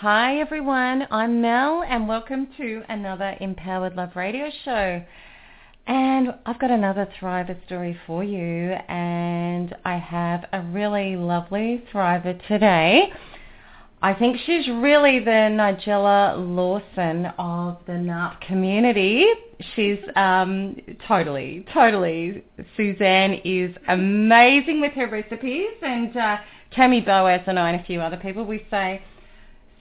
Hi 0.00 0.38
everyone, 0.40 1.06
I'm 1.10 1.42
Mel 1.42 1.84
and 1.86 2.08
welcome 2.08 2.48
to 2.56 2.82
another 2.88 3.36
Empowered 3.38 3.96
Love 3.96 4.16
radio 4.16 4.48
show. 4.64 5.04
And 5.86 6.28
I've 6.46 6.58
got 6.58 6.70
another 6.70 7.06
Thriver 7.20 7.62
story 7.66 7.94
for 8.06 8.24
you 8.24 8.72
and 8.88 9.76
I 9.84 9.98
have 9.98 10.46
a 10.54 10.62
really 10.62 11.16
lovely 11.16 11.84
Thriver 11.92 12.40
today. 12.48 13.12
I 14.00 14.14
think 14.14 14.38
she's 14.46 14.66
really 14.68 15.18
the 15.18 15.50
Nigella 15.52 16.34
Lawson 16.38 17.26
of 17.38 17.76
the 17.86 17.92
NARP 17.92 18.40
community. 18.40 19.26
She's 19.76 19.98
um, 20.16 20.78
totally, 21.06 21.66
totally, 21.74 22.42
Suzanne 22.74 23.34
is 23.44 23.76
amazing 23.88 24.80
with 24.80 24.92
her 24.92 25.10
recipes 25.10 25.72
and 25.82 26.16
uh, 26.16 26.36
Tammy 26.72 27.02
Boaz 27.02 27.42
and 27.46 27.58
I 27.58 27.72
and 27.72 27.82
a 27.82 27.84
few 27.84 28.00
other 28.00 28.16
people, 28.16 28.46
we 28.46 28.64
say 28.70 29.02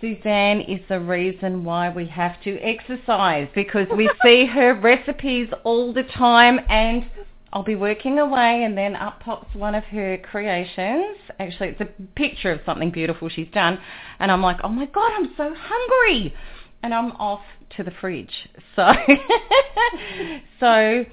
Suzanne 0.01 0.61
is 0.61 0.79
the 0.87 0.99
reason 0.99 1.65
why 1.65 1.89
we 1.89 2.07
have 2.07 2.41
to 2.43 2.57
exercise 2.59 3.49
because 3.53 3.87
we 3.95 4.09
see 4.23 4.45
her 4.45 4.73
recipes 4.73 5.49
all 5.63 5.93
the 5.93 6.03
time 6.03 6.59
and 6.69 7.05
I'll 7.51 7.63
be 7.63 7.75
working 7.75 8.19
away 8.19 8.63
and 8.63 8.77
then 8.77 8.95
up 8.95 9.19
pops 9.19 9.53
one 9.55 9.75
of 9.75 9.83
her 9.85 10.17
creations. 10.19 11.17
Actually, 11.39 11.69
it's 11.69 11.81
a 11.81 11.89
picture 12.15 12.51
of 12.51 12.61
something 12.65 12.91
beautiful 12.91 13.27
she's 13.27 13.49
done 13.53 13.79
and 14.19 14.31
I'm 14.31 14.41
like, 14.41 14.57
oh 14.63 14.69
my 14.69 14.85
God, 14.85 15.11
I'm 15.15 15.33
so 15.35 15.53
hungry. 15.57 16.33
And 16.81 16.93
I'm 16.93 17.11
off 17.13 17.41
to 17.75 17.83
the 17.83 17.91
fridge. 17.99 18.31
So, 18.77 18.85
so, 20.61 21.05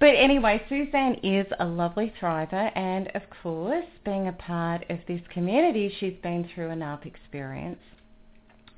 but 0.00 0.06
anyway, 0.16 0.60
Suzanne 0.68 1.14
is 1.22 1.46
a 1.60 1.64
lovely 1.64 2.12
thriver 2.20 2.76
and 2.76 3.06
of 3.14 3.22
course, 3.40 3.86
being 4.04 4.26
a 4.26 4.32
part 4.32 4.84
of 4.90 4.98
this 5.06 5.20
community, 5.32 5.94
she's 6.00 6.16
been 6.24 6.48
through 6.52 6.70
NARP 6.70 7.06
experience. 7.06 7.78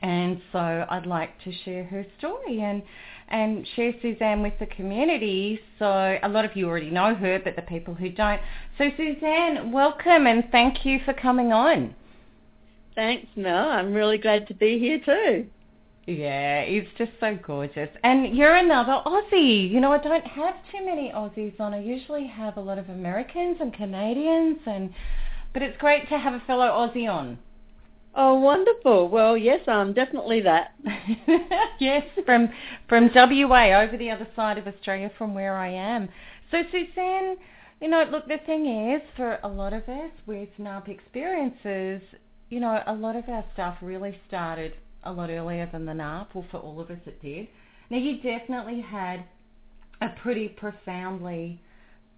And 0.04 0.42
so 0.52 0.58
I'd 0.58 1.06
like 1.06 1.30
to 1.44 1.52
share 1.64 1.84
her 1.84 2.04
story 2.18 2.60
and 2.60 2.82
and 3.28 3.66
share 3.74 3.94
Suzanne 4.02 4.42
with 4.42 4.52
the 4.60 4.66
community. 4.66 5.58
So 5.78 6.18
a 6.22 6.28
lot 6.28 6.44
of 6.44 6.54
you 6.54 6.68
already 6.68 6.90
know 6.90 7.14
her, 7.14 7.40
but 7.42 7.56
the 7.56 7.62
people 7.62 7.94
who 7.94 8.10
don't. 8.10 8.38
So 8.76 8.90
Suzanne, 8.98 9.72
welcome 9.72 10.26
and 10.26 10.44
thank 10.52 10.84
you 10.84 11.00
for 11.06 11.14
coming 11.14 11.54
on. 11.54 11.94
Thanks, 12.94 13.28
Mel. 13.34 13.70
I'm 13.70 13.94
really 13.94 14.18
glad 14.18 14.46
to 14.48 14.54
be 14.54 14.78
here 14.78 15.00
too. 15.02 15.46
Yeah, 16.06 16.60
it's 16.60 16.90
just 16.98 17.12
so 17.18 17.38
gorgeous. 17.42 17.88
And 18.02 18.36
you're 18.36 18.56
another 18.56 19.00
Aussie. 19.06 19.70
You 19.70 19.80
know, 19.80 19.90
I 19.90 19.98
don't 19.98 20.26
have 20.26 20.54
too 20.70 20.84
many 20.84 21.12
Aussies 21.14 21.58
on. 21.58 21.72
I 21.72 21.80
usually 21.80 22.26
have 22.26 22.58
a 22.58 22.60
lot 22.60 22.76
of 22.76 22.90
Americans 22.90 23.56
and 23.58 23.72
Canadians 23.72 24.58
and 24.66 24.92
but 25.54 25.62
it's 25.62 25.78
great 25.78 26.06
to 26.10 26.18
have 26.18 26.34
a 26.34 26.42
fellow 26.46 26.66
Aussie 26.66 27.10
on. 27.10 27.38
Oh, 28.16 28.34
wonderful. 28.34 29.08
Well, 29.08 29.36
yes, 29.36 29.60
I'm 29.66 29.92
definitely 29.92 30.40
that. 30.42 30.74
yes, 31.80 32.04
from 32.24 32.48
from 32.88 33.10
WA 33.12 33.82
over 33.82 33.96
the 33.96 34.10
other 34.10 34.28
side 34.36 34.56
of 34.56 34.68
Australia 34.68 35.10
from 35.18 35.34
where 35.34 35.56
I 35.56 35.68
am. 35.70 36.08
So 36.50 36.62
Suzanne, 36.70 37.36
you 37.80 37.88
know, 37.88 38.04
look, 38.10 38.28
the 38.28 38.38
thing 38.46 38.92
is, 38.92 39.02
for 39.16 39.38
a 39.42 39.48
lot 39.48 39.72
of 39.72 39.88
us 39.88 40.12
with 40.26 40.48
NARP 40.60 40.88
experiences, 40.88 42.02
you 42.50 42.60
know, 42.60 42.80
a 42.86 42.94
lot 42.94 43.16
of 43.16 43.28
our 43.28 43.44
stuff 43.52 43.78
really 43.82 44.16
started 44.28 44.74
a 45.02 45.12
lot 45.12 45.28
earlier 45.30 45.68
than 45.72 45.84
the 45.84 45.92
NARP, 45.92 46.28
well, 46.34 46.46
for 46.52 46.58
all 46.58 46.80
of 46.80 46.90
us 46.90 46.98
it 47.06 47.20
did. 47.20 47.48
Now, 47.90 47.98
you 47.98 48.22
definitely 48.22 48.80
had 48.80 49.24
a 50.00 50.08
pretty 50.22 50.48
profoundly 50.48 51.60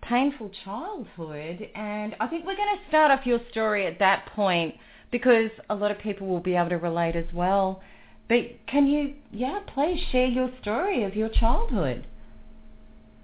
painful 0.03 0.50
childhood, 0.65 1.69
and 1.75 2.15
I 2.20 2.26
think 2.26 2.44
we're 2.44 2.56
going 2.56 2.76
to 2.76 2.88
start 2.88 3.10
off 3.10 3.25
your 3.25 3.41
story 3.50 3.87
at 3.87 3.99
that 3.99 4.26
point 4.34 4.75
because 5.11 5.50
a 5.71 5.75
lot 5.75 5.91
of 5.91 5.99
people 5.99 6.27
will 6.27 6.41
be 6.41 6.56
able 6.56 6.71
to 6.71 6.77
relate 6.77 7.17
as 7.17 7.27
well. 7.33 7.83
But 8.28 8.67
can 8.67 8.87
you, 8.87 9.15
yeah, 9.31 9.61
please 9.72 10.00
share 10.11 10.27
your 10.27 10.50
story 10.61 11.05
of 11.05 11.15
your 11.15 11.28
childhood? 11.28 12.06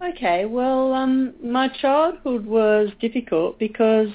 Okay, 0.02 0.44
well, 0.46 0.92
um, 0.94 1.34
my 1.42 1.68
childhood 1.68 2.44
was 2.46 2.90
difficult 3.00 3.58
because 3.58 4.08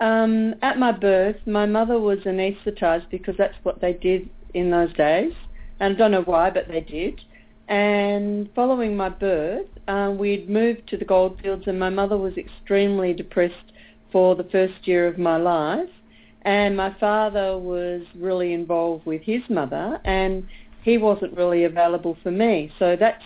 um, 0.00 0.54
at 0.62 0.78
my 0.78 0.92
birth, 0.92 1.36
my 1.46 1.66
mother 1.66 1.98
was 1.98 2.18
anaesthetized 2.26 3.10
because 3.10 3.34
that's 3.36 3.56
what 3.62 3.80
they 3.80 3.94
did 3.94 4.28
in 4.54 4.70
those 4.70 4.92
days. 4.94 5.32
And 5.80 5.94
I 5.94 5.98
don't 5.98 6.10
know 6.10 6.22
why, 6.22 6.50
but 6.50 6.68
they 6.68 6.80
did. 6.80 7.20
And 7.68 8.48
following 8.54 8.96
my 8.96 9.10
birth, 9.10 9.66
um, 9.88 10.18
we'd 10.18 10.48
moved 10.48 10.88
to 10.88 10.96
the 10.96 11.04
goldfields 11.04 11.64
and 11.66 11.78
my 11.78 11.90
mother 11.90 12.16
was 12.16 12.36
extremely 12.38 13.12
depressed 13.12 13.72
for 14.10 14.34
the 14.34 14.44
first 14.44 14.86
year 14.86 15.06
of 15.06 15.18
my 15.18 15.36
life 15.36 15.88
and 16.42 16.76
my 16.76 16.94
father 16.98 17.58
was 17.58 18.02
really 18.16 18.52
involved 18.52 19.06
with 19.06 19.22
his 19.22 19.42
mother 19.48 20.00
and 20.04 20.46
he 20.82 20.98
wasn't 20.98 21.36
really 21.36 21.64
available 21.64 22.16
for 22.22 22.30
me. 22.30 22.72
So 22.78 22.96
that's 22.98 23.22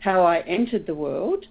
how 0.00 0.22
I 0.22 0.40
entered 0.40 0.86
the 0.86 0.94
world. 0.94 1.44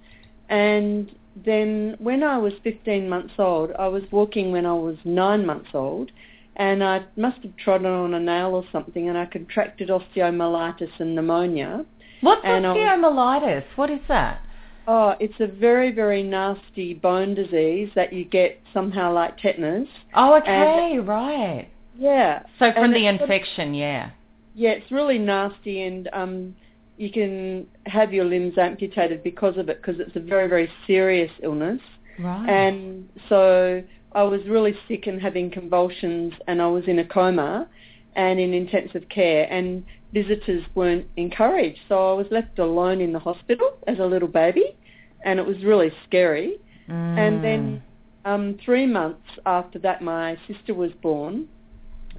And 0.50 1.12
then 1.46 1.96
when 2.00 2.24
I 2.24 2.38
was 2.38 2.54
15 2.64 3.08
months 3.10 3.34
old, 3.38 3.72
I 3.78 3.88
was 3.88 4.04
walking 4.12 4.52
when 4.52 4.66
I 4.66 4.74
was 4.74 4.98
nine 5.04 5.46
months 5.46 5.70
old 5.74 6.12
and 6.56 6.84
I 6.84 7.04
must 7.18 7.42
have 7.44 7.56
trodden 7.58 7.88
on 7.88 8.14
a 8.14 8.20
nail 8.20 8.56
or 8.56 8.64
something 8.72 9.10
and 9.10 9.18
I 9.18 9.26
contracted 9.26 9.90
osteomyelitis 9.90 11.00
and 11.00 11.16
pneumonia. 11.16 11.86
What's 12.22 12.42
and 12.46 12.66
osteomyelitis? 12.66 13.56
Was, 13.56 13.78
what 13.78 13.90
is 13.90 14.00
that? 14.08 14.42
Oh, 14.88 15.16
it's 15.19 15.40
a 15.40 15.47
very, 15.47 15.91
very 15.91 16.22
nasty 16.22 16.94
bone 16.94 17.34
disease 17.34 17.90
that 17.96 18.13
you 18.13 18.25
get 18.25 18.62
somehow 18.73 19.13
like 19.13 19.38
tetanus. 19.38 19.88
Oh, 20.13 20.35
okay, 20.38 20.96
and, 20.97 21.07
right. 21.07 21.69
Yeah. 21.97 22.44
So 22.59 22.72
from 22.73 22.85
and 22.85 22.95
the 22.95 23.07
infection, 23.07 23.74
yeah. 23.74 24.12
Yeah, 24.53 24.72
it's 24.72 24.91
really 24.91 25.18
nasty 25.18 25.84
and 25.84 26.09
um, 26.13 26.56
you 26.97 27.12
can 27.12 27.68
have 27.85 28.13
your 28.13 28.25
limbs 28.25 28.57
amputated 28.57 29.24
because 29.24 29.57
of 29.57 29.69
it 29.69 29.81
because 29.81 30.00
it's 30.00 30.16
a 30.16 30.19
very, 30.19 30.47
very 30.47 30.69
serious 30.88 31.31
illness. 31.41 31.81
Right. 32.19 32.50
And 32.50 33.09
so 33.28 33.84
I 34.13 34.24
was 34.24 34.41
really 34.47 34.75
sick 34.88 35.07
and 35.07 35.22
having 35.22 35.51
convulsions 35.51 36.34
and 36.47 36.62
I 36.62 36.68
was 36.68 36.85
in 36.88 37.00
a 37.00 37.06
coma 37.06 37.68
and 38.16 38.40
in 38.40 38.53
intensive 38.53 39.07
care 39.09 39.51
and 39.51 39.84
visitors 40.16 40.64
weren't 40.76 41.06
encouraged. 41.18 41.80
So 41.90 42.12
I 42.12 42.14
was 42.14 42.26
left 42.31 42.58
alone 42.58 43.02
in 43.02 43.12
the 43.12 43.20
hospital 43.20 43.78
as 43.86 44.00
a 44.00 44.06
little 44.06 44.30
baby 44.30 44.78
and 45.26 45.40
it 45.40 45.46
was 45.46 45.58
really 45.62 45.92
scary. 46.08 46.58
Mm. 46.90 47.18
And 47.20 47.44
then 47.44 47.84
um, 48.24 48.58
three 48.64 48.86
months 48.86 49.28
after 49.46 49.78
that, 49.80 50.02
my 50.02 50.38
sister 50.48 50.74
was 50.74 50.92
born 51.02 51.50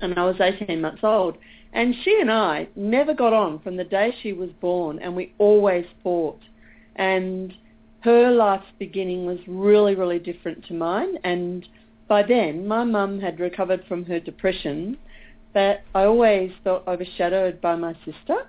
and 0.03 0.19
I 0.19 0.25
was 0.25 0.37
18 0.39 0.79
months 0.79 1.01
old. 1.03 1.39
And 1.73 1.95
she 2.05 2.19
and 2.21 2.31
I 2.31 2.69
never 2.77 3.15
got 3.15 3.33
on 3.33 3.61
from 3.61 3.79
the 3.79 3.85
day 3.85 4.15
she 4.23 4.35
was 4.35 4.51
born 4.61 4.99
and 4.99 5.17
we 5.17 5.33
always 5.39 5.87
fought. 6.03 6.41
And 6.97 7.55
her 8.01 8.31
life's 8.31 8.71
beginning 8.79 9.25
was 9.25 9.39
really, 9.49 9.95
really 9.95 10.19
different 10.19 10.67
to 10.67 10.75
mine. 10.75 11.15
And 11.25 11.67
by 12.09 12.23
then, 12.23 12.69
my 12.69 12.85
mum 12.85 13.21
had 13.21 13.41
recovered 13.41 13.85
from 13.89 14.05
her 14.05 14.21
depression 14.21 14.99
but 15.53 15.83
I 15.95 16.05
always 16.05 16.53
felt 16.65 16.87
overshadowed 16.87 17.61
by 17.61 17.77
my 17.77 17.95
sister 18.05 18.47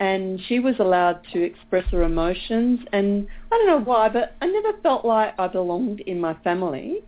and 0.00 0.40
she 0.48 0.58
was 0.58 0.74
allowed 0.78 1.20
to 1.32 1.42
express 1.42 1.84
her 1.90 2.02
emotions 2.02 2.80
and 2.92 3.26
I 3.50 3.58
don't 3.58 3.66
know 3.66 3.80
why, 3.80 4.08
but 4.08 4.34
I 4.40 4.46
never 4.46 4.78
felt 4.82 5.04
like 5.04 5.34
I 5.38 5.48
belonged 5.48 6.00
in 6.00 6.20
my 6.20 6.34
family 6.42 6.98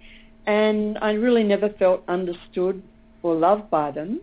and 0.46 0.98
I 0.98 1.12
really 1.12 1.42
never 1.42 1.70
felt 1.70 2.02
understood 2.08 2.82
or 3.22 3.34
loved 3.34 3.70
by 3.70 3.90
them. 3.90 4.20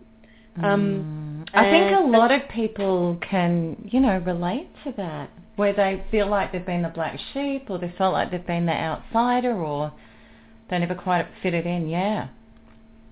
Um, 0.62 1.44
mm. 1.52 1.58
I 1.58 1.70
think 1.70 1.96
a 1.96 2.00
lot 2.00 2.30
of 2.30 2.48
people 2.48 3.18
can, 3.28 3.88
you 3.92 4.00
know, 4.00 4.18
relate 4.18 4.68
to 4.84 4.94
that, 4.96 5.30
where 5.56 5.72
they 5.72 6.04
feel 6.10 6.28
like 6.28 6.52
they've 6.52 6.64
been 6.64 6.82
the 6.82 6.88
black 6.88 7.18
sheep 7.32 7.66
or 7.68 7.78
they 7.78 7.92
felt 7.98 8.12
like 8.12 8.30
they've 8.30 8.46
been 8.46 8.66
the 8.66 8.72
outsider 8.72 9.52
or 9.52 9.92
they 10.70 10.78
never 10.78 10.94
quite 10.94 11.26
fitted 11.42 11.66
in, 11.66 11.88
yeah. 11.88 12.28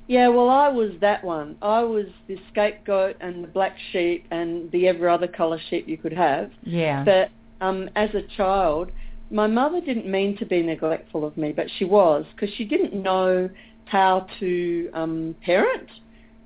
Yeah, 0.08 0.28
well, 0.28 0.50
I 0.50 0.69
was 0.69 0.90
that 1.00 1.22
one. 1.22 1.56
I 1.62 1.81
was 1.82 2.06
the 2.26 2.37
scapegoat 2.50 3.16
and 3.20 3.44
the 3.44 3.49
black 3.49 3.76
sheep 3.93 4.26
and 4.31 4.70
the 4.72 4.88
every 4.88 5.08
other 5.08 5.28
colour 5.28 5.60
sheep 5.70 5.87
you 5.88 5.96
could 5.96 6.12
have. 6.12 6.50
Yeah. 6.64 7.04
But 7.04 7.31
um, 7.64 7.88
as 7.94 8.10
a 8.14 8.22
child, 8.37 8.90
my 9.31 9.46
mother 9.46 9.81
didn't 9.81 10.06
mean 10.06 10.37
to 10.38 10.44
be 10.44 10.62
neglectful 10.62 11.25
of 11.25 11.37
me, 11.37 11.52
but 11.52 11.66
she 11.78 11.84
was 11.84 12.25
because 12.34 12.54
she 12.56 12.64
didn't 12.64 12.94
know 12.94 13.49
how 13.87 14.26
to 14.40 14.90
um, 14.93 15.34
parent. 15.44 15.88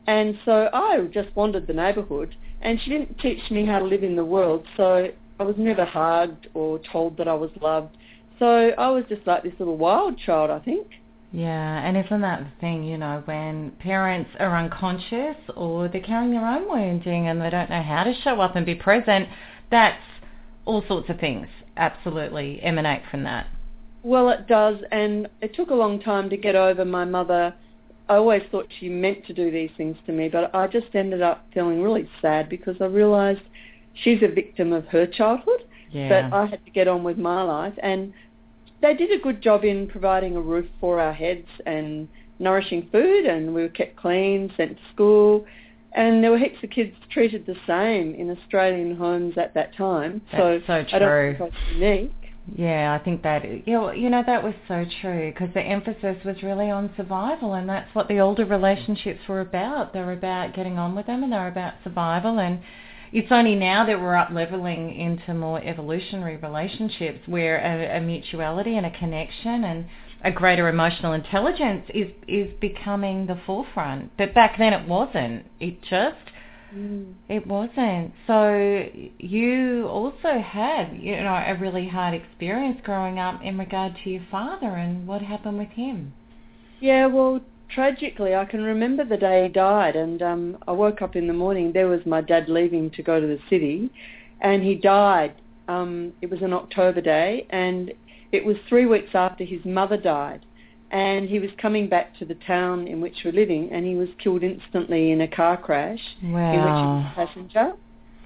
And 0.07 0.39
so 0.45 0.69
I 0.73 1.01
just 1.13 1.35
wandered 1.35 1.67
the 1.67 1.73
neighbourhood 1.73 2.35
and 2.61 2.81
she 2.83 2.91
didn't 2.91 3.19
teach 3.19 3.51
me 3.51 3.67
how 3.67 3.79
to 3.79 3.85
live 3.85 4.05
in 4.05 4.17
the 4.17 4.25
world. 4.25 4.65
So 4.77 5.09
I 5.39 5.43
was 5.43 5.57
never 5.59 5.85
hugged 5.85 6.49
or 6.55 6.81
told 6.93 7.17
that 7.19 7.29
I 7.29 7.35
was 7.35 7.51
loved. 7.61 7.97
So 8.39 8.71
I 8.79 8.89
was 8.89 9.05
just 9.09 9.27
like 9.27 9.43
this 9.43 9.53
little 9.59 9.77
wild 9.77 10.19
child, 10.19 10.51
I 10.51 10.59
think. 10.61 10.87
Yeah, 11.37 11.87
and 11.87 11.99
isn't 11.99 12.23
that 12.23 12.45
the 12.45 12.61
thing, 12.63 12.83
you 12.85 12.97
know, 12.97 13.23
when 13.27 13.73
parents 13.73 14.31
are 14.41 14.57
unconscious 14.57 15.37
or 15.55 15.87
they're 15.87 16.01
carrying 16.01 16.31
their 16.31 16.47
own 16.47 16.67
wounding 16.67 17.29
and 17.29 17.43
they 17.43 17.51
don't 17.51 17.69
know 17.69 17.83
how 17.83 18.05
to 18.05 18.15
show 18.25 18.41
up 18.41 18.57
and 18.57 18.65
be 18.65 18.75
present, 18.75 19.29
that's 19.71 20.01
all 20.65 20.83
sorts 20.89 21.11
of 21.11 21.21
things 21.21 21.47
absolutely 21.77 22.59
emanate 22.63 23.03
from 23.11 23.23
that. 23.25 23.49
Well, 24.03 24.31
it 24.31 24.49
does, 24.49 24.79
and 24.91 25.29
it 25.43 25.55
took 25.55 25.69
a 25.69 25.75
long 25.75 26.01
time 26.01 26.31
to 26.31 26.39
get 26.39 26.57
over 26.57 26.87
my 26.87 27.05
mother. 27.05 27.55
I 28.09 28.15
always 28.15 28.43
thought 28.51 28.69
she 28.81 28.89
meant 28.89 29.27
to 29.27 29.35
do 29.35 29.51
these 29.51 29.71
things 29.77 29.99
to 30.07 30.13
me, 30.13 30.31
but 30.31 30.55
I 30.55 30.67
just 30.69 30.95
ended 30.95 31.21
up 31.21 31.45
feeling 31.53 31.83
really 31.83 32.09
sad 32.23 32.49
because 32.49 32.77
I 32.81 32.87
realised 32.87 33.43
she's 33.93 34.23
a 34.23 34.29
victim 34.29 34.73
of 34.73 34.87
her 34.87 35.07
childhood, 35.07 35.65
yeah. 35.91 36.09
but 36.31 36.35
I 36.35 36.47
had 36.47 36.65
to 36.65 36.71
get 36.71 36.89
on 36.89 37.05
with 37.05 37.19
my 37.19 37.43
life. 37.43 37.75
And 37.83 38.15
they 38.83 38.95
did 38.95 39.11
a 39.13 39.23
good 39.23 39.43
job 39.43 39.65
in 39.65 39.89
providing 39.89 40.37
a 40.37 40.41
roof 40.41 40.67
for 40.81 41.01
our 41.01 41.13
heads 41.13 41.47
and 41.65 42.09
nourishing 42.39 42.89
food, 42.93 43.25
and 43.27 43.55
we 43.55 43.63
were 43.63 43.69
kept 43.69 43.97
clean, 43.97 44.53
sent 44.57 44.77
to 44.77 44.83
school. 44.93 45.47
And 45.93 46.23
there 46.23 46.31
were 46.31 46.39
heaps 46.39 46.63
of 46.63 46.71
kids 46.71 46.95
treated 47.11 47.47
the 47.47 47.57
same 47.67 48.15
in 48.15 48.31
Australian 48.31 48.97
homes 48.97 49.39
at 49.39 49.55
that 49.55 49.75
time. 49.77 50.21
That's 50.31 50.43
so, 50.43 50.61
so 50.67 50.73
I 50.93 50.99
don't 50.99 51.39
think 51.39 51.51
that's 51.51 51.73
unique. 51.73 52.13
Yeah, 52.55 52.97
I 52.99 53.03
think 53.03 53.23
that 53.23 53.45
you 53.45 53.73
know, 53.73 53.91
you 53.91 54.09
know 54.09 54.23
that 54.25 54.43
was 54.43 54.55
so 54.69 54.85
true 55.01 55.33
because 55.33 55.53
the 55.53 55.63
emphasis 55.63 56.17
was 56.25 56.37
really 56.43 56.71
on 56.71 56.93
survival, 56.97 57.55
and 57.55 57.69
that's 57.69 57.93
what 57.95 58.07
the 58.09 58.21
older 58.21 58.45
relationships 58.45 59.21
were 59.29 59.41
about. 59.41 59.93
They're 59.93 60.13
about 60.13 60.55
getting 60.55 60.79
on 60.79 60.95
with 60.95 61.07
them, 61.07 61.25
and 61.25 61.33
they're 61.33 61.49
about 61.49 61.75
survival. 61.83 62.39
And 62.39 62.61
it's 63.13 63.31
only 63.31 63.55
now 63.55 63.85
that 63.87 64.01
we're 64.01 64.17
up 64.17 64.31
leveling 64.31 64.95
into 64.95 65.35
more 65.35 65.63
evolutionary 65.63 66.37
relationships 66.37 67.21
where 67.27 67.59
a, 67.59 67.99
a 67.99 68.01
mutuality 68.01 68.77
and 68.77 68.87
a 68.87 68.99
connection 68.99 69.65
and 69.65 69.87
a 70.25 70.31
greater 70.31 70.69
emotional 70.69 71.13
intelligence 71.13 71.85
is 71.95 72.11
is 72.27 72.53
becoming 72.61 73.27
the 73.27 73.39
forefront. 73.47 74.17
But 74.17 74.35
back 74.35 74.59
then 74.59 74.73
it 74.73 74.89
wasn't. 74.89 75.47
It 75.61 75.83
just 75.83 76.17
Mm. 76.75 77.15
it 77.29 77.47
wasn't. 77.47 78.13
So 78.27 78.89
you 79.19 79.87
also 79.89 80.41
had, 80.41 80.99
you 81.01 81.17
know, 81.17 81.35
a 81.47 81.55
really 81.55 81.89
hard 81.89 82.13
experience 82.13 82.81
growing 82.83 83.19
up 83.19 83.41
in 83.43 83.57
regard 83.57 83.97
to 84.03 84.11
your 84.11 84.25
father 84.31 84.67
and 84.69 85.07
what 85.07 85.23
happened 85.23 85.59
with 85.59 85.71
him. 85.71 86.13
Yeah, 86.81 87.07
well, 87.07 87.41
tragically, 87.69 88.35
I 88.35 88.45
can 88.45 88.63
remember 88.63 89.05
the 89.05 89.17
day 89.17 89.45
he 89.45 89.49
died, 89.49 89.97
and 89.97 90.23
um, 90.23 90.59
I 90.67 90.73
woke 90.73 91.03
up 91.03 91.17
in 91.17 91.27
the 91.27 91.33
morning. 91.33 91.73
There 91.73 91.89
was 91.89 92.05
my 92.07 92.21
dad 92.21 92.49
leaving 92.49 92.91
to 92.93 93.03
go 93.03 93.21
to 93.21 93.27
the 93.27 93.39
city, 93.51 93.91
and 94.41 94.63
he 94.63 94.75
died. 94.75 95.35
Um, 95.69 96.13
it 96.23 96.31
was 96.31 96.43
an 96.43 96.53
October 96.53 97.01
day, 97.01 97.47
and 97.51 97.93
it 98.33 98.45
was 98.45 98.57
three 98.69 98.87
weeks 98.87 99.11
after 99.15 99.45
his 99.45 99.65
mother 99.65 99.97
died 99.97 100.45
and 100.91 101.29
he 101.29 101.39
was 101.39 101.51
coming 101.61 101.89
back 101.89 102.17
to 102.19 102.25
the 102.25 102.35
town 102.47 102.87
in 102.87 103.01
which 103.01 103.17
we're 103.25 103.33
living, 103.33 103.71
and 103.73 103.85
he 103.85 103.95
was 103.97 104.09
killed 104.23 104.43
instantly 104.43 105.11
in 105.11 105.21
a 105.21 105.29
car 105.29 105.57
crash 105.57 105.99
wow. 106.23 106.53
in 106.53 106.61
which 106.61 106.69
he 106.69 106.87
was 106.87 107.13
a 107.13 107.27
passenger. 107.27 107.73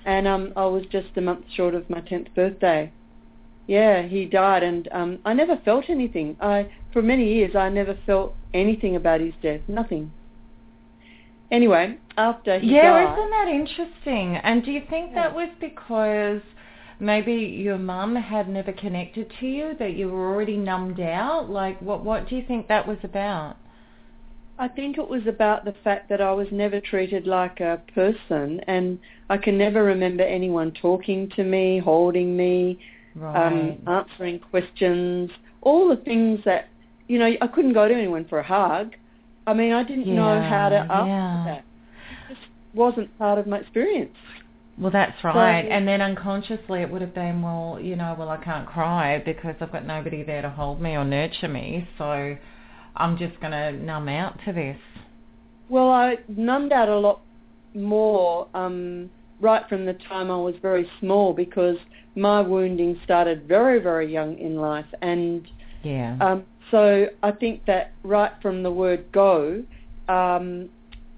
And 0.04 0.26
um, 0.26 0.52
I 0.56 0.66
was 0.66 0.84
just 0.90 1.08
a 1.16 1.20
month 1.20 1.44
short 1.54 1.74
of 1.74 1.88
my 1.88 2.00
tenth 2.00 2.28
birthday. 2.34 2.92
Yeah, 3.66 4.02
he 4.02 4.24
died, 4.26 4.62
and 4.62 4.88
um, 4.92 5.18
I 5.24 5.32
never 5.32 5.56
felt 5.64 5.86
anything. 5.88 6.36
I, 6.40 6.70
for 6.92 7.02
many 7.02 7.32
years, 7.34 7.54
I 7.54 7.68
never 7.68 7.96
felt 8.06 8.34
anything 8.54 8.96
about 8.96 9.20
his 9.20 9.34
death. 9.42 9.60
Nothing. 9.68 10.12
Anyway, 11.50 11.98
after 12.16 12.58
he 12.58 12.74
yeah, 12.74 12.82
died, 12.82 13.18
isn't 13.18 13.30
that 13.30 13.48
interesting? 13.48 14.36
And 14.36 14.64
do 14.64 14.70
you 14.70 14.82
think 14.88 15.10
Yeah. 15.10 15.22
that 15.22 15.34
was 15.34 15.48
because 15.60 16.40
maybe 17.00 17.32
your 17.32 17.78
mum 17.78 18.14
had 18.14 18.48
never 18.48 18.72
connected 18.72 19.30
to 19.40 19.46
you, 19.46 19.74
that 19.78 19.94
you 19.94 20.08
were 20.08 20.32
already 20.32 20.56
numbed 20.56 21.00
out? 21.00 21.50
Like, 21.50 21.80
what 21.80 22.04
what 22.04 22.28
do 22.28 22.36
you 22.36 22.42
think 22.42 22.68
that 22.68 22.86
was 22.86 22.98
about? 23.02 23.56
I 24.58 24.68
think 24.68 24.98
it 24.98 25.08
was 25.08 25.26
about 25.26 25.64
the 25.64 25.72
fact 25.82 26.08
that 26.10 26.20
I 26.20 26.32
was 26.32 26.46
never 26.52 26.80
treated 26.80 27.26
like 27.26 27.60
a 27.60 27.82
person, 27.94 28.60
and 28.66 28.98
I 29.30 29.38
can 29.38 29.56
never 29.56 29.82
remember 29.82 30.22
anyone 30.22 30.70
talking 30.72 31.30
to 31.30 31.42
me, 31.44 31.78
holding 31.78 32.36
me, 32.36 32.78
Right. 33.14 33.46
um, 33.46 33.78
answering 33.86 34.38
questions, 34.38 35.30
all 35.62 35.88
the 35.88 35.96
things 35.96 36.40
that, 36.44 36.68
you 37.10 37.18
know, 37.18 37.30
I 37.40 37.46
couldn't 37.48 37.72
go 37.72 37.88
to 37.88 37.94
anyone 37.94 38.24
for 38.28 38.38
a 38.38 38.42
hug. 38.42 38.92
I 39.46 39.52
mean, 39.52 39.72
I 39.72 39.82
didn't 39.82 40.06
know 40.06 40.40
how 40.40 40.68
to 40.68 40.76
Yeah, 40.76 40.86
ask 40.88 41.06
yeah. 41.08 41.44
for 41.44 41.50
that. 41.50 41.64
It 42.30 42.34
just 42.34 42.46
wasn't 42.72 43.18
part 43.18 43.38
of 43.40 43.48
my 43.48 43.58
experience. 43.58 44.14
Well, 44.78 44.92
that's 44.92 45.22
right. 45.24 45.64
So- 45.64 45.70
and 45.70 45.88
then 45.88 46.00
unconsciously 46.00 46.82
it 46.82 46.90
would 46.90 47.02
have 47.02 47.12
been, 47.14 47.42
well, 47.42 47.78
you 47.82 47.96
know, 47.96 48.14
well, 48.16 48.28
I 48.28 48.36
can't 48.36 48.66
cry 48.66 49.18
because 49.18 49.56
I've 49.60 49.72
got 49.72 49.84
nobody 49.86 50.22
there 50.22 50.40
to 50.42 50.50
hold 50.50 50.80
me 50.80 50.94
or 50.96 51.04
nurture 51.04 51.48
me. 51.48 51.88
So 51.98 52.36
I'm 52.94 53.18
just 53.18 53.38
going 53.40 53.52
to 53.52 53.72
numb 53.72 54.08
out 54.08 54.38
to 54.44 54.52
this. 54.52 54.78
Well, 55.68 55.90
I 55.90 56.16
numbed 56.28 56.72
out 56.72 56.88
a 56.88 56.96
lot 56.98 57.22
more 57.74 58.46
um, 58.54 59.10
right 59.40 59.68
from 59.68 59.84
the 59.84 59.94
time 60.08 60.30
I 60.30 60.36
was 60.36 60.54
very 60.62 60.88
small 61.00 61.32
because 61.32 61.76
my 62.14 62.40
wounding 62.40 63.00
started 63.02 63.48
very, 63.48 63.80
very 63.80 64.12
young 64.12 64.38
in 64.38 64.56
life. 64.56 64.86
And 65.02 65.46
Yeah. 65.82 66.16
um, 66.20 66.44
so 66.70 67.06
I 67.22 67.32
think 67.32 67.66
that 67.66 67.92
right 68.02 68.32
from 68.42 68.62
the 68.62 68.70
word 68.70 69.10
go, 69.12 69.62
um, 70.08 70.68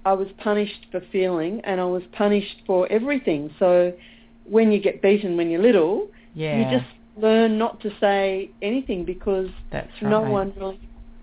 I 0.05 0.13
was 0.13 0.27
punished 0.37 0.87
for 0.91 1.01
feeling 1.11 1.61
and 1.63 1.79
I 1.79 1.85
was 1.85 2.03
punished 2.11 2.61
for 2.65 2.91
everything. 2.91 3.53
So 3.59 3.93
when 4.45 4.71
you 4.71 4.79
get 4.79 5.01
beaten 5.01 5.37
when 5.37 5.49
you're 5.49 5.61
little, 5.61 6.09
yeah. 6.33 6.57
you 6.71 6.79
just 6.79 6.91
learn 7.15 7.57
not 7.57 7.79
to 7.81 7.91
say 7.99 8.51
anything 8.61 9.05
because 9.05 9.47
that's 9.71 9.91
right. 10.01 10.09
no 10.09 10.21
one 10.21 10.53
really 10.57 10.79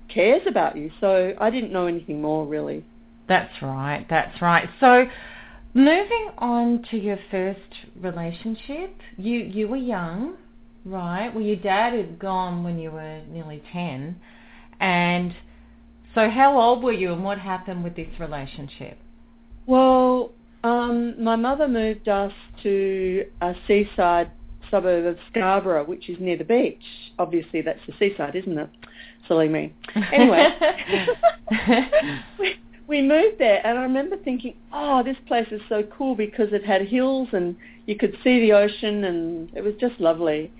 cares 0.08 0.42
about 0.46 0.76
you. 0.76 0.90
So 1.00 1.34
I 1.38 1.50
didn't 1.50 1.72
know 1.72 1.86
anything 1.86 2.22
more 2.22 2.46
really. 2.46 2.84
That's 3.28 3.62
right. 3.62 4.06
That's 4.08 4.40
right. 4.40 4.68
So 4.80 5.04
moving 5.74 6.30
on 6.38 6.84
to 6.90 6.96
your 6.96 7.18
first 7.30 7.60
relationship, 8.00 8.96
you 9.16 9.40
you 9.40 9.68
were 9.68 9.76
young, 9.76 10.36
right? 10.84 11.32
Well, 11.34 11.44
your 11.44 11.56
dad 11.56 11.94
had 11.94 12.18
gone 12.18 12.64
when 12.64 12.78
you 12.78 12.90
were 12.90 13.22
nearly 13.28 13.62
10. 13.72 14.20
And 14.80 15.34
so 16.14 16.30
how 16.30 16.58
old 16.58 16.82
were 16.82 16.92
you 16.92 17.12
and 17.12 17.22
what 17.22 17.38
happened 17.38 17.84
with 17.84 17.96
this 17.96 18.08
relationship? 18.18 18.98
Well, 19.66 20.32
um, 20.64 21.22
my 21.22 21.36
mother 21.36 21.68
moved 21.68 22.08
us 22.08 22.32
to 22.62 23.24
a 23.40 23.54
seaside 23.66 24.30
suburb 24.70 25.06
of 25.06 25.16
Scarborough, 25.30 25.84
which 25.84 26.08
is 26.08 26.18
near 26.20 26.36
the 26.36 26.44
beach. 26.44 26.82
Obviously, 27.18 27.60
that's 27.60 27.80
the 27.86 27.92
seaside, 27.98 28.36
isn't 28.36 28.58
it? 28.58 28.70
Silly 29.28 29.48
me. 29.48 29.74
Anyway, 30.12 30.48
we, 32.38 32.56
we 32.86 33.02
moved 33.02 33.38
there, 33.38 33.64
and 33.64 33.78
I 33.78 33.82
remember 33.82 34.16
thinking, 34.16 34.54
oh, 34.72 35.02
this 35.02 35.16
place 35.26 35.46
is 35.50 35.60
so 35.68 35.82
cool 35.96 36.14
because 36.14 36.48
it 36.52 36.64
had 36.64 36.86
hills 36.86 37.28
and 37.32 37.56
you 37.86 37.96
could 37.96 38.16
see 38.22 38.40
the 38.40 38.52
ocean, 38.52 39.04
and 39.04 39.50
it 39.54 39.62
was 39.62 39.74
just 39.80 40.00
lovely. 40.00 40.52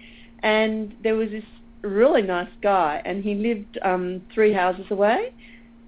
And 0.42 0.94
there 1.02 1.14
was 1.14 1.30
this 1.30 1.44
really 1.82 2.22
nice 2.22 2.50
guy, 2.62 3.02
and 3.04 3.22
he 3.22 3.34
lived 3.34 3.78
um, 3.82 4.22
three 4.34 4.52
houses 4.52 4.86
away 4.90 5.32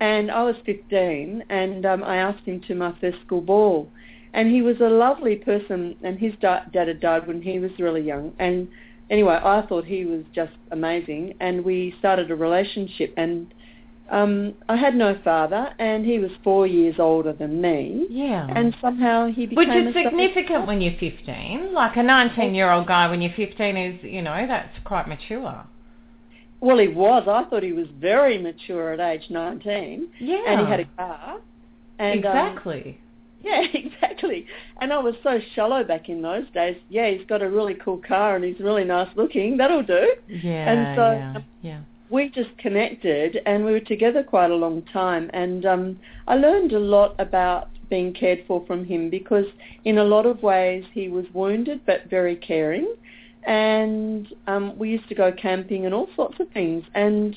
and 0.03 0.33
I 0.33 0.43
was 0.43 0.57
15 0.67 1.45
and 1.49 1.87
um, 1.87 2.03
I 2.03 2.17
asked 2.17 2.45
him 2.45 2.61
to 2.67 2.75
my 2.75 2.93
first 3.01 3.19
school 3.25 3.41
ball. 3.41 3.89
And 4.35 4.51
he 4.51 4.61
was 4.61 4.81
a 4.81 4.89
lovely 4.89 5.37
person 5.37 5.95
and 6.03 6.19
his 6.19 6.33
da- 6.41 6.65
dad 6.73 6.89
had 6.89 6.99
died 6.99 7.29
when 7.29 7.41
he 7.41 7.61
was 7.61 7.71
really 7.79 8.01
young. 8.01 8.33
And 8.41 8.67
anyway 9.11 9.39
I 9.41 9.65
thought 9.69 9.85
he 9.85 10.05
was 10.05 10.25
just 10.35 10.55
amazing 10.73 11.35
and 11.39 11.65
we 11.65 11.95
started 12.01 12.33
a 12.33 12.35
relationship 12.35 13.15
and 13.17 13.55
um, 14.13 14.53
I 14.69 14.77
had 14.77 14.95
no 14.95 15.19
father 15.25 15.75
and 15.79 16.05
he 16.05 16.19
was 16.19 16.31
four 16.45 16.67
years 16.67 16.97
older 16.99 17.33
than 17.33 17.63
me 17.63 18.07
yeah. 18.11 18.47
and 18.55 18.77
somehow 18.81 19.27
he 19.27 19.47
became 19.47 19.57
Which 19.57 19.87
is 19.89 19.95
significant 19.95 20.67
when 20.67 20.83
you're 20.83 20.99
15. 21.01 21.73
Like 21.73 21.97
a 21.97 22.01
19-year-old 22.01 22.87
guy 22.87 23.09
when 23.09 23.23
you're 23.23 23.33
15 23.35 23.77
is, 23.77 23.99
you 24.03 24.21
know, 24.21 24.45
that's 24.47 24.79
quite 24.85 25.09
mature. 25.09 25.65
Well, 26.61 26.79
he 26.79 26.89
was. 26.89 27.25
I 27.27 27.49
thought 27.49 27.63
he 27.63 27.73
was 27.73 27.87
very 27.99 28.37
mature 28.37 28.93
at 28.93 29.01
age 29.01 29.31
19 29.31 30.09
Yeah. 30.21 30.37
and 30.47 30.61
he 30.61 30.67
had 30.67 30.81
a 30.81 30.85
car. 30.97 31.41
And, 31.99 32.25
um, 32.27 32.37
exactly. 32.37 32.99
Yeah, 33.45 33.63
exactly. 33.75 34.47
And 34.81 34.93
I 34.93 34.99
was 35.01 35.17
so 35.25 35.41
shallow 35.57 35.83
back 35.83 36.09
in 36.09 36.23
those 36.23 36.45
days. 36.55 36.77
Yeah, 36.89 37.11
he's 37.11 37.27
got 37.27 37.43
a 37.43 37.51
really 37.51 37.75
cool 37.75 37.99
car 37.99 38.37
and 38.37 38.45
he's 38.45 38.61
really 38.61 38.85
nice 38.85 39.09
looking. 39.17 39.57
That'll 39.57 39.83
do. 39.83 40.15
yeah. 40.29 40.73
and 40.73 40.97
so- 40.97 41.13
yeah. 41.13 41.39
Yeah. 41.63 41.81
We 42.13 42.29
just 42.29 42.57
connected 42.59 43.39
and 43.47 43.65
we 43.65 43.73
were 43.73 43.81
together 43.81 44.23
quite 44.23 44.51
a 44.51 44.55
long 44.55 44.83
time. 44.93 45.31
And 45.33 45.65
um, 45.67 45.99
I 46.29 46.37
learned 46.37 46.73
a 46.73 46.79
lot 46.79 47.15
about 47.19 47.69
being 47.91 48.13
cared 48.13 48.45
for 48.47 48.65
from 48.67 48.85
him 48.85 49.11
because 49.11 49.47
in 49.85 49.99
a 49.99 50.05
lot 50.05 50.27
of 50.27 50.43
ways 50.43 50.85
he 50.93 51.09
was 51.09 51.25
wounded 51.35 51.81
but 51.87 52.09
very 52.09 52.37
caring. 52.37 52.95
and 53.47 54.29
um, 54.47 54.79
we 54.79 54.89
used 54.91 55.09
to 55.09 55.15
go 55.15 55.33
camping 55.33 55.85
and 55.87 55.95
all 55.95 56.09
sorts 56.15 56.39
of 56.41 56.49
things. 56.51 56.85
And 56.95 57.37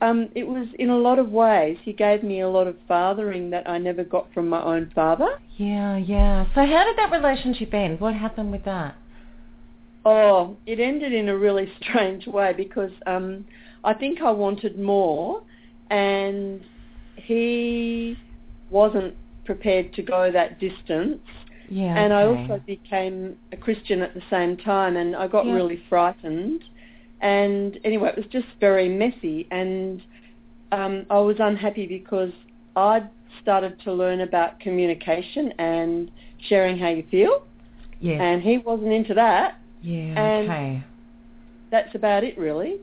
um, 0.00 0.28
it 0.34 0.46
was 0.46 0.66
in 0.78 0.90
a 0.90 0.96
lot 0.96 1.18
of 1.18 1.30
ways. 1.30 1.78
He 1.82 1.92
gave 1.92 2.22
me 2.22 2.40
a 2.40 2.48
lot 2.48 2.66
of 2.66 2.76
fathering 2.88 3.50
that 3.50 3.68
I 3.68 3.78
never 3.78 4.02
got 4.02 4.32
from 4.32 4.48
my 4.48 4.62
own 4.62 4.90
father. 4.94 5.28
Yeah, 5.56 5.96
yeah. 5.98 6.46
So 6.54 6.66
how 6.66 6.84
did 6.84 6.96
that 6.96 7.10
relationship 7.12 7.72
end? 7.72 8.00
What 8.00 8.14
happened 8.14 8.50
with 8.50 8.64
that? 8.64 8.96
Oh, 10.04 10.56
it 10.66 10.80
ended 10.80 11.12
in 11.12 11.28
a 11.28 11.36
really 11.36 11.70
strange 11.80 12.26
way 12.26 12.52
because 12.56 12.90
um, 13.06 13.44
I 13.84 13.94
think 13.94 14.20
I 14.20 14.30
wanted 14.30 14.78
more, 14.78 15.42
and 15.90 16.60
he 17.16 18.16
wasn't 18.70 19.14
prepared 19.44 19.92
to 19.94 20.02
go 20.02 20.30
that 20.32 20.60
distance. 20.60 21.20
Yeah. 21.68 21.96
And 21.96 22.12
I 22.12 22.24
also 22.24 22.62
became 22.66 23.36
a 23.52 23.56
Christian 23.56 24.02
at 24.02 24.14
the 24.14 24.22
same 24.30 24.56
time, 24.56 24.96
and 24.96 25.16
I 25.16 25.26
got 25.26 25.46
Yeah. 25.46 25.54
really 25.54 25.82
frightened. 25.88 26.62
And 27.20 27.78
anyway, 27.84 28.10
it 28.10 28.16
was 28.16 28.26
just 28.26 28.46
very 28.60 28.88
messy, 28.88 29.46
and 29.50 30.02
um, 30.72 31.06
I 31.10 31.18
was 31.18 31.36
unhappy 31.38 31.86
because 31.86 32.32
I'd 32.76 33.08
started 33.40 33.78
to 33.84 33.92
learn 33.92 34.20
about 34.20 34.58
communication 34.60 35.52
and 35.58 36.10
sharing 36.48 36.78
how 36.78 36.88
you 36.88 37.04
feel, 37.10 37.42
Yes. 38.00 38.20
and 38.20 38.42
he 38.42 38.58
wasn't 38.58 38.92
into 38.92 39.14
that. 39.14 39.58
yeah. 39.82 40.14
and- 40.16 40.48
okay. 40.50 40.82
That's 41.70 41.94
about 41.94 42.22
it, 42.22 42.36
really. 42.38 42.76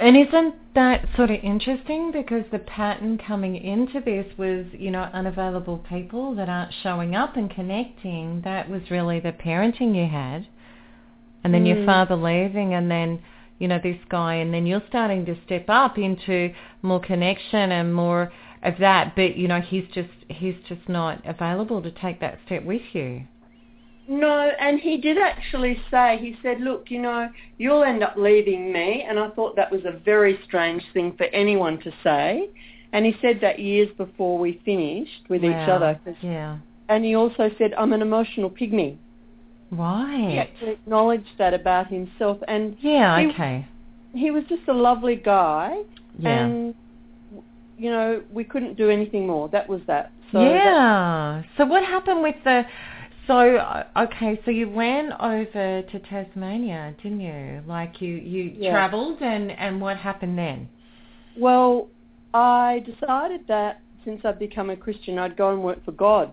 And 0.00 0.16
isn't 0.16 0.54
that 0.74 1.06
sort 1.16 1.30
of 1.30 1.38
interesting 1.42 2.10
because 2.12 2.44
the 2.50 2.58
pattern 2.58 3.18
coming 3.18 3.56
into 3.56 4.00
this 4.00 4.26
was, 4.38 4.66
you 4.72 4.90
know, 4.90 5.02
unavailable 5.12 5.78
people 5.78 6.34
that 6.34 6.48
aren't 6.48 6.72
showing 6.82 7.14
up 7.14 7.36
and 7.36 7.50
connecting. 7.50 8.40
That 8.42 8.68
was 8.68 8.90
really 8.90 9.20
the 9.20 9.32
parenting 9.32 9.94
you 9.94 10.06
had. 10.06 10.46
And 11.42 11.52
then 11.52 11.66
your 11.66 11.76
Mm. 11.76 11.86
father 11.86 12.16
leaving 12.16 12.74
and 12.74 12.90
then, 12.90 13.20
you 13.58 13.68
know, 13.68 13.78
this 13.78 13.98
guy 14.08 14.34
and 14.34 14.52
then 14.52 14.66
you're 14.66 14.82
starting 14.88 15.26
to 15.26 15.36
step 15.44 15.66
up 15.68 15.98
into 15.98 16.52
more 16.82 17.00
connection 17.00 17.70
and 17.70 17.94
more 17.94 18.32
of 18.62 18.78
that, 18.78 19.14
but 19.14 19.36
you 19.36 19.46
know, 19.46 19.60
he's 19.60 19.86
just 19.92 20.08
he's 20.28 20.56
just 20.66 20.88
not 20.88 21.20
available 21.26 21.82
to 21.82 21.90
take 21.90 22.18
that 22.20 22.38
step 22.46 22.64
with 22.64 22.94
you. 22.94 23.22
No, 24.08 24.50
and 24.60 24.78
he 24.80 24.98
did 24.98 25.16
actually 25.18 25.80
say, 25.90 26.18
he 26.20 26.36
said, 26.42 26.60
look, 26.60 26.90
you 26.90 27.00
know, 27.00 27.28
you'll 27.56 27.84
end 27.84 28.02
up 28.02 28.14
leaving 28.16 28.70
me. 28.72 29.04
And 29.08 29.18
I 29.18 29.30
thought 29.30 29.56
that 29.56 29.72
was 29.72 29.80
a 29.86 29.98
very 30.04 30.38
strange 30.44 30.82
thing 30.92 31.14
for 31.16 31.24
anyone 31.26 31.78
to 31.80 31.90
say. 32.02 32.48
And 32.92 33.06
he 33.06 33.14
said 33.22 33.38
that 33.40 33.58
years 33.58 33.88
before 33.96 34.38
we 34.38 34.60
finished 34.64 35.28
with 35.28 35.42
each 35.42 35.50
other. 35.68 35.98
Yeah. 36.22 36.58
And 36.88 37.04
he 37.04 37.14
also 37.14 37.50
said, 37.58 37.72
I'm 37.78 37.92
an 37.94 38.02
emotional 38.02 38.50
pygmy. 38.50 38.98
Right. 39.70 40.28
He 40.30 40.38
actually 40.38 40.72
acknowledged 40.72 41.30
that 41.38 41.54
about 41.54 41.88
himself. 41.88 42.38
And 42.46 42.76
Yeah, 42.80 43.18
He- 43.20 43.26
okay. 43.28 43.66
he 44.14 44.30
was 44.30 44.44
just 44.48 44.62
a 44.68 44.72
lovely 44.74 45.16
guy. 45.16 45.78
Yeah. 46.18 46.44
And, 46.44 46.74
you 47.78 47.90
know, 47.90 48.22
we 48.32 48.44
couldn't 48.44 48.76
do 48.76 48.90
anything 48.90 49.26
more. 49.26 49.48
That 49.48 49.68
was 49.68 49.80
that. 49.86 50.12
So 50.30 50.38
that- 50.38 50.50
yeah. 50.50 51.42
So 51.56 51.64
what 51.64 51.82
happened 51.84 52.22
with 52.22 52.36
the? 52.44 52.64
So 53.26 53.56
uh, 53.56 53.84
okay, 53.96 54.40
so 54.44 54.50
you 54.50 54.68
went 54.68 55.12
over 55.18 55.82
to 55.82 55.98
Tasmania, 56.00 56.94
didn't 57.02 57.20
you? 57.20 57.62
Like 57.66 58.00
you 58.00 58.14
you 58.14 58.54
Yeah. 58.58 58.72
travelled, 58.72 59.22
and 59.22 59.50
and 59.52 59.80
what 59.80 59.96
happened 59.96 60.36
then? 60.38 60.68
Well, 61.36 61.88
I 62.32 62.84
decided 62.84 63.46
that 63.48 63.80
since 64.04 64.20
I'd 64.24 64.38
become 64.38 64.70
a 64.70 64.76
Christian, 64.76 65.18
I'd 65.18 65.36
go 65.36 65.52
and 65.52 65.62
work 65.62 65.84
for 65.84 65.92
God. 65.92 66.32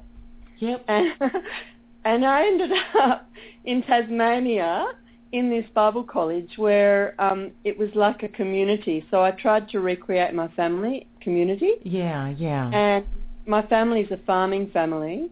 Yep. 0.59 0.83
And, 0.87 1.13
and 2.05 2.25
I 2.25 2.45
ended 2.45 2.71
up 2.99 3.29
in 3.65 3.81
Tasmania 3.83 4.85
in 5.31 5.49
this 5.49 5.65
Bible 5.73 6.03
college 6.03 6.49
where 6.57 7.15
um, 7.19 7.51
it 7.63 7.77
was 7.77 7.89
like 7.95 8.23
a 8.23 8.27
community. 8.27 9.05
So 9.09 9.21
I 9.21 9.31
tried 9.31 9.69
to 9.69 9.79
recreate 9.79 10.33
my 10.33 10.49
family 10.49 11.07
community. 11.21 11.73
Yeah, 11.83 12.33
yeah. 12.37 12.69
And 12.71 13.05
my 13.45 13.65
family's 13.67 14.11
a 14.11 14.17
farming 14.25 14.71
family. 14.71 15.29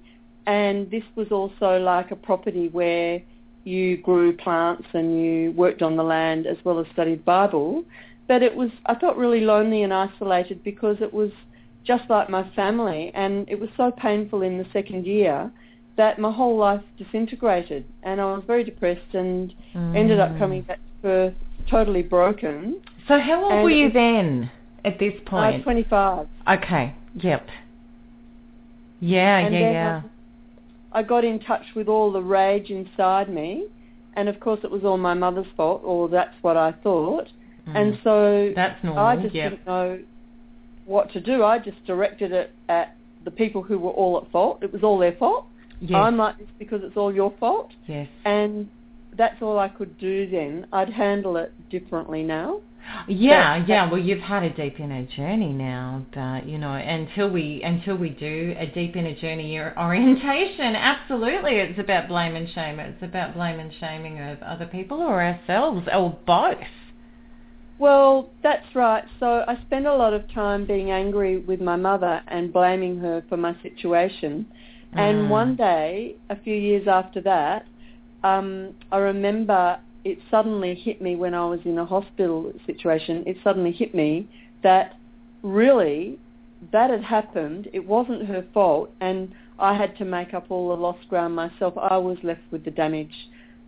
And 0.50 0.90
this 0.90 1.04
was 1.16 1.28
also 1.32 1.78
like 1.78 2.10
a 2.10 2.16
property 2.16 2.70
where 2.70 3.22
you 3.66 3.98
grew 3.98 4.36
plants 4.36 4.88
and 4.94 5.24
you 5.24 5.52
worked 5.52 5.84
on 5.84 5.96
the 5.96 6.02
land 6.02 6.48
as 6.48 6.58
well 6.64 6.80
as 6.80 6.88
studied 6.92 7.24
Bible. 7.24 7.84
But 8.28 8.42
it 8.42 8.56
was, 8.56 8.72
I 8.88 8.96
felt 8.96 9.16
really 9.16 9.42
lonely 9.42 9.84
and 9.84 9.94
isolated 9.94 10.64
because 10.64 10.98
it 11.02 11.14
was 11.14 11.30
just 11.86 12.10
like 12.10 12.32
my 12.32 12.50
family 12.56 13.12
and 13.14 13.48
it 13.48 13.60
was 13.60 13.70
so 13.78 13.92
painful 13.92 14.42
in 14.42 14.58
the 14.58 14.66
second 14.74 15.06
year 15.06 15.52
that 15.98 16.18
my 16.18 16.32
whole 16.32 16.58
life 16.58 16.82
disintegrated 16.98 17.86
and 18.02 18.20
I 18.20 18.26
was 18.26 18.44
very 18.48 18.64
depressed 18.64 19.14
and 19.14 19.54
ended 19.76 20.20
up 20.20 20.32
Mm. 20.32 20.40
coming 20.40 20.62
back 20.64 20.78
to 20.78 21.02
Perth 21.04 21.34
totally 21.70 22.02
broken. 22.02 22.82
So 23.08 23.20
how 23.20 23.44
old 23.44 23.54
and 23.54 23.64
were 23.64 23.70
you 23.70 23.92
then? 23.92 24.50
At 24.84 24.98
this 24.98 25.14
point? 25.28 25.44
I 25.44 25.52
was 25.52 25.62
25. 25.62 26.28
okay. 26.48 26.96
Yep. 27.22 27.48
Yeah, 29.02 29.38
And 29.38 29.54
yeah, 29.54 29.72
yeah. 29.72 30.02
I 30.92 31.04
got 31.04 31.24
in 31.24 31.40
touch 31.40 31.66
with 31.76 31.88
all 31.88 32.12
the 32.12 32.22
rage 32.22 32.70
inside 32.70 33.30
me, 33.34 33.66
and 34.16 34.28
of 34.28 34.40
course 34.40 34.60
it 34.64 34.72
was 34.72 34.84
all 34.84 34.98
my 34.98 35.14
mother's 35.14 35.48
fault, 35.56 35.82
or 35.84 36.10
that's 36.10 36.34
what 36.42 36.58
I 36.58 36.72
thought. 36.84 37.28
And 37.68 37.94
Mm. 37.96 38.04
so 38.04 38.54
That's 38.56 38.84
normal. 38.84 39.04
I 39.06 39.16
just 39.18 39.36
yep. 39.36 39.52
didn't 39.52 39.68
know 39.68 40.00
what 40.86 41.12
to 41.14 41.20
do. 41.22 41.44
I 41.44 41.60
just 41.60 41.84
directed 41.86 42.32
it 42.32 42.52
at 42.68 42.96
the 43.24 43.32
people 43.32 43.62
who 43.62 43.78
were 43.78 43.92
all 43.92 44.18
at 44.18 44.32
fault. 44.32 44.64
It 44.64 44.74
was 44.74 44.82
all 44.82 44.98
their 44.98 45.12
fault. 45.14 45.46
Yes. 45.80 46.00
I'm 46.04 46.18
like 46.18 46.38
this 46.40 46.48
because 46.58 46.82
it's 46.84 46.98
all 46.98 47.14
your 47.14 47.32
fault. 47.40 47.70
yes. 47.88 48.08
And 48.26 48.70
that's 49.16 49.42
all 49.42 49.60
I 49.60 49.68
could 49.70 49.98
do 50.00 50.28
then. 50.30 50.66
I'd 50.74 50.90
handle 50.90 51.38
it 51.38 51.52
differently 51.70 52.24
now. 52.24 52.62
Yeah, 53.08 53.64
yeah. 53.68 53.90
Well, 53.90 54.00
you've 54.00 54.22
had 54.22 54.44
a 54.44 54.50
deep 54.50 54.80
inner 54.80 55.04
journey 55.06 55.52
now, 55.52 56.06
but 56.14 56.48
you 56.48 56.58
know, 56.58 56.74
until 56.74 57.30
we 57.30 57.62
until 57.64 57.96
we 57.96 58.10
do 58.10 58.56
a 58.58 58.66
deep 58.68 58.96
inner 58.96 59.16
journey 59.16 59.58
or 59.58 59.74
orientation, 59.80 60.76
absolutely, 60.76 61.56
it's 61.56 61.80
about 61.80 62.08
blame 62.08 62.36
and 62.36 62.50
shame. 62.50 62.80
It's 62.80 63.02
about 63.04 63.34
blame 63.36 63.60
and 63.60 63.72
shaming 63.80 64.20
of 64.20 64.42
other 64.42 64.66
people 64.66 65.02
or 65.02 65.22
ourselves 65.24 65.88
or 65.94 66.18
both. 66.26 66.58
Well, 67.80 68.30
that's 68.44 68.76
right. 68.76 69.04
So 69.20 69.44
I 69.48 69.58
spent 69.66 69.86
a 69.88 69.96
lot 69.96 70.14
of 70.14 70.30
time 70.34 70.66
being 70.66 70.92
angry 70.92 71.38
with 71.38 71.62
my 71.62 71.78
mother 71.78 72.22
and 72.28 72.52
blaming 72.52 72.98
her 72.98 73.24
for 73.30 73.38
my 73.38 73.56
situation. 73.62 74.46
And 74.94 75.18
Mm. 75.20 75.30
one 75.30 75.56
day, 75.56 76.16
a 76.30 76.36
few 76.36 76.56
years 76.56 76.88
after 76.88 77.22
that, 77.22 77.66
um, 78.24 78.76
I 78.92 78.98
remember 78.98 79.78
it 80.04 80.20
suddenly 80.32 80.76
hit 80.76 81.02
me 81.02 81.16
when 81.16 81.34
I 81.34 81.46
was 81.46 81.60
in 81.66 81.78
a 81.78 81.86
hospital 81.86 82.52
situation. 82.66 83.24
It 83.28 83.38
suddenly 83.44 83.72
hit 83.72 83.94
me 83.94 84.28
that 84.64 84.96
really 85.44 86.20
that 86.72 86.90
had 86.90 87.04
happened. 87.04 87.70
It 87.74 87.86
wasn't 87.86 88.26
her 88.26 88.46
fault, 88.54 88.92
and 89.00 89.34
I 89.58 89.76
had 89.76 89.98
to 89.98 90.06
make 90.06 90.34
up 90.34 90.48
all 90.50 90.70
the 90.70 90.82
lost 90.82 91.08
ground 91.10 91.36
myself. 91.36 91.74
I 91.78 91.98
was 91.98 92.18
left 92.24 92.42
with 92.52 92.66
the 92.66 92.72
damage, 92.72 93.14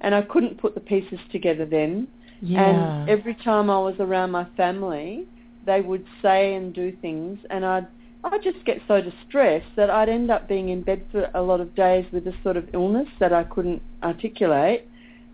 and 0.02 0.14
I 0.14 0.22
couldn't 0.22 0.60
put 0.60 0.74
the 0.74 0.82
pieces 0.82 1.20
together 1.32 1.66
then. 1.66 2.08
Yeah. 2.42 2.64
And 2.64 3.10
every 3.10 3.36
time 3.36 3.70
I 3.70 3.78
was 3.80 3.96
around 4.00 4.32
my 4.32 4.46
family, 4.58 5.26
they 5.66 5.82
would 5.82 6.06
say 6.22 6.56
and 6.56 6.74
do 6.74 6.96
things, 7.02 7.40
and 7.50 7.66
I'd 7.66 7.88
I'd 8.24 8.44
just 8.44 8.64
get 8.66 8.80
so 8.88 9.02
distressed 9.02 9.68
that 9.76 9.90
I'd 9.90 10.10
end 10.10 10.30
up 10.30 10.48
being 10.48 10.70
in 10.70 10.84
bed 10.84 11.04
for 11.12 11.30
a 11.34 11.42
lot 11.42 11.60
of 11.60 11.74
days 11.76 12.06
with 12.12 12.28
a 12.28 12.34
sort 12.44 12.56
of 12.56 12.70
illness 12.74 13.08
that 13.20 13.34
I 13.34 13.44
couldn't 13.44 13.82
articulate. 14.04 14.88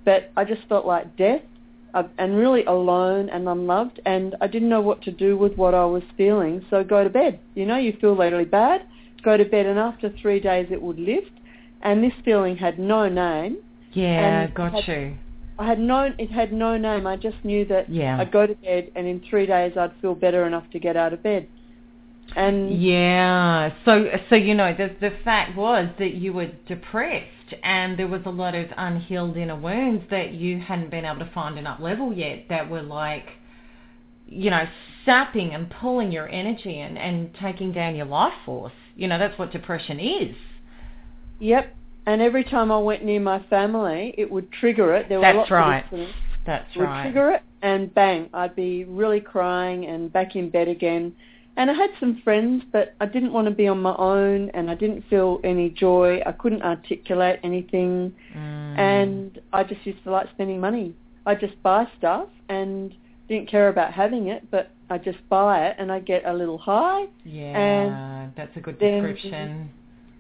But 0.08 0.32
I 0.38 0.46
just 0.46 0.62
felt 0.70 0.86
like 0.86 1.18
death, 1.18 1.42
uh, 1.94 2.04
and 2.18 2.38
really 2.38 2.64
alone 2.64 3.28
and 3.30 3.48
unloved, 3.50 4.00
and 4.06 4.36
I 4.40 4.48
didn't 4.48 4.70
know 4.70 4.80
what 4.80 5.02
to 5.04 5.12
do 5.12 5.36
with 5.38 5.54
what 5.58 5.74
I 5.74 5.84
was 5.84 6.04
feeling. 6.16 6.66
So 6.70 6.82
go 6.82 7.04
to 7.04 7.10
bed. 7.10 7.40
You 7.56 7.66
know, 7.66 7.76
you 7.76 7.92
feel 8.00 8.16
really 8.16 8.46
bad. 8.46 8.84
Go 9.22 9.36
to 9.36 9.44
bed, 9.44 9.66
and 9.66 9.78
after 9.78 10.08
three 10.22 10.40
days 10.40 10.68
it 10.72 10.82
would 10.82 10.98
lift. 10.98 11.32
And 11.82 12.02
this 12.02 12.14
feeling 12.24 12.56
had 12.56 12.80
no 12.80 13.10
name. 13.10 13.58
yeah, 13.92 14.44
and 14.44 14.54
got 14.54 14.72
had- 14.74 14.88
you. 14.88 15.18
I 15.60 15.66
had 15.68 15.80
no, 15.80 16.14
it 16.18 16.32
had 16.32 16.54
no 16.54 16.78
name. 16.78 17.06
I 17.08 17.16
just 17.18 17.40
knew 17.44 17.66
that 17.66 17.90
Yeah. 17.90 18.18
I'd 18.20 18.32
go 18.32 18.46
to 18.48 18.54
bed 18.68 18.92
and 18.96 19.08
in 19.08 19.20
three 19.30 19.48
days 19.48 19.74
I'd 19.76 19.92
feel 20.02 20.14
better 20.14 20.46
enough 20.46 20.70
to 20.74 20.80
get 20.80 20.96
out 20.96 21.12
of 21.14 21.24
bed. 21.24 21.48
And 22.36 22.80
Yeah. 22.80 23.72
So 23.84 23.92
so 24.30 24.36
you 24.36 24.54
know 24.54 24.72
the 24.82 24.88
the 25.06 25.14
fact 25.26 25.58
was 25.58 25.88
that 25.98 26.14
you 26.14 26.32
were 26.34 26.50
depressed 26.68 27.37
and 27.64 27.98
there 27.98 28.08
was 28.08 28.22
a 28.26 28.30
lot 28.30 28.56
of 28.56 28.68
unhealed 28.78 29.38
inner 29.38 29.56
wounds 29.56 30.04
that 30.10 30.34
you 30.34 30.60
hadn't 30.60 30.90
been 30.92 31.06
able 31.06 31.20
to 31.20 31.32
find 31.34 31.58
an 31.58 31.68
up 31.68 31.80
level 31.80 32.14
yet 32.14 32.46
that 32.50 32.70
were 32.70 32.82
like 32.82 33.28
you 34.28 34.50
know 34.50 34.66
sapping 35.06 35.54
and 35.54 35.70
pulling 35.70 36.12
your 36.12 36.28
energy 36.30 36.80
and 36.80 36.98
and 36.98 37.34
taking 37.42 37.72
down 37.72 37.96
your 37.96 38.06
life 38.06 38.34
force. 38.46 38.74
You 38.96 39.08
know 39.08 39.18
that's 39.18 39.38
what 39.40 39.52
depression 39.52 40.00
is. 40.00 40.36
yep, 41.40 41.76
and 42.06 42.22
every 42.22 42.44
time 42.44 42.72
I 42.72 42.78
went 42.80 43.04
near 43.04 43.20
my 43.20 43.42
family, 43.50 44.14
it 44.18 44.30
would 44.32 44.52
trigger 44.52 44.94
it. 44.96 45.08
There 45.10 45.20
were 45.20 45.24
That's 45.26 45.38
lots 45.38 45.52
right. 45.52 45.86
of 45.86 45.94
incidents. 45.94 46.18
That's 46.46 46.66
It 46.76 46.80
would 46.80 46.86
right. 46.86 47.04
trigger 47.04 47.32
it, 47.32 47.44
and 47.62 47.94
bang, 47.94 48.30
I'd 48.34 48.56
be 48.56 48.86
really 48.86 49.20
crying 49.22 49.86
and 49.86 50.12
back 50.12 50.36
in 50.36 50.50
bed 50.50 50.68
again. 50.68 51.14
And 51.58 51.72
I 51.72 51.74
had 51.74 51.90
some 52.00 52.22
friends, 52.24 52.64
but 52.72 52.94
I 53.02 53.08
didn't 53.08 53.34
want 53.34 53.48
to 53.48 53.54
be 53.54 53.68
on 53.68 53.82
my 53.82 53.96
own, 53.98 54.52
and 54.54 54.70
I 54.70 54.76
didn't 54.76 55.04
feel 55.10 55.40
any 55.44 55.70
joy. 55.72 56.22
I 56.26 56.32
couldn't 56.32 56.62
articulate 56.62 57.40
anything, 57.44 58.14
Mm. 58.36 58.78
and 58.78 59.40
I 59.52 59.64
just 59.64 59.84
used 59.86 60.04
to 60.04 60.12
like 60.12 60.30
spending 60.36 60.60
money. 60.60 60.94
I 61.26 61.34
just 61.34 61.62
buy 61.64 61.88
stuff 61.98 62.28
and 62.48 62.94
didn't 63.28 63.50
care 63.50 63.70
about 63.70 63.92
having 63.92 64.28
it, 64.28 64.50
but 64.52 64.70
I 64.90 65.00
just 65.00 65.18
buy 65.30 65.66
it 65.68 65.76
and 65.80 65.92
I 65.92 66.00
get 66.00 66.26
a 66.26 66.34
little 66.34 66.60
high. 66.60 67.08
Yeah, 67.26 68.28
that's 68.38 68.56
a 68.56 68.60
good 68.62 68.80
then- 68.80 69.02
description. 69.02 69.70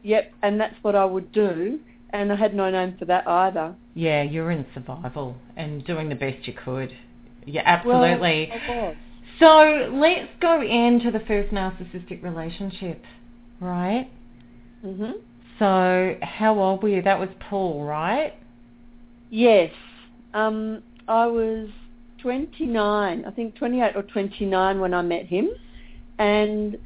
Yep, 0.04 0.34
and 0.42 0.60
that's 0.60 0.76
what 0.84 0.96
I 0.96 1.06
would 1.06 1.32
do. 1.32 1.80
And 2.12 2.32
I 2.32 2.36
had 2.36 2.54
no 2.56 2.70
name 2.72 2.96
for 2.98 3.06
that 3.06 3.28
either. 3.28 3.76
Yeah, 3.94 4.22
you're 4.24 4.50
in 4.52 4.66
survival 4.74 5.36
and 5.56 5.86
doing 5.86 6.08
the 6.10 6.16
best 6.16 6.48
you 6.48 6.54
could. 6.54 6.92
Yeah, 7.46 7.64
Well, 7.86 8.04
absolutely. 8.04 8.50
Was. 8.70 8.96
So 9.40 9.90
let's 9.94 10.30
go 10.42 10.62
into 10.62 11.12
the 11.12 11.24
first 11.28 11.54
narcissistic 11.54 12.24
relationship, 12.24 13.04
right? 13.60 14.10
hmm 14.82 15.12
So 15.60 16.16
how 16.22 16.60
old 16.60 16.82
were 16.82 16.90
you? 16.90 17.02
That 17.02 17.20
was 17.20 17.30
Paul, 17.50 17.84
right? 17.84 18.34
Yes. 19.30 19.72
Um, 20.34 20.82
I 21.08 21.28
was 21.28 21.70
29, 22.22 23.26
I 23.26 23.32
think 23.32 23.56
28 23.56 23.96
or 23.96 24.04
29 24.04 24.80
when 24.80 24.94
I 24.94 25.02
met 25.02 25.26
him. 25.28 25.50
And 26.18 26.78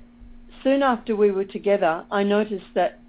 soon 0.63 0.83
after 0.83 1.15
we 1.15 1.31
were 1.31 1.45
together, 1.45 2.05
I 2.11 2.23
noticed 2.23 2.65
that, 2.75 2.99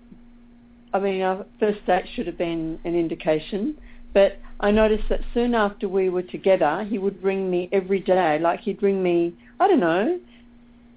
I 0.92 1.00
mean, 1.00 1.22
our 1.22 1.44
first 1.58 1.84
date 1.86 2.04
should 2.14 2.26
have 2.26 2.38
been 2.38 2.78
an 2.84 2.94
indication, 2.94 3.76
but 4.14 4.38
I 4.60 4.70
noticed 4.70 5.08
that 5.08 5.20
soon 5.34 5.54
after 5.54 5.88
we 5.88 6.08
were 6.08 6.22
together, 6.22 6.86
he 6.88 6.98
would 6.98 7.22
ring 7.22 7.50
me 7.50 7.68
every 7.72 8.00
day. 8.00 8.38
Like 8.38 8.60
he'd 8.60 8.82
ring 8.82 9.02
me, 9.02 9.34
I 9.58 9.66
don't 9.68 9.80
know, 9.80 10.20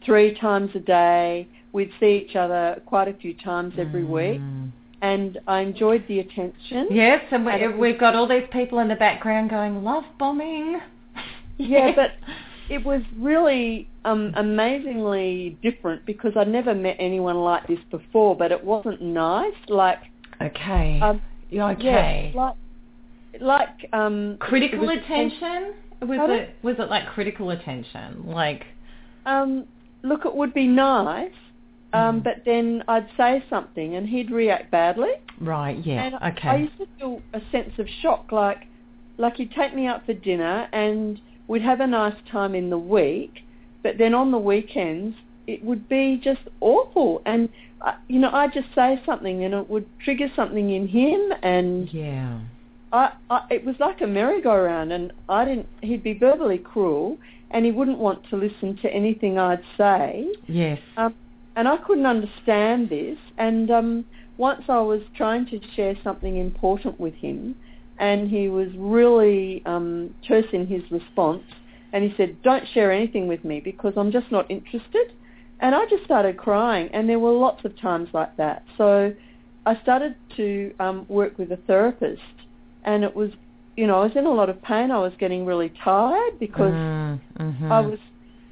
three 0.06 0.36
times 0.36 0.72
a 0.76 0.80
day. 0.80 1.48
We'd 1.74 1.92
see 2.00 2.26
each 2.28 2.36
other 2.36 2.82
quite 2.86 3.08
a 3.08 3.14
few 3.14 3.34
times 3.34 3.74
every 3.78 4.04
week. 4.06 4.40
Mm. 4.40 4.72
And 5.02 5.40
I 5.48 5.60
enjoyed 5.62 6.06
the 6.08 6.20
attention. 6.20 6.88
Yes, 6.90 7.24
and, 7.32 7.46
we, 7.46 7.52
it 7.54 7.68
was- 7.68 7.78
we've 7.78 8.00
got 8.00 8.16
all 8.16 8.28
these 8.28 8.48
people 8.52 8.80
in 8.80 8.88
the 8.88 8.96
background 8.96 9.50
going, 9.50 9.84
love 9.84 10.04
bombing. 10.20 10.80
Yeah, 11.58 11.94
but 11.96 12.12
it 12.70 12.84
was 12.84 13.02
really 13.18 13.88
um, 14.04 14.34
amazingly 14.36 15.58
different 15.64 16.06
because 16.06 16.34
I'd 16.36 16.50
never 16.50 16.76
met 16.76 16.98
anyone 17.00 17.38
like 17.38 17.66
this 17.66 17.80
before. 17.90 18.36
But 18.36 18.52
it 18.52 18.62
wasn't 18.62 19.02
nice. 19.02 19.54
Like, 19.70 20.00
Okay. 20.42 21.00
um, 21.02 21.22
okay. 21.54 22.32
yeah, 22.36 22.42
like, 22.42 22.56
like 23.42 23.88
um, 23.94 24.38
critical 24.40 24.84
it 24.90 24.96
was- 24.96 24.98
attention? 25.04 25.74
Was 26.02 26.18
Pardon? 26.18 26.36
it 26.40 26.56
was 26.62 26.76
it 26.78 26.90
like 26.90 27.08
critical 27.08 27.50
attention? 27.52 28.26
Like 28.28 28.66
Um, 29.26 29.66
look, 30.04 30.26
it 30.26 30.36
would 30.36 30.54
be 30.54 30.68
nice, 30.68 31.32
um, 31.94 32.20
Mm. 32.20 32.24
but 32.24 32.44
then 32.46 32.84
I'd 32.88 33.08
say 33.18 33.44
something 33.50 33.96
and 33.96 34.08
he'd 34.08 34.30
react 34.30 34.70
badly. 34.72 35.14
right, 35.40 35.78
yeah. 35.86 36.04
And 36.06 36.16
I 36.44 36.56
used 36.58 36.78
to 36.78 36.88
feel 37.00 37.22
a 37.34 37.42
sense 37.52 37.80
of 37.80 37.88
shock, 38.02 38.32
like 38.32 38.68
like 39.18 39.38
he'd 39.38 39.52
take 39.52 39.74
me 39.74 39.88
out 39.88 40.06
for 40.06 40.14
dinner 40.14 40.68
and 40.74 41.20
we'd 41.48 41.62
have 41.62 41.80
a 41.80 41.88
nice 41.88 42.16
time 42.30 42.54
in 42.54 42.70
the 42.70 42.78
week, 42.78 43.44
but 43.82 43.98
then 43.98 44.14
on 44.14 44.32
the 44.32 44.38
weekends 44.38 45.16
it 45.48 45.64
would 45.64 45.88
be 45.88 46.18
just 46.24 46.42
awful. 46.60 47.22
And 47.26 47.48
uh, 47.82 47.94
you 48.10 48.20
know, 48.20 48.32
I'd 48.32 48.52
just 48.54 48.68
say 48.76 49.02
something 49.06 49.44
and 49.46 49.54
it 49.54 49.70
would 49.70 49.86
trigger 50.00 50.28
something 50.36 50.70
in 50.72 50.88
him, 50.88 51.22
and 51.42 51.92
yeah. 51.94 52.40
I, 52.92 53.14
I 53.30 53.42
it 53.50 53.66
was 53.66 53.76
like 53.80 54.02
a 54.02 54.08
merry-go-round. 54.08 54.92
And 54.92 55.12
I 55.30 55.46
didn't. 55.46 55.68
He'd 55.82 56.04
be 56.04 56.14
verbally 56.14 56.58
cruel, 56.58 57.18
and 57.52 57.66
he 57.66 57.72
wouldn't 57.72 57.98
want 57.98 58.28
to 58.30 58.38
listen 58.38 58.78
to 58.82 58.90
anything 58.94 59.38
I'd 59.38 59.64
say. 59.78 60.28
Yes. 60.48 60.80
Um, 60.98 61.14
and 61.56 61.68
I 61.68 61.78
couldn't 61.78 62.06
understand 62.06 62.90
this. 62.90 63.18
And 63.38 63.72
um, 63.72 64.06
once 64.38 64.64
I 64.68 64.80
was 64.80 65.02
trying 65.16 65.46
to 65.48 65.60
share 65.76 65.96
something 66.04 66.38
important 66.38 67.00
with 67.00 67.14
him, 67.16 67.56
and 67.98 68.30
he 68.30 68.50
was 68.50 68.68
really 68.78 69.64
um, 69.66 70.14
terse 70.28 70.48
in 70.52 70.68
his 70.68 70.84
response. 70.92 71.44
And 71.94 72.04
he 72.04 72.14
said, 72.18 72.42
"Don't 72.44 72.68
share 72.74 72.92
anything 72.92 73.28
with 73.28 73.46
me 73.46 73.60
because 73.60 73.94
I'm 73.96 74.12
just 74.12 74.32
not 74.32 74.50
interested." 74.52 75.14
And 75.62 75.74
I 75.74 75.86
just 75.86 76.04
started 76.04 76.36
crying, 76.36 76.90
and 76.92 77.08
there 77.08 77.20
were 77.20 77.32
lots 77.32 77.64
of 77.64 77.80
times 77.80 78.10
like 78.14 78.36
that. 78.36 78.64
So 78.78 79.14
I 79.66 79.82
started 79.82 80.16
to 80.36 80.74
um, 80.82 81.06
work 81.08 81.38
with 81.40 81.52
a 81.54 81.58
therapist, 81.66 82.22
and 82.86 83.04
it 83.04 83.14
was, 83.16 83.32
you 83.76 83.86
know, 83.88 84.00
I 84.02 84.06
was 84.06 84.16
in 84.16 84.26
a 84.26 84.32
lot 84.34 84.50
of 84.50 84.62
pain. 84.62 84.90
I 84.92 85.00
was 85.00 85.12
getting 85.20 85.46
really 85.46 85.72
tired 85.84 86.40
because 86.40 86.72
Mm, 86.74 87.20
mhm. 87.38 87.72
I 87.72 87.82
was 87.82 88.00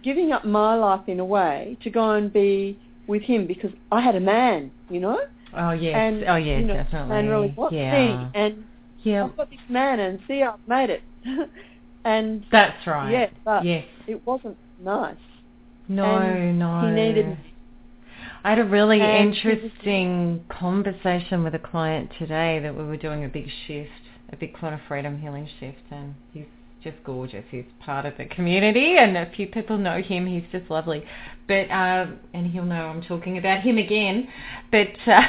giving 0.04 0.32
up 0.34 0.44
my 0.44 0.76
life 0.76 1.08
in 1.08 1.20
a 1.22 1.26
way 1.26 1.78
to 1.84 1.90
go 1.90 2.12
and 2.12 2.32
be 2.34 2.78
with 3.08 3.22
him 3.22 3.48
because 3.48 3.72
I 3.92 4.02
had 4.02 4.16
a 4.16 4.20
man, 4.20 4.72
you 4.90 5.00
know, 5.00 5.20
Oh 5.56 5.72
yes. 5.72 5.96
and 5.96 6.24
oh 6.28 6.36
yes, 6.36 6.60
you 6.62 6.68
know, 6.68 6.74
definitely. 6.74 7.10
man 7.10 7.28
really 7.30 7.54
wants 7.56 7.74
yeah. 7.76 7.92
me, 8.24 8.28
and 8.36 8.66
yeah. 9.04 9.24
I've 9.26 9.38
got 9.38 9.50
this 9.50 9.60
man, 9.70 10.00
and 10.00 10.20
see, 10.28 10.42
I've 10.44 10.56
made 10.68 10.90
it, 10.90 11.02
and 12.06 12.44
That's 12.52 12.86
right. 12.88 13.12
yeah, 13.12 13.28
but 13.46 13.64
yes. 13.66 13.86
it 14.08 14.26
wasn't 14.26 14.58
nice. 14.84 15.16
No, 15.88 16.04
and 16.06 16.60
no. 16.60 16.82
He 16.88 16.92
needed 16.92 17.28
me. 17.28 17.38
I 18.46 18.50
had 18.52 18.60
a 18.60 18.66
really 18.66 19.00
And 19.00 19.30
was- 19.30 19.38
interesting 19.38 20.44
conversation 20.50 21.44
with 21.44 21.56
a 21.56 21.60
client 21.60 22.10
today 22.20 22.60
that 22.60 22.76
we 22.76 22.84
were 22.84 22.98
doing 22.98 23.24
a 23.24 23.30
big 23.30 23.48
shift, 23.68 23.92
a 24.34 24.38
big 24.38 24.54
quantum 24.54 24.82
freedom 24.88 25.20
healing 25.20 25.48
shift, 25.60 25.78
and 25.92 26.16
he's 26.34 26.46
just 26.84 26.98
gorgeous. 27.06 27.46
He's 27.50 27.66
part 27.80 28.06
of 28.06 28.18
the 28.18 28.26
community, 28.26 28.98
and 28.98 29.16
a 29.16 29.32
few 29.32 29.48
people 29.48 29.78
know 29.78 30.02
him. 30.02 30.28
He's 30.28 30.44
just 30.52 30.70
lovely. 30.70 31.04
But 31.48 31.70
uh, 31.72 32.08
and 32.34 32.52
he'll 32.52 32.66
know 32.66 32.88
I'm 32.88 33.04
talking 33.04 33.38
about 33.38 33.62
him 33.62 33.78
again. 33.78 34.28
But 34.72 34.90
uh, 35.08 35.22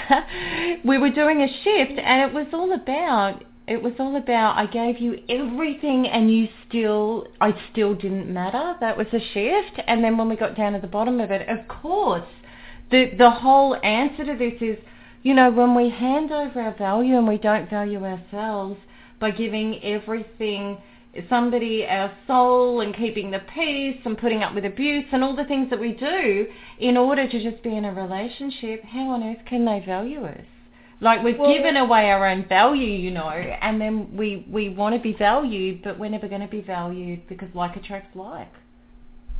we 0.84 0.98
were 0.98 1.10
doing 1.10 1.42
a 1.42 1.48
shift, 1.48 1.98
and 1.98 2.30
it 2.30 2.34
was 2.34 2.46
all 2.52 2.72
about. 2.72 3.44
It 3.66 3.82
was 3.82 3.94
all 3.98 4.16
about 4.16 4.58
I 4.58 4.66
gave 4.66 5.00
you 5.00 5.20
everything 5.26 6.06
and 6.06 6.30
you 6.30 6.48
still 6.68 7.26
I 7.40 7.54
still 7.72 7.94
didn't 7.94 8.30
matter. 8.30 8.74
That 8.80 8.98
was 8.98 9.06
a 9.14 9.20
shift. 9.32 9.80
And 9.86 10.04
then 10.04 10.18
when 10.18 10.28
we 10.28 10.36
got 10.36 10.54
down 10.54 10.74
to 10.74 10.80
the 10.80 10.86
bottom 10.86 11.18
of 11.18 11.30
it, 11.30 11.48
of 11.48 11.66
course, 11.66 12.28
the 12.90 13.12
the 13.16 13.30
whole 13.30 13.74
answer 13.76 14.22
to 14.26 14.36
this 14.36 14.60
is, 14.60 14.76
you 15.22 15.32
know, 15.32 15.50
when 15.50 15.74
we 15.74 15.88
hand 15.88 16.30
over 16.30 16.60
our 16.60 16.76
value 16.76 17.16
and 17.16 17.26
we 17.26 17.38
don't 17.38 17.70
value 17.70 18.04
ourselves 18.04 18.76
by 19.24 19.30
giving 19.30 19.82
everything 19.82 20.76
somebody 21.30 21.86
our 21.86 22.12
soul 22.26 22.82
and 22.82 22.94
keeping 22.94 23.30
the 23.30 23.38
peace 23.54 23.98
and 24.04 24.18
putting 24.18 24.42
up 24.42 24.54
with 24.54 24.66
abuse 24.66 25.06
and 25.12 25.24
all 25.24 25.34
the 25.34 25.44
things 25.44 25.70
that 25.70 25.80
we 25.80 25.92
do 25.92 26.46
in 26.78 26.98
order 26.98 27.26
to 27.26 27.42
just 27.42 27.62
be 27.62 27.74
in 27.74 27.86
a 27.86 27.94
relationship, 27.94 28.84
how 28.84 29.08
on 29.08 29.22
earth 29.22 29.42
can 29.48 29.64
they 29.64 29.82
value 29.86 30.22
us? 30.26 30.44
Like 31.00 31.22
we've 31.22 31.38
Well- 31.38 31.50
given 31.54 31.78
away 31.78 32.10
our 32.10 32.26
own 32.28 32.44
value, 32.44 32.86
you 32.86 33.10
know, 33.12 33.30
and 33.30 33.80
then 33.80 34.14
we 34.14 34.44
we 34.50 34.68
want 34.68 34.94
to 34.94 35.00
be 35.00 35.14
valued, 35.14 35.82
but 35.82 35.98
we're 35.98 36.10
never 36.10 36.28
going 36.28 36.42
to 36.42 36.54
be 36.58 36.60
valued 36.60 37.26
because 37.26 37.48
like 37.54 37.76
attracts 37.76 38.14
like. 38.14 38.52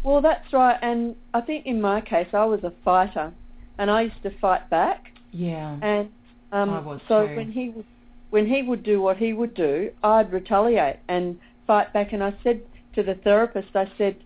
Well, 0.03 0.23
that's 0.23 0.51
right, 0.51 0.79
and 0.81 1.14
I 1.35 1.42
think 1.42 1.66
in 1.66 1.79
my 1.83 2.01
case, 2.01 2.29
I 2.33 2.47
was 2.47 2.64
a 2.64 2.73
fighter, 2.85 3.35
and 3.77 3.90
I 3.90 4.03
used 4.03 4.23
to 4.23 4.31
fight 4.38 4.70
back. 4.70 5.12
Yeah. 5.31 5.77
And 5.83 6.09
um, 6.53 6.70
I 6.70 6.81
was 6.81 7.01
so 7.07 7.27
too. 7.27 7.37
when 7.37 7.53
he 7.53 7.68
would 7.68 7.87
when 8.35 8.49
he 8.49 8.62
would 8.62 8.83
do 8.83 9.01
what 9.01 9.16
he 9.16 9.33
would 9.33 9.55
do, 9.55 9.92
I'd 10.03 10.33
retaliate 10.33 10.97
and 11.09 11.38
fight 11.68 11.92
back. 11.92 12.12
And 12.12 12.20
I 12.20 12.35
said 12.42 12.62
to 12.97 13.05
the 13.05 13.14
therapist, 13.14 13.68
I 13.77 13.88
said, 13.97 14.16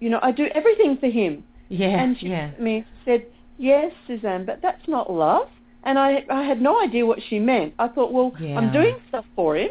you 0.00 0.08
know, 0.08 0.18
I 0.22 0.32
do 0.32 0.46
everything 0.54 0.96
for 0.98 1.08
him. 1.08 1.44
Yeah. 1.68 2.02
and 2.02 2.18
she 2.18 2.28
yeah. 2.28 2.52
me 2.58 2.86
said, 3.04 3.26
yes, 3.58 3.92
Suzanne, 4.06 4.46
but 4.46 4.60
that's 4.62 4.88
not 4.88 5.12
love. 5.12 5.48
And 5.84 5.98
I 5.98 6.24
I 6.30 6.42
had 6.42 6.62
no 6.62 6.80
idea 6.82 7.04
what 7.04 7.18
she 7.28 7.38
meant. 7.38 7.74
I 7.78 7.88
thought, 7.88 8.12
well, 8.14 8.32
Yeah. 8.40 8.56
I'm 8.56 8.72
doing 8.72 8.96
stuff 9.10 9.26
for 9.36 9.58
him, 9.58 9.68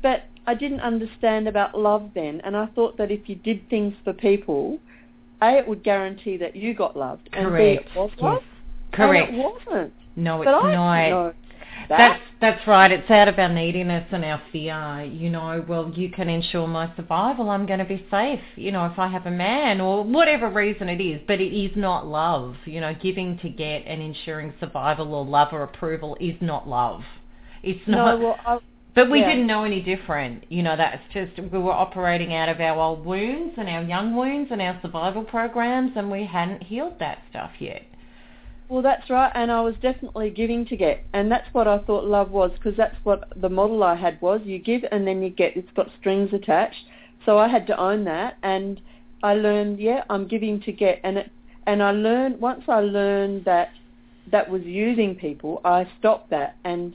but 0.00 0.20
I 0.46 0.54
didn't 0.54 0.80
understand 0.80 1.48
about 1.48 1.76
love 1.76 2.10
then. 2.14 2.40
And 2.44 2.56
I 2.56 2.66
thought 2.76 2.96
that 2.98 3.10
if 3.10 3.28
you 3.28 3.34
did 3.34 3.68
things 3.68 3.94
for 4.04 4.12
people, 4.12 4.78
A, 5.42 5.58
it 5.58 5.66
would 5.66 5.82
guarantee 5.82 6.36
that 6.36 6.54
you 6.54 6.72
got 6.72 6.96
loved, 6.96 7.28
and 7.32 7.52
B, 7.52 7.62
it 7.80 7.86
was 7.96 8.10
Yes. 8.12 8.22
love. 8.22 8.42
Correct. 8.92 9.28
And 9.30 9.40
it 9.40 9.44
wasn't. 9.44 9.92
No, 10.14 10.40
it's 10.40 10.46
but 10.46 10.54
I 10.54 10.74
not. 10.74 11.10
know. 11.10 11.32
That's 11.88 12.20
that's 12.40 12.66
right. 12.66 12.90
It's 12.90 13.10
out 13.10 13.28
of 13.28 13.38
our 13.38 13.48
neediness 13.48 14.06
and 14.12 14.24
our 14.24 14.42
fear. 14.52 15.04
You 15.04 15.30
know, 15.30 15.64
well, 15.66 15.90
you 15.94 16.10
can 16.10 16.28
ensure 16.28 16.66
my 16.66 16.94
survival. 16.96 17.50
I'm 17.50 17.66
going 17.66 17.78
to 17.78 17.84
be 17.84 18.04
safe. 18.10 18.40
You 18.56 18.72
know, 18.72 18.86
if 18.86 18.98
I 18.98 19.08
have 19.08 19.26
a 19.26 19.30
man 19.30 19.80
or 19.80 20.04
whatever 20.04 20.50
reason 20.50 20.88
it 20.88 21.00
is, 21.00 21.20
but 21.26 21.40
it 21.40 21.56
is 21.56 21.72
not 21.76 22.06
love. 22.06 22.56
You 22.64 22.80
know, 22.80 22.94
giving 22.94 23.38
to 23.38 23.48
get 23.48 23.84
and 23.86 24.02
ensuring 24.02 24.54
survival 24.60 25.14
or 25.14 25.24
love 25.24 25.48
or 25.52 25.62
approval 25.62 26.16
is 26.20 26.36
not 26.40 26.68
love. 26.68 27.02
It's 27.62 27.80
no, 27.86 27.96
not. 27.96 28.20
well, 28.20 28.36
I, 28.44 28.58
but 28.94 29.10
we 29.10 29.20
yeah. 29.20 29.30
didn't 29.30 29.46
know 29.46 29.64
any 29.64 29.80
different. 29.80 30.44
You 30.50 30.62
know, 30.62 30.76
that's 30.76 31.02
just 31.12 31.38
we 31.38 31.58
were 31.58 31.72
operating 31.72 32.34
out 32.34 32.48
of 32.48 32.60
our 32.60 32.78
old 32.78 33.04
wounds 33.04 33.54
and 33.56 33.68
our 33.68 33.82
young 33.82 34.14
wounds 34.14 34.50
and 34.52 34.62
our 34.62 34.78
survival 34.82 35.24
programs, 35.24 35.92
and 35.96 36.10
we 36.10 36.24
hadn't 36.24 36.62
healed 36.62 36.98
that 37.00 37.18
stuff 37.30 37.50
yet. 37.58 37.82
Well, 38.68 38.82
that's 38.82 39.08
right. 39.10 39.30
And 39.34 39.50
I 39.50 39.60
was 39.60 39.74
definitely 39.82 40.30
giving 40.30 40.66
to 40.66 40.76
get, 40.76 41.04
and 41.12 41.30
that's 41.30 41.52
what 41.52 41.68
I 41.68 41.78
thought 41.78 42.04
love 42.04 42.30
was, 42.30 42.50
because 42.52 42.76
that's 42.76 42.96
what 43.04 43.32
the 43.40 43.48
model 43.48 43.82
I 43.82 43.94
had 43.94 44.20
was: 44.20 44.40
you 44.44 44.58
give 44.58 44.82
and 44.90 45.06
then 45.06 45.22
you 45.22 45.30
get. 45.30 45.56
It's 45.56 45.70
got 45.74 45.88
strings 46.00 46.32
attached. 46.32 46.84
So 47.24 47.38
I 47.38 47.48
had 47.48 47.66
to 47.68 47.78
own 47.78 48.04
that, 48.04 48.36
and 48.42 48.80
I 49.22 49.34
learned, 49.34 49.80
yeah, 49.80 50.04
I'm 50.10 50.28
giving 50.28 50.60
to 50.62 50.72
get, 50.72 51.00
and 51.04 51.18
it, 51.18 51.30
and 51.66 51.82
I 51.82 51.92
learned 51.92 52.40
once 52.40 52.64
I 52.68 52.80
learned 52.80 53.46
that 53.46 53.70
that 54.30 54.50
was 54.50 54.62
using 54.62 55.14
people, 55.14 55.60
I 55.64 55.86
stopped 55.98 56.30
that, 56.30 56.56
and 56.64 56.94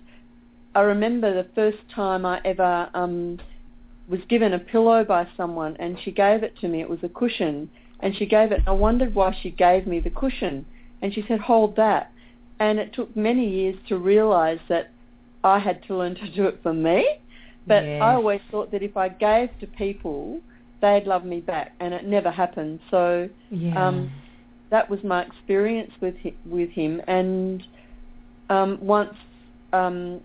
I 0.75 0.81
remember 0.81 1.33
the 1.33 1.49
first 1.55 1.79
time 1.93 2.25
I 2.25 2.39
ever 2.45 2.89
um, 2.93 3.39
was 4.07 4.19
given 4.29 4.53
a 4.53 4.59
pillow 4.59 5.03
by 5.03 5.27
someone 5.35 5.75
and 5.77 5.97
she 6.03 6.11
gave 6.11 6.43
it 6.43 6.57
to 6.61 6.67
me. 6.67 6.81
It 6.81 6.89
was 6.89 6.99
a 7.03 7.09
cushion 7.09 7.69
and 7.99 8.15
she 8.15 8.25
gave 8.25 8.51
it. 8.51 8.61
I 8.67 8.71
wondered 8.71 9.15
why 9.15 9.35
she 9.41 9.51
gave 9.51 9.87
me 9.87 9.99
the 9.99 10.09
cushion 10.09 10.65
and 11.01 11.13
she 11.13 11.23
said, 11.27 11.39
hold 11.39 11.75
that. 11.75 12.11
And 12.59 12.79
it 12.79 12.93
took 12.93 13.15
many 13.15 13.47
years 13.49 13.75
to 13.87 13.97
realize 13.97 14.59
that 14.67 14.91
I 15.43 15.59
had 15.59 15.81
to 15.87 15.95
learn 15.95 16.15
to 16.15 16.29
do 16.31 16.45
it 16.45 16.59
for 16.61 16.73
me. 16.73 17.07
But 17.67 17.83
Yes. 17.83 18.01
I 18.01 18.13
always 18.15 18.41
thought 18.51 18.71
that 18.71 18.83
if 18.83 18.97
I 18.97 19.09
gave 19.09 19.49
to 19.59 19.67
people, 19.67 20.41
they'd 20.81 21.05
love 21.05 21.23
me 21.25 21.39
back, 21.39 21.73
and 21.79 21.93
it 21.93 22.05
never 22.05 22.31
happened. 22.31 22.79
So 22.89 23.29
Yeah. 23.49 23.87
um, 23.87 24.11
that 24.71 24.89
was 24.89 25.03
my 25.03 25.23
experience 25.23 25.91
with 26.01 26.15
hi- 26.23 26.33
with 26.45 26.69
him. 26.71 27.01
And 27.07 27.63
um, 28.49 28.77
once, 28.81 29.15
um, 29.73 30.21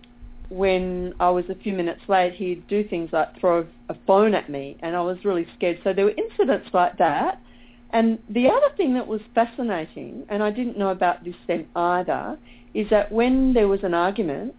when 0.49 1.13
I 1.19 1.29
was 1.29 1.45
a 1.49 1.55
few 1.55 1.73
minutes 1.73 2.01
late, 2.07 2.33
he'd 2.33 2.67
do 2.67 2.83
things 2.83 3.11
like 3.13 3.37
throw 3.39 3.65
a 3.89 3.95
phone 4.07 4.33
at 4.33 4.49
me, 4.49 4.77
and 4.81 4.95
I 4.95 5.01
was 5.01 5.23
really 5.23 5.47
scared. 5.55 5.79
So 5.83 5.93
there 5.93 6.05
were 6.05 6.13
incidents 6.17 6.69
like 6.73 6.97
that. 6.97 7.41
And 7.91 8.19
the 8.29 8.47
other 8.47 8.75
thing 8.75 8.93
that 8.95 9.07
was 9.07 9.21
fascinating, 9.33 10.25
and 10.29 10.43
I 10.43 10.51
didn't 10.51 10.77
know 10.77 10.89
about 10.89 11.23
this 11.23 11.35
then 11.47 11.67
either, 11.75 12.37
is 12.73 12.89
that 12.89 13.11
when 13.11 13.53
there 13.53 13.67
was 13.67 13.83
an 13.83 13.93
argument, 13.93 14.55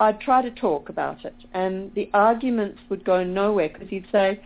I'd 0.00 0.20
try 0.20 0.42
to 0.42 0.50
talk 0.50 0.88
about 0.88 1.24
it, 1.24 1.36
and 1.54 1.94
the 1.94 2.10
arguments 2.12 2.80
would 2.88 3.04
go 3.04 3.22
nowhere 3.22 3.68
because 3.68 3.88
he'd 3.88 4.06
say, 4.10 4.40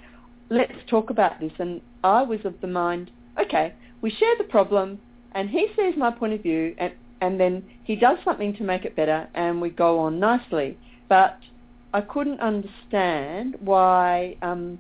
let's 0.50 0.74
talk 0.86 1.08
about 1.08 1.40
this. 1.40 1.52
And 1.58 1.80
I 2.04 2.22
was 2.22 2.40
of 2.44 2.60
the 2.60 2.66
mind, 2.66 3.10
okay, 3.40 3.72
we 4.02 4.10
share 4.10 4.34
the 4.36 4.44
problem, 4.44 4.98
and 5.32 5.48
he 5.48 5.68
sees 5.74 5.94
my 5.96 6.10
point 6.10 6.34
of 6.34 6.42
view, 6.42 6.74
and, 6.78 6.92
and 7.22 7.40
then 7.40 7.64
he 7.84 7.96
does 7.96 8.18
something 8.22 8.54
to 8.56 8.64
make 8.64 8.84
it 8.84 8.94
better, 8.94 9.28
and 9.34 9.60
we 9.60 9.70
go 9.70 9.98
on 9.98 10.20
nicely. 10.20 10.76
But 11.08 11.38
I 11.94 12.02
couldn't 12.02 12.40
understand 12.40 13.56
why, 13.60 14.36
um, 14.42 14.78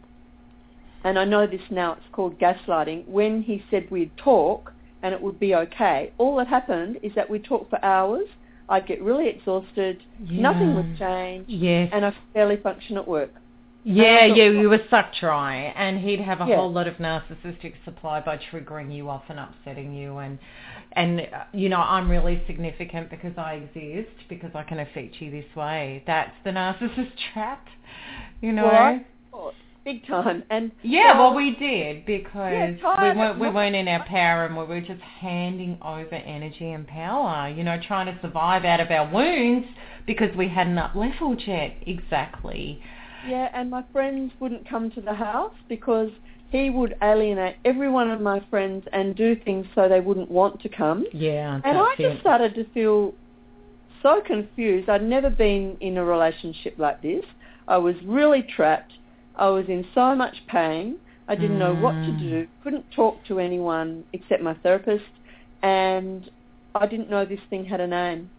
and 1.06 1.20
I 1.20 1.24
know 1.24 1.46
this 1.46 1.60
now, 1.70 1.92
it's 1.92 2.02
called 2.10 2.36
gaslighting, 2.40 3.06
when 3.06 3.40
he 3.40 3.62
said 3.70 3.88
we'd 3.92 4.16
talk 4.16 4.72
and 5.02 5.14
it 5.14 5.22
would 5.22 5.38
be 5.38 5.54
okay, 5.54 6.12
all 6.18 6.34
that 6.38 6.48
happened 6.48 6.98
is 7.00 7.12
that 7.14 7.30
we'd 7.30 7.44
talk 7.44 7.70
for 7.70 7.82
hours, 7.84 8.26
I'd 8.68 8.88
get 8.88 9.00
really 9.00 9.28
exhausted, 9.28 10.02
nothing 10.18 10.70
Yeah. 10.70 10.74
would 10.74 10.98
change, 10.98 11.44
Yes. 11.48 11.90
and 11.92 12.04
I 12.04 12.12
barely 12.34 12.56
function 12.56 12.96
at 12.96 13.06
work. 13.06 13.30
Yeah, 13.84 14.24
yeah, 14.24 14.48
you 14.50 14.68
were 14.68 14.80
sucked 14.90 15.20
dry, 15.20 15.72
and 15.76 16.00
he'd 16.00 16.18
have 16.18 16.40
a 16.40 16.44
Yeah. 16.44 16.56
whole 16.56 16.72
lot 16.72 16.88
of 16.88 16.96
narcissistic 16.96 17.74
supply 17.84 18.18
by 18.18 18.36
triggering 18.36 18.92
you 18.92 19.08
off 19.08 19.22
and 19.28 19.38
upsetting 19.38 19.94
you, 19.94 20.18
and 20.18 20.40
and 20.94 21.20
uh, 21.20 21.44
you 21.52 21.68
know 21.68 21.78
I'm 21.80 22.10
really 22.10 22.42
significant 22.48 23.10
because 23.10 23.38
I 23.38 23.52
exist 23.62 24.28
because 24.28 24.50
I 24.56 24.64
can 24.64 24.80
affect 24.80 25.20
you 25.20 25.30
this 25.30 25.54
way. 25.54 26.02
That's 26.04 26.34
the 26.42 26.50
narcissist 26.50 27.12
trap, 27.32 27.64
you 28.40 28.50
know. 28.52 28.64
Well, 28.64 28.74
I 28.74 29.04
big 29.86 30.06
time. 30.06 30.42
And 30.50 30.72
yeah, 30.82 31.14
so- 31.14 31.18
well, 31.20 31.34
we 31.34 31.52
did 31.56 32.04
because 32.04 32.52
Yeah, 32.82 33.12
we 33.12 33.18
weren't 33.18 33.38
we 33.38 33.48
weren't 33.48 33.74
in 33.76 33.88
our 33.88 34.04
power, 34.04 34.44
and 34.44 34.54
we 34.56 34.64
were 34.64 34.80
just 34.82 35.00
handing 35.00 35.78
over 35.80 36.14
energy 36.16 36.72
and 36.72 36.86
power. 36.86 37.48
You 37.48 37.64
know, 37.64 37.80
trying 37.88 38.06
to 38.14 38.20
survive 38.20 38.66
out 38.66 38.80
of 38.80 38.90
our 38.90 39.10
wounds 39.10 39.66
because 40.06 40.36
we 40.36 40.48
hadn't 40.48 40.76
up 40.76 40.94
leveled 40.94 41.40
yet. 41.46 41.76
Exactly. 41.86 42.82
Yeah, 43.26 43.48
and 43.54 43.70
my 43.70 43.82
friends 43.92 44.32
wouldn't 44.38 44.68
come 44.68 44.90
to 44.92 45.00
the 45.00 45.14
house 45.14 45.54
because 45.68 46.10
he 46.50 46.70
would 46.70 46.94
alienate 47.02 47.56
every 47.64 47.88
one 47.90 48.08
of 48.10 48.20
my 48.20 48.40
friends 48.50 48.84
and 48.92 49.16
do 49.16 49.34
things 49.44 49.66
so 49.74 49.88
they 49.88 50.00
wouldn't 50.00 50.30
want 50.30 50.60
to 50.62 50.68
come. 50.68 51.04
Yeah, 51.12 51.60
And 51.64 51.76
I 51.76 51.90
just 51.98 52.18
it. 52.18 52.20
started 52.20 52.54
to 52.54 52.64
feel 52.72 53.14
so 54.00 54.20
confused. 54.24 54.88
I'd 54.88 55.02
never 55.02 55.28
been 55.28 55.76
in 55.80 55.96
a 55.96 56.04
relationship 56.04 56.74
like 56.78 57.02
this. 57.02 57.24
I 57.66 57.78
was 57.78 57.96
really 58.04 58.42
trapped. 58.42 58.92
I 59.36 59.48
was 59.48 59.66
in 59.68 59.84
so 59.94 60.14
much 60.14 60.36
pain. 60.48 60.96
I 61.28 61.34
didn't 61.34 61.58
know 61.58 61.74
what 61.74 61.92
to 61.92 62.12
Mm. 62.12 62.18
do. 62.18 62.46
Couldn't 62.62 62.90
talk 62.92 63.24
to 63.24 63.38
anyone 63.40 64.04
except 64.12 64.42
my 64.42 64.54
therapist. 64.54 65.04
And 65.62 66.30
I 66.74 66.86
didn't 66.86 67.10
know 67.10 67.24
this 67.24 67.40
thing 67.50 67.64
had 67.64 67.80
a 67.80 67.86
name. 67.86 68.30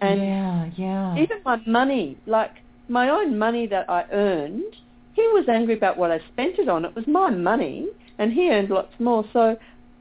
And 0.00 0.20
yeah, 0.20 0.70
yeah. 0.76 1.16
even 1.16 1.38
my 1.44 1.60
money, 1.66 2.16
like 2.26 2.52
my 2.88 3.08
own 3.08 3.38
money 3.38 3.66
that 3.66 3.88
I 3.88 4.04
earned, 4.12 4.76
he 5.14 5.22
was 5.28 5.48
angry 5.48 5.74
about 5.74 5.96
what 5.96 6.10
I 6.10 6.18
spent 6.32 6.58
it 6.58 6.68
on. 6.68 6.84
It 6.84 6.94
was 6.94 7.06
my 7.06 7.30
money, 7.30 7.88
and 8.18 8.32
he 8.32 8.50
earned 8.50 8.70
lots 8.70 8.92
more. 8.98 9.24
So 9.32 9.56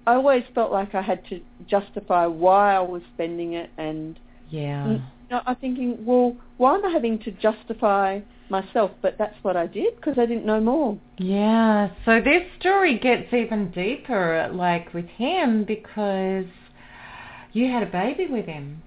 I 0.06 0.16
always 0.16 0.44
felt 0.54 0.72
like 0.72 0.94
I 0.96 1.02
had 1.02 1.26
to 1.30 1.40
justify 1.68 2.26
why 2.26 2.76
I 2.76 2.80
was 2.82 3.02
spending 3.14 3.54
it, 3.54 3.70
and 3.78 4.20
yeah. 4.50 4.88
you 4.90 5.02
know, 5.32 5.42
I'm 5.46 5.56
thinking, 5.58 6.04
well, 6.06 6.36
why 6.58 6.76
am 6.76 6.86
I 6.86 6.90
having 6.90 7.18
to 7.20 7.32
justify 7.32 8.20
myself? 8.54 8.92
But 9.02 9.18
that's 9.18 9.36
what 9.42 9.58
I 9.58 9.68
did 9.68 9.96
because 9.98 10.18
I 10.18 10.26
didn't 10.26 10.46
know 10.46 10.62
more. 10.62 10.98
Yeah. 11.18 11.90
So 12.06 12.22
this 12.22 12.44
story 12.60 12.98
gets 12.98 13.34
even 13.34 13.72
deeper, 13.72 14.50
like 14.54 14.94
with 14.94 15.08
him, 15.08 15.66
because 15.66 16.46
you 17.52 17.70
had 17.70 17.84
a 17.84 17.92
baby 17.92 18.28
with 18.30 18.46
him. 18.46 18.82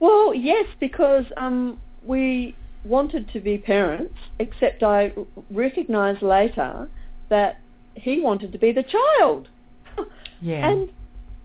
Well, 0.00 0.34
yes, 0.34 0.66
because 0.80 1.24
um, 1.36 1.78
we 2.04 2.54
wanted 2.84 3.30
to 3.32 3.40
be 3.40 3.58
parents, 3.58 4.14
except 4.38 4.82
I 4.82 5.12
recognised 5.50 6.22
later 6.22 6.88
that 7.28 7.58
he 7.94 8.20
wanted 8.20 8.52
to 8.52 8.58
be 8.58 8.72
the 8.72 8.84
child. 8.84 9.48
Yeah. 10.42 10.68
And 10.68 10.90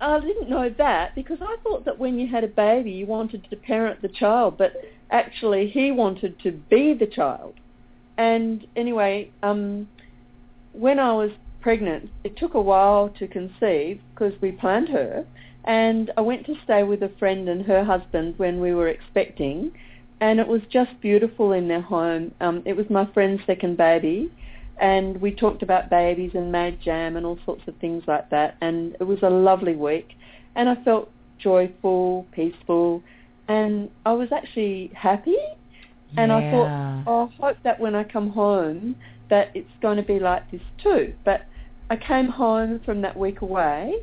I 0.01 0.19
didn't 0.19 0.49
know 0.49 0.69
that 0.77 1.13
because 1.13 1.37
I 1.41 1.57
thought 1.63 1.85
that 1.85 1.99
when 1.99 2.17
you 2.17 2.27
had 2.27 2.43
a 2.43 2.47
baby 2.47 2.91
you 2.91 3.05
wanted 3.05 3.47
to 3.49 3.55
parent 3.55 4.01
the 4.01 4.09
child, 4.09 4.57
but 4.57 4.73
actually 5.11 5.69
he 5.69 5.91
wanted 5.91 6.39
to 6.39 6.51
be 6.51 6.93
the 6.93 7.05
child. 7.05 7.53
And 8.17 8.65
anyway, 8.75 9.31
um, 9.43 9.87
when 10.73 10.99
I 10.99 11.13
was 11.13 11.31
pregnant, 11.61 12.09
it 12.23 12.35
took 12.35 12.55
a 12.55 12.61
while 12.61 13.09
to 13.19 13.27
conceive 13.27 14.01
because 14.13 14.33
we 14.41 14.51
planned 14.51 14.89
her. 14.89 15.25
And 15.65 16.11
I 16.17 16.21
went 16.21 16.47
to 16.47 16.55
stay 16.63 16.81
with 16.81 17.03
a 17.03 17.11
friend 17.19 17.47
and 17.47 17.63
her 17.65 17.83
husband 17.83 18.33
when 18.37 18.59
we 18.59 18.73
were 18.73 18.87
expecting. 18.87 19.71
And 20.19 20.39
it 20.39 20.47
was 20.47 20.61
just 20.71 20.99
beautiful 20.99 21.51
in 21.51 21.67
their 21.67 21.81
home. 21.81 22.33
Um, 22.41 22.63
it 22.65 22.75
was 22.75 22.89
my 22.89 23.05
friend's 23.13 23.45
second 23.45 23.77
baby 23.77 24.31
and 24.79 25.21
we 25.21 25.31
talked 25.31 25.63
about 25.63 25.89
babies 25.89 26.31
and 26.33 26.51
made 26.51 26.81
jam 26.81 27.17
and 27.17 27.25
all 27.25 27.37
sorts 27.45 27.61
of 27.67 27.75
things 27.77 28.03
like 28.07 28.29
that. 28.29 28.57
And 28.61 28.95
it 28.99 29.03
was 29.03 29.19
a 29.23 29.29
lovely 29.29 29.75
week, 29.75 30.09
and 30.55 30.69
I 30.69 30.75
felt 30.83 31.09
joyful, 31.39 32.25
peaceful, 32.31 33.03
and 33.47 33.89
I 34.05 34.13
was 34.13 34.29
actually 34.31 34.91
happy. 34.95 35.37
And 36.17 36.29
I 36.31 36.51
thought, 36.51 37.03
oh, 37.07 37.31
I 37.41 37.47
hope 37.47 37.57
that 37.63 37.79
when 37.79 37.95
I 37.95 38.03
come 38.03 38.31
home, 38.31 38.97
that 39.29 39.49
it's 39.55 39.71
going 39.81 39.95
to 39.95 40.03
be 40.03 40.19
like 40.19 40.49
this 40.51 40.61
too. 40.83 41.13
But 41.23 41.45
I 41.89 41.95
came 41.95 42.27
home 42.27 42.81
from 42.83 43.01
that 43.01 43.17
week 43.17 43.41
away, 43.41 43.93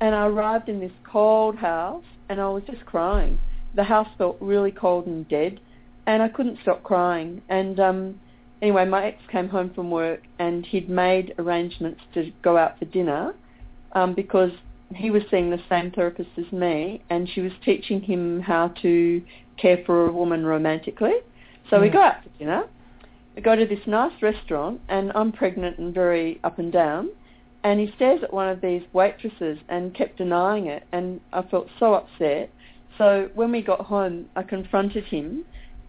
and 0.00 0.14
I 0.14 0.26
arrived 0.26 0.68
in 0.68 0.80
this 0.80 0.92
cold 1.10 1.56
house, 1.56 2.04
and 2.28 2.40
I 2.40 2.48
was 2.48 2.62
just 2.70 2.84
crying. 2.84 3.38
The 3.74 3.84
house 3.84 4.08
felt 4.18 4.36
really 4.40 4.70
cold 4.70 5.06
and 5.06 5.26
dead, 5.28 5.58
and 6.06 6.22
I 6.22 6.28
couldn't 6.28 6.58
stop 6.60 6.82
crying. 6.82 7.40
And 7.48 7.80
um, 7.80 8.20
anyway, 8.64 8.86
my 8.86 9.04
ex 9.08 9.18
came 9.30 9.46
home 9.46 9.70
from 9.74 9.90
work 9.90 10.22
and 10.38 10.64
he'd 10.64 10.88
made 10.88 11.34
arrangements 11.38 12.00
to 12.14 12.32
go 12.42 12.56
out 12.56 12.78
for 12.78 12.86
dinner 12.86 13.34
um, 13.92 14.14
because 14.14 14.50
he 14.94 15.10
was 15.10 15.22
seeing 15.30 15.50
the 15.50 15.60
same 15.68 15.90
therapist 15.90 16.30
as 16.38 16.50
me 16.50 17.02
and 17.10 17.28
she 17.28 17.42
was 17.42 17.52
teaching 17.62 18.00
him 18.00 18.40
how 18.40 18.68
to 18.80 19.22
care 19.58 19.82
for 19.84 20.06
a 20.06 20.12
woman 20.12 20.46
romantically. 20.46 21.12
So 21.68 21.78
we 21.78 21.90
go 21.90 22.00
out 22.00 22.22
for 22.22 22.30
dinner. 22.38 22.64
We 23.36 23.42
go 23.42 23.54
to 23.54 23.66
this 23.66 23.80
nice 23.86 24.14
restaurant 24.22 24.80
and 24.88 25.12
I'm 25.14 25.30
pregnant 25.30 25.78
and 25.78 25.92
very 25.92 26.40
up 26.42 26.58
and 26.58 26.72
down 26.72 27.10
and 27.64 27.78
he 27.78 27.92
stares 27.96 28.22
at 28.22 28.32
one 28.32 28.48
of 28.48 28.62
these 28.62 28.82
waitresses 28.94 29.58
and 29.68 29.94
kept 29.94 30.16
denying 30.16 30.68
it 30.68 30.84
and 30.92 31.20
I 31.34 31.42
felt 31.42 31.66
so 31.78 31.92
upset. 31.92 32.50
So 32.96 33.28
when 33.34 33.52
we 33.52 33.60
got 33.60 33.82
home, 33.82 34.24
I 34.36 34.42
confronted 34.42 35.04
him 35.04 35.44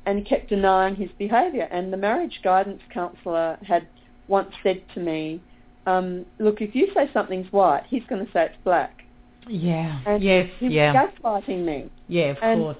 and 0.05 0.25
kept 0.25 0.49
denying 0.49 0.95
his 0.95 1.09
behaviour. 1.17 1.67
And 1.71 1.91
the 1.91 1.97
marriage 1.97 2.39
guidance 2.43 2.81
counsellor 2.93 3.57
had 3.63 3.87
once 4.27 4.51
said 4.63 4.81
to 4.93 4.99
me, 4.99 5.41
um, 5.85 6.25
look, 6.39 6.61
if 6.61 6.73
you 6.75 6.87
say 6.93 7.09
something's 7.13 7.51
white, 7.51 7.83
he's 7.87 8.03
going 8.09 8.25
to 8.25 8.31
say 8.31 8.45
it's 8.45 8.55
black. 8.63 9.03
Yeah. 9.47 10.01
And 10.05 10.23
yes. 10.23 10.49
he 10.59 10.67
Yeah. 10.69 10.93
was 10.93 11.11
gaslighting 11.23 11.63
me. 11.63 11.89
Yeah. 12.07 12.31
Of 12.31 12.37
and 12.41 12.59
course. 12.61 12.77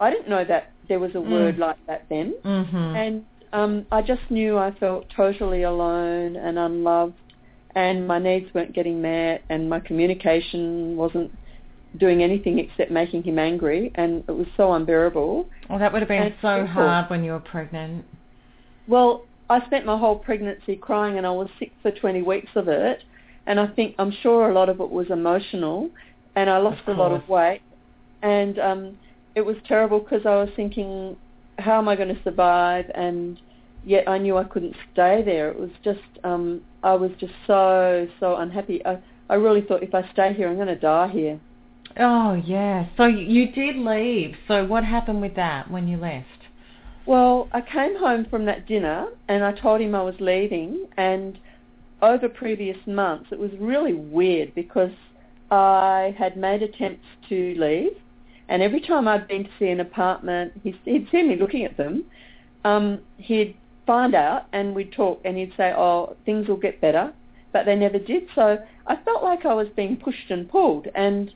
I 0.00 0.10
didn't 0.10 0.28
know 0.28 0.44
that 0.44 0.70
there 0.88 0.98
was 0.98 1.12
a 1.12 1.18
Mm. 1.18 1.30
word 1.30 1.58
like 1.58 1.76
that 1.86 2.04
then. 2.10 2.34
mm-hmm. 2.44 2.76
And 2.76 3.24
um, 3.52 3.86
I 3.92 4.02
just 4.02 4.22
knew 4.30 4.58
I 4.58 4.72
felt 4.72 5.06
totally 5.16 5.62
alone 5.62 6.36
and 6.36 6.58
unloved 6.58 7.14
and 7.74 8.06
my 8.06 8.18
needs 8.18 8.52
weren't 8.54 8.74
getting 8.74 9.00
met 9.00 9.42
and 9.48 9.70
my 9.70 9.80
communication 9.80 10.96
wasn't 10.96 11.30
doing 11.98 12.22
anything 12.22 12.58
except 12.58 12.90
making 12.90 13.22
him 13.22 13.38
angry 13.38 13.92
and 13.96 14.24
it 14.28 14.32
was 14.32 14.46
so 14.56 14.72
unbearable. 14.72 15.46
well, 15.68 15.78
that 15.78 15.92
would 15.92 16.02
have 16.02 16.08
been 16.08 16.22
and 16.22 16.34
so 16.40 16.58
simple. 16.58 16.72
hard 16.72 17.10
when 17.10 17.22
you 17.22 17.32
were 17.32 17.40
pregnant. 17.40 18.04
Well, 18.88 19.24
I 19.50 19.64
spent 19.66 19.84
my 19.84 19.98
whole 19.98 20.16
pregnancy 20.16 20.76
crying 20.76 21.18
and 21.18 21.26
I 21.26 21.30
was 21.30 21.48
sick 21.58 21.72
for 21.82 21.90
20 21.90 22.22
weeks 22.22 22.50
of 22.54 22.68
it. 22.68 23.02
And 23.46 23.58
I 23.58 23.66
think, 23.66 23.94
I'm 23.98 24.12
sure 24.22 24.48
a 24.48 24.54
lot 24.54 24.68
of 24.68 24.80
it 24.80 24.90
was 24.90 25.10
emotional 25.10 25.90
and 26.36 26.48
I 26.48 26.58
lost 26.58 26.82
a 26.86 26.92
lot 26.92 27.12
of 27.12 27.28
weight. 27.28 27.60
And 28.22 28.58
um, 28.58 28.98
it 29.34 29.42
was 29.42 29.56
terrible 29.66 29.98
because 29.98 30.24
I 30.24 30.36
was 30.36 30.48
thinking, 30.56 31.16
how 31.58 31.78
am 31.78 31.88
I 31.88 31.96
going 31.96 32.14
to 32.14 32.22
survive? 32.22 32.90
And 32.94 33.38
yet 33.84 34.08
I 34.08 34.18
knew 34.18 34.36
I 34.36 34.44
couldn't 34.44 34.76
stay 34.92 35.22
there. 35.22 35.50
It 35.50 35.58
was 35.58 35.70
just, 35.84 36.00
um, 36.24 36.62
I 36.82 36.94
was 36.94 37.10
just 37.18 37.34
so, 37.46 38.08
so 38.20 38.36
unhappy. 38.36 38.84
I, 38.86 38.98
I 39.28 39.34
really 39.34 39.60
thought 39.60 39.82
if 39.82 39.94
I 39.94 40.08
stay 40.12 40.32
here, 40.32 40.48
I'm 40.48 40.56
going 40.56 40.68
to 40.68 40.76
die 40.76 41.08
here. 41.08 41.40
Oh, 41.98 42.34
yeah. 42.34 42.86
So 42.96 43.06
you 43.06 43.52
did 43.52 43.76
leave. 43.76 44.34
So 44.48 44.64
what 44.64 44.84
happened 44.84 45.20
with 45.20 45.36
that 45.36 45.70
when 45.70 45.88
you 45.88 45.96
left? 45.96 46.26
Well, 47.04 47.48
I 47.52 47.60
came 47.60 47.98
home 47.98 48.26
from 48.30 48.44
that 48.46 48.66
dinner 48.66 49.08
and 49.28 49.44
I 49.44 49.52
told 49.52 49.80
him 49.80 49.94
I 49.94 50.02
was 50.02 50.14
leaving 50.20 50.86
and 50.96 51.38
over 52.00 52.28
previous 52.28 52.76
months 52.86 53.26
it 53.32 53.38
was 53.38 53.50
really 53.58 53.94
weird 53.94 54.54
because 54.54 54.92
I 55.50 56.14
had 56.16 56.36
made 56.36 56.62
attempts 56.62 57.06
to 57.28 57.54
leave 57.58 57.92
and 58.48 58.62
every 58.62 58.80
time 58.80 59.08
I'd 59.08 59.28
been 59.28 59.44
to 59.44 59.50
see 59.58 59.68
an 59.68 59.80
apartment, 59.80 60.52
he'd, 60.62 60.78
see 60.84 61.22
me 61.22 61.36
looking 61.36 61.64
at 61.64 61.76
them, 61.76 62.04
um, 62.64 63.00
he'd 63.16 63.56
find 63.86 64.14
out 64.14 64.46
and 64.52 64.74
we'd 64.74 64.92
talk 64.92 65.20
and 65.24 65.36
he'd 65.36 65.52
say, 65.56 65.72
oh, 65.76 66.16
things 66.24 66.48
will 66.48 66.56
get 66.56 66.80
better, 66.80 67.12
but 67.52 67.66
they 67.66 67.74
never 67.74 67.98
did. 67.98 68.24
So 68.34 68.58
I 68.86 68.96
felt 68.96 69.24
like 69.24 69.44
I 69.44 69.54
was 69.54 69.68
being 69.74 69.96
pushed 69.96 70.30
and 70.30 70.48
pulled 70.48 70.88
and 70.94 71.32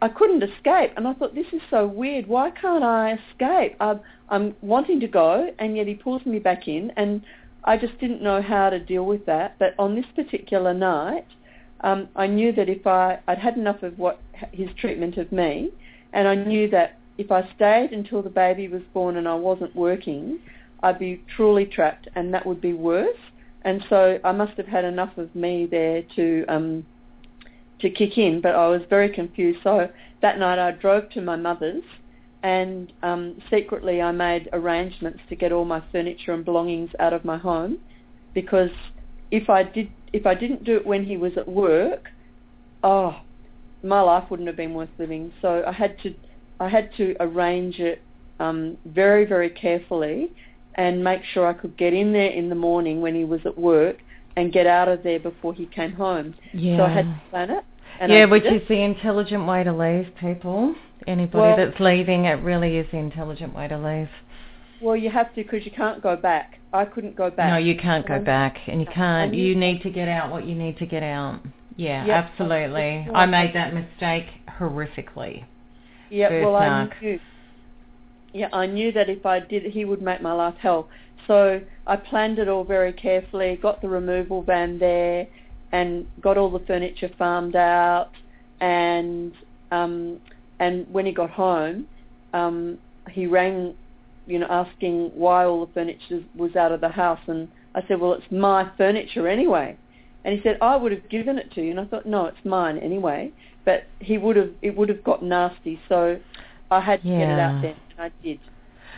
I 0.00 0.08
couldn't 0.08 0.42
escape. 0.42 0.92
And 0.96 1.06
I 1.08 1.14
thought, 1.14 1.34
this 1.34 1.46
is 1.52 1.62
so 1.70 1.86
weird. 1.86 2.26
Why 2.26 2.50
can't 2.50 2.84
I 2.84 3.14
escape? 3.14 3.76
I'm, 3.80 4.00
I'm 4.28 4.54
wanting 4.60 5.00
to 5.00 5.08
go 5.08 5.50
and 5.58 5.76
yet 5.76 5.86
he 5.86 5.94
pulls 5.94 6.24
me 6.26 6.38
back 6.38 6.68
in 6.68 6.92
and 6.96 7.22
I 7.64 7.78
just 7.78 7.98
didn't 7.98 8.22
know 8.22 8.42
how 8.42 8.70
to 8.70 8.78
deal 8.78 9.04
with 9.06 9.24
that. 9.26 9.58
But 9.58 9.74
on 9.78 9.94
this 9.94 10.04
particular 10.14 10.74
night, 10.74 11.26
um, 11.80 12.08
I 12.16 12.26
knew 12.26 12.52
that 12.52 12.68
if 12.68 12.86
I, 12.86 13.20
I'd 13.26 13.38
had 13.38 13.56
enough 13.56 13.82
of 13.82 13.98
what 13.98 14.20
his 14.52 14.68
treatment 14.78 15.16
of 15.16 15.30
me 15.32 15.70
and 16.12 16.28
I 16.28 16.34
knew 16.34 16.68
that 16.70 16.98
if 17.18 17.30
I 17.30 17.48
stayed 17.54 17.92
until 17.92 18.22
the 18.22 18.30
baby 18.30 18.68
was 18.68 18.82
born 18.92 19.16
and 19.16 19.28
I 19.28 19.34
wasn't 19.34 19.74
working, 19.74 20.38
I'd 20.82 20.98
be 20.98 21.22
truly 21.36 21.66
trapped 21.66 22.08
and 22.14 22.32
that 22.34 22.44
would 22.44 22.60
be 22.60 22.72
worse. 22.72 23.18
And 23.62 23.84
so 23.88 24.18
I 24.24 24.32
must 24.32 24.56
have 24.58 24.66
had 24.66 24.84
enough 24.84 25.16
of 25.16 25.34
me 25.34 25.66
there 25.66 26.02
to 26.16 26.44
um, 26.48 26.86
to 27.84 27.90
kick 27.90 28.16
in, 28.16 28.40
but 28.40 28.54
I 28.54 28.66
was 28.68 28.80
very 28.88 29.10
confused. 29.10 29.58
So 29.62 29.88
that 30.22 30.38
night 30.38 30.58
I 30.58 30.72
drove 30.72 31.10
to 31.10 31.20
my 31.20 31.36
mother's 31.36 31.84
and 32.42 32.92
um, 33.02 33.40
secretly 33.50 34.00
I 34.00 34.10
made 34.10 34.48
arrangements 34.52 35.20
to 35.28 35.36
get 35.36 35.52
all 35.52 35.66
my 35.66 35.82
furniture 35.92 36.32
and 36.32 36.44
belongings 36.44 36.90
out 36.98 37.12
of 37.12 37.24
my 37.24 37.36
home 37.36 37.78
because 38.32 38.70
if 39.30 39.48
I 39.48 39.62
did 39.62 39.90
if 40.12 40.26
I 40.26 40.34
didn't 40.34 40.64
do 40.64 40.76
it 40.76 40.86
when 40.86 41.04
he 41.04 41.16
was 41.16 41.32
at 41.36 41.46
work, 41.48 42.08
oh, 42.82 43.16
my 43.82 44.00
life 44.00 44.30
wouldn't 44.30 44.46
have 44.46 44.56
been 44.56 44.74
worth 44.74 44.90
living. 44.98 45.32
So 45.42 45.62
I 45.66 45.72
had 45.72 45.98
to 46.02 46.14
I 46.60 46.68
had 46.68 46.90
to 46.96 47.14
arrange 47.20 47.80
it 47.80 48.00
um, 48.40 48.78
very 48.86 49.26
very 49.26 49.50
carefully 49.50 50.32
and 50.76 51.04
make 51.04 51.22
sure 51.32 51.46
I 51.46 51.52
could 51.52 51.76
get 51.76 51.92
in 51.92 52.12
there 52.12 52.30
in 52.30 52.48
the 52.48 52.54
morning 52.54 53.00
when 53.02 53.14
he 53.14 53.24
was 53.24 53.40
at 53.44 53.58
work 53.58 53.98
and 54.36 54.52
get 54.52 54.66
out 54.66 54.88
of 54.88 55.02
there 55.02 55.20
before 55.20 55.54
he 55.54 55.66
came 55.66 55.92
home. 55.92 56.34
Yeah. 56.52 56.78
So 56.78 56.84
I 56.84 56.88
had 56.88 57.04
to 57.04 57.20
plan 57.30 57.50
it. 57.50 57.64
Yeah, 58.00 58.24
which 58.26 58.44
is 58.44 58.66
the 58.68 58.82
intelligent 58.82 59.46
way 59.46 59.64
to 59.64 59.72
leave 59.72 60.06
people. 60.20 60.74
Anybody 61.06 61.38
well, 61.38 61.56
that's 61.56 61.78
leaving, 61.80 62.24
it 62.24 62.42
really 62.42 62.78
is 62.78 62.86
the 62.90 62.98
intelligent 62.98 63.54
way 63.54 63.68
to 63.68 63.76
leave. 63.78 64.08
Well, 64.80 64.96
you 64.96 65.10
have 65.10 65.34
to 65.34 65.42
because 65.42 65.64
you 65.64 65.70
can't 65.70 66.02
go 66.02 66.16
back. 66.16 66.58
I 66.72 66.84
couldn't 66.84 67.16
go 67.16 67.30
back. 67.30 67.50
No, 67.50 67.56
you 67.56 67.76
can't 67.76 68.06
go 68.06 68.18
back, 68.18 68.56
and 68.66 68.80
you 68.80 68.86
can't. 68.86 69.32
And 69.32 69.38
you, 69.38 69.48
you 69.48 69.56
need 69.56 69.82
to 69.82 69.90
get 69.90 70.08
out 70.08 70.30
what 70.30 70.46
you 70.46 70.54
need 70.54 70.78
to 70.78 70.86
get 70.86 71.02
out. 71.02 71.40
Yeah, 71.76 72.04
yep. 72.06 72.30
absolutely. 72.30 73.08
I 73.14 73.26
made 73.26 73.54
that 73.54 73.74
mistake 73.74 74.26
horrifically. 74.58 75.44
Yeah, 76.10 76.44
well, 76.44 76.56
I 76.56 76.88
knew. 77.00 77.18
Yeah, 78.32 78.48
I 78.52 78.66
knew 78.66 78.92
that 78.92 79.08
if 79.08 79.24
I 79.24 79.40
did, 79.40 79.64
he 79.72 79.84
would 79.84 80.02
make 80.02 80.20
my 80.20 80.32
life 80.32 80.56
hell. 80.60 80.88
So 81.26 81.60
I 81.86 81.96
planned 81.96 82.38
it 82.38 82.48
all 82.48 82.64
very 82.64 82.92
carefully. 82.92 83.58
Got 83.60 83.80
the 83.80 83.88
removal 83.88 84.42
van 84.42 84.78
there, 84.78 85.26
and 85.74 86.06
got 86.20 86.38
all 86.38 86.50
the 86.50 86.64
furniture 86.66 87.10
farmed 87.18 87.56
out. 87.56 88.10
And 88.60 89.32
um, 89.72 90.20
and 90.60 90.86
when 90.94 91.04
he 91.04 91.12
got 91.12 91.30
home, 91.30 91.86
um, 92.32 92.78
he 93.10 93.26
rang, 93.26 93.74
you 94.26 94.38
know, 94.38 94.46
asking 94.48 95.10
why 95.14 95.44
all 95.44 95.66
the 95.66 95.72
furniture 95.72 96.22
was 96.36 96.54
out 96.54 96.70
of 96.70 96.80
the 96.80 96.88
house. 96.88 97.18
And 97.26 97.48
I 97.74 97.82
said, 97.88 98.00
well, 98.00 98.12
it's 98.12 98.30
my 98.30 98.70
furniture 98.78 99.26
anyway. 99.26 99.76
And 100.24 100.34
he 100.36 100.40
said, 100.42 100.58
I 100.62 100.76
would 100.76 100.92
have 100.92 101.08
given 101.08 101.38
it 101.38 101.52
to 101.54 101.60
you. 101.60 101.72
And 101.72 101.80
I 101.80 101.86
thought, 101.86 102.06
no, 102.06 102.26
it's 102.26 102.44
mine 102.44 102.78
anyway. 102.78 103.32
But 103.64 103.84
he 103.98 104.16
would 104.16 104.36
have, 104.36 104.52
it 104.62 104.76
would 104.76 104.88
have 104.88 105.02
got 105.02 105.24
nasty. 105.24 105.80
So 105.88 106.20
I 106.70 106.80
had 106.80 107.02
to 107.02 107.08
yeah. 107.08 107.18
get 107.18 107.28
it 107.30 107.40
out 107.40 107.62
then, 107.62 107.76
and 107.90 108.00
I 108.00 108.10
did. 108.22 108.38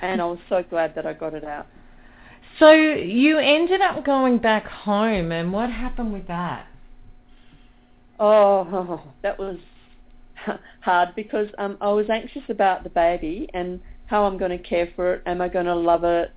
And 0.03 0.21
I 0.21 0.27
was 0.27 0.39
so 0.51 0.62
glad 0.69 0.95
that 0.95 1.07
I 1.07 1.15
got 1.15 1.33
it 1.33 1.45
out. 1.45 1.67
So 2.59 2.71
you 2.71 3.38
ended 3.38 3.83
up 3.83 4.05
going 4.05 4.38
back 4.38 4.66
home, 4.66 5.31
and 5.31 5.53
what 5.53 5.71
happened 5.71 6.12
with 6.12 6.27
that? 6.29 6.66
Oh, 8.19 9.03
that 9.23 9.38
was 9.38 9.59
hard 10.81 11.14
because 11.14 11.49
um, 11.59 11.77
I 11.81 11.88
was 11.88 12.09
anxious 12.09 12.42
about 12.49 12.83
the 12.83 12.90
baby 12.90 13.49
and 13.53 13.81
how 14.07 14.25
I'm 14.25 14.38
going 14.38 14.53
to 14.53 14.59
care 14.59 14.88
for 14.97 15.14
it. 15.14 15.23
Am 15.27 15.42
I 15.42 15.49
going 15.49 15.66
to 15.66 15.75
love 15.75 16.05
it? 16.05 16.33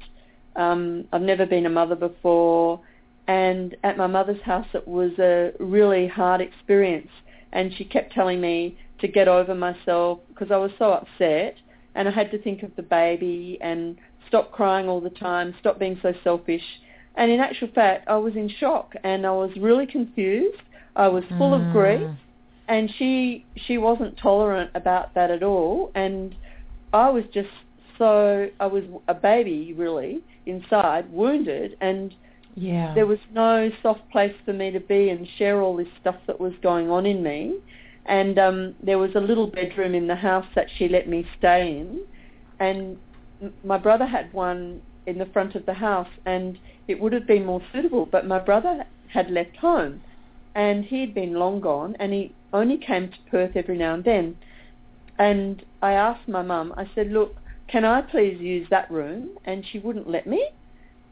Um, 0.55 1.05
I've 1.13 1.21
never 1.21 1.45
been 1.45 1.65
a 1.65 1.69
mother 1.69 1.95
before, 1.95 2.81
and 3.27 3.77
at 3.83 3.95
my 3.95 4.07
mother's 4.07 4.41
house 4.41 4.67
it 4.73 4.85
was 4.87 5.11
a 5.19 5.53
really 5.59 6.07
hard 6.07 6.41
experience. 6.41 7.09
And 7.53 7.73
she 7.75 7.85
kept 7.85 8.13
telling 8.13 8.41
me 8.41 8.77
to 8.99 9.07
get 9.07 9.27
over 9.27 9.55
myself 9.55 10.19
because 10.27 10.51
I 10.51 10.57
was 10.57 10.71
so 10.77 10.91
upset, 10.91 11.55
and 11.95 12.07
I 12.07 12.11
had 12.11 12.29
to 12.31 12.41
think 12.41 12.63
of 12.63 12.75
the 12.75 12.83
baby 12.83 13.57
and 13.61 13.97
stop 14.29 14.53
crying 14.53 14.87
all 14.87 15.01
the 15.01 15.09
time, 15.09 15.53
stop 15.59 15.77
being 15.77 15.99
so 16.01 16.13
selfish. 16.23 16.63
And 17.15 17.29
in 17.29 17.41
actual 17.41 17.67
fact, 17.75 18.07
I 18.07 18.15
was 18.15 18.35
in 18.35 18.49
shock 18.59 18.93
and 19.03 19.25
I 19.25 19.31
was 19.31 19.51
really 19.59 19.85
confused. 19.85 20.61
I 20.95 21.09
was 21.09 21.25
full 21.37 21.51
mm. 21.51 21.67
of 21.67 21.73
grief 21.73 22.09
and 22.69 22.89
she 22.97 23.43
she 23.67 23.77
wasn't 23.77 24.15
tolerant 24.17 24.69
about 24.75 25.13
that 25.15 25.29
at 25.31 25.43
all 25.43 25.91
and 25.95 26.35
I 26.93 27.09
was 27.09 27.23
just 27.33 27.49
so 27.97 28.47
I 28.59 28.67
was 28.67 28.83
a 29.07 29.13
baby 29.13 29.73
really 29.75 30.21
inside 30.45 31.11
wounded 31.11 31.75
and 31.81 32.13
yeah 32.55 32.93
there 32.93 33.07
was 33.07 33.19
no 33.33 33.69
soft 33.81 34.07
place 34.11 34.33
for 34.45 34.53
me 34.53 34.71
to 34.71 34.79
be 34.79 35.09
and 35.09 35.27
share 35.37 35.61
all 35.61 35.75
this 35.75 35.87
stuff 35.99 36.15
that 36.27 36.39
was 36.39 36.53
going 36.61 36.89
on 36.89 37.05
in 37.05 37.21
me 37.23 37.55
and 38.05 38.37
um 38.39 38.75
there 38.81 38.99
was 38.99 39.11
a 39.15 39.19
little 39.19 39.47
bedroom 39.47 39.95
in 39.95 40.07
the 40.07 40.15
house 40.15 40.47
that 40.55 40.67
she 40.77 40.87
let 40.87 41.09
me 41.09 41.27
stay 41.37 41.79
in 41.79 41.99
and 42.59 42.97
my 43.63 43.77
brother 43.77 44.05
had 44.05 44.31
one 44.33 44.81
in 45.05 45.17
the 45.17 45.25
front 45.27 45.55
of 45.55 45.65
the 45.65 45.73
house 45.73 46.09
and 46.25 46.59
it 46.87 46.99
would 46.99 47.13
have 47.13 47.25
been 47.25 47.45
more 47.45 47.61
suitable 47.71 48.05
but 48.05 48.25
my 48.25 48.39
brother 48.39 48.83
had 49.07 49.29
left 49.31 49.55
home 49.57 50.01
and 50.55 50.85
he'd 50.85 51.13
been 51.13 51.33
long 51.33 51.61
gone 51.61 51.95
and 51.99 52.13
he 52.13 52.33
only 52.53 52.77
came 52.77 53.09
to 53.09 53.17
Perth 53.29 53.55
every 53.55 53.77
now 53.77 53.93
and 53.93 54.03
then. 54.03 54.37
And 55.17 55.63
I 55.81 55.93
asked 55.93 56.27
my 56.27 56.41
mum, 56.41 56.73
I 56.77 56.89
said, 56.95 57.11
look, 57.11 57.35
can 57.67 57.85
I 57.85 58.01
please 58.01 58.39
use 58.39 58.67
that 58.69 58.89
room? 58.89 59.37
And 59.45 59.65
she 59.65 59.79
wouldn't 59.79 60.09
let 60.09 60.25
me. 60.25 60.49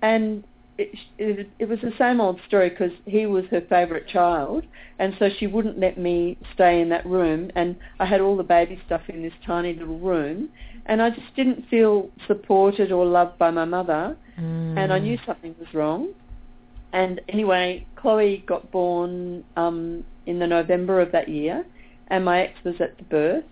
And 0.02 0.44
it, 0.78 0.98
it, 1.18 1.50
it 1.60 1.70
was 1.70 1.80
the 1.82 1.94
same 1.98 2.22
old 2.22 2.40
story 2.48 2.70
because 2.70 2.92
he 3.06 3.26
was 3.26 3.46
her 3.52 3.62
favourite 3.62 4.08
child. 4.08 4.66
And 5.00 5.16
so 5.20 5.30
she 5.38 5.48
wouldn't 5.48 5.80
let 5.80 5.98
me 5.98 6.38
stay 6.54 6.82
in 6.82 6.90
that 6.90 7.06
room. 7.06 7.52
And 7.56 7.76
I 8.00 8.06
had 8.06 8.22
all 8.22 8.38
the 8.38 8.44
baby 8.44 8.80
stuff 8.86 9.02
in 9.08 9.22
this 9.22 9.34
tiny 9.46 9.74
little 9.74 10.00
room. 10.00 10.50
And 10.86 11.02
I 11.02 11.10
just 11.10 11.36
didn't 11.36 11.68
feel 11.70 12.10
supported 12.28 12.92
or 12.92 13.06
loved 13.06 13.38
by 13.38 13.52
my 13.52 13.66
mother. 13.66 14.18
Mm. 14.40 14.78
And 14.78 14.94
I 14.94 15.00
knew 15.00 15.18
something 15.26 15.56
was 15.60 15.74
wrong. 15.74 16.14
And 16.94 17.22
anyway, 17.28 17.86
Chloe 17.96 18.44
got 18.48 18.72
born 18.72 19.44
um, 19.56 20.06
in 20.26 20.40
the 20.40 20.48
November 20.48 21.02
of 21.02 21.12
that 21.12 21.28
year, 21.28 21.66
and 22.08 22.24
my 22.24 22.42
ex 22.42 22.54
was 22.64 22.76
at 22.80 22.98
the 22.98 23.04
birth, 23.04 23.44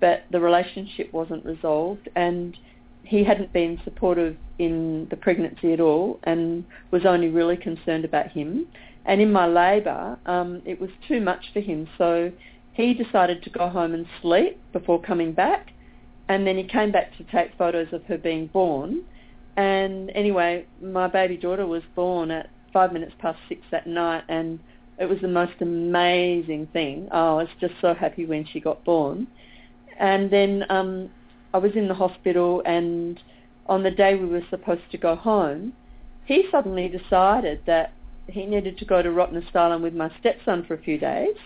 but 0.00 0.24
the 0.30 0.40
relationship 0.40 1.12
wasn't 1.12 1.44
resolved, 1.44 2.08
and 2.14 2.56
he 3.04 3.24
hadn't 3.24 3.52
been 3.52 3.80
supportive 3.84 4.36
in 4.58 5.06
the 5.10 5.16
pregnancy 5.16 5.72
at 5.72 5.80
all, 5.80 6.18
and 6.24 6.64
was 6.90 7.04
only 7.04 7.28
really 7.28 7.56
concerned 7.56 8.04
about 8.04 8.28
him. 8.30 8.66
And 9.04 9.20
in 9.20 9.30
my 9.30 9.46
labour, 9.46 10.18
um, 10.26 10.62
it 10.64 10.80
was 10.80 10.90
too 11.06 11.20
much 11.20 11.52
for 11.52 11.60
him, 11.60 11.88
so 11.98 12.32
he 12.72 12.94
decided 12.94 13.42
to 13.42 13.50
go 13.50 13.68
home 13.68 13.94
and 13.94 14.06
sleep 14.22 14.58
before 14.72 15.00
coming 15.00 15.32
back, 15.32 15.72
and 16.28 16.46
then 16.46 16.56
he 16.56 16.64
came 16.64 16.90
back 16.90 17.16
to 17.18 17.24
take 17.24 17.56
photos 17.56 17.88
of 17.92 18.02
her 18.04 18.18
being 18.18 18.46
born. 18.46 19.04
And 19.56 20.10
anyway, 20.14 20.66
my 20.82 21.06
baby 21.06 21.36
daughter 21.36 21.66
was 21.66 21.82
born 21.94 22.30
at 22.30 22.50
five 22.72 22.92
minutes 22.92 23.12
past 23.18 23.38
six 23.48 23.60
that 23.70 23.86
night, 23.86 24.24
and 24.28 24.58
it 24.98 25.06
was 25.06 25.20
the 25.20 25.28
most 25.28 25.54
amazing 25.60 26.66
thing. 26.72 27.08
Oh, 27.12 27.38
I 27.38 27.42
was 27.42 27.48
just 27.60 27.74
so 27.80 27.94
happy 27.94 28.26
when 28.26 28.46
she 28.46 28.60
got 28.60 28.84
born. 28.84 29.26
And 29.98 30.30
then 30.30 30.64
um, 30.70 31.10
I 31.54 31.58
was 31.58 31.72
in 31.74 31.88
the 31.88 31.94
hospital, 31.94 32.62
and 32.66 33.18
on 33.66 33.82
the 33.82 33.90
day 33.90 34.16
we 34.16 34.26
were 34.26 34.42
supposed 34.50 34.90
to 34.90 34.98
go 34.98 35.14
home, 35.14 35.72
he 36.26 36.46
suddenly 36.50 36.88
decided 36.88 37.62
that 37.66 37.92
he 38.26 38.44
needed 38.44 38.76
to 38.78 38.84
go 38.84 39.02
to 39.02 39.08
Rottnest 39.08 39.54
Island 39.54 39.82
with 39.82 39.94
my 39.94 40.10
stepson 40.20 40.64
for 40.64 40.74
a 40.74 40.82
few 40.82 40.98
days 40.98 41.36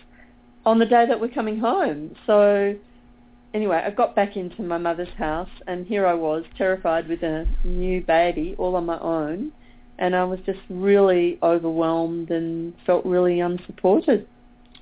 on 0.64 0.79
the 0.79 0.87
day 0.87 1.07
that 1.07 1.21
we're 1.21 1.29
coming 1.29 1.59
home. 1.59 2.14
So 2.27 2.77
anyway, 3.55 3.83
I 3.85 3.90
got 3.90 4.14
back 4.14 4.37
into 4.37 4.62
my 4.62 4.79
mother's 4.79 5.12
house 5.16 5.51
and 5.66 5.87
here 5.87 6.07
I 6.07 6.14
was, 6.14 6.44
terrified 6.57 7.09
with 7.09 7.23
a 7.23 7.47
new 7.64 8.03
baby 8.03 8.55
all 8.59 8.77
on 8.77 8.87
my 8.87 8.99
own 9.01 9.53
and 9.99 10.14
I 10.14 10.25
was 10.25 10.38
just 10.47 10.61
really 10.68 11.38
overwhelmed 11.42 12.31
and 12.31 12.75
felt 12.87 13.05
really 13.05 13.40
unsupported. 13.40 14.27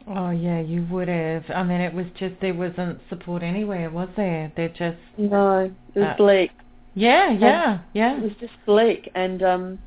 Oh 0.09 0.31
yeah, 0.31 0.61
you 0.61 0.87
would 0.91 1.09
have. 1.09 1.45
I 1.55 1.63
mean, 1.65 1.81
it 1.81 1.93
was 1.93 2.07
just 2.19 2.35
there 2.41 2.55
wasn't 2.55 3.01
support 3.09 3.43
anywhere, 3.43 3.91
was 3.91 4.09
there? 4.17 4.53
There 4.57 4.69
just 4.69 4.99
no, 5.19 5.71
it 5.95 5.99
was 5.99 6.09
uh, 6.09 6.17
bleak. 6.17 6.53
Yeah, 6.95 7.33
yeah, 7.33 7.81
yeah. 7.93 8.17
It 8.17 8.23
was 8.23 8.33
just 8.41 8.53
bleak, 8.65 9.11
and 9.15 9.43
um, 9.43 9.79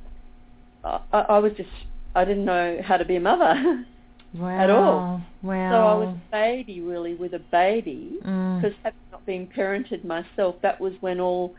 I, 0.84 1.00
I 1.12 1.40
was 1.40 1.54
just 1.56 1.70
I 2.16 2.26
didn't 2.26 2.46
know 2.46 2.80
how 2.84 2.98
to 2.98 3.06
be 3.06 3.16
a 3.16 3.20
mother 3.20 3.86
wow. 4.34 4.60
at 4.64 4.70
all. 4.70 5.22
Wow. 5.42 5.72
So 5.72 5.78
I 5.78 6.06
was 6.06 6.16
a 6.16 6.32
baby, 6.32 6.82
really, 6.82 7.16
with 7.16 7.34
a 7.34 7.40
baby, 7.40 8.18
Mm. 8.26 8.62
because 8.62 8.76
having 8.84 9.00
not 9.12 9.26
been 9.26 9.48
parented 9.48 10.04
myself, 10.04 10.56
that 10.62 10.82
was 10.82 10.94
when 11.00 11.22
all 11.22 11.56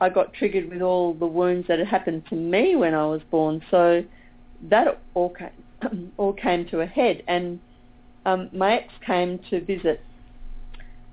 I 0.00 0.08
got 0.08 0.32
triggered 0.34 0.70
with 0.70 0.82
all 0.82 1.14
the 1.14 1.26
wounds 1.26 1.66
that 1.66 1.80
had 1.80 1.88
happened 1.88 2.26
to 2.28 2.36
me 2.36 2.76
when 2.76 2.94
I 2.94 3.06
was 3.06 3.22
born. 3.30 3.60
So 3.72 4.04
that 4.70 5.00
all 5.14 5.30
came 5.30 6.12
all 6.16 6.32
came 6.32 6.64
to 6.66 6.80
a 6.80 6.86
head, 6.86 7.24
and 7.26 7.58
um, 8.28 8.50
my 8.52 8.74
ex 8.74 8.92
came 9.06 9.38
to 9.50 9.64
visit 9.64 10.02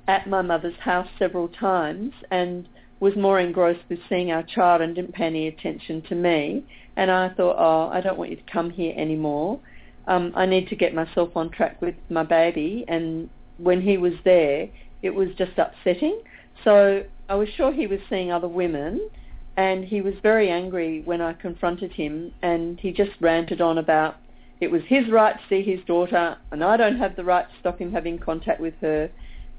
at 0.08 0.28
my 0.28 0.42
mother's 0.42 0.78
house 0.82 1.08
several 1.18 1.48
times 1.48 2.14
and 2.30 2.68
was 3.00 3.16
more 3.16 3.40
engrossed 3.40 3.84
with 3.90 4.00
seeing 4.10 4.32
our 4.32 4.44
child 4.44 4.82
and 4.82 4.96
didn't 4.96 5.14
pay 5.14 5.26
any 5.26 5.48
attention 5.48 6.02
to 6.04 6.16
me. 6.16 6.64
And 6.98 7.10
I 7.10 7.30
thought, 7.30 7.56
oh, 7.58 7.90
I 7.90 8.02
don't 8.02 8.18
want 8.18 8.32
you 8.32 8.38
to 8.38 8.52
come 8.52 8.70
here 8.70 8.94
anymore. 8.98 9.60
Um, 10.08 10.34
I 10.36 10.46
need 10.46 10.68
to 10.70 10.76
get 10.76 10.94
myself 10.94 11.30
on 11.36 11.50
track 11.50 11.82
with 11.82 11.96
my 12.10 12.24
baby. 12.24 12.86
And 12.88 13.30
when 13.58 13.82
he 13.82 13.98
was 13.98 14.14
there, 14.24 14.68
it 15.02 15.10
was 15.10 15.30
just 15.38 15.58
upsetting. 15.58 16.22
So 16.64 17.04
I 17.30 17.36
was 17.36 17.50
sure 17.56 17.74
he 17.74 17.88
was 17.88 18.00
seeing 18.10 18.32
other 18.32 18.48
women 18.48 19.10
and 19.58 19.86
he 19.86 20.02
was 20.02 20.14
very 20.22 20.50
angry 20.50 21.02
when 21.06 21.22
I 21.22 21.34
confronted 21.34 21.94
him 21.94 22.34
and 22.42 22.80
he 22.80 22.92
just 22.92 23.12
ranted 23.22 23.62
on 23.62 23.78
about 23.78 24.18
it 24.62 24.72
was 24.72 24.82
his 24.88 25.10
right 25.10 25.36
to 25.36 25.42
see 25.50 25.62
his 25.62 25.84
daughter 25.86 26.38
and 26.52 26.64
I 26.64 26.78
don't 26.78 26.98
have 26.98 27.16
the 27.16 27.24
right 27.24 27.48
to 27.48 27.60
stop 27.60 27.80
him 27.80 27.92
having 27.92 28.18
contact 28.18 28.60
with 28.60 28.74
her. 28.82 29.10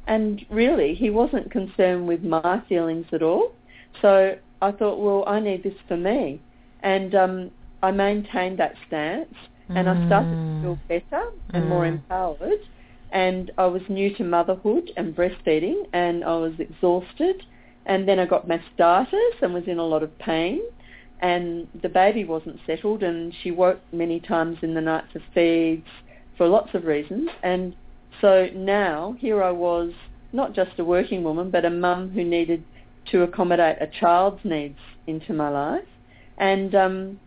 And 0.06 0.44
really, 0.50 0.94
he 0.94 1.10
wasn't 1.10 1.50
concerned 1.50 2.06
with 2.06 2.22
my 2.22 2.62
feelings 2.68 3.06
at 3.12 3.22
all. 3.22 3.52
So 4.00 4.36
I 4.62 4.72
thought, 4.72 4.98
well, 5.00 5.24
I 5.26 5.40
need 5.40 5.62
this 5.62 5.74
for 5.88 5.96
me. 5.96 6.40
And 6.80 7.14
um, 7.14 7.50
I 7.82 7.90
maintained 7.90 8.58
that 8.58 8.74
stance 8.86 9.34
and 9.74 9.88
I 9.88 10.02
started 10.06 10.38
to 10.38 10.60
feel 10.60 10.78
better 10.88 11.22
and 11.54 11.68
more 11.68 11.84
Mm. 11.84 11.94
empowered. 11.94 12.60
And 13.12 13.50
I 13.58 13.66
was 13.66 13.82
new 13.88 14.14
to 14.16 14.24
motherhood 14.24 14.90
and 14.96 15.14
breastfeeding 15.14 15.82
and 15.92 16.24
I 16.24 16.36
was 16.36 16.54
exhausted. 16.58 17.42
And 17.86 18.08
then 18.08 18.18
I 18.18 18.26
got 18.26 18.48
mastitis 18.48 19.42
and 19.42 19.54
was 19.54 19.64
in 19.68 19.78
a 19.78 19.84
lot 19.84 20.02
of 20.02 20.16
pain. 20.18 20.60
And 21.20 21.66
the 21.82 21.88
baby 21.88 22.24
wasn't 22.24 22.58
settled 22.66 23.02
and 23.02 23.34
she 23.42 23.50
woke 23.50 23.80
many 23.92 24.20
times 24.20 24.58
in 24.62 24.74
the 24.74 24.80
night 24.80 25.04
for 25.12 25.20
feeds 25.34 25.86
for 26.36 26.46
lots 26.46 26.74
of 26.74 26.84
reasons. 26.84 27.30
And 27.42 27.74
so 28.20 28.48
now 28.54 29.16
here 29.18 29.42
I 29.42 29.50
was, 29.50 29.92
not 30.32 30.52
just 30.54 30.78
a 30.78 30.84
working 30.84 31.22
woman, 31.24 31.50
but 31.50 31.64
a 31.64 31.70
mum 31.70 32.10
who 32.10 32.22
needed 32.22 32.62
to 33.12 33.22
accommodate 33.22 33.76
a 33.80 33.86
child's 33.86 34.44
needs 34.44 34.78
into 35.06 35.32
my 35.32 35.48
life. 35.48 35.84
And 36.36 36.74
um, 36.74 37.20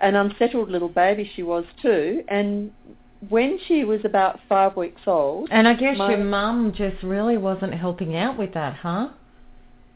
an 0.00 0.14
unsettled 0.14 0.70
little 0.70 0.88
baby 0.88 1.28
she 1.34 1.42
was 1.42 1.64
too. 1.80 2.22
And 2.28 2.70
when 3.28 3.58
she 3.66 3.84
was 3.84 4.00
about 4.04 4.38
five 4.48 4.76
weeks 4.76 5.00
old, 5.06 5.48
And 5.50 5.66
I 5.66 5.74
guess 5.74 5.98
My- 5.98 6.10
your 6.10 6.24
mum 6.24 6.72
just 6.76 7.02
really 7.02 7.38
wasn't 7.38 7.74
helping 7.74 8.16
out 8.16 8.38
with 8.38 8.54
that, 8.54 8.74
huh? 8.76 9.08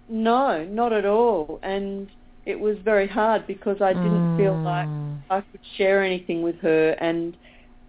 no, 0.08 0.64
not 0.64 0.92
at 0.92 1.04
all. 1.04 1.58
And 1.62 2.08
it 2.46 2.58
was 2.58 2.78
very 2.84 3.08
hard 3.08 3.46
because 3.46 3.82
I 3.82 3.92
didn't 3.92 4.24
feel 4.36 4.60
like 4.64 4.88
Mm. 4.88 5.36
I 5.38 5.40
could 5.40 5.60
share 5.76 6.02
anything 6.02 6.42
with 6.42 6.58
her 6.60 6.90
and 7.00 7.36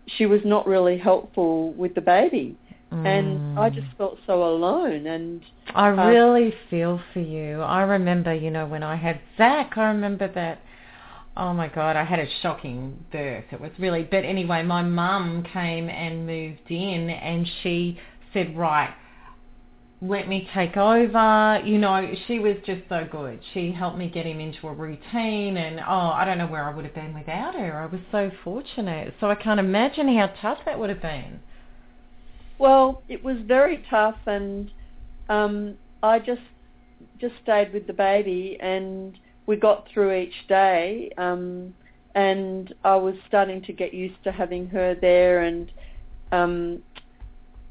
she 0.08 0.26
was 0.26 0.44
not 0.44 0.66
really 0.68 0.98
helpful 0.98 1.74
with 1.74 1.94
the 1.94 2.02
baby. 2.02 2.58
And 3.04 3.40
I 3.56 3.70
Mm. 3.70 3.76
just 3.76 3.88
felt 3.98 4.20
so 4.26 4.44
alone 4.44 5.06
and 5.06 5.46
I 5.76 5.90
Um, 5.90 6.00
really 6.00 6.52
feel 6.70 7.00
for 7.14 7.20
you. 7.20 7.62
I 7.62 7.84
remember, 7.84 8.34
you 8.34 8.50
know, 8.50 8.66
when 8.66 8.84
I 8.84 8.96
had 8.96 9.20
Zach, 9.38 9.78
I 9.78 9.88
remember 9.90 10.28
that. 10.30 10.60
Oh 11.36 11.54
my 11.54 11.68
God, 11.68 11.96
I 11.96 12.04
had 12.04 12.18
a 12.20 12.28
shocking 12.42 13.06
birth. 13.12 13.46
It 13.52 13.62
was 13.62 13.70
really, 13.78 14.04
but 14.04 14.26
anyway, 14.26 14.64
my 14.64 14.82
mum 14.82 15.44
came 15.44 15.88
and 15.88 16.26
moved 16.26 16.72
in, 16.72 17.12
and 17.12 17.48
she 17.62 18.00
said, 18.34 18.58
"Right, 18.58 18.92
let 20.02 20.28
me 20.28 20.48
take 20.54 20.78
over." 20.78 21.62
You 21.66 21.78
know, 21.78 22.14
she 22.28 22.40
was 22.40 22.56
just 22.66 22.82
so 22.90 23.08
good. 23.10 23.40
She 23.54 23.72
helped 23.72 23.98
me 23.98 24.10
get 24.10 24.26
him 24.26 24.40
into 24.40 24.68
a 24.68 24.74
routine, 24.74 25.58
and 25.58 25.80
oh, 25.80 26.12
I 26.12 26.26
don't 26.26 26.38
know 26.38 26.48
where 26.48 26.64
I 26.64 26.74
would 26.74 26.86
have 26.86 26.96
been 26.96 27.14
without 27.14 27.56
her. 27.56 27.80
I 27.80 27.86
was 27.86 28.02
so 28.12 28.32
fortunate. 28.44 29.14
So 29.20 29.30
I 29.30 29.36
can't 29.36 29.60
imagine 29.60 30.08
how 30.16 30.28
tough 30.42 30.60
that 30.66 30.80
would 30.80 30.90
have 30.90 31.02
been. 31.02 31.40
Well, 32.60 33.04
it 33.08 33.24
was 33.24 33.38
very 33.46 33.84
tough, 33.90 34.18
and 34.26 34.72
um, 35.30 35.76
I 36.02 36.20
just 36.20 36.42
just 37.20 37.36
stayed 37.44 37.74
with 37.74 37.88
the 37.88 37.94
baby, 37.94 38.58
and 38.60 39.18
we 39.46 39.56
got 39.56 39.88
through 39.94 40.14
each 40.14 40.48
day. 40.48 41.12
Um, 41.18 41.74
and 42.16 42.74
I 42.84 42.96
was 42.96 43.14
starting 43.28 43.62
to 43.64 43.74
get 43.74 43.94
used 43.94 44.24
to 44.24 44.32
having 44.32 44.68
her 44.70 44.96
there, 44.96 45.42
and 45.42 45.72
um, 46.32 46.82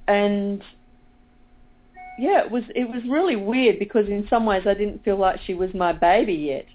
and 0.07 0.63
yeah, 2.19 2.45
it 2.45 2.51
was 2.51 2.65
it 2.75 2.89
was 2.89 3.03
really 3.09 3.37
weird 3.37 3.79
because 3.79 4.07
in 4.09 4.27
some 4.29 4.47
ways 4.47 4.63
I 4.67 4.75
didn't 4.75 5.05
feel 5.05 5.19
like 5.19 5.41
she 5.47 5.55
was 5.55 5.71
my 5.75 5.93
baby 5.93 6.35
yet, 6.35 6.67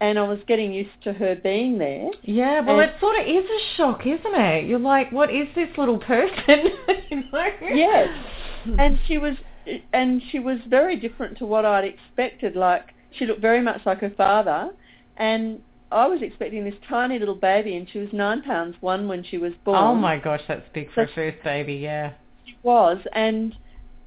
and 0.00 0.18
I 0.18 0.22
was 0.22 0.38
getting 0.46 0.72
used 0.72 0.90
to 1.04 1.12
her 1.12 1.36
being 1.36 1.78
there. 1.78 2.10
Yeah, 2.22 2.60
well, 2.60 2.80
it 2.80 2.94
sort 3.00 3.18
of 3.18 3.26
is 3.26 3.44
a 3.44 3.76
shock, 3.76 4.06
isn't 4.06 4.34
it? 4.34 4.66
You're 4.66 4.78
like, 4.78 5.12
what 5.12 5.32
is 5.32 5.46
this 5.54 5.68
little 5.76 5.98
person? 5.98 6.70
you 7.10 7.22
know? 7.32 7.48
Yes. 7.72 8.08
Hmm. 8.64 8.78
and 8.78 8.98
she 9.06 9.16
was 9.16 9.36
and 9.92 10.20
she 10.30 10.38
was 10.38 10.58
very 10.68 10.96
different 10.96 11.38
to 11.38 11.46
what 11.46 11.64
I'd 11.64 11.84
expected. 11.84 12.56
Like 12.56 12.94
she 13.16 13.26
looked 13.26 13.40
very 13.40 13.62
much 13.62 13.80
like 13.86 14.00
her 14.00 14.12
father, 14.16 14.70
and 15.16 15.60
I 15.92 16.06
was 16.06 16.20
expecting 16.22 16.64
this 16.64 16.74
tiny 16.88 17.18
little 17.18 17.34
baby, 17.34 17.76
and 17.76 17.88
she 17.90 17.98
was 17.98 18.08
nine 18.12 18.42
pounds 18.42 18.76
one 18.80 19.08
when 19.08 19.24
she 19.24 19.38
was 19.38 19.52
born. 19.64 19.78
Oh 19.78 19.94
my 19.94 20.18
gosh, 20.18 20.42
that's 20.46 20.66
big 20.72 20.92
for 20.92 21.04
a 21.04 21.08
first 21.14 21.42
baby, 21.42 21.74
yeah. 21.74 22.12
She 22.46 22.56
was, 22.62 22.98
and 23.12 23.54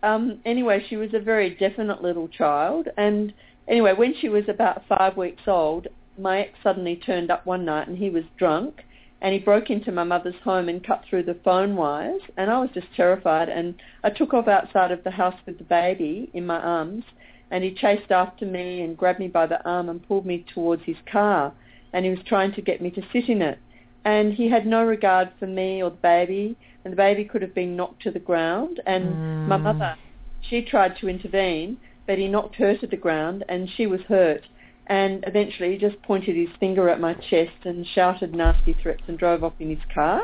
um, 0.04 0.40
anyway, 0.46 0.86
she 0.88 0.98
was 0.98 1.14
a 1.14 1.20
very 1.20 1.56
definite 1.56 2.04
little 2.04 2.28
child. 2.28 2.90
And 2.98 3.34
anyway, 3.68 3.94
when 3.94 4.14
she 4.20 4.30
was 4.30 4.44
about 4.50 4.84
five 4.88 5.18
weeks 5.18 5.44
old, 5.48 5.88
my 6.20 6.42
ex 6.42 6.52
suddenly 6.62 6.98
turned 6.98 7.32
up 7.32 7.46
one 7.46 7.66
night, 7.66 7.88
and 7.88 7.98
he 7.98 8.10
was 8.10 8.24
drunk, 8.38 8.84
and 9.22 9.34
he 9.34 9.40
broke 9.40 9.70
into 9.70 9.92
my 9.92 10.04
mother's 10.04 10.36
home 10.44 10.70
and 10.70 10.86
cut 10.86 11.04
through 11.10 11.24
the 11.24 11.40
phone 11.46 11.76
wires, 11.76 12.22
and 12.38 12.52
I 12.52 12.60
was 12.60 12.70
just 12.74 12.88
terrified. 12.96 13.50
And 13.50 13.76
I 14.04 14.10
took 14.10 14.34
off 14.34 14.48
outside 14.48 14.92
of 14.92 15.04
the 15.04 15.12
house 15.12 15.40
with 15.46 15.58
the 15.58 15.64
baby 15.64 16.30
in 16.34 16.46
my 16.46 16.60
arms, 16.60 17.06
and 17.50 17.64
he 17.64 17.74
chased 17.74 18.12
after 18.12 18.46
me 18.46 18.82
and 18.82 18.98
grabbed 18.98 19.20
me 19.20 19.30
by 19.30 19.48
the 19.48 19.64
arm 19.68 19.88
and 19.90 20.06
pulled 20.06 20.26
me 20.26 20.46
towards 20.54 20.84
his 20.84 20.98
car, 21.10 21.54
and 21.94 22.04
he 22.04 22.12
was 22.12 22.20
trying 22.26 22.52
to 22.54 22.62
get 22.62 22.82
me 22.82 22.92
to 22.92 23.02
sit 23.14 23.30
in 23.30 23.42
it. 23.42 23.58
And 24.06 24.34
he 24.34 24.50
had 24.50 24.66
no 24.66 24.84
regard 24.84 25.32
for 25.40 25.48
me 25.48 25.82
or 25.82 25.92
the 25.92 25.96
baby, 25.96 26.58
and 26.84 26.92
the 26.92 26.98
baby 26.98 27.26
could 27.26 27.42
have 27.42 27.56
been 27.56 27.76
knocked 27.76 28.02
to 28.04 28.12
the 28.12 28.20
ground. 28.20 28.82
And 28.86 29.18
my 29.46 29.58
Mm. 29.58 29.64
mother, 29.64 29.98
she 30.42 30.62
tried 30.62 30.98
to 30.98 31.08
intervene, 31.10 31.78
but 32.06 32.18
he 32.18 32.28
knocked 32.28 32.56
her 32.58 32.76
to 32.78 32.88
the 32.88 32.98
ground, 32.98 33.44
and 33.48 33.70
she 33.70 33.88
was 33.88 34.02
hurt. 34.02 34.46
And 34.88 35.24
eventually 35.28 35.72
he 35.72 35.78
just 35.78 36.02
pointed 36.04 36.36
his 36.36 36.50
finger 36.60 36.90
at 36.90 37.00
my 37.00 37.14
chest 37.14 37.66
and 37.66 37.88
shouted 37.88 38.36
nasty 38.36 38.74
threats 38.74 39.04
and 39.08 39.18
drove 39.18 39.44
off 39.44 39.54
in 39.60 39.70
his 39.70 39.86
car. 39.94 40.22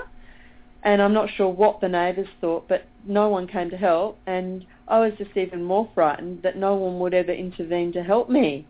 And 0.83 1.01
I'm 1.01 1.13
not 1.13 1.29
sure 1.29 1.49
what 1.49 1.81
the 1.81 1.89
neighbours 1.89 2.27
thought, 2.39 2.67
but 2.67 2.89
no 3.05 3.29
one 3.29 3.47
came 3.47 3.69
to 3.69 3.77
help. 3.77 4.19
And 4.27 4.65
I 4.87 4.99
was 4.99 5.13
just 5.17 5.35
even 5.35 5.63
more 5.63 5.89
frightened 5.93 6.41
that 6.43 6.57
no 6.57 6.75
one 6.75 6.99
would 6.99 7.13
ever 7.13 7.31
intervene 7.31 7.91
to 7.93 8.03
help 8.03 8.29
me. 8.29 8.65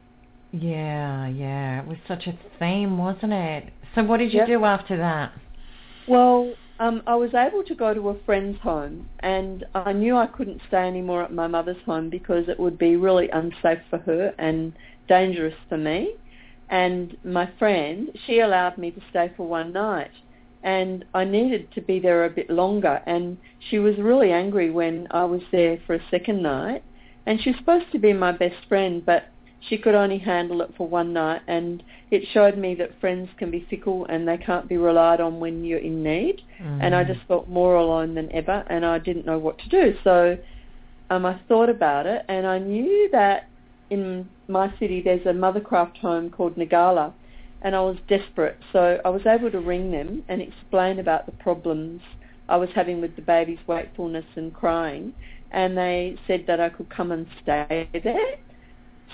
Yeah, 0.52 1.28
yeah. 1.28 1.82
It 1.82 1.88
was 1.88 1.98
such 2.08 2.26
a 2.28 2.38
theme, 2.58 2.98
wasn't 2.98 3.34
it? 3.34 3.72
So 3.96 4.04
what 4.04 4.18
did 4.18 4.34
you 4.34 4.40
Yep. 4.40 4.48
do 4.48 4.66
after 4.66 4.98
that? 4.98 5.32
Well, 6.08 6.56
um, 6.80 7.04
I 7.06 7.16
was 7.16 7.34
able 7.34 7.64
to 7.64 7.76
go 7.76 7.94
to 7.94 8.10
a 8.10 8.24
friend's 8.26 8.60
home, 8.62 9.10
and 9.20 9.66
I 9.76 9.92
knew 9.92 10.16
I 10.16 10.28
couldn't 10.28 10.62
stay 10.68 10.88
anymore 10.88 11.24
at 11.24 11.34
my 11.34 11.48
mother's 11.48 11.82
home 11.86 12.10
because 12.10 12.48
it 12.48 12.60
would 12.60 12.78
be 12.78 12.96
really 12.96 13.30
unsafe 13.30 13.82
for 13.90 14.00
her 14.00 14.34
and 14.38 14.74
dangerous 15.08 15.56
for 15.68 15.78
me. 15.78 16.16
And 16.70 17.18
my 17.24 17.50
friend, 17.60 18.10
she 18.26 18.40
allowed 18.40 18.78
me 18.78 18.92
to 18.92 19.02
stay 19.10 19.32
for 19.36 19.46
one 19.46 19.74
night, 19.74 20.12
and 20.64 21.04
I 21.14 21.26
needed 21.26 21.72
to 21.74 21.82
be 21.82 22.00
there 22.00 22.24
a 22.24 22.30
bit 22.30 22.50
longer. 22.50 23.02
And 23.06 23.38
she 23.70 23.80
was 23.80 23.98
really 23.98 24.32
angry 24.32 24.70
when 24.70 25.08
I 25.12 25.26
was 25.26 25.42
there 25.52 25.80
for 25.86 25.96
a 25.96 26.10
second 26.10 26.42
night, 26.42 26.84
and 27.26 27.42
she 27.42 27.52
was 27.52 27.60
supposed 27.60 27.92
to 27.92 28.00
be 28.00 28.14
my 28.14 28.32
best 28.32 28.56
friend, 28.70 29.06
but 29.06 29.28
she 29.68 29.78
could 29.78 29.96
only 29.96 30.18
handle 30.18 30.62
it 30.62 30.74
for 30.78 30.88
one 30.88 31.12
night 31.14 31.42
and 31.48 31.84
it 32.12 32.24
showed 32.34 32.58
me 32.58 32.76
that 32.76 33.00
friends 33.00 33.30
can 33.38 33.52
be 33.52 33.66
fickle 33.70 34.06
and 34.10 34.28
they 34.28 34.38
can't 34.38 34.70
be 34.70 34.78
relied 34.78 35.20
on 35.20 35.40
when 35.40 35.64
you're 35.66 35.80
in 35.80 36.02
need 36.04 36.42
and 36.60 36.96
I 36.96 37.04
Mm. 37.04 37.08
just 37.08 37.26
felt 37.28 37.50
more 37.50 37.76
alone 37.76 38.16
than 38.16 38.32
ever 38.32 38.64
and 38.70 38.86
I 38.86 39.00
didn't 39.00 39.26
know 39.26 39.38
what 39.38 39.58
to 39.60 39.70
do 39.70 39.96
so 40.04 40.38
um, 41.10 41.26
I 41.26 41.40
thought 41.48 41.70
about 41.70 42.06
it 42.06 42.24
and 42.30 42.46
I 42.48 42.60
knew 42.60 43.10
that 43.12 43.50
in 43.90 44.30
my 44.48 44.72
city 44.80 45.02
there's 45.02 45.26
a 45.26 45.34
mothercraft 45.34 45.98
home 45.98 46.30
called 46.30 46.56
Ngala 46.56 47.14
and 47.62 47.76
I 47.76 47.82
was 47.82 47.98
desperate. 48.08 48.58
So 48.72 49.00
I 49.04 49.10
was 49.10 49.26
able 49.26 49.52
to 49.52 49.60
ring 49.60 49.92
them 49.92 50.24
and 50.30 50.42
explain 50.42 51.00
about 51.00 51.26
the 51.26 51.34
problems 51.34 52.02
I 52.48 52.56
was 52.56 52.70
having 52.74 53.02
with 53.02 53.16
the 53.16 53.22
baby's 53.22 53.60
wakefulness 53.68 54.26
and 54.36 54.54
crying, 54.54 55.14
and 55.52 55.78
they 55.78 56.16
said 56.26 56.46
that 56.48 56.60
I 56.60 56.70
could 56.70 56.90
come 56.90 57.12
and 57.12 57.28
stay 57.44 57.88
there 57.94 58.16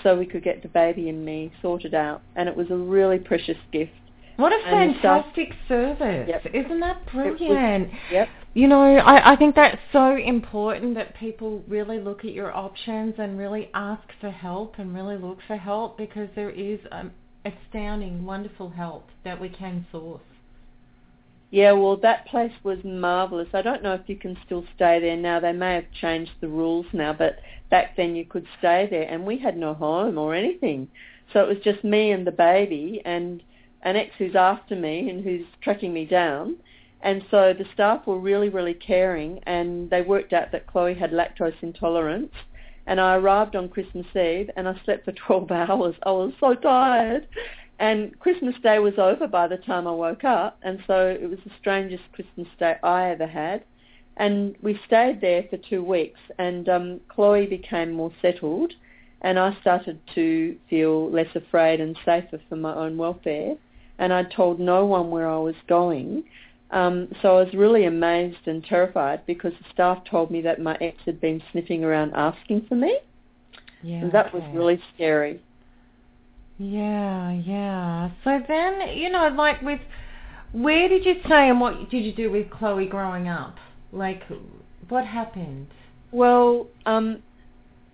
so 0.02 0.16
we 0.16 0.26
could 0.26 0.42
get 0.44 0.62
the 0.62 0.68
baby 0.68 1.08
and 1.08 1.24
me 1.24 1.52
sorted 1.62 1.94
out. 1.94 2.22
And 2.34 2.48
it 2.48 2.56
was 2.56 2.70
a 2.70 2.76
really 2.76 3.18
precious 3.18 3.56
gift. 3.72 3.92
What 4.36 4.52
a 4.52 4.62
fantastic 4.64 5.48
service. 5.66 6.28
Yep. 6.28 6.46
Isn't 6.54 6.80
that 6.80 6.98
It 7.14 7.16
was- 7.16 7.38
brilliant? 7.38 7.90
Yep. 8.10 8.28
You 8.52 8.68
know, 8.68 8.96
I, 8.96 9.32
I 9.32 9.36
think 9.36 9.54
that's 9.54 9.76
so 9.92 10.16
important 10.16 10.94
that 10.94 11.14
people 11.16 11.62
really 11.68 11.98
look 11.98 12.20
at 12.24 12.32
your 12.32 12.54
options 12.56 13.14
and 13.18 13.38
really 13.38 13.68
ask 13.74 14.02
for 14.20 14.30
help 14.30 14.78
and 14.78 14.94
really 14.94 15.18
look 15.18 15.38
for 15.46 15.56
help 15.56 15.98
because 15.98 16.28
there 16.34 16.48
is 16.50 16.78
um, 16.90 17.12
astounding, 17.44 18.24
wonderful 18.24 18.70
help 18.70 19.08
that 19.24 19.38
we 19.40 19.50
can 19.50 19.86
source. 19.92 20.22
Yeah, 21.56 21.72
well, 21.72 21.96
that 22.02 22.26
place 22.26 22.52
was 22.64 22.84
marvellous. 22.84 23.48
I 23.54 23.62
don't 23.62 23.82
know 23.82 23.94
if 23.94 24.02
you 24.08 24.16
can 24.16 24.36
still 24.44 24.62
stay 24.74 25.00
there 25.00 25.16
now. 25.16 25.40
They 25.40 25.54
may 25.54 25.76
have 25.76 25.90
changed 25.98 26.32
the 26.42 26.48
rules 26.48 26.84
now, 26.92 27.14
but 27.14 27.38
back 27.70 27.96
then 27.96 28.14
you 28.14 28.26
could 28.26 28.46
stay 28.58 28.86
there, 28.90 29.08
and 29.08 29.24
we 29.24 29.38
had 29.38 29.56
no 29.56 29.72
home 29.72 30.18
or 30.18 30.34
anything. 30.34 30.86
So 31.32 31.42
it 31.42 31.48
was 31.48 31.64
just 31.64 31.82
me 31.82 32.10
and 32.10 32.26
the 32.26 32.30
baby, 32.30 33.00
and 33.06 33.42
an 33.80 33.96
ex 33.96 34.10
who's 34.18 34.36
after 34.36 34.76
me 34.76 35.08
and 35.08 35.24
who's 35.24 35.46
tracking 35.62 35.94
me 35.94 36.04
down. 36.04 36.56
And 37.00 37.24
so 37.30 37.54
the 37.54 37.64
staff 37.72 38.06
were 38.06 38.18
really, 38.20 38.50
really 38.50 38.74
caring, 38.74 39.40
and 39.44 39.88
they 39.88 40.02
worked 40.02 40.34
out 40.34 40.52
that 40.52 40.66
Chloe 40.66 40.92
had 40.92 41.10
lactose 41.10 41.62
intolerance. 41.62 42.34
And 42.86 43.00
I 43.00 43.16
arrived 43.16 43.56
on 43.56 43.70
Christmas 43.70 44.14
Eve, 44.14 44.50
and 44.58 44.68
I 44.68 44.78
slept 44.84 45.06
for 45.06 45.12
12 45.26 45.50
hours. 45.50 45.94
I 46.02 46.10
was 46.10 46.34
so 46.38 46.52
tired. 46.52 47.26
And 47.78 48.18
Christmas 48.20 48.54
Day 48.62 48.78
was 48.78 48.94
over 48.98 49.26
by 49.26 49.46
the 49.48 49.58
time 49.58 49.86
I 49.86 49.92
woke 49.92 50.24
up, 50.24 50.58
and 50.62 50.78
so 50.86 51.06
it 51.08 51.28
was 51.28 51.38
the 51.44 51.50
strangest 51.60 52.04
Christmas 52.12 52.48
Day 52.58 52.76
I 52.82 53.10
ever 53.10 53.26
had. 53.26 53.64
And 54.16 54.56
we 54.62 54.80
stayed 54.86 55.20
there 55.20 55.44
for 55.50 55.58
two 55.58 55.84
weeks, 55.84 56.18
and 56.38 56.68
um, 56.70 57.00
Chloe 57.08 57.46
became 57.46 57.92
more 57.92 58.12
settled, 58.22 58.72
and 59.20 59.38
I 59.38 59.56
started 59.60 59.98
to 60.14 60.56
feel 60.70 61.10
less 61.10 61.34
afraid 61.34 61.80
and 61.80 61.98
safer 62.04 62.40
for 62.48 62.56
my 62.56 62.74
own 62.74 62.96
welfare. 62.96 63.56
And 63.98 64.12
I 64.12 64.24
told 64.24 64.58
no 64.58 64.86
one 64.86 65.10
where 65.10 65.28
I 65.28 65.38
was 65.38 65.54
going. 65.68 66.24
Um, 66.70 67.08
so 67.22 67.36
I 67.36 67.44
was 67.44 67.54
really 67.54 67.84
amazed 67.84 68.46
and 68.46 68.64
terrified 68.64 69.24
because 69.26 69.52
the 69.52 69.68
staff 69.72 70.02
told 70.04 70.30
me 70.30 70.40
that 70.42 70.60
my 70.60 70.76
ex 70.80 70.96
had 71.04 71.20
been 71.20 71.42
sniffing 71.52 71.84
around 71.84 72.12
asking 72.14 72.66
for 72.68 72.74
me, 72.74 72.98
Yeah. 73.82 73.96
and 73.96 74.12
that 74.12 74.32
was 74.34 74.42
really 74.54 74.80
scary. 74.94 75.40
Yeah, 76.58 77.32
yeah. 77.32 78.10
So 78.24 78.40
then, 78.48 78.96
you 78.96 79.10
know, 79.10 79.28
like 79.28 79.60
with, 79.62 79.80
where 80.52 80.88
did 80.88 81.04
you 81.04 81.16
stay 81.26 81.48
and 81.48 81.60
what 81.60 81.90
did 81.90 82.04
you 82.04 82.12
do 82.12 82.30
with 82.30 82.50
Chloe 82.50 82.86
growing 82.86 83.28
up? 83.28 83.56
Like, 83.92 84.22
what 84.88 85.06
happened? 85.06 85.68
Well, 86.12 86.68
um, 86.86 87.22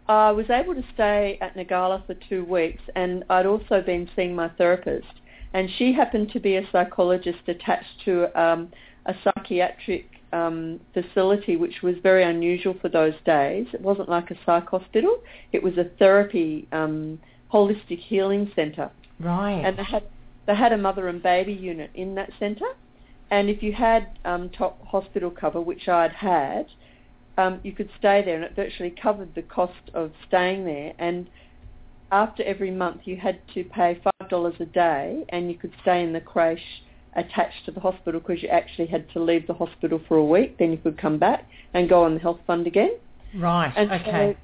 I 0.09 0.31
was 0.31 0.51
able 0.51 0.75
to 0.75 0.85
stay 0.95 1.39
at 1.41 1.55
Ngala 1.55 2.07
for 2.07 2.15
two 2.29 2.45
weeks, 2.45 2.83
and 2.95 3.25
I'd 3.31 3.47
also 3.47 3.81
been 3.81 4.09
seeing 4.15 4.35
my 4.35 4.49
therapist, 4.51 5.07
and 5.55 5.69
she 5.79 5.93
happened 5.93 6.31
to 6.33 6.41
be 6.41 6.57
a 6.57 6.69
psychologist 6.71 7.39
attached 7.49 8.05
to 8.05 8.41
um, 8.41 8.71
a 9.07 9.15
psychiatric 9.25 10.07
um, 10.33 10.81
facility, 10.93 11.57
which 11.57 11.83
was 11.83 11.95
very 12.03 12.25
unusual 12.25 12.75
for 12.81 12.89
those 12.89 13.15
days. 13.25 13.67
It 13.73 13.81
wasn't 13.81 14.09
like 14.09 14.31
a 14.31 14.37
psych 14.45 14.69
hospital; 14.69 15.19
it 15.53 15.63
was 15.63 15.79
a 15.79 15.85
therapy, 15.99 16.67
um, 16.73 17.19
holistic 17.53 17.99
healing 17.99 18.51
centre 18.57 18.91
Right. 19.21 19.61
and 19.65 19.79
they 19.79 19.85
had 19.85 20.05
they 20.47 20.55
had 20.57 20.73
a 20.73 20.79
mother 20.79 21.09
and 21.09 21.23
baby 21.23 21.53
unit 21.53 21.91
in 21.95 22.15
that 22.17 22.31
centre. 22.41 22.73
And 23.31 23.49
if 23.49 23.63
you 23.63 23.73
had 23.73 24.19
um, 24.25 24.51
top 24.51 24.85
hospital 24.85 25.31
cover, 25.31 25.61
which 25.61 25.89
I'd 25.89 26.13
had, 26.13 26.67
um, 27.39 27.61
you 27.63 27.73
could 27.73 27.89
stay 27.99 28.23
there, 28.23 28.35
and 28.35 28.45
it 28.45 28.55
virtually 28.55 28.91
covered 28.91 29.35
the 29.35 29.43
cost 29.43 29.91
of 29.95 30.11
staying 30.27 30.65
there. 30.67 30.93
And 30.99 31.29
after 32.11 32.43
every 32.43 32.71
month, 32.71 33.03
you 33.05 33.17
had 33.17 33.39
to 33.55 33.65
pay 33.65 34.01
five 34.03 34.29
dollars 34.29 34.55
a 34.61 34.67
day, 34.67 35.25
and 35.31 35.51
you 35.51 35.57
could 35.57 35.73
stay 35.81 36.03
in 36.03 36.13
the 36.13 36.21
creche 36.21 36.83
attached 37.15 37.65
to 37.67 37.71
the 37.71 37.81
hospital 37.81 38.21
because 38.21 38.43
you 38.43 38.49
actually 38.49 38.87
had 38.87 39.09
to 39.13 39.21
leave 39.23 39.47
the 39.47 39.55
hospital 39.55 40.01
for 40.09 40.17
a 40.17 40.25
week. 40.25 40.59
Then 40.59 40.73
you 40.73 40.79
could 40.79 40.99
come 40.99 41.19
back 41.19 41.47
and 41.75 41.89
go 41.89 42.05
on 42.05 42.15
the 42.15 42.21
health 42.21 42.41
fund 42.47 42.67
again. 42.67 42.93
right. 43.37 43.73
And 43.77 43.91
okay. 43.93 44.11
so 44.11 44.37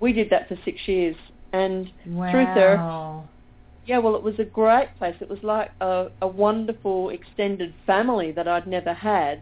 we 0.00 0.12
did 0.12 0.30
that 0.30 0.48
for 0.48 0.56
six 0.64 0.78
years, 0.86 1.16
and 1.52 1.90
wow. 2.06 2.30
through 2.30 2.44
therapy, 2.54 3.28
yeah, 3.86 3.98
well, 3.98 4.14
it 4.14 4.22
was 4.22 4.38
a 4.38 4.44
great 4.44 4.88
place. 4.98 5.16
It 5.20 5.28
was 5.28 5.42
like 5.42 5.72
a, 5.80 6.08
a 6.22 6.26
wonderful 6.26 7.10
extended 7.10 7.74
family 7.86 8.30
that 8.32 8.46
I'd 8.46 8.66
never 8.66 8.94
had. 8.94 9.40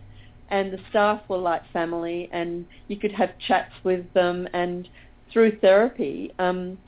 And 0.50 0.72
the 0.72 0.78
staff 0.88 1.20
were 1.28 1.36
like 1.36 1.62
family 1.72 2.30
and 2.32 2.64
you 2.86 2.96
could 2.96 3.12
have 3.12 3.30
chats 3.46 3.72
with 3.84 4.10
them. 4.14 4.48
And 4.54 4.88
through 5.30 5.58
therapy, 5.58 6.32
um, 6.38 6.78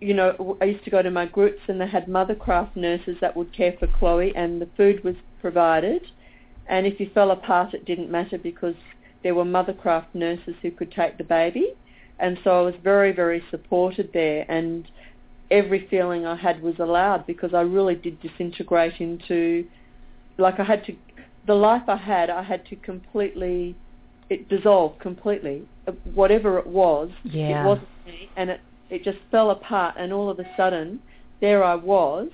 you 0.00 0.12
know, 0.12 0.58
I 0.60 0.66
used 0.66 0.84
to 0.84 0.90
go 0.90 1.00
to 1.00 1.10
my 1.10 1.24
groups 1.24 1.60
and 1.68 1.80
they 1.80 1.88
had 1.88 2.06
mothercraft 2.06 2.76
nurses 2.76 3.16
that 3.22 3.34
would 3.34 3.56
care 3.56 3.74
for 3.78 3.86
Chloe 3.98 4.34
and 4.36 4.60
the 4.60 4.68
food 4.76 5.02
was 5.02 5.14
provided. 5.40 6.02
And 6.66 6.86
if 6.86 7.00
you 7.00 7.08
fell 7.14 7.30
apart, 7.30 7.72
it 7.72 7.86
didn't 7.86 8.10
matter 8.10 8.36
because 8.36 8.74
there 9.22 9.34
were 9.34 9.44
mothercraft 9.44 10.08
nurses 10.12 10.56
who 10.60 10.70
could 10.70 10.92
take 10.92 11.16
the 11.16 11.24
baby. 11.24 11.74
And 12.18 12.38
so 12.42 12.50
I 12.50 12.62
was 12.62 12.74
very, 12.82 13.12
very 13.12 13.42
supported 13.50 14.10
there. 14.12 14.44
And 14.48 14.88
every 15.50 15.86
feeling 15.88 16.26
I 16.26 16.36
had 16.36 16.62
was 16.62 16.74
allowed 16.78 17.26
because 17.26 17.54
I 17.54 17.60
really 17.62 17.94
did 17.94 18.20
disintegrate 18.20 19.00
into, 19.00 19.66
like 20.36 20.58
I 20.60 20.64
had 20.64 20.84
to, 20.86 20.96
the 21.46 21.54
life 21.54 21.82
I 21.88 21.96
had, 21.96 22.28
I 22.30 22.42
had 22.42 22.66
to 22.66 22.76
completely, 22.76 23.76
it 24.28 24.48
dissolved 24.48 25.00
completely. 25.00 25.62
Whatever 26.14 26.58
it 26.58 26.66
was, 26.66 27.10
Yeah. 27.24 27.62
it 27.62 27.66
wasn't 27.66 27.88
me, 28.06 28.30
and 28.36 28.50
it, 28.50 28.60
it 28.90 29.04
just 29.04 29.18
fell 29.30 29.50
apart. 29.50 29.94
And 29.98 30.12
all 30.12 30.28
of 30.28 30.38
a 30.38 30.44
sudden, 30.56 31.00
there 31.40 31.62
I 31.64 31.76
was, 31.76 32.28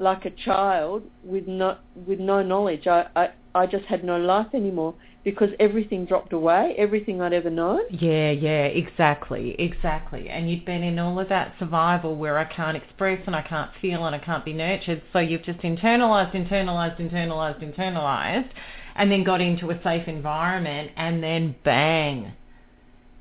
like 0.00 0.24
a 0.24 0.30
child 0.30 1.02
with 1.22 1.46
no 1.46 1.76
with 2.06 2.18
no 2.18 2.42
knowledge. 2.42 2.86
I, 2.86 3.06
I 3.14 3.28
I 3.54 3.66
just 3.66 3.84
had 3.86 4.04
no 4.04 4.16
life 4.16 4.48
anymore 4.54 4.94
because 5.24 5.50
everything 5.58 6.06
dropped 6.06 6.32
away, 6.32 6.74
everything 6.78 7.20
I'd 7.20 7.32
ever 7.32 7.50
known. 7.50 7.80
Yeah, 7.90 8.30
yeah, 8.30 8.64
exactly, 8.64 9.54
exactly. 9.58 10.28
And 10.28 10.50
you'd 10.50 10.64
been 10.64 10.82
in 10.82 10.98
all 10.98 11.18
of 11.18 11.28
that 11.28 11.54
survival 11.58 12.16
where 12.16 12.38
I 12.38 12.44
can't 12.44 12.76
express 12.76 13.20
and 13.26 13.36
I 13.36 13.42
can't 13.42 13.70
feel 13.82 14.06
and 14.06 14.14
I 14.14 14.18
can't 14.18 14.44
be 14.44 14.52
nurtured. 14.52 15.02
So 15.12 15.18
you've 15.18 15.42
just 15.42 15.60
internalized, 15.60 16.34
internalized, 16.34 17.00
internalized, 17.00 17.62
internalized, 17.62 18.50
and 18.96 19.10
then 19.10 19.24
got 19.24 19.40
into 19.40 19.70
a 19.70 19.82
safe 19.82 20.08
environment 20.08 20.92
and 20.96 21.22
then 21.22 21.54
bang. 21.64 22.32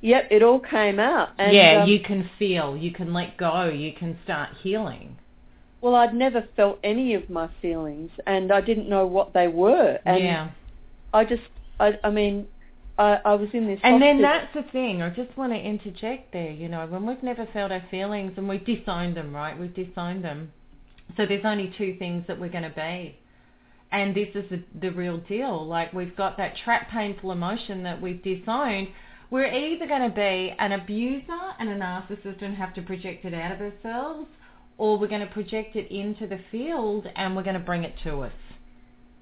Yep, 0.02 0.28
it 0.32 0.44
all 0.44 0.60
came 0.60 1.00
out. 1.00 1.30
And, 1.38 1.54
yeah, 1.54 1.82
um, 1.84 1.90
you 1.90 2.00
can 2.00 2.30
feel, 2.40 2.78
you 2.78 2.92
can 2.92 3.14
let 3.14 3.36
go, 3.38 3.66
you 3.66 3.92
can 3.92 4.18
start 4.24 4.50
healing. 4.62 5.18
Well, 5.82 5.96
I'd 5.96 6.14
never 6.14 6.48
felt 6.56 6.80
any 6.84 7.14
of 7.14 7.30
my 7.30 7.50
feelings, 7.62 8.12
and 8.28 8.52
I 8.52 8.62
didn't 8.62 8.90
know 8.90 9.06
what 9.06 9.34
they 9.34 9.48
were. 9.48 9.98
And 10.06 10.24
yeah. 10.24 10.52
I 11.14 11.24
just, 11.24 11.44
I, 11.80 11.98
I 12.04 12.10
mean, 12.10 12.48
I, 12.98 13.20
I 13.24 13.36
was 13.36 13.48
in 13.54 13.66
this. 13.66 13.80
And 13.82 14.02
then 14.02 14.22
that's 14.22 14.54
the 14.54 14.64
thing. 14.72 15.02
I 15.02 15.10
just 15.10 15.36
want 15.38 15.54
to 15.54 15.58
interject 15.58 16.34
there. 16.34 16.52
You 16.52 16.68
know, 16.68 16.86
when 16.86 17.06
we've 17.06 17.24
never 17.24 17.48
felt 17.54 17.72
our 17.72 17.84
feelings 17.90 18.34
and 18.36 18.48
we've 18.48 18.66
disowned 18.66 19.16
them, 19.16 19.34
right? 19.34 19.58
We've 19.58 19.74
disowned 19.74 20.24
them. 20.24 20.52
So 21.16 21.26
there's 21.26 21.46
only 21.46 21.74
two 21.78 21.96
things 21.98 22.26
that 22.28 22.40
we're 22.40 22.50
going 22.50 22.70
to 22.70 22.76
be. 22.76 23.18
And 23.92 24.14
this 24.14 24.28
is 24.36 24.44
the, 24.52 24.64
the 24.82 24.90
real 24.90 25.18
deal. 25.18 25.66
Like 25.66 25.94
we've 25.94 26.16
got 26.16 26.38
that 26.38 26.56
trapped 26.64 26.92
painful 26.92 27.32
emotion 27.32 27.84
that 27.84 28.02
we've 28.02 28.22
disowned. 28.22 28.90
We're 29.32 29.52
either 29.52 29.88
going 29.88 30.10
to 30.10 30.16
be 30.16 30.54
an 30.60 30.74
abuser 30.74 31.54
and 31.58 31.70
a 31.70 31.76
narcissist 31.76 32.42
and 32.42 32.56
have 32.56 32.74
to 32.76 32.82
project 32.82 33.26
it 33.26 33.34
out 33.34 33.52
of 33.52 33.62
ourselves, 33.62 34.28
or 34.80 34.98
we're 34.98 35.08
going 35.08 35.22
to 35.22 35.28
project 35.34 35.76
it 35.76 35.92
into 35.92 36.26
the 36.26 36.40
field 36.52 37.06
and 37.16 37.36
we're 37.36 37.44
going 37.44 37.54
to 37.54 37.60
bring 37.60 37.84
it 37.84 37.94
to 38.04 38.22
us. 38.22 38.32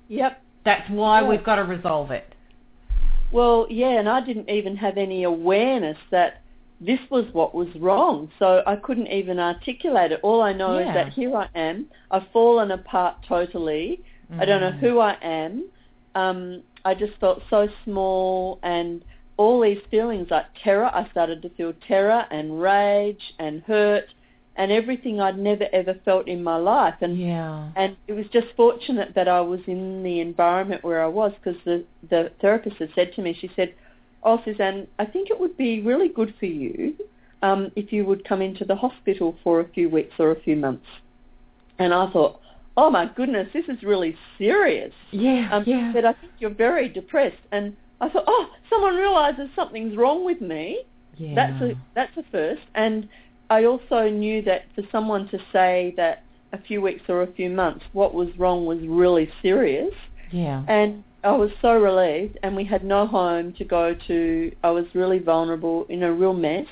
Yep. 0.08 0.42
That's 0.64 0.90
why 0.90 1.22
Yeah. 1.22 1.28
we've 1.28 1.44
got 1.44 1.56
to 1.56 1.64
resolve 1.64 2.12
it. 2.12 2.34
Well, 3.32 3.68
yeah, 3.70 4.00
and 4.00 4.08
I 4.08 4.22
didn't 4.22 4.50
even 4.50 4.78
have 4.78 4.98
any 4.98 5.24
awareness 5.24 5.98
that 6.12 6.42
this 6.80 7.00
was 7.10 7.26
what 7.34 7.54
was 7.56 7.68
wrong. 7.76 8.30
So 8.40 8.64
I 8.66 8.76
couldn't 8.78 9.08
even 9.08 9.40
articulate 9.40 10.12
it. 10.12 10.20
All 10.24 10.42
I 10.42 10.54
know 10.54 10.78
Yeah. 10.78 10.90
is 10.90 10.94
that 10.94 11.14
here 11.14 11.36
I 11.36 11.50
am. 11.56 11.88
I've 12.12 12.28
fallen 12.32 12.72
apart 12.72 13.16
totally. 13.28 14.02
I 14.40 14.46
don't 14.46 14.62
know 14.62 14.72
Mm. 14.72 14.80
who 14.80 15.00
I 15.00 15.18
am. 15.22 15.66
Um, 16.16 16.62
I 16.86 16.94
just 16.94 17.14
felt 17.20 17.42
so 17.50 17.68
small 17.84 18.60
and 18.62 19.02
all 19.38 19.60
these 19.62 19.82
feelings 19.90 20.30
like 20.30 20.46
terror. 20.64 20.90
I 20.94 21.08
started 21.10 21.42
to 21.44 21.50
feel 21.50 21.74
terror 21.88 22.26
and 22.30 22.62
rage 22.62 23.34
and 23.40 23.62
hurt 23.64 24.06
and 24.58 24.72
everything 24.72 25.20
I'd 25.22 25.38
never 25.38 25.68
ever 25.72 25.94
felt 26.04 26.28
in 26.28 26.44
my 26.44 26.58
life. 26.58 26.96
And 27.02 27.18
Yeah. 27.18 27.70
and 27.76 27.96
it 28.08 28.14
was 28.14 28.26
just 28.34 28.48
fortunate 28.56 29.14
that 29.16 29.28
I 29.28 29.42
was 29.42 29.62
in 29.68 30.04
the 30.04 30.20
environment 30.20 30.84
where 30.84 31.02
I 31.04 31.08
was 31.08 31.32
because 31.38 31.60
the, 31.64 31.84
the 32.10 32.32
therapist 32.42 32.78
had 32.78 32.90
said 32.96 33.14
to 33.16 33.22
me, 33.22 33.34
she 33.40 33.50
said, 33.56 33.74
oh, 34.24 34.42
Suzanne, 34.44 34.88
I 35.00 35.06
think 35.06 35.30
it 35.30 35.40
would 35.40 35.56
be 35.58 35.82
really 35.82 36.10
good 36.10 36.34
for 36.40 36.48
you 36.48 36.96
um, 37.44 37.72
if 37.76 37.94
you 37.94 38.04
would 38.06 38.24
come 38.28 38.42
into 38.42 38.66
the 38.66 38.76
hospital 38.76 39.36
for 39.44 39.60
a 39.62 39.68
few 39.70 39.90
weeks 39.90 40.16
or 40.20 40.32
a 40.32 40.40
few 40.42 40.56
months. 40.56 40.86
And 41.80 41.94
I 41.94 42.10
thought, 42.12 42.40
oh 42.76 42.90
my 42.90 43.06
goodness, 43.16 43.48
this 43.54 43.66
is 43.70 43.82
really 43.84 44.16
serious. 44.38 44.94
Yeah, 45.12 45.50
Um, 45.52 45.64
yeah. 45.68 45.94
Said, 45.94 46.06
I 46.06 46.14
think 46.14 46.34
you're 46.40 46.50
very 46.50 46.90
depressed. 46.90 47.38
And 47.52 47.76
I 48.02 48.10
thought, 48.10 48.26
oh, 48.28 48.48
someone 48.70 48.96
realizes 48.96 49.50
something's 49.56 49.96
wrong 49.96 50.26
with 50.26 50.42
me. 50.42 50.84
yeah. 51.18 51.36
That's 51.36 51.62
a 51.64 51.74
that's 51.96 52.18
a 52.18 52.24
first. 52.32 52.62
And 52.76 53.08
I 53.50 53.66
also 53.66 54.10
knew 54.10 54.42
that 54.44 54.64
for 54.76 54.84
someone 54.92 55.28
to 55.30 55.40
say 55.54 55.94
that 55.98 56.24
a 56.54 56.62
few 56.62 56.82
weeks 56.82 57.04
or 57.10 57.24
a 57.24 57.32
few 57.34 57.50
months, 57.50 57.84
what 57.94 58.14
was 58.14 58.30
wrong 58.38 58.66
was 58.66 58.80
really 58.88 59.30
serious. 59.42 59.94
yeah. 60.32 60.64
And 60.68 61.04
I 61.24 61.32
was 61.32 61.52
so 61.62 61.74
relieved, 61.74 62.38
and 62.44 62.56
we 62.56 62.64
had 62.64 62.84
no 62.84 63.06
home 63.06 63.54
to 63.54 63.66
go 63.66 63.96
to. 64.08 64.52
I 64.64 64.70
was 64.70 64.86
really 64.94 65.20
vulnerable, 65.20 65.86
in 65.90 66.04
a 66.04 66.12
real 66.12 66.34
mess, 66.34 66.68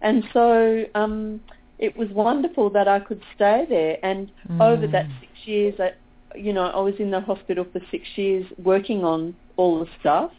and 0.00 0.24
so 0.32 0.84
um, 0.94 1.40
it 1.78 1.96
was 1.96 2.08
wonderful 2.10 2.70
that 2.70 2.88
I 2.88 3.00
could 3.00 3.20
stay 3.34 3.66
there. 3.68 3.98
And 4.02 4.30
over 4.60 4.86
that 4.86 5.06
Mm. 5.06 5.20
six 5.20 5.32
years, 5.46 5.74
I, 5.80 5.92
you 6.38 6.52
know, 6.52 6.66
I 6.66 6.80
was 6.80 6.94
in 6.98 7.10
the 7.10 7.20
hospital 7.20 7.64
for 7.72 7.80
six 7.90 8.04
years 8.16 8.46
working 8.62 9.04
on 9.04 9.34
all 9.56 9.80
the 9.80 9.88
stuff. 10.00 10.30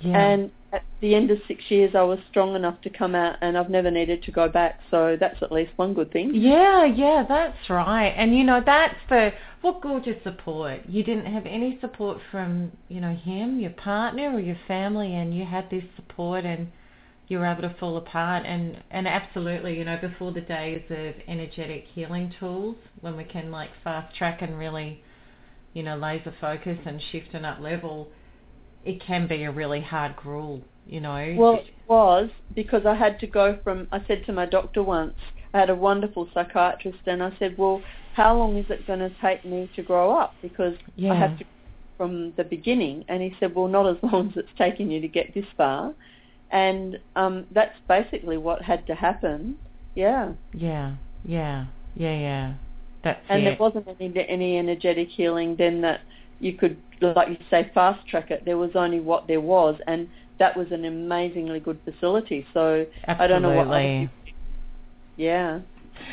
Yeah. 0.00 0.18
And 0.18 0.50
at 0.72 0.84
the 1.00 1.14
end 1.14 1.30
of 1.30 1.38
six 1.48 1.62
years, 1.68 1.94
I 1.94 2.02
was 2.02 2.18
strong 2.30 2.54
enough 2.54 2.80
to 2.82 2.90
come 2.90 3.14
out, 3.14 3.36
and 3.40 3.56
I've 3.56 3.70
never 3.70 3.90
needed 3.90 4.22
to 4.24 4.32
go 4.32 4.48
back. 4.48 4.80
So 4.90 5.16
that's 5.18 5.42
at 5.42 5.52
least 5.52 5.72
one 5.76 5.94
good 5.94 6.12
thing. 6.12 6.32
Yeah, 6.34 6.84
yeah, 6.84 7.24
that's 7.28 7.70
right. 7.70 8.12
And 8.16 8.36
you 8.36 8.44
know, 8.44 8.62
that's 8.64 8.96
the 9.08 9.32
what 9.62 9.80
gorgeous 9.80 10.22
support. 10.22 10.80
You 10.88 11.02
didn't 11.02 11.26
have 11.26 11.44
any 11.46 11.78
support 11.80 12.18
from, 12.30 12.70
you 12.88 13.00
know, 13.00 13.14
him, 13.14 13.58
your 13.58 13.70
partner 13.70 14.32
or 14.32 14.40
your 14.40 14.58
family 14.68 15.14
and 15.14 15.36
you 15.36 15.44
had 15.44 15.68
this 15.70 15.82
support 15.96 16.44
and 16.44 16.70
you 17.28 17.38
were 17.38 17.46
able 17.46 17.62
to 17.62 17.74
fall 17.80 17.96
apart 17.96 18.46
and 18.46 18.80
and 18.90 19.08
absolutely, 19.08 19.76
you 19.76 19.84
know, 19.84 19.98
before 20.00 20.30
the 20.32 20.40
days 20.40 20.82
of 20.90 21.14
energetic 21.26 21.86
healing 21.92 22.32
tools 22.38 22.76
when 23.00 23.16
we 23.16 23.24
can 23.24 23.50
like 23.50 23.70
fast 23.82 24.14
track 24.16 24.42
and 24.42 24.56
really, 24.56 25.02
you 25.74 25.82
know, 25.82 25.96
laser 25.96 26.34
focus 26.40 26.78
and 26.86 27.02
shift 27.10 27.28
and 27.32 27.44
up 27.44 27.58
level, 27.60 28.08
it 28.86 29.00
can 29.04 29.26
be 29.26 29.42
a 29.42 29.50
really 29.50 29.80
hard 29.80 30.16
gruel, 30.16 30.62
you 30.86 31.00
know. 31.00 31.34
Well, 31.36 31.56
it 31.56 31.74
was 31.88 32.30
because 32.54 32.86
I 32.86 32.94
had 32.94 33.18
to 33.20 33.26
go 33.26 33.58
from. 33.62 33.88
I 33.92 34.02
said 34.06 34.24
to 34.26 34.32
my 34.32 34.46
doctor 34.46 34.82
once. 34.82 35.14
I 35.52 35.58
had 35.58 35.70
a 35.70 35.74
wonderful 35.74 36.28
psychiatrist, 36.32 37.00
and 37.06 37.22
I 37.22 37.36
said, 37.38 37.58
"Well, 37.58 37.82
how 38.14 38.36
long 38.36 38.56
is 38.56 38.66
it 38.70 38.86
going 38.86 39.00
to 39.00 39.10
take 39.20 39.44
me 39.44 39.68
to 39.74 39.82
grow 39.82 40.16
up? 40.16 40.34
Because 40.40 40.74
Yeah. 40.94 41.12
I 41.12 41.16
have 41.16 41.38
to 41.38 41.44
from 41.98 42.32
the 42.36 42.44
beginning." 42.44 43.04
And 43.08 43.22
he 43.22 43.34
said, 43.40 43.54
"Well, 43.54 43.68
not 43.68 43.86
as 43.86 43.96
long 44.02 44.30
as 44.30 44.36
it's 44.36 44.56
taken 44.56 44.90
you 44.90 45.00
to 45.00 45.08
get 45.08 45.34
this 45.34 45.46
far." 45.56 45.92
And 46.52 47.00
um, 47.16 47.46
that's 47.50 47.76
basically 47.88 48.36
what 48.36 48.62
had 48.62 48.86
to 48.86 48.94
happen. 48.94 49.58
Yeah. 49.96 50.32
yeah, 50.54 50.94
yeah, 51.24 51.64
yeah, 51.96 52.18
yeah. 52.18 52.54
That's 53.02 53.20
and 53.28 53.42
it. 53.42 53.44
there 53.44 53.56
wasn't 53.58 53.88
any 54.00 54.28
any 54.28 54.58
energetic 54.58 55.08
healing 55.08 55.56
then 55.56 55.80
that 55.80 56.00
you 56.40 56.54
could, 56.54 56.80
like 57.00 57.28
you 57.28 57.38
say, 57.50 57.70
fast 57.74 58.06
track 58.08 58.30
it. 58.30 58.44
There 58.44 58.58
was 58.58 58.70
only 58.74 59.00
what 59.00 59.26
there 59.26 59.40
was, 59.40 59.78
and 59.86 60.08
that 60.38 60.56
was 60.56 60.66
an 60.70 60.84
amazingly 60.84 61.60
good 61.60 61.80
facility. 61.84 62.46
So 62.52 62.86
I 63.06 63.26
don't 63.26 63.42
know 63.42 63.54
what. 63.54 63.68
other 63.68 64.10
Yeah. 65.16 65.60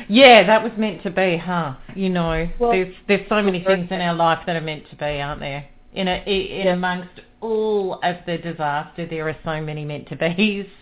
Yeah, 0.07 0.47
that 0.47 0.63
was 0.63 0.71
meant 0.78 1.03
to 1.03 1.11
be, 1.11 1.38
huh? 1.38 1.76
You 1.95 2.09
know, 2.09 2.49
Well, 2.57 2.71
there's 2.71 2.95
there's 3.07 3.28
so 3.28 3.41
many 3.41 3.63
things 3.63 3.89
in 3.91 3.99
our 3.99 4.13
life 4.15 4.39
that 4.45 4.55
are 4.55 4.61
meant 4.61 4.89
to 4.89 4.95
be, 4.95 5.21
aren't 5.21 5.41
there? 5.41 5.65
In 5.93 6.07
a, 6.07 6.24
in 6.26 6.67
Yeah. 6.67 6.74
amongst 6.74 7.19
all 7.41 7.99
of 8.01 8.15
the 8.26 8.38
disaster, 8.38 9.05
there 9.05 9.28
are 9.28 9.36
so 9.43 9.61
many 9.61 9.84
meant 9.86 10.07
to 10.09 10.15
be's. 10.15 10.65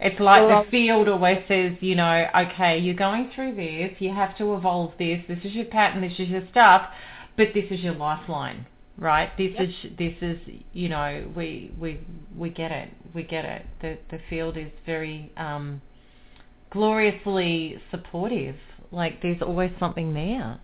It's 0.00 0.20
like 0.20 0.46
Well, 0.46 0.62
the 0.64 0.70
field 0.70 1.08
always 1.08 1.42
says, 1.48 1.72
you 1.80 1.96
know, 1.96 2.28
okay, 2.32 2.78
you're 2.78 2.94
going 2.94 3.30
through 3.34 3.56
this, 3.56 4.00
you 4.00 4.14
have 4.14 4.36
to 4.38 4.54
evolve 4.54 4.92
this. 4.96 5.20
This 5.26 5.38
is 5.44 5.52
your 5.54 5.64
pattern, 5.64 6.02
this 6.02 6.12
is 6.20 6.28
your 6.28 6.46
stuff, 6.52 6.82
but 7.36 7.48
this 7.52 7.64
is 7.72 7.80
your 7.80 7.94
lifeline, 7.94 8.64
right? 8.98 9.30
This 9.38 9.52
Yep. 9.58 9.68
is 9.68 9.74
this 9.98 10.14
is 10.22 10.38
you 10.72 10.88
know 10.88 11.30
we 11.36 11.72
we 11.80 12.00
we 12.36 12.50
get 12.50 12.72
it, 12.72 12.90
we 13.14 13.22
get 13.24 13.44
it. 13.44 13.66
The 13.80 13.98
the 14.10 14.20
field 14.30 14.56
is 14.56 14.72
very 14.86 15.32
um, 15.36 15.80
gloriously 16.70 17.80
supportive. 17.90 18.56
Like 18.90 19.22
there's 19.22 19.42
always 19.42 19.70
something 19.78 20.14
there. 20.14 20.60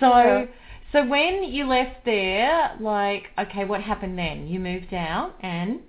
So 0.00 0.08
Yeah. 0.08 0.46
so 0.92 1.06
when 1.06 1.44
you 1.44 1.66
left 1.66 2.04
there, 2.04 2.76
like 2.80 3.24
okay, 3.38 3.64
what 3.64 3.80
happened 3.82 4.18
then? 4.18 4.46
You 4.46 4.60
moved 4.60 4.94
out 4.94 5.34
and 5.40 5.80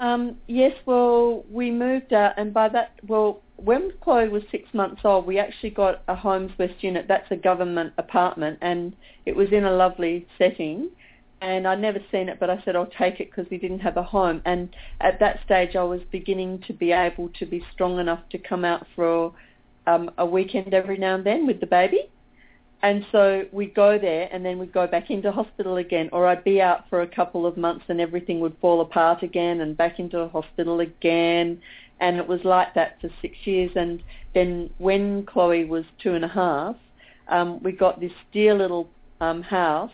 Um, 0.00 0.38
yes, 0.46 0.72
well, 0.86 1.44
we 1.50 1.70
moved 1.72 2.12
out, 2.12 2.34
and 2.38 2.54
by 2.54 2.68
that, 2.70 2.92
well, 3.08 3.42
when 3.56 3.92
Chloe 4.00 4.28
was 4.28 4.44
six 4.50 4.72
months 4.72 5.00
old, 5.04 5.26
we 5.26 5.38
actually 5.40 5.70
got 5.70 6.02
a 6.08 6.14
Homes 6.14 6.52
West 6.58 6.82
unit. 6.82 7.06
That's 7.08 7.30
a 7.32 7.36
government 7.36 7.94
apartment, 7.98 8.58
and 8.62 8.94
it 9.26 9.34
was 9.34 9.48
in 9.52 9.64
a 9.64 9.72
lovely 9.72 10.26
setting. 10.38 10.90
And 11.40 11.68
I'd 11.68 11.80
never 11.80 12.00
seen 12.10 12.28
it, 12.28 12.40
but 12.40 12.50
I 12.50 12.60
said 12.64 12.74
I'll 12.74 12.86
take 12.86 13.20
it 13.20 13.30
because 13.30 13.48
we 13.50 13.58
didn't 13.58 13.78
have 13.80 13.96
a 13.96 14.02
home. 14.02 14.42
And 14.44 14.74
at 15.00 15.20
that 15.20 15.40
stage, 15.44 15.76
I 15.76 15.84
was 15.84 16.00
beginning 16.10 16.64
to 16.66 16.72
be 16.72 16.90
able 16.90 17.28
to 17.38 17.46
be 17.46 17.64
strong 17.72 18.00
enough 18.00 18.20
to 18.30 18.38
come 18.38 18.64
out 18.64 18.86
for 18.96 19.32
um, 19.86 20.10
a 20.18 20.26
weekend 20.26 20.74
every 20.74 20.98
now 20.98 21.14
and 21.14 21.24
then 21.24 21.46
with 21.46 21.60
the 21.60 21.66
baby. 21.66 22.08
And 22.82 23.04
so 23.10 23.44
we'd 23.50 23.74
go 23.74 23.98
there 23.98 24.28
and 24.32 24.44
then 24.44 24.58
we'd 24.58 24.72
go 24.72 24.86
back 24.86 25.10
into 25.10 25.32
hospital 25.32 25.76
again 25.78 26.08
or 26.12 26.26
I'd 26.26 26.44
be 26.44 26.60
out 26.60 26.88
for 26.88 27.02
a 27.02 27.08
couple 27.08 27.44
of 27.44 27.56
months 27.56 27.84
and 27.88 28.00
everything 28.00 28.38
would 28.40 28.56
fall 28.60 28.80
apart 28.80 29.22
again 29.22 29.60
and 29.60 29.76
back 29.76 29.98
into 29.98 30.28
hospital 30.28 30.80
again. 30.80 31.60
And 32.00 32.18
it 32.18 32.28
was 32.28 32.40
like 32.44 32.74
that 32.74 33.00
for 33.00 33.10
six 33.20 33.34
years. 33.44 33.72
And 33.74 34.00
then 34.32 34.70
when 34.78 35.26
Chloe 35.26 35.64
was 35.64 35.84
two 36.00 36.14
and 36.14 36.24
a 36.24 36.28
half, 36.28 36.76
um, 37.26 37.60
we 37.62 37.72
got 37.72 38.00
this 38.00 38.12
dear 38.32 38.54
little 38.54 38.88
um, 39.20 39.42
house. 39.42 39.90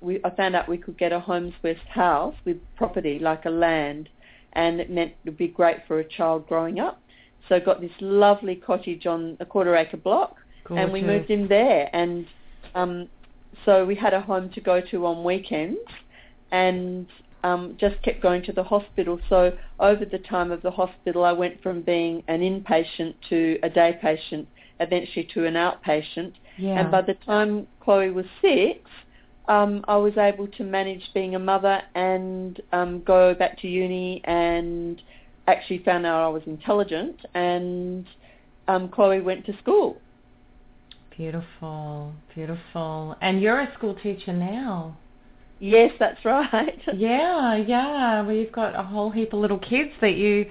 We, 0.00 0.20
I 0.24 0.30
found 0.30 0.54
out 0.54 0.68
we 0.68 0.78
could 0.78 0.98
get 0.98 1.12
a 1.12 1.20
Homes 1.20 1.54
West 1.62 1.86
house 1.88 2.34
with 2.44 2.58
property, 2.76 3.18
like 3.18 3.44
a 3.44 3.50
land, 3.50 4.08
and 4.52 4.80
it 4.80 4.90
meant 4.90 5.12
it 5.12 5.16
would 5.24 5.38
be 5.38 5.48
great 5.48 5.78
for 5.86 6.00
a 6.00 6.04
child 6.04 6.46
growing 6.48 6.80
up. 6.80 7.00
So 7.48 7.56
I 7.56 7.60
got 7.60 7.80
this 7.80 7.92
lovely 8.00 8.56
cottage 8.56 9.06
on 9.06 9.36
a 9.40 9.46
quarter 9.46 9.76
acre 9.76 9.96
block 9.96 10.36
and 10.74 10.92
we 10.92 11.02
moved 11.02 11.30
in 11.30 11.46
there 11.48 11.88
and 11.92 12.26
um 12.74 13.08
so 13.64 13.84
we 13.84 13.94
had 13.94 14.14
a 14.14 14.20
home 14.20 14.50
to 14.50 14.60
go 14.60 14.80
to 14.80 15.06
on 15.06 15.22
weekends 15.22 15.78
and 16.50 17.06
um 17.44 17.76
just 17.78 18.00
kept 18.02 18.20
going 18.20 18.42
to 18.42 18.52
the 18.52 18.62
hospital 18.62 19.20
so 19.28 19.52
over 19.78 20.04
the 20.04 20.18
time 20.18 20.50
of 20.50 20.62
the 20.62 20.70
hospital 20.70 21.24
I 21.24 21.32
went 21.32 21.62
from 21.62 21.82
being 21.82 22.22
an 22.28 22.40
inpatient 22.40 23.14
to 23.28 23.58
a 23.62 23.70
day 23.70 23.98
patient 24.00 24.48
eventually 24.80 25.28
to 25.34 25.46
an 25.46 25.54
outpatient 25.54 26.32
yeah. 26.58 26.80
and 26.80 26.90
by 26.90 27.02
the 27.02 27.14
time 27.14 27.66
Chloe 27.80 28.10
was 28.10 28.26
six 28.40 28.80
um, 29.48 29.84
I 29.86 29.96
was 29.96 30.16
able 30.16 30.48
to 30.48 30.64
manage 30.64 31.02
being 31.14 31.34
a 31.34 31.38
mother 31.38 31.80
and 31.94 32.60
um, 32.72 33.02
go 33.04 33.34
back 33.34 33.60
to 33.60 33.68
uni 33.68 34.20
and 34.24 35.00
actually 35.46 35.78
found 35.84 36.04
out 36.04 36.24
I 36.24 36.28
was 36.28 36.42
intelligent 36.46 37.16
and 37.34 38.06
um, 38.68 38.88
Chloe 38.88 39.20
went 39.20 39.46
to 39.46 39.56
school. 39.58 40.00
Beautiful, 41.16 42.12
beautiful. 42.34 43.16
And 43.22 43.40
you're 43.40 43.60
a 43.60 43.72
school 43.74 43.94
teacher 44.02 44.32
now. 44.32 44.96
Yes, 45.58 45.92
that's 45.98 46.22
right. 46.24 46.78
Yeah, 46.94 47.56
yeah. 47.56 48.20
Well, 48.22 48.34
you've 48.34 48.52
got 48.52 48.78
a 48.78 48.82
whole 48.82 49.10
heap 49.10 49.32
of 49.32 49.38
little 49.38 49.58
kids 49.58 49.90
that 50.00 50.16
you 50.16 50.46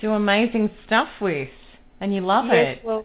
do 0.00 0.12
amazing 0.12 0.70
stuff 0.86 1.08
with, 1.20 1.50
and 2.00 2.12
you 2.14 2.22
love 2.22 2.46
yes, 2.46 2.78
it. 2.78 2.84
well, 2.84 3.04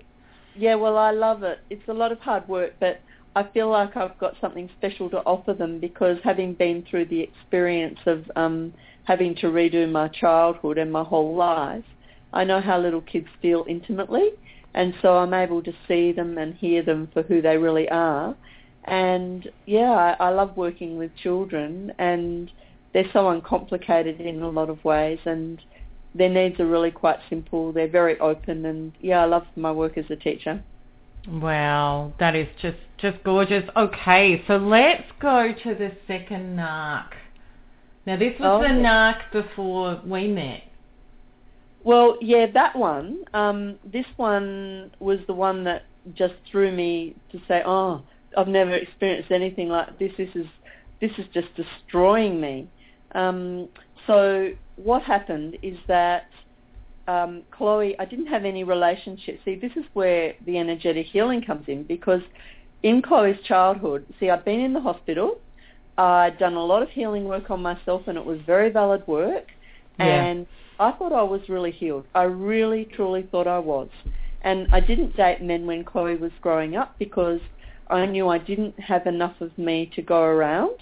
yeah, 0.56 0.76
well, 0.76 0.98
I 0.98 1.12
love 1.12 1.44
it. 1.44 1.60
It's 1.70 1.88
a 1.88 1.94
lot 1.94 2.12
of 2.12 2.20
hard 2.20 2.48
work, 2.48 2.74
but 2.80 3.02
I 3.36 3.44
feel 3.54 3.70
like 3.70 3.98
I've 3.98 4.18
got 4.18 4.36
something 4.40 4.70
special 4.78 5.10
to 5.10 5.18
offer 5.18 5.54
them 5.54 5.80
because 5.80 6.18
having 6.24 6.54
been 6.54 6.86
through 6.90 7.06
the 7.06 7.20
experience 7.20 8.00
of 8.06 8.24
um, 8.38 8.74
having 9.04 9.36
to 9.36 9.48
redo 9.48 9.92
my 9.92 10.08
childhood 10.08 10.78
and 10.78 10.90
my 10.90 11.04
whole 11.04 11.36
life, 11.36 11.84
I 12.32 12.46
know 12.46 12.62
how 12.62 12.80
little 12.80 13.02
kids 13.02 13.28
feel 13.42 13.66
intimately, 13.68 14.30
and 14.74 14.94
so 15.02 15.18
I'm 15.18 15.34
able 15.34 15.62
to 15.64 15.74
see 15.86 16.14
them 16.14 16.38
and 16.38 16.54
hear 16.56 16.82
them 16.82 17.10
for 17.14 17.24
who 17.24 17.42
they 17.42 17.58
really 17.58 17.90
are. 17.90 18.36
And 18.86 19.50
yeah, 19.66 20.16
I, 20.20 20.28
I 20.28 20.30
love 20.30 20.56
working 20.56 20.98
with 20.98 21.12
children, 21.22 21.92
and 22.00 22.50
they're 22.94 23.10
so 23.12 23.30
uncomplicated 23.30 24.22
in 24.22 24.42
a 24.44 24.50
lot 24.50 24.70
of 24.70 24.84
ways, 24.86 25.20
and 25.26 25.62
their 26.14 26.30
needs 26.30 26.58
are 26.62 26.68
really 26.68 26.92
quite 26.92 27.20
simple. 27.30 27.74
They're 27.74 27.90
very 27.90 28.18
open, 28.20 28.66
and 28.66 28.94
yeah, 29.02 29.22
I 29.22 29.26
love 29.26 29.46
my 29.58 29.74
work 29.74 29.98
as 29.98 30.06
a 30.10 30.16
teacher. 30.16 30.64
Wow, 31.28 32.14
that 32.20 32.36
is 32.36 32.48
just 32.62 32.78
just 32.98 33.24
gorgeous. 33.24 33.68
Okay, 33.76 34.44
so 34.48 34.58
let's 34.58 35.04
go 35.20 35.54
to 35.64 35.76
the 35.76 35.92
second 36.08 36.58
narc. 36.58 37.10
Now 38.06 38.18
this 38.18 38.40
was 38.40 38.48
Oh, 38.48 38.62
the 38.62 38.70
narc 38.70 39.32
before 39.32 40.02
we 40.06 40.28
met. 40.28 40.64
Well, 41.84 42.18
yeah, 42.22 42.48
that 42.54 42.76
one. 42.76 43.26
Um, 43.34 43.78
this 43.84 44.06
one 44.18 44.92
was 45.00 45.20
the 45.28 45.34
one 45.34 45.64
that 45.66 45.84
just 46.14 46.36
threw 46.50 46.72
me 46.72 47.16
to 47.32 47.40
say, 47.48 47.64
"Oh, 47.66 48.02
I've 48.38 48.48
never 48.48 48.72
experienced 48.72 49.32
anything 49.32 49.70
like 49.70 49.98
this. 49.98 50.12
This 50.18 50.36
is 50.36 50.48
this 51.02 51.12
is 51.18 51.26
just 51.34 51.48
destroying 51.56 52.40
me." 52.40 52.68
Um, 53.14 53.70
so 54.08 54.52
what 54.76 55.02
happened 55.04 55.58
is 55.62 55.78
that 55.88 56.28
um, 57.08 57.44
Chloe, 57.52 57.98
I 58.00 58.06
didn't 58.06 58.28
have 58.28 58.46
any 58.46 58.64
relationship. 58.64 59.40
See, 59.46 59.56
this 59.56 59.72
is 59.76 59.86
where 59.94 60.34
the 60.46 60.58
energetic 60.58 61.06
healing 61.08 61.42
comes 61.42 61.66
in 61.68 61.84
because 61.84 62.22
in 62.84 63.02
Chloe's 63.02 63.38
childhood, 63.48 64.06
see, 64.20 64.30
I'd 64.30 64.46
been 64.46 64.60
in 64.60 64.74
the 64.74 64.82
hospital. 64.82 65.40
I'd 65.98 66.38
done 66.40 66.56
a 66.56 66.64
lot 66.64 66.82
of 66.84 66.90
healing 66.90 67.26
work 67.26 67.50
on 67.50 67.62
myself, 67.62 68.04
and 68.08 68.18
it 68.18 68.26
was 68.26 68.40
very 68.46 68.70
valid 68.70 69.06
work. 69.08 69.46
Yeah. 69.98 70.06
And 70.06 70.48
I 70.80 70.92
thought 70.92 71.14
I 71.14 71.24
was 71.24 71.42
really 71.48 71.72
healed. 71.72 72.06
I 72.14 72.24
really, 72.24 72.86
truly 72.86 73.28
thought 73.32 73.48
I 73.48 73.60
was. 73.60 73.90
And 74.42 74.68
I 74.72 74.80
didn't 74.80 75.16
date 75.16 75.42
men 75.42 75.66
when 75.66 75.84
Chloe 75.84 76.18
was 76.18 76.32
growing 76.42 76.76
up 76.76 77.00
because 77.00 77.40
I 77.90 78.06
knew 78.06 78.28
I 78.28 78.38
didn't 78.38 78.80
have 78.80 79.08
enough 79.08 79.40
of 79.42 79.58
me 79.58 79.92
to 79.96 80.02
go 80.02 80.22
around 80.22 80.76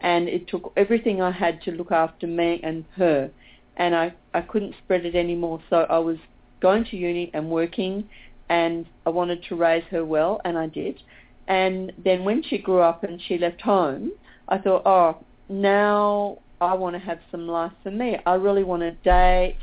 and 0.00 0.28
it 0.28 0.48
took 0.48 0.72
everything 0.76 1.20
I 1.20 1.30
had 1.30 1.60
to 1.62 1.72
look 1.72 1.90
after 1.90 2.26
me 2.26 2.60
and 2.62 2.84
her. 2.96 3.30
And 3.78 3.94
I, 3.94 4.14
I 4.34 4.40
couldn't 4.42 4.74
spread 4.84 5.06
it 5.06 5.14
anymore. 5.14 5.60
So 5.70 5.86
I 5.88 5.98
was 5.98 6.18
going 6.60 6.84
to 6.86 6.96
uni 6.96 7.30
and 7.32 7.48
working 7.50 8.08
and 8.48 8.86
I 9.06 9.10
wanted 9.10 9.44
to 9.48 9.56
raise 9.56 9.84
her 9.90 10.04
well 10.04 10.40
and 10.44 10.58
I 10.58 10.66
did. 10.66 11.00
And 11.46 11.92
then 12.04 12.24
when 12.24 12.42
she 12.42 12.58
grew 12.58 12.80
up 12.80 13.04
and 13.04 13.20
she 13.26 13.38
left 13.38 13.60
home, 13.60 14.12
I 14.48 14.58
thought, 14.58 14.82
oh, 14.84 15.24
now 15.48 16.38
I 16.60 16.74
want 16.74 16.94
to 16.96 17.00
have 17.00 17.18
some 17.30 17.46
life 17.46 17.72
for 17.82 17.90
me. 17.90 18.16
I 18.26 18.34
really 18.34 18.64
want 18.64 18.82
to 18.82 18.92
date. 18.92 19.56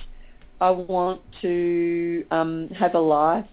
I 0.62 0.70
want 0.72 1.22
to 1.42 2.26
um, 2.32 2.70
have 2.70 2.96
a 2.96 3.00
life. 3.00 3.46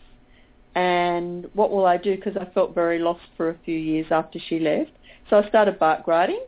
And 0.75 1.47
what 1.53 1.71
will 1.71 1.85
I 1.85 1.99
do? 1.99 2.17
Because 2.17 2.37
I 2.37 2.47
felt 2.53 2.75
very 2.75 2.99
lost 2.99 3.23
for 3.37 3.51
a 3.51 3.59
few 3.65 3.77
years 3.77 4.07
after 4.11 4.39
she 4.49 4.59
left. 4.59 4.93
So 5.29 5.37
I 5.37 5.49
started 5.49 5.79
bike 5.79 6.07
riding 6.07 6.45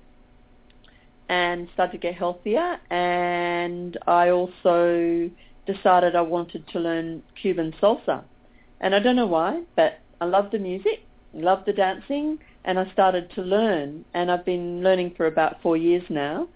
and 1.28 1.68
started 1.74 1.92
to 1.92 1.98
get 1.98 2.14
healthier. 2.14 2.78
And 2.90 3.96
I 4.06 4.30
also 4.30 5.30
decided 5.66 6.14
I 6.14 6.20
wanted 6.20 6.66
to 6.68 6.78
learn 6.78 7.22
Cuban 7.40 7.74
salsa. 7.80 8.24
And 8.80 8.94
I 8.94 8.98
don't 8.98 9.16
know 9.16 9.26
why, 9.26 9.62
but 9.76 10.00
I 10.20 10.26
love 10.26 10.50
the 10.50 10.58
music, 10.58 11.06
love 11.32 11.64
the 11.64 11.72
dancing, 11.72 12.38
and 12.64 12.78
I 12.78 12.90
started 12.92 13.30
to 13.34 13.42
learn. 13.42 14.04
And 14.14 14.30
I've 14.30 14.44
been 14.44 14.82
learning 14.82 15.14
for 15.16 15.26
about 15.26 15.62
four 15.62 15.76
years 15.76 16.02
now. 16.10 16.48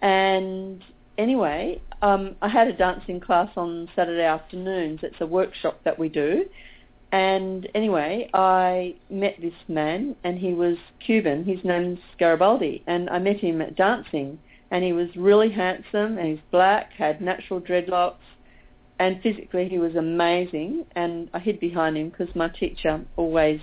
And 0.00 0.82
anyway, 1.18 1.80
um, 2.02 2.36
I 2.42 2.48
had 2.48 2.68
a 2.68 2.72
dancing 2.72 3.20
class 3.20 3.50
on 3.56 3.88
Saturday 3.94 4.24
afternoons. 4.24 5.00
It's 5.02 5.20
a 5.20 5.26
workshop 5.26 5.80
that 5.84 5.98
we 5.98 6.08
do. 6.08 6.46
And 7.12 7.68
anyway, 7.74 8.28
I 8.34 8.96
met 9.08 9.36
this 9.40 9.54
man, 9.68 10.16
and 10.24 10.38
he 10.38 10.52
was 10.52 10.76
Cuban. 11.04 11.44
His 11.44 11.64
name's 11.64 12.00
Garibaldi, 12.18 12.82
and 12.86 13.08
I 13.10 13.18
met 13.18 13.38
him 13.38 13.62
at 13.62 13.76
dancing. 13.76 14.38
And 14.70 14.82
he 14.82 14.92
was 14.92 15.08
really 15.16 15.50
handsome, 15.50 16.18
and 16.18 16.26
he's 16.26 16.44
black, 16.50 16.92
had 16.92 17.20
natural 17.20 17.60
dreadlocks, 17.60 18.16
and 18.98 19.22
physically 19.22 19.68
he 19.68 19.78
was 19.78 19.94
amazing. 19.94 20.84
And 20.96 21.30
I 21.32 21.38
hid 21.38 21.60
behind 21.60 21.96
him 21.96 22.10
because 22.10 22.34
my 22.34 22.48
teacher 22.48 23.04
always 23.16 23.60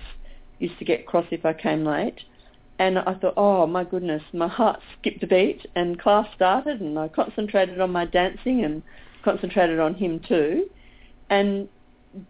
used 0.58 0.78
to 0.78 0.84
get 0.84 1.06
cross 1.06 1.26
if 1.30 1.44
I 1.44 1.52
came 1.52 1.84
late. 1.84 2.20
And 2.78 2.98
I 2.98 3.14
thought, 3.14 3.34
oh 3.36 3.66
my 3.66 3.84
goodness, 3.84 4.22
my 4.32 4.48
heart 4.48 4.80
skipped 4.98 5.22
a 5.22 5.26
beat, 5.26 5.66
and 5.76 6.00
class 6.00 6.26
started, 6.34 6.80
and 6.80 6.98
I 6.98 7.08
concentrated 7.08 7.80
on 7.80 7.90
my 7.92 8.06
dancing 8.06 8.64
and 8.64 8.82
concentrated 9.22 9.78
on 9.78 9.94
him 9.94 10.20
too. 10.26 10.70
And 11.28 11.68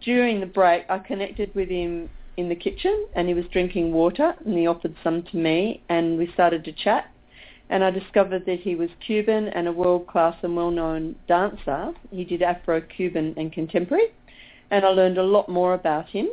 during 0.01 0.39
the 0.39 0.45
break, 0.45 0.85
I 0.89 0.99
connected 0.99 1.53
with 1.53 1.69
him 1.69 2.09
in 2.37 2.49
the 2.49 2.55
kitchen 2.55 3.07
and 3.15 3.27
he 3.27 3.33
was 3.33 3.45
drinking 3.51 3.93
water 3.93 4.33
and 4.45 4.57
he 4.57 4.67
offered 4.67 4.95
some 5.03 5.23
to 5.23 5.37
me 5.37 5.81
and 5.89 6.17
we 6.17 6.31
started 6.33 6.65
to 6.65 6.71
chat 6.73 7.09
and 7.69 7.83
I 7.83 7.89
discovered 7.91 8.45
that 8.45 8.59
he 8.59 8.75
was 8.75 8.89
Cuban 9.05 9.47
and 9.49 9.67
a 9.67 9.71
world-class 9.71 10.35
and 10.43 10.55
well-known 10.55 11.15
dancer. 11.27 11.93
He 12.11 12.23
did 12.23 12.41
Afro-Cuban 12.41 13.35
and 13.37 13.51
contemporary 13.51 14.07
and 14.69 14.85
I 14.85 14.89
learned 14.89 15.17
a 15.17 15.23
lot 15.23 15.49
more 15.49 15.73
about 15.73 16.09
him 16.09 16.29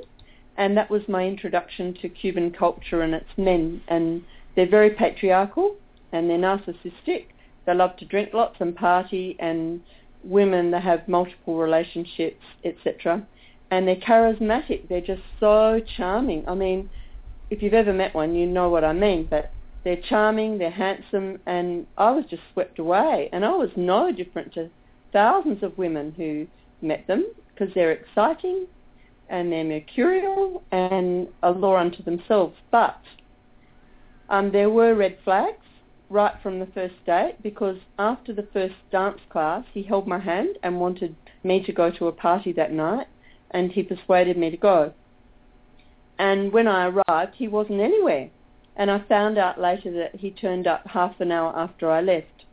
and 0.57 0.77
that 0.77 0.91
was 0.91 1.03
my 1.09 1.25
introduction 1.27 1.95
to 2.03 2.09
Cuban 2.09 2.51
culture 2.51 3.03
and 3.03 3.15
its 3.15 3.31
men 3.37 3.83
and 3.89 4.25
they're 4.57 4.69
very 4.69 4.91
patriarchal 4.91 5.77
and 6.13 6.29
they're 6.29 6.39
narcissistic. 6.39 7.27
They 7.65 7.75
love 7.75 7.97
to 7.99 8.05
drink 8.05 8.31
lots 8.35 8.57
and 8.61 8.75
party 8.75 9.37
and 9.39 9.81
women 10.25 10.71
that 10.73 10.83
have 10.83 11.07
multiple 11.07 11.57
relationships, 11.57 12.45
etc 12.65 13.27
and 13.73 13.89
they're 13.89 13.97
charismatic. 13.97 14.87
They're 14.91 15.01
just 15.01 15.23
so 15.41 15.81
charming. 15.97 16.47
I 16.47 16.55
mean, 16.55 16.91
if 17.49 17.63
you've 17.63 17.73
ever 17.73 17.95
met 17.95 18.15
one, 18.15 18.35
you 18.35 18.47
know 18.47 18.69
what 18.69 18.85
I 18.85 18.93
mean. 18.93 19.27
But 19.29 19.51
they're 19.83 20.03
charming, 20.11 20.59
they're 20.59 20.71
handsome, 20.71 21.41
and 21.47 21.87
I 21.97 22.11
was 22.11 22.27
just 22.29 22.43
swept 22.53 22.79
away. 22.79 23.31
And 23.33 23.47
I 23.47 23.53
was 23.53 23.71
no 23.75 24.13
different 24.13 24.53
to 24.55 24.69
thousands 25.11 25.63
of 25.63 25.79
women 25.79 26.13
who 26.19 26.47
met 26.87 27.07
them 27.07 27.25
because 27.49 27.73
they're 27.75 27.93
exciting 27.93 28.67
and 29.31 29.51
they're 29.51 29.65
mercurial 29.65 30.63
and 30.71 31.29
a 31.43 31.51
law 31.51 31.79
unto 31.79 32.03
themselves. 32.03 32.55
But 32.71 33.01
um, 34.29 34.53
there 34.53 34.69
were 34.69 34.95
red 34.95 35.17
flags 35.25 35.65
right 36.11 36.35
from 36.43 36.61
the 36.61 36.67
first 36.75 36.97
date 37.07 37.37
because 37.43 37.79
after 37.99 38.35
the 38.35 38.47
first 38.53 38.75
dance 38.91 39.21
class, 39.31 39.65
he 39.73 39.83
held 39.83 40.07
my 40.07 40.19
hand 40.19 40.59
and 40.63 40.79
wanted 40.79 41.17
me 41.43 41.65
to 41.65 41.73
go 41.73 41.91
to 41.91 42.09
a 42.09 42.13
party 42.13 42.53
that 42.53 42.71
night 42.71 43.07
and 43.53 43.73
he 43.73 43.83
persuaded 43.83 44.37
me 44.37 44.51
to 44.51 44.57
go. 44.57 44.93
And 46.19 46.53
when 46.53 46.69
I 46.69 46.87
arrived, 46.87 47.35
he 47.37 47.49
wasn't 47.49 47.81
anywhere. 47.81 48.31
And 48.77 48.91
I 48.91 49.01
found 49.09 49.39
out 49.39 49.61
later 49.61 49.91
that 49.93 50.17
he 50.17 50.31
turned 50.31 50.67
up 50.67 50.87
half 50.87 51.21
an 51.21 51.31
hour 51.31 51.53
after 51.57 51.91
I 51.91 52.01
left. 52.01 52.47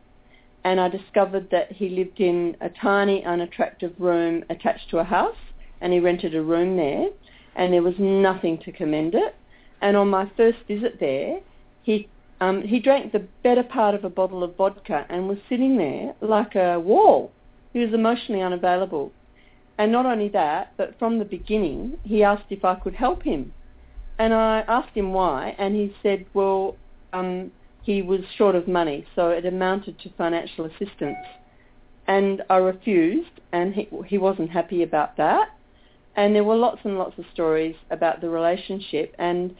And 0.64 0.80
I 0.80 0.90
discovered 0.90 1.50
that 1.52 1.72
he 1.72 1.90
lived 1.90 2.20
in 2.20 2.58
a 2.62 2.70
tiny, 2.70 3.24
unattractive 3.24 3.94
room 3.98 4.44
attached 4.50 4.90
to 4.90 4.98
a 5.00 5.04
house, 5.04 5.38
and 5.82 5.94
he 5.94 6.00
rented 6.00 6.36
a 6.36 6.42
room 6.42 6.76
there, 6.76 7.08
and 7.56 7.74
there 7.74 7.82
was 7.82 7.96
nothing 7.98 8.58
to 8.60 8.72
commend 8.72 9.16
it. 9.16 9.36
And 9.82 9.96
on 9.96 10.10
my 10.10 10.30
first 10.36 10.58
visit 10.68 11.00
there, 11.00 11.40
he 11.84 12.10
um, 12.42 12.62
he 12.62 12.80
drank 12.80 13.12
the 13.12 13.28
better 13.44 13.64
part 13.64 13.96
of 13.96 14.06
a 14.06 14.10
bottle 14.10 14.44
of 14.44 14.56
vodka 14.56 15.06
and 15.10 15.28
was 15.28 15.38
sitting 15.50 15.78
there 15.78 16.14
like 16.22 16.56
a 16.56 16.80
wall. 16.80 17.32
He 17.74 17.80
was 17.80 17.94
emotionally 17.94 18.42
unavailable. 18.42 19.12
And 19.80 19.94
not 19.94 20.06
only 20.06 20.28
that, 20.30 20.74
but 20.76 21.00
from 21.00 21.20
the 21.20 21.26
beginning, 21.26 21.98
he 22.04 22.22
asked 22.22 22.48
if 22.50 22.66
I 22.66 22.76
could 22.76 22.94
help 22.94 23.24
him. 23.24 23.54
And 24.20 24.34
I 24.34 24.60
asked 24.68 24.94
him 24.94 25.14
why, 25.14 25.56
and 25.58 25.74
he 25.74 25.96
said, 26.04 26.26
well, 26.34 26.76
um, 27.14 27.50
he 27.82 28.02
was 28.02 28.20
short 28.38 28.56
of 28.56 28.68
money, 28.68 29.08
so 29.16 29.30
it 29.30 29.46
amounted 29.46 29.98
to 30.00 30.10
financial 30.18 30.66
assistance. 30.66 31.26
And 32.08 32.44
I 32.50 32.58
refused, 32.58 33.40
and 33.54 33.74
he, 33.74 33.88
he 34.06 34.18
wasn't 34.18 34.50
happy 34.50 34.84
about 34.84 35.16
that. 35.16 35.58
And 36.18 36.36
there 36.36 36.44
were 36.44 36.58
lots 36.58 36.82
and 36.84 36.98
lots 36.98 37.18
of 37.18 37.24
stories 37.34 37.76
about 37.90 38.20
the 38.20 38.30
relationship. 38.30 39.16
And 39.18 39.56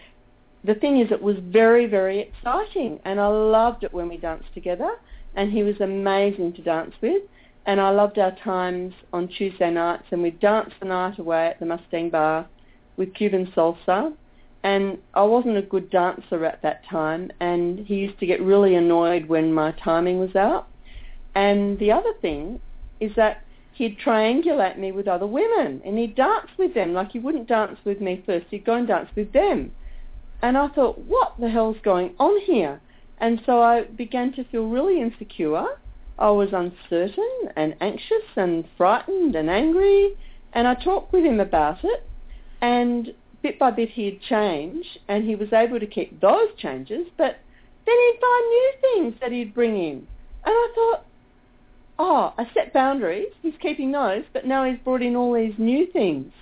the 0.66 0.76
thing 0.76 1.00
is, 1.00 1.12
it 1.12 1.22
was 1.22 1.38
very, 1.40 1.86
very 1.86 2.20
exciting. 2.20 3.00
And 3.06 3.22
I 3.22 3.28
loved 3.28 3.86
it 3.86 3.94
when 3.94 4.10
we 4.10 4.18
danced 4.18 4.54
together. 4.54 4.98
And 5.36 5.50
he 5.50 5.64
was 5.64 5.80
amazing 5.80 6.54
to 6.54 6.62
dance 6.62 6.94
with 7.02 7.22
and 7.66 7.80
I 7.80 7.90
loved 7.90 8.18
our 8.18 8.36
times 8.44 8.94
on 9.14 9.28
Tuesday 9.28 9.70
nights 9.70 10.06
and 10.12 10.24
we'd 10.24 10.40
dance 10.40 10.74
the 10.80 10.88
night 10.88 11.20
away 11.20 11.48
at 11.48 11.60
the 11.60 11.66
Mustang 11.66 12.10
Bar 12.10 12.48
with 12.98 13.14
Cuban 13.14 13.52
salsa. 13.56 14.14
And 14.64 14.98
I 15.14 15.24
wasn't 15.24 15.58
a 15.58 15.62
good 15.62 15.90
dancer 15.90 16.44
at 16.46 16.62
that 16.64 16.86
time 16.86 17.32
and 17.40 17.80
he 17.80 17.96
used 17.96 18.20
to 18.20 18.26
get 18.26 18.42
really 18.42 18.76
annoyed 18.76 19.28
when 19.28 19.54
my 19.54 19.72
timing 19.72 20.20
was 20.20 20.36
out. 20.36 20.68
And 21.36 21.80
the 21.80 21.92
other 21.92 22.14
thing 22.22 22.60
is 23.00 23.12
that 23.16 23.44
he'd 23.74 23.98
triangulate 24.00 24.78
me 24.78 24.92
with 24.92 25.08
other 25.08 25.28
women 25.28 25.82
and 25.86 25.98
he'd 25.98 26.16
dance 26.16 26.50
with 26.58 26.74
them. 26.74 26.94
Like 26.94 27.12
he 27.12 27.20
wouldn't 27.20 27.48
dance 27.48 27.78
with 27.86 28.02
me 28.02 28.24
first 28.26 28.48
he'd 28.50 28.66
go 28.66 28.74
and 28.74 28.88
dance 28.88 29.10
with 29.16 29.32
them. 29.32 29.72
And 30.42 30.58
I 30.58 30.70
thought 30.70 30.98
what 30.98 31.36
the 31.40 31.50
hell's 31.50 31.78
going 31.84 32.16
on 32.20 32.42
here? 32.42 32.82
And 33.20 33.42
so 33.46 33.62
I 33.62 33.84
began 33.84 34.34
to 34.34 34.44
feel 34.46 34.68
really 34.68 35.00
insecure 35.02 35.68
I 36.20 36.30
was 36.32 36.50
uncertain 36.52 37.50
and 37.56 37.76
anxious 37.80 38.28
and 38.36 38.66
frightened 38.78 39.36
and 39.36 39.50
angry, 39.50 40.18
and 40.54 40.68
I 40.68 40.76
talked 40.76 41.14
with 41.14 41.24
him 41.24 41.40
about 41.40 41.84
it, 41.84 42.04
and 42.62 43.14
bit 43.42 43.58
by 43.58 43.72
bit 43.72 43.90
he'd 43.90 44.22
change, 44.22 44.86
and 45.08 45.24
he 45.24 45.36
was 45.36 45.54
able 45.54 45.80
to 45.80 45.88
keep 45.88 46.20
those 46.20 46.50
changes, 46.58 47.08
but 47.18 47.40
then 47.86 47.96
he'd 47.96 48.20
find 48.20 48.50
new 48.50 48.72
things 48.82 49.16
that 49.22 49.32
he'd 49.32 49.54
bring 49.54 49.78
in. 49.78 50.08
And 50.44 50.54
I 50.54 50.72
thought, 50.76 51.06
oh, 51.98 52.34
I 52.38 52.50
set 52.54 52.74
boundaries, 52.74 53.32
he's 53.42 53.54
keeping 53.62 53.92
those, 53.92 54.24
but 54.34 54.46
now 54.46 54.70
he's 54.70 54.80
brought 54.80 55.02
in 55.02 55.16
all 55.16 55.34
these 55.34 55.56
new 55.58 55.88
things. 55.88 56.34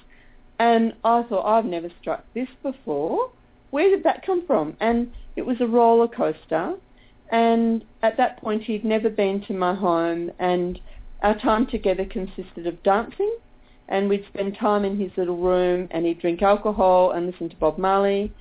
And 0.59 0.93
I 1.03 1.21
thought, 1.23 1.45
I've 1.45 1.65
never 1.65 1.89
struck 2.01 2.25
this 2.34 2.49
before. 2.63 3.30
Where 3.69 3.91
did 3.91 4.03
that 4.05 4.25
come 4.25 4.47
from? 4.47 4.75
And 4.80 5.11
it 5.36 5.45
was 5.45 5.57
a 5.61 5.67
roller 5.67 6.07
coaster. 6.07 6.75
And 7.30 7.84
at 8.03 8.17
that 8.17 8.39
point, 8.41 8.63
he'd 8.63 8.86
never 8.86 9.09
been 9.09 9.41
to 9.47 9.53
my 9.53 9.75
home, 9.75 10.32
and 10.39 10.80
our 11.21 11.38
time 11.39 11.67
together 11.67 12.05
consisted 12.05 12.67
of 12.67 12.82
dancing, 12.84 13.36
and 13.89 14.07
we'd 14.07 14.25
spend 14.34 14.57
time 14.57 14.86
in 14.86 14.99
his 14.99 15.11
little 15.17 15.38
room, 15.38 15.88
and 15.91 16.05
he'd 16.05 16.21
drink 16.21 16.41
alcohol 16.41 17.11
and 17.11 17.25
listen 17.25 17.49
to 17.49 17.55
Bob 17.57 17.78
Marley, 17.78 18.32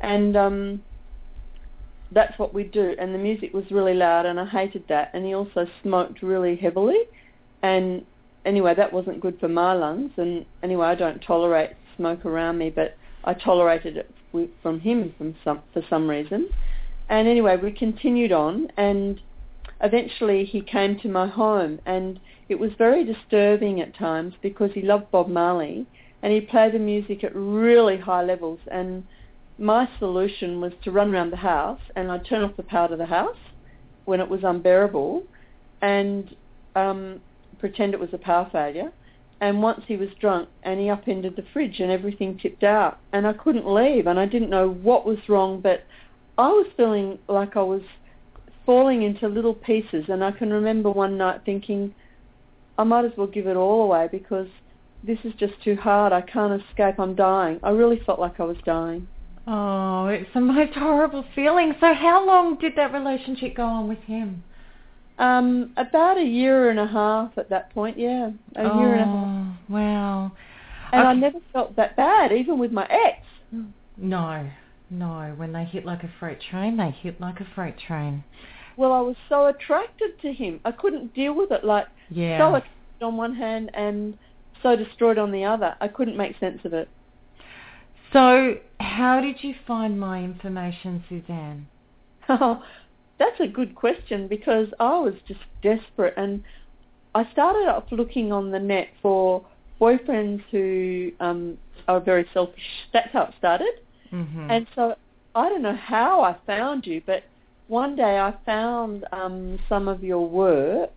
and 0.00 0.36
um, 0.36 0.82
that's 2.12 2.36
what 2.38 2.52
we'd 2.52 2.72
do. 2.72 2.94
And 2.98 3.14
the 3.14 3.18
music 3.18 3.52
was 3.54 3.64
really 3.70 3.94
loud, 3.94 4.26
and 4.26 4.40
I 4.40 4.46
hated 4.46 4.84
that. 4.88 5.10
And 5.14 5.24
he 5.24 5.34
also 5.34 5.66
smoked 5.82 6.22
really 6.22 6.56
heavily, 6.56 6.98
and 7.62 8.04
anyway, 8.44 8.74
that 8.74 8.92
wasn't 8.92 9.20
good 9.20 9.38
for 9.38 9.48
my 9.48 9.74
lungs. 9.74 10.10
And 10.16 10.44
anyway, 10.62 10.88
I 10.88 10.94
don't 10.94 11.20
tolerate 11.20 11.70
smoke 11.96 12.24
around 12.26 12.58
me, 12.58 12.70
but 12.70 12.96
I 13.24 13.34
tolerated 13.34 13.96
it 13.96 14.10
from 14.62 14.80
him 14.80 15.14
from 15.16 15.34
some, 15.44 15.62
for 15.72 15.82
some 15.88 16.08
reason. 16.08 16.48
And 17.08 17.28
anyway, 17.28 17.56
we 17.56 17.70
continued 17.72 18.32
on, 18.32 18.68
and 18.76 19.20
eventually 19.80 20.44
he 20.44 20.60
came 20.62 20.98
to 21.00 21.08
my 21.08 21.26
home, 21.26 21.80
and 21.84 22.18
it 22.48 22.58
was 22.58 22.70
very 22.78 23.04
disturbing 23.04 23.80
at 23.80 23.96
times 23.96 24.34
because 24.42 24.70
he 24.72 24.82
loved 24.82 25.10
Bob 25.10 25.28
Marley, 25.28 25.86
and 26.22 26.32
he 26.32 26.40
played 26.40 26.72
the 26.72 26.78
music 26.78 27.22
at 27.22 27.34
really 27.34 27.98
high 27.98 28.24
levels. 28.24 28.58
And 28.70 29.04
my 29.58 29.88
solution 29.98 30.60
was 30.60 30.72
to 30.82 30.90
run 30.90 31.14
around 31.14 31.30
the 31.30 31.36
house, 31.36 31.80
and 31.94 32.10
I'd 32.10 32.24
turn 32.24 32.42
off 32.42 32.56
the 32.56 32.62
power 32.62 32.88
to 32.88 32.96
the 32.96 33.06
house 33.06 33.36
when 34.06 34.20
it 34.20 34.28
was 34.28 34.40
unbearable, 34.42 35.22
and 35.82 36.34
um, 36.74 37.20
pretend 37.58 37.94
it 37.94 38.00
was 38.00 38.12
a 38.12 38.18
power 38.18 38.48
failure. 38.50 38.92
And 39.40 39.62
once 39.62 39.82
he 39.86 39.96
was 39.96 40.08
drunk 40.20 40.48
and 40.62 40.80
he 40.80 40.88
upended 40.88 41.36
the 41.36 41.44
fridge 41.52 41.80
and 41.80 41.90
everything 41.90 42.38
tipped 42.38 42.62
out 42.62 42.98
and 43.12 43.26
I 43.26 43.32
couldn't 43.32 43.66
leave 43.66 44.06
and 44.06 44.18
I 44.18 44.26
didn't 44.26 44.48
know 44.48 44.70
what 44.70 45.04
was 45.04 45.18
wrong 45.28 45.60
but 45.60 45.84
I 46.36 46.48
was 46.48 46.66
feeling 46.76 47.18
like 47.28 47.56
I 47.56 47.62
was 47.62 47.82
falling 48.66 49.02
into 49.02 49.28
little 49.28 49.54
pieces 49.54 50.04
and 50.08 50.24
I 50.24 50.32
can 50.32 50.52
remember 50.52 50.90
one 50.90 51.16
night 51.16 51.42
thinking 51.44 51.94
I 52.78 52.84
might 52.84 53.04
as 53.04 53.12
well 53.16 53.26
give 53.26 53.46
it 53.46 53.56
all 53.56 53.82
away 53.82 54.08
because 54.10 54.48
this 55.04 55.18
is 55.24 55.32
just 55.38 55.52
too 55.62 55.76
hard. 55.76 56.12
I 56.12 56.22
can't 56.22 56.60
escape. 56.60 56.98
I'm 56.98 57.14
dying. 57.14 57.60
I 57.62 57.70
really 57.70 58.00
felt 58.04 58.18
like 58.18 58.40
I 58.40 58.44
was 58.44 58.56
dying. 58.64 59.06
Oh, 59.46 60.06
it's 60.06 60.30
the 60.32 60.40
most 60.40 60.72
horrible 60.74 61.24
feeling. 61.34 61.74
So 61.80 61.92
how 61.94 62.26
long 62.26 62.58
did 62.58 62.72
that 62.76 62.92
relationship 62.92 63.56
go 63.56 63.64
on 63.64 63.88
with 63.88 63.98
him? 64.00 64.42
Um, 65.18 65.72
about 65.76 66.18
a 66.18 66.24
year 66.24 66.70
and 66.70 66.80
a 66.80 66.86
half 66.86 67.36
at 67.36 67.50
that 67.50 67.72
point, 67.72 67.98
yeah. 67.98 68.30
A 68.56 68.62
oh, 68.62 68.80
year 68.80 68.94
and 68.94 69.02
a 69.02 69.04
half. 69.04 69.56
Wow. 69.68 70.32
And 70.92 71.00
Okay. 71.00 71.08
I 71.08 71.14
never 71.14 71.38
felt 71.52 71.76
that 71.76 71.96
bad, 71.96 72.32
even 72.32 72.58
with 72.58 72.72
my 72.72 72.84
ex. 72.86 73.18
No, 73.96 74.48
no. 74.98 75.34
When 75.36 75.52
they 75.52 75.64
hit 75.64 75.84
like 75.84 76.02
a 76.02 76.10
freight 76.18 76.38
train, 76.50 76.76
they 76.76 76.90
hit 76.90 77.20
like 77.20 77.40
a 77.40 77.46
freight 77.54 77.76
train. 77.78 78.24
Well, 78.76 78.92
I 78.92 79.00
was 79.00 79.16
so 79.28 79.46
attracted 79.46 80.20
to 80.22 80.32
him. 80.32 80.60
I 80.64 80.72
couldn't 80.72 81.14
deal 81.14 81.34
with 81.34 81.52
it. 81.52 81.64
Like, 81.64 81.86
Yeah. 82.10 82.38
so 82.38 82.48
attracted 82.56 83.02
on 83.02 83.16
one 83.16 83.34
hand 83.34 83.70
and 83.74 84.18
so 84.62 84.74
destroyed 84.76 85.18
on 85.18 85.30
the 85.30 85.44
other. 85.44 85.76
I 85.80 85.88
couldn't 85.88 86.16
make 86.16 86.38
sense 86.38 86.64
of 86.64 86.72
it. 86.72 86.88
So 88.12 88.54
how 88.80 89.20
did 89.20 89.42
you 89.42 89.54
find 89.66 89.98
my 89.98 90.22
information, 90.22 91.04
Suzanne? 91.08 91.66
Oh, 92.28 92.62
that's 93.18 93.38
a 93.40 93.46
good 93.46 93.74
question 93.74 94.28
because 94.28 94.68
I 94.80 94.98
was 94.98 95.14
just 95.28 95.40
desperate 95.62 96.14
and 96.16 96.42
I 97.14 97.30
started 97.32 97.68
off 97.68 97.84
looking 97.92 98.32
on 98.32 98.50
the 98.50 98.58
net 98.58 98.88
for 99.00 99.44
boyfriends 99.80 100.42
who 100.50 101.12
um, 101.20 101.58
are 101.86 102.00
very 102.00 102.26
selfish. 102.34 102.60
That's 102.92 103.12
how 103.12 103.24
it 103.24 103.34
started. 103.38 103.72
Mm-hmm. 104.14 104.50
And 104.50 104.66
so 104.74 104.94
I 105.34 105.48
don't 105.48 105.62
know 105.62 105.76
how 105.76 106.22
I 106.22 106.36
found 106.46 106.86
you, 106.86 107.02
but 107.04 107.24
one 107.66 107.96
day 107.96 108.18
I 108.18 108.34
found 108.46 109.04
um, 109.12 109.58
some 109.68 109.88
of 109.88 110.04
your 110.04 110.28
work. 110.28 110.92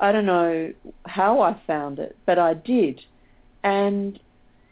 I 0.00 0.12
don't 0.12 0.26
know 0.26 0.72
how 1.06 1.40
I 1.40 1.60
found 1.66 1.98
it, 2.00 2.16
but 2.26 2.38
I 2.38 2.54
did. 2.54 3.00
And 3.62 4.18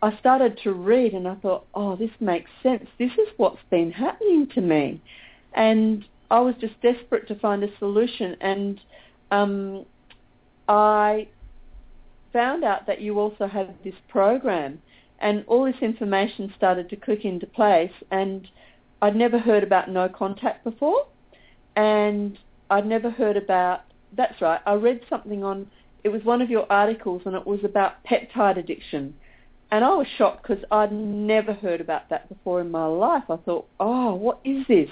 I 0.03 0.19
started 0.19 0.59
to 0.65 0.73
read 0.73 1.15
and 1.15 1.29
I 1.29 1.37
thought, 1.37 1.67
oh, 1.75 1.97
this 1.97 2.11
makes 2.21 2.51
sense. 2.63 2.87
This 2.99 3.13
is 3.13 3.29
what's 3.37 3.63
been 3.71 3.93
happening 3.93 4.49
to 4.55 4.61
me. 4.61 5.01
And 5.55 6.05
I 6.31 6.41
was 6.41 6.55
just 6.61 6.75
desperate 6.83 7.29
to 7.29 7.37
find 7.37 7.63
a 7.63 7.69
solution. 7.79 8.37
And 8.41 8.81
um, 9.31 9.87
I 10.69 11.29
found 12.33 12.65
out 12.65 12.87
that 12.87 13.01
you 13.01 13.19
also 13.19 13.47
had 13.47 13.75
this 13.85 13.95
program 14.09 14.83
and 15.21 15.45
all 15.47 15.65
this 15.65 15.81
information 15.81 16.53
started 16.57 16.89
to 16.91 16.97
click 16.97 17.25
into 17.25 17.47
place 17.47 17.93
and 18.11 18.49
I'd 19.01 19.17
never 19.17 19.39
heard 19.39 19.63
about 19.63 19.91
no 19.91 20.09
contact 20.09 20.65
before 20.65 21.07
and 21.77 22.39
I'd 22.71 22.87
never 22.87 23.11
heard 23.11 23.37
about 23.37 23.83
that's 24.17 24.41
right 24.41 24.61
I 24.67 24.75
read 24.75 25.01
something 25.09 25.43
on 25.45 25.71
it 26.05 26.11
was 26.11 26.23
one 26.23 26.43
of 26.43 26.51
your 26.51 26.71
articles 26.71 27.23
and 27.25 27.35
it 27.35 27.47
was 27.47 27.61
about 27.65 28.05
peptide 28.05 28.59
addiction. 28.59 29.15
And 29.71 29.85
I 29.85 29.95
was 29.95 30.07
shocked 30.19 30.47
because 30.47 30.63
I'd 30.71 30.93
never 30.93 31.55
heard 31.55 31.81
about 31.81 32.11
that 32.11 32.29
before 32.29 32.61
in 32.61 32.71
my 32.71 32.85
life. 32.87 33.25
I 33.31 33.37
thought 33.37 33.67
oh 33.81 34.15
what 34.15 34.39
is 34.45 34.65
this? 34.69 34.91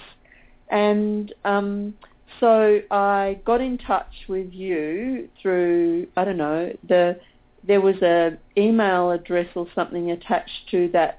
And 0.70 1.32
um 1.44 1.94
so 2.40 2.80
I 2.90 3.40
got 3.44 3.60
in 3.60 3.78
touch 3.78 4.12
with 4.28 4.52
you 4.52 5.28
through 5.40 6.08
I 6.16 6.24
don't 6.24 6.38
know 6.38 6.72
the 6.88 7.20
there 7.66 7.80
was 7.80 7.96
a 8.02 8.36
email 8.56 9.10
address 9.10 9.48
or 9.54 9.66
something 9.74 10.10
attached 10.10 10.68
to 10.70 10.88
that. 10.92 11.18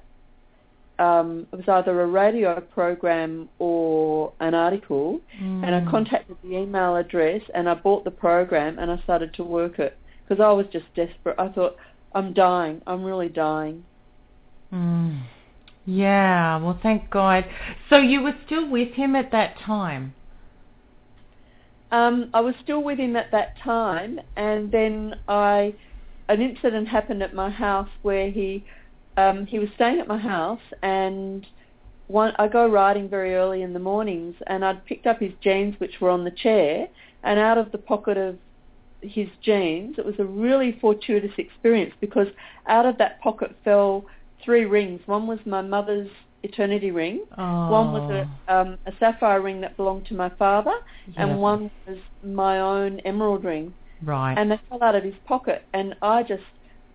Um, 0.98 1.48
it 1.52 1.56
was 1.56 1.68
either 1.68 2.02
a 2.02 2.06
radio 2.06 2.60
program 2.60 3.48
or 3.58 4.32
an 4.38 4.54
article, 4.54 5.20
and 5.40 5.74
I 5.74 5.80
Mm. 5.80 5.90
contacted 5.90 6.36
the 6.44 6.56
email 6.56 6.94
address 6.96 7.42
and 7.52 7.68
I 7.68 7.74
bought 7.74 8.04
the 8.04 8.12
program 8.12 8.78
and 8.78 8.92
I 8.92 8.98
started 8.98 9.34
to 9.34 9.42
work 9.42 9.80
it 9.80 9.98
because 10.22 10.40
I 10.40 10.52
was 10.52 10.66
just 10.68 10.86
desperate. 10.94 11.34
I 11.36 11.48
thought 11.48 11.76
I'm 12.14 12.32
dying. 12.32 12.80
I'm 12.86 13.02
really 13.02 13.28
dying. 13.28 13.84
Mm. 14.72 15.22
Yeah, 15.84 16.58
well, 16.58 16.78
thank 16.80 17.10
God. 17.10 17.44
So 17.90 17.96
you 17.98 18.22
were 18.22 18.36
still 18.46 18.68
with 18.68 18.92
him 18.92 19.16
at 19.16 19.32
that 19.32 19.58
time? 19.58 20.14
Um, 21.90 22.30
I 22.32 22.40
was 22.40 22.54
still 22.62 22.82
with 22.82 22.98
him 22.98 23.16
at 23.16 23.30
that 23.32 23.56
time, 23.58 24.20
and 24.36 24.72
then 24.72 25.16
I 25.28 25.74
an 26.28 26.40
incident 26.40 26.88
happened 26.88 27.22
at 27.22 27.34
my 27.34 27.50
house 27.50 27.88
where 28.02 28.30
he 28.30 28.64
um, 29.16 29.46
he 29.46 29.58
was 29.58 29.68
staying 29.76 30.00
at 30.00 30.08
my 30.08 30.18
house, 30.18 30.60
and 30.82 31.46
one 32.08 32.32
I 32.38 32.48
go 32.48 32.68
riding 32.68 33.08
very 33.08 33.34
early 33.36 33.62
in 33.62 33.72
the 33.72 33.78
mornings, 33.78 34.34
and 34.48 34.64
I'd 34.64 34.84
picked 34.84 35.06
up 35.06 35.20
his 35.20 35.32
jeans 35.40 35.78
which 35.78 36.00
were 36.00 36.10
on 36.10 36.24
the 36.24 36.32
chair, 36.32 36.88
and 37.22 37.38
out 37.38 37.56
of 37.56 37.70
the 37.70 37.78
pocket 37.78 38.16
of 38.16 38.36
his 39.00 39.28
jeans, 39.42 39.96
it 39.98 40.04
was 40.04 40.14
a 40.18 40.24
really 40.24 40.78
fortuitous 40.80 41.32
experience 41.38 41.94
because 42.00 42.26
out 42.66 42.86
of 42.86 42.98
that 42.98 43.20
pocket 43.20 43.54
fell 43.62 44.04
three 44.44 44.64
rings. 44.64 45.00
One 45.06 45.26
was 45.26 45.38
my 45.46 45.62
mother's 45.62 46.10
eternity 46.42 46.90
ring. 46.90 47.24
Oh. 47.38 47.70
One 47.70 47.92
was 47.92 48.10
a, 48.48 48.54
um, 48.54 48.78
a 48.86 48.92
sapphire 48.98 49.40
ring 49.40 49.60
that 49.60 49.76
belonged 49.76 50.06
to 50.06 50.14
my 50.14 50.30
father, 50.30 50.74
Yes. 51.06 51.16
and 51.18 51.40
one 51.40 51.70
was 51.86 51.98
my 52.22 52.60
own 52.60 53.00
emerald 53.00 53.44
ring. 53.44 53.72
Right. 54.04 54.36
And 54.36 54.50
they 54.50 54.60
fell 54.68 54.82
out 54.82 54.94
of 54.94 55.04
his 55.04 55.14
pocket, 55.26 55.64
and 55.72 55.94
I 56.02 56.22
just, 56.22 56.42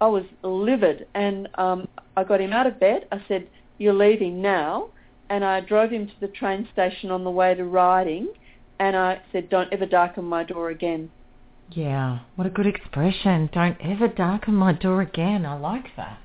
I 0.02 0.08
was 0.08 0.24
livid, 0.44 1.08
and 1.14 1.48
um, 1.56 1.88
I 2.16 2.24
got 2.24 2.42
him 2.42 2.54
out 2.54 2.68
of 2.68 2.80
bed. 2.80 3.08
I 3.12 3.24
said, 3.28 3.48
"You're 3.78 3.94
leaving 3.94 4.42
now," 4.42 4.90
and 5.30 5.44
I 5.44 5.62
drove 5.62 5.92
him 5.92 6.08
to 6.08 6.20
the 6.20 6.28
train 6.28 6.68
station 6.74 7.12
on 7.12 7.24
the 7.24 7.32
way 7.32 7.56
to 7.56 7.66
riding, 7.66 8.30
and 8.80 8.96
I 8.96 9.22
said, 9.32 9.50
"Don't 9.50 9.72
ever 9.74 9.86
darken 9.86 10.26
my 10.26 10.44
door 10.44 10.70
again." 10.70 11.12
yeah, 11.72 12.20
what 12.36 12.48
a 12.48 12.50
good 12.50 12.68
expression. 12.68 13.50
Don't 13.54 13.78
ever 13.82 14.08
darken 14.08 14.56
my 14.56 14.74
door 14.74 15.02
again. 15.02 15.46
I 15.46 15.58
like 15.58 15.86
that. 15.98 16.20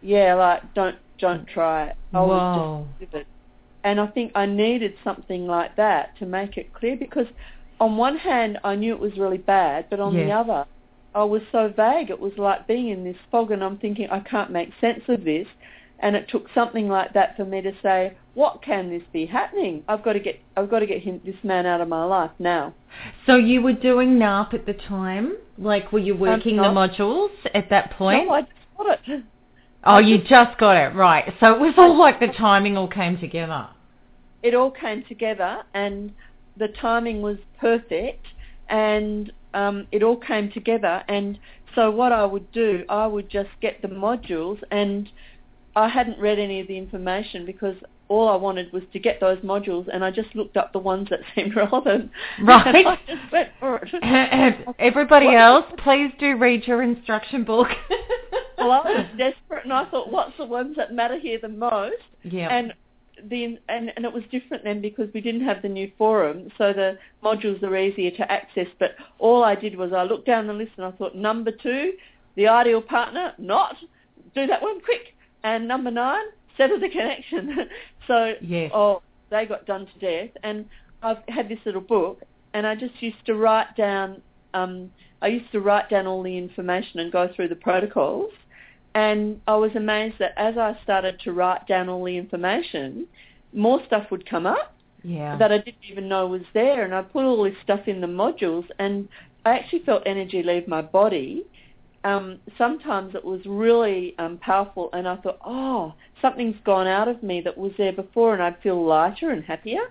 Yeah, 0.00 0.34
like 0.34 0.74
don't 0.74 0.96
don't 1.18 1.46
try 1.48 1.86
it. 1.86 1.96
I 2.12 2.20
Whoa. 2.20 2.26
was 2.26 2.86
just 2.98 3.12
livid. 3.12 3.26
And 3.82 4.00
I 4.00 4.06
think 4.06 4.32
I 4.34 4.46
needed 4.46 4.94
something 5.02 5.46
like 5.46 5.76
that 5.76 6.16
to 6.18 6.26
make 6.26 6.56
it 6.56 6.72
clear 6.72 6.96
because 6.96 7.26
on 7.80 7.96
one 7.96 8.16
hand 8.16 8.58
I 8.64 8.74
knew 8.74 8.92
it 8.92 9.00
was 9.00 9.16
really 9.16 9.38
bad, 9.38 9.86
but 9.90 10.00
on 10.00 10.14
the 10.14 10.30
other 10.30 10.66
I 11.14 11.22
was 11.22 11.42
so 11.52 11.72
vague. 11.74 12.10
It 12.10 12.18
was 12.18 12.32
like 12.36 12.66
being 12.66 12.88
in 12.88 13.04
this 13.04 13.16
fog 13.30 13.50
and 13.50 13.62
I'm 13.62 13.78
thinking 13.78 14.08
I 14.10 14.20
can't 14.20 14.50
make 14.50 14.70
sense 14.80 15.02
of 15.08 15.24
this. 15.24 15.46
And 16.00 16.16
it 16.16 16.28
took 16.28 16.46
something 16.52 16.88
like 16.88 17.12
that 17.14 17.36
for 17.36 17.44
me 17.44 17.62
to 17.62 17.72
say, 17.80 18.16
what 18.34 18.62
can 18.62 18.90
this 18.90 19.02
be 19.12 19.24
happening? 19.26 19.84
I've 19.88 20.02
got 20.02 20.14
to 20.14 20.20
get 20.20 20.40
I've 20.56 20.68
got 20.68 20.80
to 20.80 20.86
get 20.86 21.02
him 21.02 21.20
this 21.24 21.36
man 21.44 21.66
out 21.66 21.80
of 21.80 21.88
my 21.88 22.04
life 22.04 22.32
now. 22.38 22.74
So 23.26 23.36
you 23.36 23.62
were 23.62 23.72
doing 23.72 24.18
NARP 24.18 24.54
at 24.54 24.66
the 24.66 24.74
time? 24.74 25.36
Like, 25.56 25.92
were 25.92 26.00
you 26.00 26.16
working 26.16 26.56
the 26.56 26.62
no. 26.62 26.74
modules 26.74 27.30
at 27.54 27.70
that 27.70 27.92
point? 27.92 28.26
No, 28.26 28.34
I 28.34 28.40
just 28.42 28.52
got 28.76 28.98
it. 29.08 29.24
oh, 29.84 29.98
you 29.98 30.18
just 30.18 30.58
got 30.58 30.76
it, 30.76 30.94
right. 30.96 31.32
So 31.38 31.54
it 31.54 31.60
was 31.60 31.74
all 31.76 31.96
like 31.96 32.18
the 32.18 32.28
timing 32.36 32.76
all 32.76 32.88
came 32.88 33.16
together. 33.18 33.68
it 34.42 34.52
all 34.54 34.72
came 34.72 35.04
together 35.08 35.62
and 35.74 36.12
the 36.56 36.68
timing 36.68 37.22
was 37.22 37.36
perfect 37.60 38.26
and 38.68 39.32
um, 39.54 39.86
it 39.92 40.02
all 40.02 40.16
came 40.16 40.50
together 40.50 41.02
and 41.08 41.38
so 41.74 41.90
what 41.90 42.12
I 42.12 42.24
would 42.24 42.50
do, 42.52 42.84
I 42.88 43.06
would 43.06 43.28
just 43.28 43.50
get 43.60 43.82
the 43.82 43.88
modules 43.88 44.60
and 44.70 45.08
I 45.74 45.88
hadn't 45.88 46.20
read 46.20 46.38
any 46.38 46.60
of 46.60 46.68
the 46.68 46.78
information 46.78 47.44
because 47.44 47.74
all 48.08 48.28
I 48.28 48.36
wanted 48.36 48.72
was 48.72 48.82
to 48.92 48.98
get 49.00 49.18
those 49.18 49.38
modules 49.38 49.88
and 49.92 50.04
I 50.04 50.10
just 50.12 50.34
looked 50.36 50.56
up 50.56 50.72
the 50.72 50.78
ones 50.78 51.08
that 51.10 51.20
seemed 51.34 51.56
relevant. 51.56 52.10
Right. 52.42 52.66
And 52.66 52.76
I 52.88 52.96
just 53.08 53.32
went 53.32 53.48
for 53.58 53.80
it. 53.92 54.74
Everybody 54.78 55.26
What- 55.26 55.34
else, 55.36 55.64
please 55.82 56.12
do 56.20 56.36
read 56.36 56.64
your 56.66 56.82
instruction 56.82 57.42
book. 57.44 57.68
well, 58.58 58.70
I 58.70 58.90
was 58.90 59.06
desperate 59.18 59.64
and 59.64 59.72
I 59.72 59.84
thought, 59.86 60.12
what's 60.12 60.36
the 60.38 60.44
ones 60.44 60.76
that 60.76 60.92
matter 60.92 61.18
here 61.18 61.38
the 61.42 61.48
most? 61.48 61.96
yeah. 62.22 62.48
And 62.56 62.72
the 63.28 63.58
and, 63.68 63.92
and 63.96 64.04
it 64.04 64.12
was 64.12 64.22
different 64.30 64.64
then 64.64 64.80
because 64.80 65.08
we 65.14 65.20
didn't 65.20 65.44
have 65.44 65.62
the 65.62 65.68
new 65.68 65.90
forum, 65.96 66.50
so 66.58 66.72
the 66.72 66.98
modules 67.22 67.62
are 67.62 67.76
easier 67.76 68.10
to 68.12 68.30
access. 68.30 68.66
But 68.78 68.96
all 69.18 69.44
I 69.44 69.54
did 69.54 69.76
was 69.76 69.92
I 69.92 70.02
looked 70.02 70.26
down 70.26 70.46
the 70.46 70.52
list 70.52 70.72
and 70.76 70.86
I 70.86 70.90
thought 70.92 71.14
number 71.14 71.50
two, 71.50 71.94
the 72.36 72.48
ideal 72.48 72.82
partner, 72.82 73.32
not 73.38 73.76
do 74.34 74.46
that 74.46 74.62
one 74.62 74.80
quick, 74.80 75.14
and 75.42 75.68
number 75.68 75.90
nine, 75.90 76.24
settle 76.56 76.80
the 76.80 76.88
connection. 76.88 77.68
so, 78.06 78.34
yes. 78.40 78.70
oh, 78.74 79.02
they 79.30 79.46
got 79.46 79.66
done 79.66 79.86
to 79.86 79.98
death. 79.98 80.36
And 80.42 80.66
I've 81.02 81.18
had 81.28 81.48
this 81.48 81.58
little 81.64 81.80
book, 81.80 82.22
and 82.52 82.66
I 82.66 82.74
just 82.74 83.00
used 83.00 83.24
to 83.26 83.34
write 83.34 83.76
down. 83.76 84.20
Um, 84.52 84.90
I 85.22 85.28
used 85.28 85.50
to 85.52 85.60
write 85.60 85.88
down 85.88 86.06
all 86.06 86.22
the 86.22 86.36
information 86.36 87.00
and 87.00 87.10
go 87.10 87.28
through 87.34 87.48
the 87.48 87.56
protocols. 87.56 88.32
And 88.94 89.40
I 89.48 89.56
was 89.56 89.72
amazed 89.74 90.16
that 90.20 90.34
as 90.36 90.56
I 90.56 90.78
started 90.84 91.18
to 91.20 91.32
write 91.32 91.66
down 91.66 91.88
all 91.88 92.04
the 92.04 92.16
information, 92.16 93.06
more 93.52 93.80
stuff 93.86 94.10
would 94.10 94.28
come 94.28 94.46
up 94.46 94.74
yeah. 95.02 95.36
that 95.36 95.52
I 95.52 95.58
didn't 95.58 95.84
even 95.90 96.08
know 96.08 96.26
was 96.26 96.42
there. 96.54 96.84
And 96.84 96.94
I 96.94 97.02
put 97.02 97.24
all 97.24 97.42
this 97.42 97.54
stuff 97.62 97.86
in 97.86 98.00
the 98.00 98.06
modules, 98.06 98.66
and 98.78 99.08
I 99.44 99.58
actually 99.58 99.80
felt 99.80 100.02
energy 100.06 100.42
leave 100.42 100.68
my 100.68 100.82
body. 100.82 101.44
Um, 102.04 102.38
sometimes 102.58 103.14
it 103.14 103.24
was 103.24 103.40
really 103.46 104.14
um, 104.18 104.38
powerful, 104.38 104.90
and 104.92 105.08
I 105.08 105.16
thought, 105.16 105.38
oh, 105.44 105.94
something's 106.22 106.56
gone 106.64 106.86
out 106.86 107.08
of 107.08 107.22
me 107.22 107.40
that 107.40 107.56
was 107.56 107.72
there 107.78 107.92
before, 107.92 108.34
and 108.34 108.42
I'd 108.42 108.60
feel 108.62 108.84
lighter 108.84 109.30
and 109.30 109.42
happier. 109.44 109.90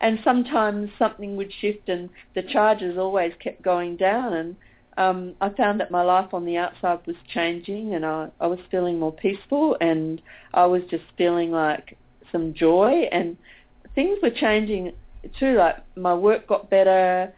And 0.00 0.20
sometimes 0.22 0.90
something 0.98 1.36
would 1.36 1.52
shift, 1.60 1.88
and 1.88 2.08
the 2.34 2.42
charges 2.42 2.96
always 2.96 3.32
kept 3.42 3.62
going 3.62 3.96
down. 3.96 4.32
And 4.32 4.56
um, 4.98 5.34
I 5.40 5.50
found 5.50 5.78
that 5.78 5.92
my 5.92 6.02
life 6.02 6.34
on 6.34 6.44
the 6.44 6.56
outside 6.56 7.06
was 7.06 7.16
changing, 7.32 7.94
and 7.94 8.04
I, 8.04 8.30
I 8.40 8.48
was 8.48 8.58
feeling 8.68 8.98
more 8.98 9.12
peaceful, 9.12 9.76
and 9.80 10.20
I 10.52 10.66
was 10.66 10.82
just 10.90 11.04
feeling 11.16 11.52
like 11.52 11.96
some 12.32 12.52
joy, 12.52 13.08
and 13.12 13.36
things 13.94 14.18
were 14.22 14.30
changing 14.30 14.92
too. 15.38 15.54
Like 15.54 15.76
my 15.96 16.14
work 16.14 16.48
got 16.48 16.68
better, 16.68 17.32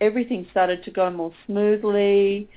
everything 0.00 0.46
started 0.50 0.82
to 0.84 0.90
go 0.90 1.08
more 1.08 1.32
smoothly. 1.46 2.48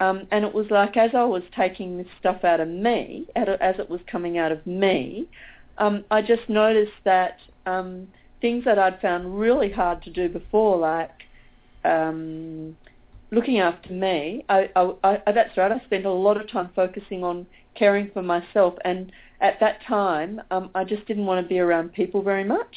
Um, 0.00 0.26
and 0.30 0.44
it 0.44 0.52
was 0.52 0.66
like 0.70 0.96
as 0.96 1.10
I 1.14 1.24
was 1.24 1.42
taking 1.54 1.96
this 1.96 2.06
stuff 2.20 2.44
out 2.44 2.60
of 2.60 2.68
me, 2.68 3.26
as 3.36 3.78
it 3.78 3.88
was 3.88 4.00
coming 4.10 4.36
out 4.38 4.52
of 4.52 4.66
me, 4.66 5.26
um, 5.78 6.04
I 6.10 6.22
just 6.22 6.48
noticed 6.48 6.92
that 7.04 7.38
um, 7.66 8.08
things 8.40 8.64
that 8.64 8.78
I'd 8.78 9.00
found 9.00 9.38
really 9.38 9.70
hard 9.70 10.02
to 10.04 10.10
do 10.10 10.28
before, 10.28 10.76
like 10.78 11.12
um, 11.84 12.76
looking 13.30 13.58
after 13.58 13.92
me, 13.92 14.44
I, 14.48 14.70
I, 14.76 14.92
I, 15.26 15.32
that's 15.32 15.56
right, 15.56 15.72
I 15.72 15.80
spent 15.84 16.06
a 16.06 16.10
lot 16.10 16.40
of 16.40 16.50
time 16.50 16.70
focusing 16.74 17.24
on 17.24 17.46
caring 17.74 18.10
for 18.12 18.22
myself. 18.22 18.74
And 18.84 19.12
at 19.40 19.58
that 19.60 19.82
time, 19.86 20.40
um, 20.50 20.70
I 20.74 20.84
just 20.84 21.06
didn't 21.06 21.26
want 21.26 21.44
to 21.44 21.48
be 21.48 21.58
around 21.58 21.92
people 21.92 22.22
very 22.22 22.44
much. 22.44 22.76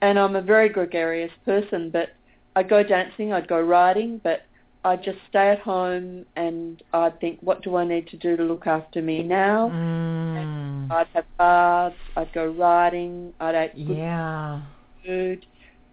And 0.00 0.18
I'm 0.18 0.36
a 0.36 0.42
very 0.42 0.68
gregarious 0.68 1.32
person, 1.44 1.90
but 1.90 2.10
I'd 2.56 2.68
go 2.68 2.82
dancing, 2.82 3.32
I'd 3.32 3.48
go 3.48 3.60
riding, 3.60 4.20
but 4.22 4.42
I'd 4.84 5.02
just 5.02 5.18
stay 5.28 5.48
at 5.48 5.60
home 5.60 6.26
and 6.36 6.82
I'd 6.92 7.18
think, 7.20 7.38
what 7.40 7.62
do 7.62 7.76
I 7.76 7.84
need 7.84 8.06
to 8.08 8.16
do 8.18 8.36
to 8.36 8.44
look 8.44 8.66
after 8.66 9.00
me 9.00 9.22
now? 9.22 9.70
Mm. 9.70 10.90
I'd 10.90 11.06
have 11.14 11.24
baths, 11.38 11.96
I'd 12.16 12.32
go 12.32 12.46
riding, 12.46 13.32
I'd 13.40 13.72
eat 13.74 13.86
good 13.86 13.96
Yeah. 13.98 14.60
food, 15.04 15.46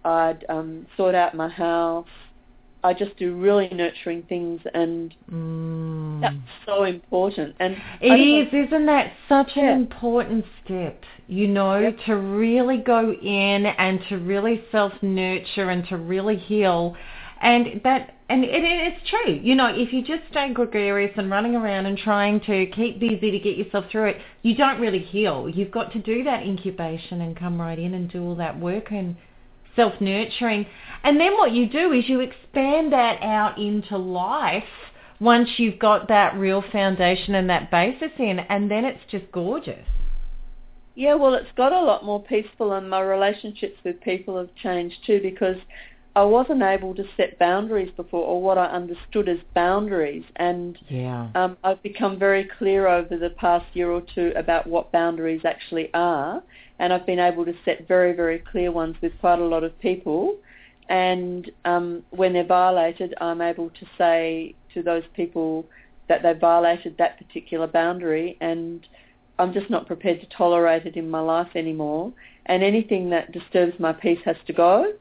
I'd 0.03 0.45
um, 0.49 0.86
sort 0.97 1.15
out 1.15 1.36
my 1.36 1.47
house. 1.47 2.07
I 2.84 2.93
just 2.93 3.15
do 3.17 3.36
really 3.36 3.69
nurturing 3.69 4.23
things, 4.23 4.61
and 4.73 5.13
Mm. 5.32 6.19
that's 6.21 6.36
so 6.65 6.84
important. 6.84 7.55
And 7.59 7.77
it 8.01 8.19
is, 8.19 8.51
know- 8.51 8.59
is, 8.59 8.67
isn't 8.67 8.86
that 8.88 9.13
such 9.29 9.55
an 9.55 9.65
important 9.65 10.45
step, 10.63 11.03
you 11.27 11.47
know, 11.47 11.77
Yep. 11.79 11.97
to 12.05 12.15
really 12.15 12.77
go 12.77 13.13
in 13.13 13.65
and 13.67 14.01
to 14.09 14.17
really 14.17 14.63
self-nurture 14.71 15.69
and 15.69 15.88
to 15.89 15.97
really 15.97 16.36
heal. 16.38 16.95
And 17.43 17.82
that, 17.84 18.13
and 18.29 18.43
it, 18.43 18.63
it's 18.63 19.09
true, 19.09 19.34
you 19.34 19.55
know, 19.55 19.67
if 19.67 19.91
you 19.91 20.03
just 20.03 20.21
stay 20.29 20.49
gregarious 20.53 21.11
and 21.17 21.32
running 21.32 21.55
around 21.55 21.88
and 21.88 21.97
trying 21.97 22.39
to 22.41 22.67
keep 22.67 22.99
busy 22.99 23.32
to 23.32 23.39
get 23.39 23.57
yourself 23.57 23.86
through 23.89 24.09
it, 24.09 24.21
you 24.43 24.53
don't 24.55 24.79
really 24.79 24.99
heal. 24.99 25.49
You've 25.49 25.71
got 25.71 25.91
to 25.93 25.99
do 25.99 26.23
that 26.23 26.43
incubation 26.43 27.21
and 27.21 27.36
come 27.36 27.59
right 27.59 27.79
in 27.79 27.95
and 27.95 28.11
do 28.11 28.23
all 28.23 28.36
that 28.36 28.59
work 28.59 28.91
and 28.91 29.15
self-nurturing. 29.76 30.65
And 31.03 31.19
then 31.19 31.34
what 31.34 31.51
you 31.51 31.67
do 31.67 31.91
is 31.93 32.07
you 32.07 32.19
expand 32.19 32.91
that 32.93 33.22
out 33.24 33.57
into 33.57 33.97
life 33.97 34.63
once 35.19 35.49
you've 35.57 35.80
got 35.80 36.07
that 36.07 36.36
real 36.36 36.63
foundation 36.72 37.36
and 37.36 37.49
that 37.49 37.69
basis 37.69 38.11
in, 38.17 38.39
and 38.39 38.69
then 38.69 38.86
it's 38.86 39.03
just 39.09 39.32
gorgeous. 39.32 39.86
Yeah, 40.95 41.15
well, 41.15 41.36
it's 41.36 41.51
got 41.55 41.72
a 41.72 41.80
lot 41.80 42.03
more 42.03 42.22
peaceful, 42.22 42.74
and 42.74 42.89
my 42.89 43.01
relationships 43.01 43.78
with 43.84 44.01
people 44.01 44.38
have 44.38 44.53
changed 44.55 44.97
too 45.05 45.19
because 45.22 45.57
I 46.15 46.24
wasn't 46.24 46.61
able 46.61 46.93
to 46.95 47.05
set 47.15 47.39
boundaries 47.39 47.91
before, 47.95 48.26
or 48.26 48.41
what 48.41 48.57
I 48.57 48.65
understood 48.65 49.30
as 49.30 49.38
boundaries, 49.53 50.26
and 50.36 50.78
Yeah. 50.89 51.28
um, 51.36 51.55
I've 51.63 51.82
become 51.82 52.19
very 52.19 52.43
clear 52.43 52.88
over 52.88 53.15
the 53.15 53.30
past 53.30 53.65
year 53.74 53.89
or 53.91 54.01
two 54.01 54.34
about 54.36 54.67
what 54.67 54.91
boundaries 54.91 55.45
actually 55.45 55.89
are, 55.93 56.43
and 56.82 56.91
I've 56.91 57.05
been 57.05 57.19
able 57.19 57.45
to 57.45 57.53
set 57.63 57.88
very, 57.88 58.11
very 58.11 58.39
clear 58.39 58.71
ones 58.71 58.95
with 59.01 59.13
quite 59.19 59.38
a 59.38 59.45
lot 59.45 59.63
of 59.63 59.79
people. 59.79 60.36
And 60.89 61.49
um, 61.63 62.03
when 62.09 62.34
they're 62.34 62.43
violated, 62.43 63.13
I'm 63.21 63.39
able 63.39 63.69
to 63.69 63.86
say 63.99 64.55
to 64.73 64.82
those 64.82 65.03
people 65.15 65.67
that 66.09 66.23
they 66.23 66.34
violated 66.34 66.97
that 66.97 67.19
particular 67.19 67.67
boundary, 67.67 68.36
and 68.41 68.86
I'm 69.38 69.53
just 69.53 69.69
not 69.69 69.86
prepared 69.86 70.21
to 70.21 70.27
tolerate 70.36 70.88
it 70.88 70.97
in 70.97 71.07
my 71.07 71.21
life 71.21 71.49
anymore. 71.53 72.11
And 72.47 72.63
anything 72.63 73.11
that 73.11 73.32
disturbs 73.32 73.79
my 73.79 73.93
peace 73.93 74.19
has 74.25 74.38
to 74.47 74.53
go 74.53 74.91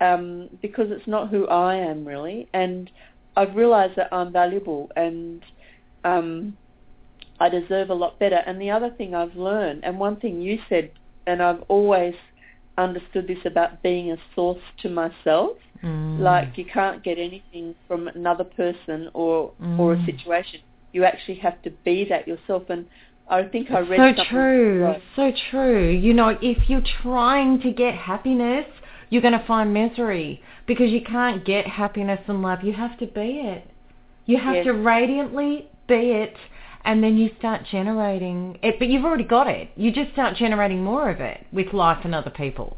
um, 0.00 0.50
because 0.60 0.90
it's 0.90 1.06
not 1.06 1.28
who 1.28 1.46
I 1.46 1.76
am 1.76 2.04
really. 2.04 2.48
And 2.52 2.90
I've 3.36 3.54
realised 3.54 3.94
that 3.96 4.12
I'm 4.12 4.32
valuable 4.32 4.90
and 4.96 5.44
um, 6.02 6.56
I 7.38 7.48
deserve 7.48 7.90
a 7.90 7.94
lot 7.94 8.18
better. 8.18 8.42
And 8.46 8.60
the 8.60 8.72
other 8.72 8.90
thing 8.90 9.14
I've 9.14 9.36
learned, 9.36 9.84
and 9.84 10.00
one 10.00 10.16
thing 10.16 10.40
you 10.40 10.58
said, 10.68 10.90
and 11.30 11.42
I've 11.42 11.62
always 11.68 12.14
understood 12.78 13.26
this 13.28 13.38
about 13.44 13.82
being 13.82 14.12
a 14.12 14.16
source 14.34 14.62
to 14.82 14.88
myself, 14.88 15.52
Mm. 15.82 16.18
like 16.18 16.58
you 16.58 16.64
can't 16.64 17.02
get 17.02 17.18
anything 17.18 17.74
from 17.86 18.08
another 18.08 18.44
person 18.44 19.08
or 19.14 19.52
or 19.78 19.94
a 19.94 19.96
Mm. 19.96 20.06
situation. 20.06 20.60
You 20.92 21.04
actually 21.04 21.36
have 21.46 21.62
to 21.62 21.70
be 21.84 22.04
that 22.10 22.26
yourself. 22.26 22.68
And 22.68 22.86
I 23.28 23.44
think 23.44 23.70
I 23.70 23.80
read 23.80 24.16
so 24.16 24.24
true, 24.24 24.84
right. 24.84 25.02
so 25.16 25.32
true. 25.50 25.88
You 26.06 26.12
know, 26.14 26.30
if 26.42 26.68
you're 26.68 26.88
trying 27.02 27.60
to 27.60 27.70
get 27.70 27.94
happiness, 27.94 28.66
you're 29.10 29.22
going 29.22 29.38
to 29.38 29.46
find 29.46 29.72
misery 29.72 30.42
because 30.66 30.90
you 30.90 31.00
can't 31.02 31.44
get 31.44 31.66
happiness 31.66 32.20
and 32.26 32.42
love. 32.42 32.58
You 32.64 32.72
have 32.72 32.98
to 32.98 33.06
be 33.06 33.28
it. 33.54 33.64
You 34.26 34.36
have 34.38 34.56
Yes. 34.56 34.64
to 34.66 34.72
radiantly 34.72 35.68
be 35.86 36.10
it, 36.24 36.36
and 36.84 37.02
then 37.02 37.16
you 37.16 37.30
start 37.38 37.62
generating 37.70 38.58
it. 38.62 38.78
But 38.78 38.88
you've 38.88 39.04
already 39.04 39.24
got 39.24 39.46
it. 39.46 39.70
You 39.76 39.92
just 39.92 40.12
start 40.12 40.36
generating 40.36 40.82
more 40.82 41.10
of 41.10 41.20
it 41.20 41.46
with 41.52 41.72
life 41.72 42.04
and 42.04 42.14
other 42.14 42.30
people. 42.30 42.76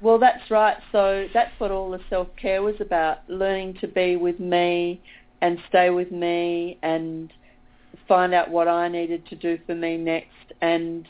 Well, 0.00 0.18
that's 0.18 0.50
right. 0.50 0.76
So 0.92 1.26
that's 1.32 1.52
what 1.58 1.70
all 1.70 1.90
the 1.90 2.00
self-care 2.10 2.62
was 2.62 2.74
about, 2.80 3.18
learning 3.28 3.78
to 3.80 3.88
be 3.88 4.16
with 4.16 4.38
me 4.38 5.00
and 5.40 5.58
stay 5.68 5.90
with 5.90 6.10
me 6.10 6.78
and 6.82 7.32
find 8.06 8.34
out 8.34 8.50
what 8.50 8.68
I 8.68 8.88
needed 8.88 9.26
to 9.28 9.36
do 9.36 9.58
for 9.66 9.74
me 9.74 9.96
next. 9.96 10.52
And 10.60 11.06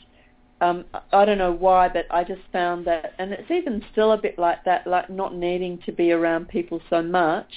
um, 0.61 0.85
I 1.11 1.25
don't 1.25 1.37
know 1.37 1.51
why, 1.51 1.89
but 1.89 2.05
I 2.09 2.23
just 2.23 2.41
found 2.53 2.85
that, 2.87 3.13
and 3.19 3.33
it's 3.33 3.51
even 3.51 3.83
still 3.91 4.13
a 4.13 4.17
bit 4.17 4.39
like 4.39 4.63
that, 4.63 4.87
like 4.87 5.09
not 5.09 5.35
needing 5.35 5.77
to 5.85 5.91
be 5.91 6.11
around 6.11 6.47
people 6.47 6.79
so 6.89 7.01
much. 7.01 7.51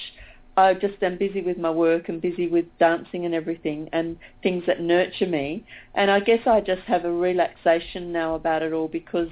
I 0.57 0.73
just 0.73 1.01
am 1.01 1.17
busy 1.17 1.41
with 1.41 1.57
my 1.57 1.69
work 1.71 2.09
and 2.09 2.21
busy 2.21 2.47
with 2.47 2.65
dancing 2.79 3.25
and 3.25 3.33
everything 3.33 3.89
and 3.93 4.17
things 4.43 4.63
that 4.67 4.81
nurture 4.81 5.27
me. 5.27 5.63
And 5.95 6.11
I 6.11 6.19
guess 6.19 6.45
I 6.45 6.59
just 6.61 6.81
have 6.81 7.05
a 7.05 7.11
relaxation 7.11 8.11
now 8.11 8.35
about 8.35 8.61
it 8.61 8.73
all 8.73 8.89
because 8.89 9.29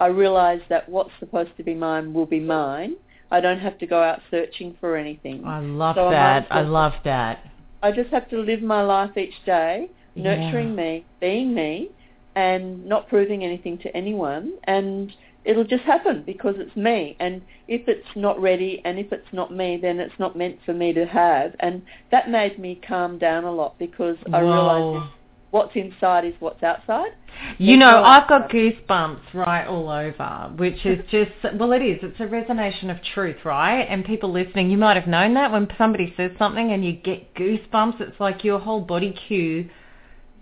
I 0.00 0.06
realise 0.06 0.60
that 0.68 0.88
what's 0.88 1.10
supposed 1.18 1.56
to 1.56 1.62
be 1.64 1.74
mine 1.74 2.12
will 2.12 2.26
be 2.26 2.40
mine. 2.40 2.94
I 3.30 3.40
don't 3.40 3.58
have 3.58 3.78
to 3.78 3.86
go 3.86 4.02
out 4.02 4.20
searching 4.30 4.76
for 4.80 4.96
anything. 4.96 5.44
I 5.44 5.58
love 5.60 5.96
So 5.96 6.10
that. 6.10 6.48
might 6.50 6.56
I 6.56 6.62
love 6.62 6.92
that. 7.04 7.44
I 7.82 7.90
just 7.90 8.10
have 8.10 8.28
to 8.30 8.38
live 8.40 8.62
my 8.62 8.82
life 8.82 9.16
each 9.16 9.34
day, 9.44 9.88
Yeah. 10.14 10.22
nurturing 10.22 10.74
me, 10.76 11.04
being 11.20 11.54
me, 11.54 11.90
and 12.36 12.84
not 12.86 13.08
proving 13.08 13.44
anything 13.44 13.78
to 13.78 13.96
anyone. 13.96 14.52
And 14.64 15.12
it'll 15.44 15.64
just 15.64 15.84
happen 15.84 16.22
because 16.24 16.54
it's 16.58 16.74
me. 16.76 17.16
And 17.20 17.42
if 17.68 17.88
it's 17.88 18.08
not 18.16 18.40
ready 18.40 18.80
and 18.84 18.98
if 18.98 19.12
it's 19.12 19.32
not 19.32 19.52
me, 19.52 19.78
then 19.80 20.00
it's 20.00 20.18
not 20.18 20.36
meant 20.36 20.58
for 20.64 20.72
me 20.72 20.92
to 20.92 21.04
have. 21.06 21.54
And 21.60 21.82
that 22.10 22.30
made 22.30 22.58
me 22.58 22.80
calm 22.86 23.18
down 23.18 23.44
a 23.44 23.52
lot 23.52 23.78
because 23.78 24.16
I 24.32 24.40
Whoa. 24.42 24.52
realised 24.52 25.10
what's 25.50 25.76
inside 25.76 26.24
is 26.24 26.34
what's 26.40 26.62
outside. 26.62 27.12
You 27.58 27.76
know, 27.76 28.02
I've 28.02 28.28
got 28.28 28.50
goosebumps 28.50 29.34
right 29.34 29.66
all 29.66 29.88
over, 29.88 30.52
which 30.56 30.84
is 30.84 30.98
just, 31.10 31.30
well, 31.58 31.72
it 31.72 31.82
is. 31.82 31.98
It's 32.02 32.18
a 32.20 32.24
resonation 32.24 32.90
of 32.90 32.96
truth, 33.14 33.36
right? 33.44 33.82
And 33.82 34.04
people 34.04 34.32
listening, 34.32 34.70
you 34.70 34.78
might 34.78 34.96
have 34.96 35.06
known 35.06 35.34
that 35.34 35.52
when 35.52 35.68
somebody 35.78 36.12
says 36.16 36.32
something 36.38 36.72
and 36.72 36.84
you 36.84 36.92
get 36.92 37.34
goosebumps, 37.34 38.00
it's 38.00 38.18
like 38.18 38.44
your 38.44 38.58
whole 38.58 38.80
body 38.80 39.14
cue, 39.28 39.68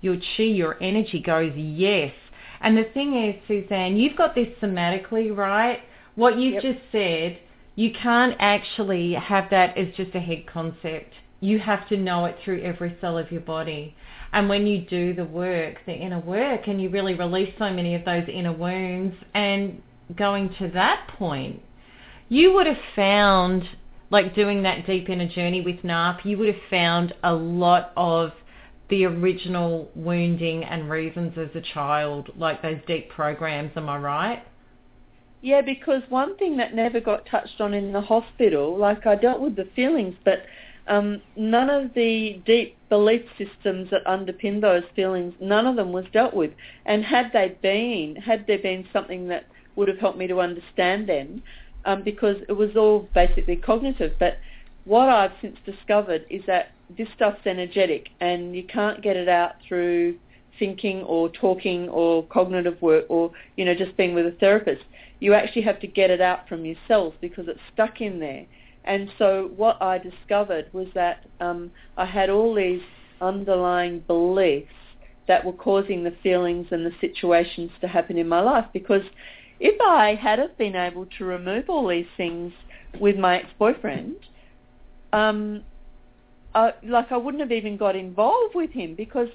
your 0.01 0.17
chi, 0.17 0.45
your 0.45 0.83
energy 0.83 1.21
goes, 1.21 1.53
yes. 1.57 2.13
And 2.63 2.77
the 2.77 2.85
thing 2.95 3.15
is, 3.15 3.35
Suzanne, 3.49 3.97
you've 3.97 4.17
got 4.17 4.35
this 4.35 4.49
somatically, 4.63 5.37
right? 5.37 5.81
What 6.15 6.39
you've 6.39 6.55
Yep. 6.55 6.63
just 6.63 6.81
said, 6.93 7.39
you 7.75 7.91
can't 7.93 8.37
actually 8.39 9.15
have 9.15 9.51
that 9.51 9.77
as 9.77 9.89
just 9.97 10.15
a 10.15 10.21
head 10.21 10.47
concept. 10.47 11.13
You 11.41 11.59
have 11.59 11.89
to 11.89 11.97
know 11.97 12.27
it 12.27 12.39
through 12.45 12.61
every 12.63 12.95
cell 13.01 13.19
of 13.19 13.33
your 13.33 13.41
body. 13.41 13.95
And 14.33 14.49
when 14.49 14.67
you 14.67 14.79
do 14.83 15.13
the 15.13 15.25
work, 15.25 15.77
the 15.87 15.93
inner 15.93 16.21
work, 16.21 16.69
and 16.69 16.81
you 16.81 16.89
really 16.89 17.15
release 17.15 17.53
so 17.59 17.71
many 17.71 17.95
of 17.95 18.05
those 18.05 18.29
inner 18.29 18.53
wounds, 18.53 19.17
and 19.35 19.83
going 20.17 20.55
to 20.59 20.69
that 20.69 21.09
point, 21.19 21.61
you 22.29 22.53
would 22.53 22.67
have 22.67 22.81
found, 22.95 23.65
like 24.11 24.35
doing 24.35 24.63
that 24.63 24.87
deep 24.87 25.09
inner 25.09 25.29
journey 25.29 25.61
with 25.61 25.83
NARP, 25.83 26.25
you 26.25 26.39
would 26.39 26.49
have 26.49 26.63
found 26.71 27.13
a 27.25 27.33
lot 27.33 27.93
of 27.97 28.33
the 28.93 29.07
original 29.07 29.89
wounding 29.95 30.65
and 30.65 30.91
reasons 30.91 31.33
as 31.39 31.49
a 31.55 31.63
child, 31.73 32.29
like 32.37 32.61
those 32.61 32.77
deep 32.87 33.09
programs, 33.09 33.73
am 33.75 33.89
I 33.89 33.97
right? 33.97 34.47
Yeah, 35.41 35.63
because 35.63 36.03
one 36.11 36.37
thing 36.37 36.59
that 36.59 36.75
never 36.75 37.01
got 37.01 37.25
touched 37.25 37.59
on 37.59 37.73
in 37.73 37.95
the 37.95 38.03
hospital, 38.03 38.77
like 38.77 39.07
I 39.07 39.15
dealt 39.15 39.41
with 39.41 39.57
the 39.57 39.67
feelings, 39.75 40.15
but 40.27 40.41
um, 40.89 41.23
none 41.37 41.71
of 41.71 41.95
the 41.95 42.43
deep 42.45 42.77
belief 42.91 43.23
systems 43.39 43.89
that 43.93 44.05
underpin 44.05 44.61
those 44.61 44.85
feelings, 44.95 45.33
none 45.41 45.67
of 45.67 45.77
them 45.77 45.91
was 45.91 46.05
dealt 46.13 46.35
with. 46.35 46.51
And 46.85 47.03
had 47.03 47.31
they 47.33 47.57
been, 47.63 48.15
had 48.17 48.47
there 48.47 48.59
been 48.59 48.87
something 48.93 49.27
that 49.29 49.47
would 49.75 49.89
have 49.89 50.01
helped 50.01 50.19
me 50.19 50.27
to 50.27 50.39
understand 50.39 51.09
them, 51.09 51.43
um, 51.87 52.03
because 52.03 52.37
it 52.47 52.53
was 52.53 52.77
all 52.77 53.09
basically 53.15 53.57
cognitive. 53.57 54.13
But 54.19 54.37
what 54.85 55.09
I've 55.09 55.33
since 55.41 55.57
discovered 55.65 56.27
is 56.29 56.43
that 56.47 56.73
this 56.97 57.09
stuff's 57.15 57.47
energetic, 57.47 58.09
and 58.21 58.55
you 58.55 58.65
can't 58.65 59.03
get 59.03 59.17
it 59.17 59.29
out 59.29 59.57
through 59.67 60.17
thinking 60.59 61.03
or 61.03 61.29
talking 61.31 61.89
or 61.89 62.25
cognitive 62.27 62.81
work 62.83 63.07
or 63.09 63.31
you 63.57 63.65
know 63.65 63.75
just 63.75 63.97
being 63.97 64.15
with 64.15 64.27
a 64.27 64.33
therapist 64.33 64.83
you 65.23 65.35
actually 65.35 65.63
have 65.63 65.79
to 65.79 65.87
get 65.87 66.11
it 66.11 66.21
out 66.21 66.49
from 66.49 66.65
yourself 66.65 67.15
because 67.21 67.47
it's 67.47 67.61
stuck 67.73 68.01
in 68.01 68.19
there. 68.19 68.45
And 68.85 69.09
so 69.19 69.53
what 69.57 69.81
I 69.81 69.99
discovered 69.99 70.67
was 70.73 70.89
that 70.95 71.25
um, 71.41 71.71
I 71.97 72.07
had 72.07 72.29
all 72.29 72.53
these 72.57 72.83
underlying 73.21 74.01
beliefs 74.01 74.73
that 75.29 75.45
were 75.45 75.53
causing 75.53 76.03
the 76.03 76.13
feelings 76.25 76.67
and 76.73 76.85
the 76.85 76.91
situations 77.01 77.71
to 77.81 77.87
happen 77.87 78.19
in 78.19 78.27
my 78.27 78.41
life 78.41 78.65
because 78.73 79.05
if 79.61 79.81
I 79.81 80.17
had 80.21 80.41
have 80.41 80.59
been 80.59 80.75
able 80.75 81.07
to 81.19 81.25
remove 81.25 81.71
all 81.71 81.87
these 81.87 82.09
things 82.17 82.53
with 82.99 83.17
my 83.17 83.39
ex-boyfriend, 83.39 84.17
um, 85.13 85.63
Like 86.55 87.11
I 87.11 87.17
wouldn't 87.17 87.41
have 87.41 87.53
even 87.53 87.77
got 87.77 87.97
involved 87.97 88.55
with 88.55 88.71
him 88.71 88.95
because 88.95 89.29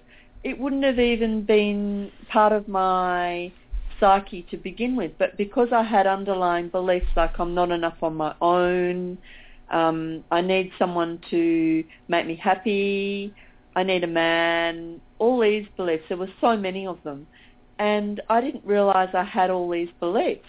it 0.44 0.60
wouldn't 0.60 0.84
have 0.84 1.00
even 1.00 1.44
been 1.44 2.12
part 2.30 2.54
of 2.54 2.68
my 2.68 3.52
psyche 4.00 4.44
to 4.52 4.58
begin 4.58 4.96
with, 4.96 5.12
but 5.18 5.36
because 5.38 5.70
I 5.72 5.84
had 5.84 6.06
underlying 6.08 6.70
beliefs 6.70 7.08
like 7.16 7.40
I'm 7.40 7.54
not 7.54 7.72
enough 7.72 7.98
on 8.02 8.16
my 8.16 8.36
own, 8.42 9.18
um, 9.72 10.24
I 10.32 10.42
need 10.42 10.72
someone 10.78 11.20
to 11.32 11.84
make 12.08 12.28
me 12.28 12.36
happy, 12.36 13.34
I 13.76 13.84
need 13.84 14.04
a 14.04 14.08
man, 14.08 15.02
all 15.20 15.40
these 15.40 15.68
beliefs, 15.76 16.04
there 16.10 16.18
were 16.18 16.30
so 16.40 16.56
many 16.56 16.88
of 16.88 17.02
them. 17.04 17.28
And 17.80 18.22
I 18.30 18.42
didn't 18.42 18.66
realize 18.66 19.10
I 19.14 19.24
had 19.24 19.50
all 19.50 19.70
these 19.70 19.90
beliefs. 20.00 20.48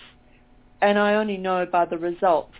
And 0.81 0.99
I 0.99 1.14
only 1.14 1.37
know 1.37 1.66
by 1.66 1.85
the 1.85 1.99
results 1.99 2.55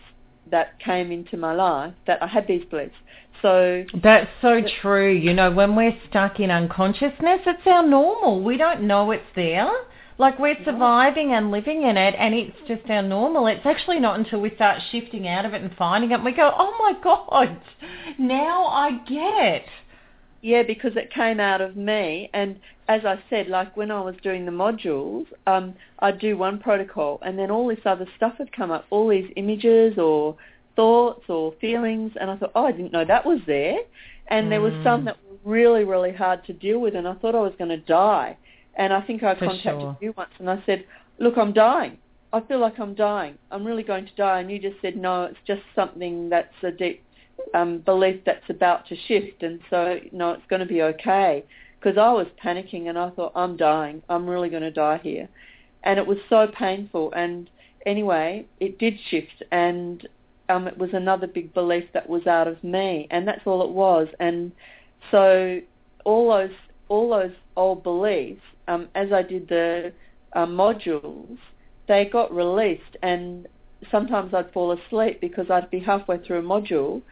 that 0.51 0.79
came 0.81 1.13
into 1.13 1.37
my 1.37 1.55
life 1.55 1.95
that 2.07 2.23
I 2.23 2.27
had 2.27 2.47
these 2.47 2.65
beliefs. 2.65 2.95
So 3.43 3.85
that's 4.03 4.31
so 4.43 4.61
true. 4.81 5.13
You 5.13 5.33
know, 5.35 5.51
when 5.51 5.77
we're 5.77 5.97
stuck 6.09 6.41
in 6.41 6.51
unconsciousness, 6.51 7.41
it's 7.47 7.67
our 7.67 7.87
normal. 7.87 8.43
We 8.43 8.57
don't 8.57 8.83
know 8.83 9.11
it's 9.13 9.25
there. 9.37 9.71
Like 10.19 10.41
we're 10.41 10.57
surviving 10.65 11.33
and 11.33 11.53
living 11.53 11.85
in 11.85 11.97
it 11.97 12.15
and 12.19 12.35
it's 12.35 12.57
just 12.67 12.91
our 12.91 13.03
normal. 13.03 13.47
It's 13.47 13.65
actually 13.65 14.01
not 14.01 14.19
until 14.19 14.41
we 14.41 14.53
start 14.57 14.83
shifting 14.91 15.29
out 15.29 15.45
of 15.45 15.55
it 15.55 15.63
and 15.63 15.71
finding 15.77 16.11
it 16.11 16.15
and 16.15 16.25
we 16.25 16.33
go, 16.33 16.53
oh 16.59 16.75
my 16.81 16.93
God, 17.03 17.61
now 18.19 18.67
I 18.67 18.99
get 19.09 19.45
it. 19.45 19.65
Yeah, 20.43 20.65
because 20.65 20.93
it 20.97 21.13
came 21.13 21.39
out 21.39 21.61
of 21.61 21.77
me. 21.77 22.31
And 22.33 22.59
as 22.89 23.05
I 23.05 23.23
said, 23.31 23.47
like 23.47 23.77
when 23.77 23.93
I 23.93 24.01
was 24.01 24.17
doing 24.23 24.45
the 24.45 24.51
modules, 24.51 25.27
um, 25.47 25.75
I'd 26.01 26.19
do 26.19 26.37
one 26.37 26.59
protocol 26.59 27.21
and 27.23 27.39
then 27.39 27.53
all 27.53 27.69
this 27.69 27.79
other 27.85 28.07
stuff 28.17 28.35
had 28.39 28.51
come 28.51 28.73
up, 28.73 28.87
all 28.91 29.09
these 29.09 29.31
images 29.37 29.99
or 29.99 30.37
thoughts 30.79 31.25
or 31.29 31.53
feelings. 31.61 32.13
And 32.21 32.31
I 32.31 32.37
thought, 32.37 32.53
oh, 32.55 32.67
I 32.67 32.73
didn't 32.73 32.93
know 32.93 33.05
that 33.05 33.27
was 33.27 33.41
there. 33.47 33.79
And 34.29 34.47
mm. 34.47 34.51
there 34.51 34.61
was 34.61 34.73
some 34.85 35.03
mm. 35.03 35.05
that 35.07 35.17
were 35.29 35.37
really, 35.45 35.85
really 35.85 36.13
hard 36.13 36.45
to 36.45 36.53
deal 36.53 36.79
with. 36.79 36.95
And 36.95 37.09
I 37.09 37.15
thought 37.15 37.35
I 37.35 37.41
was 37.41 37.55
going 37.59 37.71
to 37.71 37.79
die. 37.79 38.37
And 38.77 38.93
I 38.93 39.01
think 39.01 39.25
I 39.25 39.35
For 39.35 39.47
contacted 39.47 39.81
sure. 39.81 39.99
you 40.01 40.15
once 40.17 40.31
and 40.39 40.49
I 40.49 40.63
said, 40.65 40.85
look, 41.19 41.37
I'm 41.37 41.53
dying. 41.53 41.99
I 42.33 42.41
feel 42.43 42.61
like 42.61 42.79
I'm 42.79 42.95
dying. 42.95 43.37
I'm 43.51 43.67
really 43.67 43.83
going 43.83 44.07
to 44.07 44.15
die. 44.15 44.41
And 44.41 44.51
you 44.51 44.61
just 44.61 44.81
said, 44.81 44.97
no, 44.97 45.25
it's 45.25 45.39
just 45.47 45.63
something 45.75 46.29
that's 46.29 46.55
a 46.63 46.71
deep 46.71 47.03
um, 47.55 47.79
belief 47.79 48.21
that's 48.25 48.49
about 48.49 48.87
to 48.89 48.97
shift. 49.09 49.43
And 49.43 49.59
so, 49.69 49.99
no, 50.13 50.33
it's 50.33 50.47
going 50.49 50.61
to 50.61 50.67
be 50.67 50.83
okay. 50.83 51.45
Because 51.81 51.99
I 51.99 52.13
was 52.13 52.27
panicking 52.45 52.89
and 52.89 52.99
I 52.99 53.11
thought, 53.11 53.33
I'm 53.35 53.57
dying. 53.57 54.03
I'm 54.09 54.29
really 54.29 54.49
going 54.49 54.63
to 54.63 54.71
die 54.71 55.01
here. 55.03 55.29
And 55.83 55.99
it 55.99 56.07
was 56.07 56.19
so 56.29 56.47
painful. 56.47 57.13
And 57.13 57.49
anyway, 57.87 58.47
it 58.61 58.79
did 58.79 58.95
shift. 59.11 59.43
And 59.51 60.07
um, 60.49 60.67
it 60.67 60.77
was 60.79 60.91
another 60.93 61.27
big 61.27 61.53
belief 61.55 61.85
that 61.95 62.09
was 62.09 62.27
out 62.27 62.49
of 62.49 62.63
me. 62.63 63.07
And 63.11 63.27
that's 63.27 63.47
all 63.47 63.63
it 63.63 63.71
was. 63.71 64.09
And 64.21 64.53
so 65.11 65.61
all 66.05 66.29
those 66.31 66.57
all 66.89 67.11
those 67.11 67.33
old 67.57 67.83
beliefs 67.83 68.41
um, 68.67 68.89
as 68.95 69.13
I 69.13 69.23
did 69.23 69.49
the 69.49 69.93
uh, 70.35 70.47
modules, 70.47 71.39
they 71.87 72.07
got 72.07 72.35
released 72.35 72.97
and 73.03 73.47
sometimes 73.91 74.35
I'd 74.35 74.53
fall 74.53 74.73
asleep 74.73 75.21
because 75.21 75.47
I'd 75.51 75.71
be 75.71 75.81
halfway 75.81 76.19
through 76.19 76.39
a 76.39 76.43
module 76.43 77.03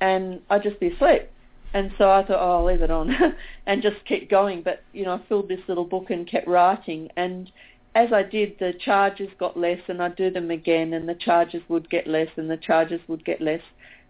and 0.00 0.40
I'd 0.50 0.62
just 0.62 0.80
be 0.80 0.88
asleep. 0.88 1.30
And 1.72 1.92
so 1.98 2.08
I 2.08 2.24
thought, 2.24 2.38
oh, 2.40 2.58
I'll 2.58 2.64
leave 2.64 2.82
it 2.82 2.90
on 2.90 3.12
and 3.66 3.82
just 3.82 3.96
keep 4.06 4.30
going. 4.30 4.62
But, 4.62 4.82
you 4.92 5.04
know, 5.04 5.14
I 5.14 5.28
filled 5.28 5.48
this 5.48 5.60
little 5.66 5.84
book 5.84 6.10
and 6.10 6.28
kept 6.28 6.46
writing. 6.46 7.10
And 7.16 7.50
as 7.94 8.12
I 8.12 8.22
did, 8.22 8.58
the 8.58 8.72
charges 8.84 9.28
got 9.38 9.56
less 9.56 9.80
and 9.88 10.02
I'd 10.02 10.16
do 10.16 10.30
them 10.30 10.50
again 10.50 10.94
and 10.94 11.08
the 11.08 11.14
charges 11.14 11.62
would 11.68 11.88
get 11.90 12.06
less 12.06 12.28
and 12.36 12.50
the 12.50 12.56
charges 12.56 13.00
would 13.08 13.24
get 13.24 13.40
less 13.40 13.62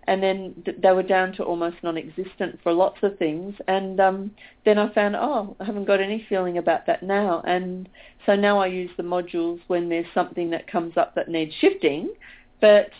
and 0.07 0.23
then 0.23 0.55
they 0.83 0.93
were 0.93 1.03
down 1.03 1.33
to 1.35 1.43
almost 1.43 1.77
non-existent 1.83 2.59
for 2.63 2.73
lots 2.73 2.99
of 3.03 3.19
things. 3.19 3.55
And 3.69 3.99
um, 4.01 4.31
then 4.65 4.79
I 4.79 4.93
found, 4.93 5.17
oh, 5.17 5.57
I 5.61 5.65
haven't 5.65 5.87
got 5.87 6.01
any 6.01 6.27
feeling 6.29 6.59
about 6.59 6.87
that 6.87 7.03
now. 7.03 7.43
And 7.47 7.89
so 8.27 8.37
now 8.37 8.59
I 8.59 8.67
use 8.67 8.91
the 8.97 9.03
modules 9.03 9.61
when 9.69 9.89
there's 9.89 10.07
something 10.13 10.51
that 10.51 10.71
comes 10.71 10.97
up 10.97 11.15
that 11.15 11.29
needs 11.29 11.55
shifting. 11.61 12.13
But, 12.61 12.91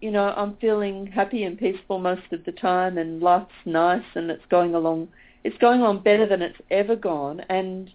you 0.00 0.12
know, 0.12 0.32
I'm 0.36 0.56
feeling 0.56 1.06
happy 1.06 1.42
and 1.44 1.58
peaceful 1.58 1.98
most 1.98 2.32
of 2.32 2.44
the 2.44 2.52
time 2.52 2.96
and 2.96 3.20
life's 3.20 3.50
nice 3.64 4.04
and 4.14 4.30
it's 4.30 4.46
going 4.48 4.74
along, 4.74 5.08
it's 5.42 5.58
going 5.58 5.80
along 5.80 6.04
better 6.04 6.28
than 6.28 6.42
it's 6.42 6.60
ever 6.70 6.94
gone. 6.94 7.40
And 7.48 7.90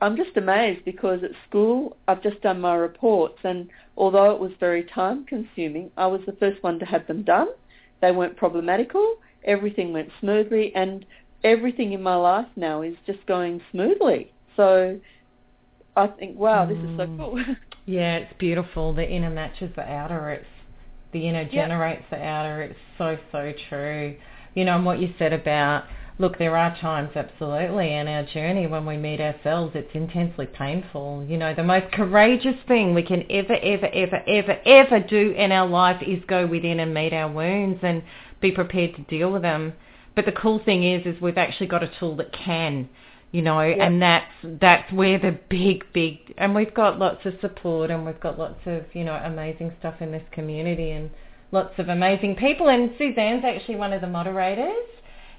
I'm 0.00 0.16
just 0.16 0.36
amazed 0.36 0.84
because 0.84 1.22
at 1.24 1.30
school 1.48 1.96
I've 2.06 2.22
just 2.22 2.40
done 2.42 2.60
my 2.60 2.74
reports 2.74 3.38
and 3.44 3.68
although 3.96 4.30
it 4.32 4.40
was 4.40 4.52
very 4.60 4.84
time 4.84 5.24
consuming, 5.24 5.90
I 5.96 6.06
was 6.06 6.20
the 6.26 6.32
first 6.32 6.62
one 6.62 6.78
to 6.80 6.84
have 6.84 7.06
them 7.06 7.22
done 7.22 7.48
they 8.00 8.12
weren't 8.12 8.36
problematical. 8.36 9.16
Everything 9.44 9.92
went 9.92 10.10
smoothly, 10.20 10.72
and 10.74 11.04
everything 11.44 11.92
in 11.92 12.02
my 12.02 12.16
life 12.16 12.46
now 12.56 12.82
is 12.82 12.94
just 13.06 13.24
going 13.26 13.60
smoothly. 13.70 14.32
So 14.56 14.98
I 15.96 16.06
think, 16.08 16.36
wow, 16.38 16.66
this 16.66 16.78
is 16.78 16.96
so 16.96 17.06
mm. 17.06 17.18
cool. 17.18 17.44
yeah, 17.86 18.16
it's 18.16 18.34
beautiful. 18.38 18.94
The 18.94 19.08
inner 19.08 19.30
matches 19.30 19.70
the 19.76 19.82
outer. 19.82 20.30
It's 20.30 20.46
the 21.12 21.28
inner 21.28 21.44
generates 21.44 22.04
the 22.10 22.22
outer. 22.22 22.62
It's 22.62 22.78
so 22.98 23.16
so 23.32 23.52
true. 23.68 24.16
You 24.54 24.64
know, 24.64 24.76
and 24.76 24.84
what 24.84 25.00
you 25.00 25.14
said 25.18 25.32
about 25.32 25.84
look, 26.18 26.38
there 26.38 26.56
are 26.56 26.76
times 26.80 27.10
absolutely 27.14 27.92
in 27.92 28.08
our 28.08 28.22
journey 28.24 28.66
when 28.66 28.86
we 28.86 28.96
meet 28.96 29.20
ourselves, 29.20 29.72
it's 29.74 29.94
intensely 29.94 30.46
painful. 30.46 31.24
You 31.28 31.36
know, 31.36 31.54
the 31.54 31.62
most 31.62 31.92
courageous 31.92 32.56
thing 32.66 32.94
we 32.94 33.02
can 33.02 33.24
ever, 33.30 33.54
ever, 33.54 33.86
ever, 33.86 34.22
ever, 34.26 34.58
ever 34.64 35.00
do 35.00 35.32
in 35.36 35.52
our 35.52 35.68
life 35.68 36.02
is 36.06 36.22
go 36.26 36.46
within 36.46 36.80
and 36.80 36.94
meet 36.94 37.12
our 37.12 37.30
wounds 37.30 37.80
and 37.82 38.02
be 38.40 38.50
prepared 38.50 38.96
to 38.96 39.02
deal 39.02 39.30
with 39.30 39.42
them. 39.42 39.74
But 40.14 40.24
the 40.24 40.32
cool 40.32 40.58
thing 40.64 40.84
is, 40.84 41.06
is 41.06 41.20
we've 41.20 41.36
actually 41.36 41.66
got 41.66 41.82
a 41.82 41.90
tool 42.00 42.16
that 42.16 42.32
can, 42.32 42.88
you 43.32 43.42
know, 43.42 43.60
yep. 43.60 43.78
and 43.78 44.00
that's 44.00 44.32
that's 44.42 44.90
where 44.90 45.18
the 45.18 45.38
big, 45.50 45.84
big, 45.92 46.32
and 46.38 46.54
we've 46.54 46.72
got 46.72 46.98
lots 46.98 47.26
of 47.26 47.34
support 47.42 47.90
and 47.90 48.06
we've 48.06 48.20
got 48.20 48.38
lots 48.38 48.60
of, 48.64 48.84
you 48.94 49.04
know, 49.04 49.14
amazing 49.14 49.74
stuff 49.78 49.96
in 50.00 50.12
this 50.12 50.24
community 50.30 50.92
and 50.92 51.10
lots 51.52 51.74
of 51.78 51.90
amazing 51.90 52.36
people. 52.36 52.70
And 52.70 52.92
Suzanne's 52.96 53.44
actually 53.44 53.76
one 53.76 53.92
of 53.92 54.00
the 54.00 54.06
moderators 54.06 54.86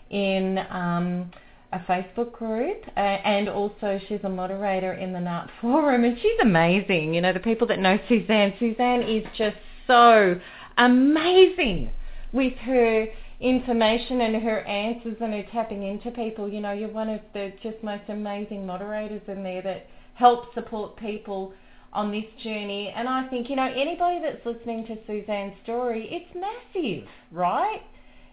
in 0.09 0.59
um, 0.69 1.31
a 1.73 1.79
Facebook 1.79 2.31
group, 2.31 2.83
uh, 2.95 2.99
and 2.99 3.49
also 3.49 3.99
she's 4.07 4.21
a 4.23 4.29
moderator 4.29 4.93
in 4.93 5.11
the 5.13 5.19
NARP 5.19 5.49
forum, 5.61 6.03
and 6.03 6.17
she's 6.21 6.39
amazing. 6.41 7.13
You 7.13 7.21
know, 7.21 7.33
the 7.33 7.39
people 7.39 7.67
that 7.67 7.79
know 7.79 7.97
Suzanne, 8.07 8.53
Suzanne 8.59 9.03
is 9.03 9.25
just 9.37 9.57
so 9.85 10.39
amazing 10.77 11.91
with 12.31 12.53
her 12.59 13.07
information 13.39 14.21
and 14.21 14.41
her 14.41 14.61
answers 14.61 15.17
and 15.21 15.33
her 15.33 15.43
tapping 15.51 15.83
into 15.83 16.11
people. 16.11 16.49
You 16.49 16.61
know, 16.61 16.71
you're 16.71 16.89
one 16.89 17.09
of 17.09 17.21
the 17.33 17.53
just 17.61 17.83
most 17.83 18.03
amazing 18.09 18.65
moderators 18.65 19.21
in 19.27 19.43
there 19.43 19.61
that 19.61 19.87
help 20.15 20.53
support 20.53 20.97
people 20.97 21.53
on 21.93 22.11
this 22.11 22.25
journey. 22.43 22.93
And 22.95 23.07
I 23.07 23.27
think, 23.27 23.49
you 23.49 23.55
know, 23.55 23.71
anybody 23.75 24.19
that's 24.21 24.45
listening 24.45 24.85
to 24.87 24.97
Suzanne's 25.05 25.53
story, 25.63 26.07
it's 26.09 26.35
massive, 26.35 27.07
right? 27.31 27.81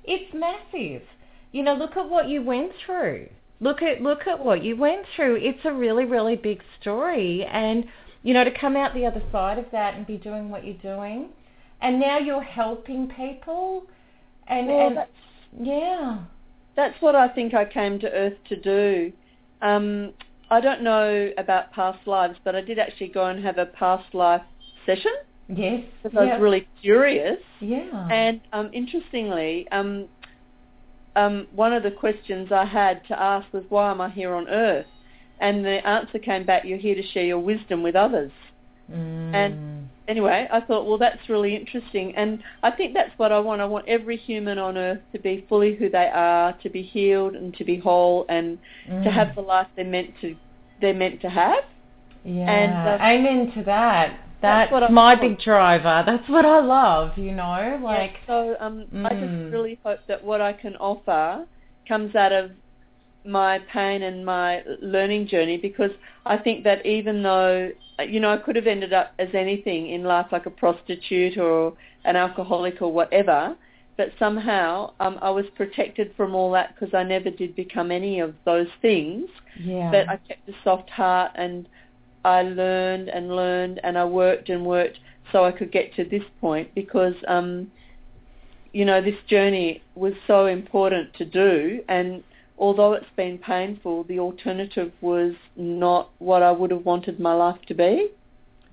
It's 0.05 0.35
massive 0.35 1.03
you 1.55 1.63
know, 1.63 1.75
look 1.75 1.97
at 1.97 2.11
what 2.11 2.29
you 2.29 2.43
went 2.43 2.73
through. 2.85 3.29
look 3.61 3.81
at 3.81 4.03
look 4.03 4.27
at 4.27 4.45
what 4.45 4.65
you 4.65 4.77
went 4.77 5.07
through. 5.15 5.37
It's 5.37 5.65
a 5.65 5.73
really 5.73 6.05
really 6.05 6.35
big 6.37 6.61
story, 6.81 7.45
and 7.45 7.85
you 8.25 8.35
know 8.35 8.43
to 8.43 8.51
come 8.51 8.77
out 8.77 8.93
the 8.93 9.07
other 9.07 9.23
side 9.31 9.59
of 9.59 9.67
that 9.71 9.95
and 9.95 10.05
be 10.05 10.17
doing 10.17 10.51
what 10.51 10.65
you're 10.67 10.75
doing, 10.95 11.29
and 11.81 12.01
now 12.01 12.19
you're 12.19 12.43
helping 12.43 13.09
people, 13.09 13.85
and, 14.49 14.67
Well, 14.67 14.87
and 14.89 14.97
that's, 14.97 15.11
yeah, 15.61 16.25
that's 16.75 17.01
what 17.01 17.15
I 17.15 17.29
think 17.29 17.55
I 17.55 17.65
came 17.65 18.01
to 18.01 18.11
Earth 18.11 18.39
to 18.49 18.57
do. 18.57 19.13
Um, 19.63 20.13
I 20.51 20.61
don't 20.61 20.83
know 20.83 21.31
about 21.39 21.73
past 21.73 22.05
lives, 22.07 22.37
but 22.45 22.57
I 22.57 22.63
did 22.63 22.81
actually 22.81 23.09
go 23.09 23.27
and 23.27 23.43
have 23.45 23.59
a 23.59 23.67
past 23.67 24.13
life 24.13 24.43
session 24.87 25.13
yes, 25.49 25.83
because 26.03 26.19
I 26.19 26.25
was 26.25 26.41
really 26.41 26.67
curious. 26.83 27.39
yeah, 27.61 28.09
And 28.11 28.41
um, 28.53 28.71
interestingly, 28.73 29.67
um, 29.73 30.09
um, 31.17 31.47
one 31.55 31.73
of 31.73 31.83
the 31.83 31.91
questions 31.91 32.51
I 32.53 32.65
had 32.65 33.07
to 33.09 33.21
ask 33.21 33.53
was, 33.53 33.65
why 33.69 33.91
am 33.91 34.01
I 34.01 34.11
here 34.11 34.35
on 34.35 34.49
Earth? 34.49 34.87
And 35.41 35.65
the 35.65 35.87
answer 35.87 36.19
came 36.19 36.45
back, 36.45 36.65
you're 36.65 36.79
here 36.79 36.95
to 36.95 37.03
share 37.09 37.25
your 37.25 37.39
wisdom 37.39 37.83
with 37.83 37.97
others. 37.97 38.33
Mm. 38.91 39.35
and- 39.35 39.71
Anyway, 40.07 40.47
I 40.53 40.61
thought, 40.61 40.87
well, 40.87 40.99
that's 40.99 41.31
really 41.31 41.57
interesting. 41.57 42.15
And 42.15 42.43
I 42.63 42.71
think 42.71 42.93
that's 42.93 43.19
what 43.19 43.33
I 43.33 43.39
want. 43.39 43.63
I 43.63 43.65
want 43.65 43.89
every 43.89 44.19
human 44.19 44.59
on 44.59 44.77
Earth 44.77 45.01
to 45.15 45.19
be 45.19 45.47
fully 45.49 45.75
who 45.75 45.89
they 45.89 46.11
are, 46.13 46.53
to 46.63 46.69
be 46.69 46.83
healed 46.83 47.35
and 47.37 47.55
to 47.57 47.65
be 47.65 47.79
whole 47.79 48.27
and 48.29 48.59
to 48.87 48.93
Mm. 48.93 49.11
have 49.11 49.35
the 49.35 49.41
life 49.41 49.67
they're 49.77 49.87
meant 49.87 50.11
to, 50.21 50.37
they're 50.83 50.93
meant 50.93 51.23
to 51.23 51.31
have. 51.31 51.65
Yeah, 52.23 52.51
And, 52.51 52.89
uh, 53.01 53.03
amen 53.03 53.53
to 53.53 53.63
that. 53.63 54.19
That's 54.45 54.71
That's, 54.71 54.83
what 54.83 54.91
my 54.93 55.15
big 55.15 55.41
driver. 55.41 56.03
That's 56.07 56.29
what 56.29 56.45
I 56.47 56.61
love, 56.61 57.19
you 57.19 57.33
know, 57.33 57.79
Yeah, 57.83 58.09
so 58.27 58.57
um, 58.61 58.87
I 59.05 59.11
just 59.15 59.33
Mm. 59.33 59.53
really 59.53 59.79
hope 59.85 60.01
that 60.09 60.23
what 60.25 60.41
I 60.41 60.53
can 60.53 60.77
offer 60.77 61.47
comes 61.89 62.15
out 62.15 62.33
of 62.33 62.53
my 63.25 63.59
pain 63.73 64.03
and 64.03 64.25
my 64.25 64.63
learning 64.83 65.27
journey 65.29 65.57
because 65.57 65.91
I 66.27 66.37
think 66.37 66.65
that 66.65 66.85
even 66.87 67.23
though, 67.23 67.71
you 68.07 68.21
know, 68.21 68.31
I 68.33 68.37
could 68.39 68.57
have 68.57 68.67
ended 68.67 68.93
up 68.93 69.13
as 69.19 69.29
anything 69.35 69.89
in 69.91 70.05
life 70.05 70.27
like 70.33 70.47
a 70.47 70.51
prostitute 70.51 71.39
or 71.39 71.75
an 72.05 72.17
alcoholic 72.17 72.83
or 72.83 72.93
whatever, 72.93 73.57
but 73.97 74.13
somehow 74.19 74.93
um, 75.01 75.19
I 75.23 75.31
was 75.31 75.47
protected 75.57 76.13
from 76.17 76.35
all 76.35 76.51
that 76.53 76.75
because 76.75 76.95
I 76.95 77.03
never 77.05 77.31
did 77.31 77.55
become 77.57 77.91
any 77.91 78.21
of 78.21 78.35
those 78.45 78.69
things. 78.83 79.29
yeah. 79.59 79.91
But 79.91 80.09
I 80.09 80.17
kept 80.29 80.49
a 80.49 80.53
soft 80.65 80.91
heart 80.91 81.33
and 81.37 81.69
I 82.25 82.43
learned 82.43 83.09
and 83.09 83.35
learned 83.35 83.81
and 83.85 83.99
I 83.99 84.05
worked 84.05 84.49
and 84.49 84.65
worked 84.65 84.99
so 85.33 85.45
I 85.45 85.53
could 85.53 85.73
get 85.73 85.95
to 85.97 86.05
this 86.05 86.23
point 86.41 86.75
because, 86.75 87.15
um, 87.29 87.71
you 88.73 88.85
know, 88.85 89.01
this 89.03 89.17
journey 89.29 89.83
was 89.95 90.15
so 90.27 90.47
important 90.47 91.15
to 91.15 91.25
do 91.25 91.81
and 91.89 92.23
although 92.59 92.93
it's 92.95 93.07
been 93.17 93.39
painful, 93.39 94.05
the 94.05 94.19
alternative 94.19 94.93
was 95.01 95.35
not 95.57 96.11
what 96.19 96.43
I 96.43 96.51
would 96.51 96.71
have 96.71 96.85
wanted 96.85 97.19
my 97.21 97.35
life 97.35 97.61
to 97.69 97.75
be. 97.75 98.11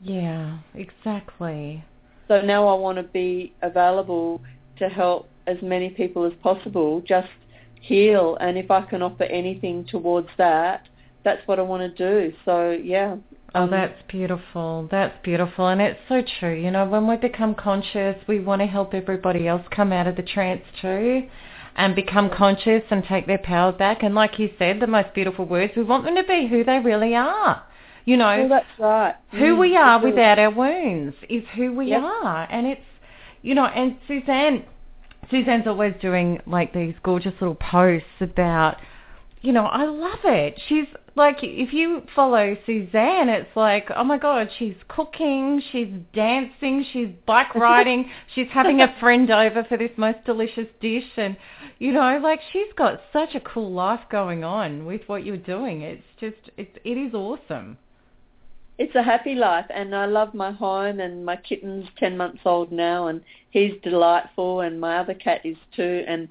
yeah, 0.03 0.59
exactly. 0.75 1.83
So 2.27 2.41
now 2.41 2.67
I 2.67 2.75
want 2.75 2.97
to 2.97 3.03
be 3.03 3.53
available 3.61 4.41
to 4.79 4.87
help 4.87 5.27
as 5.47 5.57
many 5.61 5.89
people 5.89 6.23
as 6.25 6.33
possible 6.41 7.01
just 7.01 7.27
heal 7.81 8.37
and 8.39 8.57
if 8.57 8.71
I 8.71 8.81
can 8.83 9.01
offer 9.01 9.23
anything 9.23 9.85
towards 9.85 10.29
that, 10.37 10.87
that's 11.23 11.45
what 11.47 11.59
I 11.59 11.63
want 11.63 11.81
to 11.95 12.29
do. 12.29 12.33
So 12.45 12.71
yeah. 12.71 13.17
Oh, 13.53 13.63
um, 13.63 13.71
that's 13.71 14.01
beautiful. 14.07 14.87
That's 14.89 15.15
beautiful. 15.23 15.67
And 15.67 15.81
it's 15.81 15.99
so 16.07 16.21
true. 16.39 16.53
You 16.53 16.71
know, 16.71 16.85
when 16.85 17.07
we 17.07 17.17
become 17.17 17.55
conscious, 17.55 18.15
we 18.27 18.39
want 18.39 18.61
to 18.61 18.67
help 18.67 18.93
everybody 18.93 19.47
else 19.47 19.63
come 19.71 19.91
out 19.91 20.07
of 20.07 20.15
the 20.15 20.23
trance 20.23 20.63
too 20.81 21.27
and 21.75 21.95
become 21.95 22.29
conscious 22.29 22.83
and 22.89 23.03
take 23.03 23.27
their 23.27 23.37
power 23.37 23.71
back. 23.71 24.03
And 24.03 24.13
like 24.15 24.39
you 24.39 24.49
said, 24.59 24.79
the 24.79 24.87
most 24.87 25.13
beautiful 25.13 25.45
words, 25.45 25.73
we 25.75 25.83
want 25.83 26.03
them 26.05 26.15
to 26.15 26.23
be 26.23 26.47
who 26.47 26.63
they 26.63 26.79
really 26.79 27.15
are. 27.15 27.63
You 28.05 28.17
know, 28.17 28.39
Well, 28.39 28.49
that's 28.49 28.79
right. 28.79 29.15
who 29.31 29.55
Mm, 29.55 29.59
we 29.59 29.77
are 29.77 30.03
without 30.03 30.39
our 30.39 30.49
wounds 30.49 31.15
is 31.29 31.43
who 31.55 31.73
we 31.73 31.87
Yep. 31.87 32.01
are. 32.03 32.47
And 32.49 32.67
it's, 32.67 32.81
you 33.41 33.53
know, 33.55 33.65
and 33.65 33.97
Suzanne, 34.07 34.65
Suzanne's 35.29 35.67
always 35.67 35.93
doing 36.01 36.39
like 36.45 36.73
these 36.73 36.95
gorgeous 37.03 37.33
little 37.39 37.55
posts 37.55 38.07
about, 38.19 38.77
you 39.41 39.53
know, 39.53 39.65
I 39.65 39.85
love 39.85 40.19
it. 40.25 40.59
She's 40.67 40.87
like, 41.15 41.37
if 41.41 41.73
you 41.73 42.03
follow 42.15 42.55
Suzanne, 42.65 43.27
it's 43.29 43.55
like, 43.55 43.89
oh 43.95 44.03
my 44.03 44.17
God, 44.17 44.49
she's 44.57 44.75
cooking, 44.87 45.61
she's 45.71 45.89
dancing, 46.13 46.85
she's 46.91 47.09
bike 47.25 47.53
riding, 47.55 48.09
she's 48.33 48.47
having 48.51 48.81
a 48.81 48.95
friend 48.99 49.29
over 49.29 49.63
for 49.65 49.77
this 49.77 49.91
most 49.97 50.23
delicious 50.25 50.67
dish. 50.79 51.03
And, 51.17 51.35
you 51.79 51.91
know, 51.91 52.19
like 52.21 52.39
she's 52.53 52.71
got 52.77 53.01
such 53.11 53.35
a 53.35 53.41
cool 53.41 53.71
life 53.71 54.01
going 54.09 54.43
on 54.43 54.85
with 54.85 55.01
what 55.07 55.25
you're 55.25 55.37
doing. 55.37 55.81
It's 55.81 56.03
just, 56.19 56.49
it's, 56.57 56.77
it 56.85 56.97
is 56.97 57.13
awesome. 57.13 57.77
It's 58.77 58.95
a 58.95 59.03
happy 59.03 59.35
life, 59.35 59.65
and 59.69 59.93
I 59.93 60.05
love 60.05 60.33
my 60.33 60.51
home, 60.51 61.01
and 61.01 61.23
my 61.23 61.35
kitten's 61.35 61.87
ten 61.97 62.17
months 62.17 62.39
old 62.45 62.71
now, 62.71 63.09
and 63.09 63.21
he's 63.51 63.73
delightful, 63.83 64.61
and 64.61 64.81
my 64.81 64.97
other 64.97 65.13
cat 65.13 65.41
is 65.43 65.57
too, 65.75 66.03
and 66.07 66.29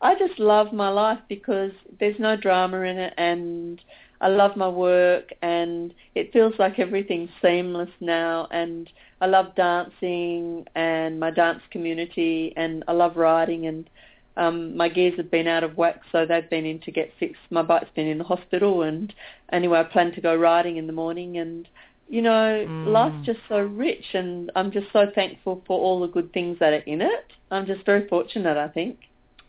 I 0.00 0.16
just 0.16 0.40
love 0.40 0.72
my 0.72 0.88
life 0.88 1.20
because 1.28 1.70
there's 2.00 2.18
no 2.18 2.34
drama 2.34 2.80
in 2.80 2.98
it, 2.98 3.14
and 3.16 3.80
I 4.22 4.28
love 4.28 4.56
my 4.56 4.68
work, 4.68 5.32
and 5.42 5.92
it 6.14 6.32
feels 6.32 6.54
like 6.58 6.78
everything's 6.78 7.30
seamless 7.42 7.90
now, 8.00 8.48
and 8.50 8.88
I 9.20 9.26
love 9.26 9.54
dancing 9.56 10.66
and 10.74 11.20
my 11.20 11.30
dance 11.30 11.62
community, 11.70 12.52
and 12.56 12.84
I 12.88 12.92
love 12.92 13.16
riding, 13.16 13.66
and 13.66 13.90
um, 14.36 14.76
my 14.76 14.88
gears 14.88 15.16
have 15.18 15.30
been 15.30 15.48
out 15.48 15.64
of 15.64 15.76
whack, 15.76 16.00
so 16.12 16.24
they've 16.24 16.48
been 16.48 16.64
in 16.66 16.78
to 16.80 16.90
get 16.92 17.12
fixed. 17.18 17.42
My 17.50 17.62
bike's 17.62 17.90
been 17.94 18.06
in 18.06 18.18
the 18.18 18.24
hospital, 18.24 18.82
and 18.82 19.12
anyway, 19.52 19.80
I 19.80 19.84
plan 19.84 20.12
to 20.12 20.20
go 20.20 20.34
riding 20.36 20.76
in 20.78 20.86
the 20.86 20.92
morning, 20.92 21.38
and 21.38 21.68
you 22.08 22.22
know, 22.22 22.68
Mm. 22.68 22.86
life's 22.86 23.24
just 23.24 23.40
so 23.48 23.58
rich, 23.60 24.14
and 24.14 24.50
I'm 24.54 24.70
just 24.70 24.92
so 24.92 25.10
thankful 25.14 25.62
for 25.66 25.80
all 25.80 26.00
the 26.00 26.08
good 26.08 26.32
things 26.32 26.58
that 26.60 26.72
are 26.72 26.84
in 26.86 27.00
it. 27.02 27.26
I'm 27.50 27.66
just 27.66 27.84
very 27.86 28.06
fortunate, 28.08 28.56
I 28.56 28.68
think. 28.68 28.98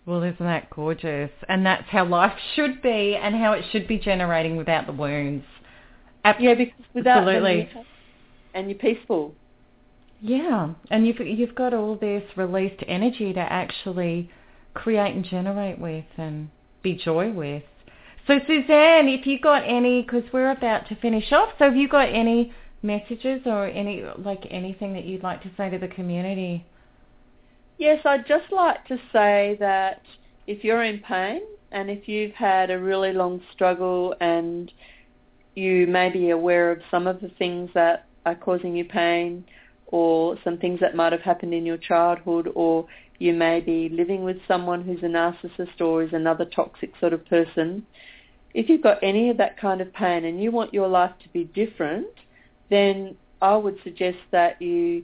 Well, 0.05 0.21
isn't 0.23 0.37
that 0.39 0.69
gorgeous? 0.69 1.31
And 1.47 1.65
that's 1.65 1.87
how 1.89 2.05
life 2.05 2.37
should 2.55 2.81
be 2.81 3.15
and 3.15 3.35
how 3.35 3.53
it 3.53 3.63
should 3.71 3.87
be 3.87 3.97
generating 3.97 4.55
without 4.57 4.85
the 4.85 4.93
wounds. 4.93 5.45
Ab- 6.23 6.39
Yeah, 6.39 6.55
because 6.55 6.85
without 6.93 7.27
Absolutely. 7.27 7.69
you're 7.73 7.83
and 8.53 8.69
you're 8.69 8.79
peaceful. 8.79 9.33
Yeah, 10.21 10.73
and 10.89 11.05
you've 11.05 11.19
you've 11.19 11.55
got 11.55 11.73
all 11.73 11.95
this 11.97 12.23
released 12.37 12.83
energy 12.87 13.33
to 13.33 13.39
actually 13.39 14.29
create 14.73 15.15
and 15.15 15.25
generate 15.25 15.79
with 15.79 16.05
and 16.17 16.49
be 16.81 16.93
joy 16.95 17.29
with. 17.31 17.63
So 18.25 18.39
Suzanne, 18.47 19.09
if 19.09 19.27
you've 19.27 19.41
got 19.41 19.63
any, 19.67 20.01
because 20.01 20.23
we're 20.31 20.51
about 20.51 20.87
to 20.87 20.95
finish 20.95 21.31
off, 21.33 21.49
so 21.59 21.65
have 21.65 21.75
you 21.75 21.89
got 21.89 22.07
any 22.07 22.53
messages 22.81 23.41
or 23.45 23.65
any 23.67 24.03
like 24.17 24.45
anything 24.49 24.93
that 24.93 25.03
you'd 25.03 25.23
like 25.23 25.43
to 25.43 25.51
say 25.57 25.69
to 25.69 25.77
the 25.77 25.89
community? 25.89 26.65
Yes, 27.77 28.01
I'd 28.05 28.27
just 28.27 28.51
like 28.51 28.85
to 28.87 28.97
say 29.11 29.57
that 29.59 30.01
if 30.47 30.63
you're 30.63 30.83
in 30.83 30.99
pain 30.99 31.41
and 31.71 31.89
if 31.89 32.07
you've 32.07 32.33
had 32.33 32.69
a 32.69 32.79
really 32.79 33.13
long 33.13 33.41
struggle 33.51 34.15
and 34.21 34.71
you 35.55 35.87
may 35.87 36.09
be 36.09 36.29
aware 36.29 36.71
of 36.71 36.79
some 36.89 37.07
of 37.07 37.19
the 37.21 37.29
things 37.39 37.69
that 37.73 38.07
are 38.25 38.35
causing 38.35 38.75
you 38.75 38.85
pain 38.85 39.43
or 39.87 40.37
some 40.43 40.57
things 40.57 40.79
that 40.79 40.95
might 40.95 41.11
have 41.11 41.21
happened 41.21 41.53
in 41.53 41.65
your 41.65 41.77
childhood 41.77 42.49
or 42.55 42.85
you 43.19 43.33
may 43.33 43.59
be 43.59 43.89
living 43.89 44.23
with 44.23 44.37
someone 44.47 44.83
who's 44.83 45.03
a 45.03 45.07
narcissist 45.07 45.79
or 45.79 46.03
is 46.03 46.13
another 46.13 46.45
toxic 46.45 46.91
sort 46.99 47.13
of 47.13 47.25
person, 47.25 47.85
if 48.53 48.69
you've 48.69 48.81
got 48.81 48.97
any 49.03 49.29
of 49.29 49.37
that 49.37 49.59
kind 49.59 49.81
of 49.81 49.91
pain 49.93 50.25
and 50.25 50.41
you 50.41 50.51
want 50.51 50.73
your 50.73 50.87
life 50.87 51.11
to 51.21 51.29
be 51.29 51.43
different, 51.43 52.07
then 52.69 53.15
I 53.41 53.55
would 53.55 53.77
suggest 53.83 54.17
that 54.31 54.61
you 54.61 55.03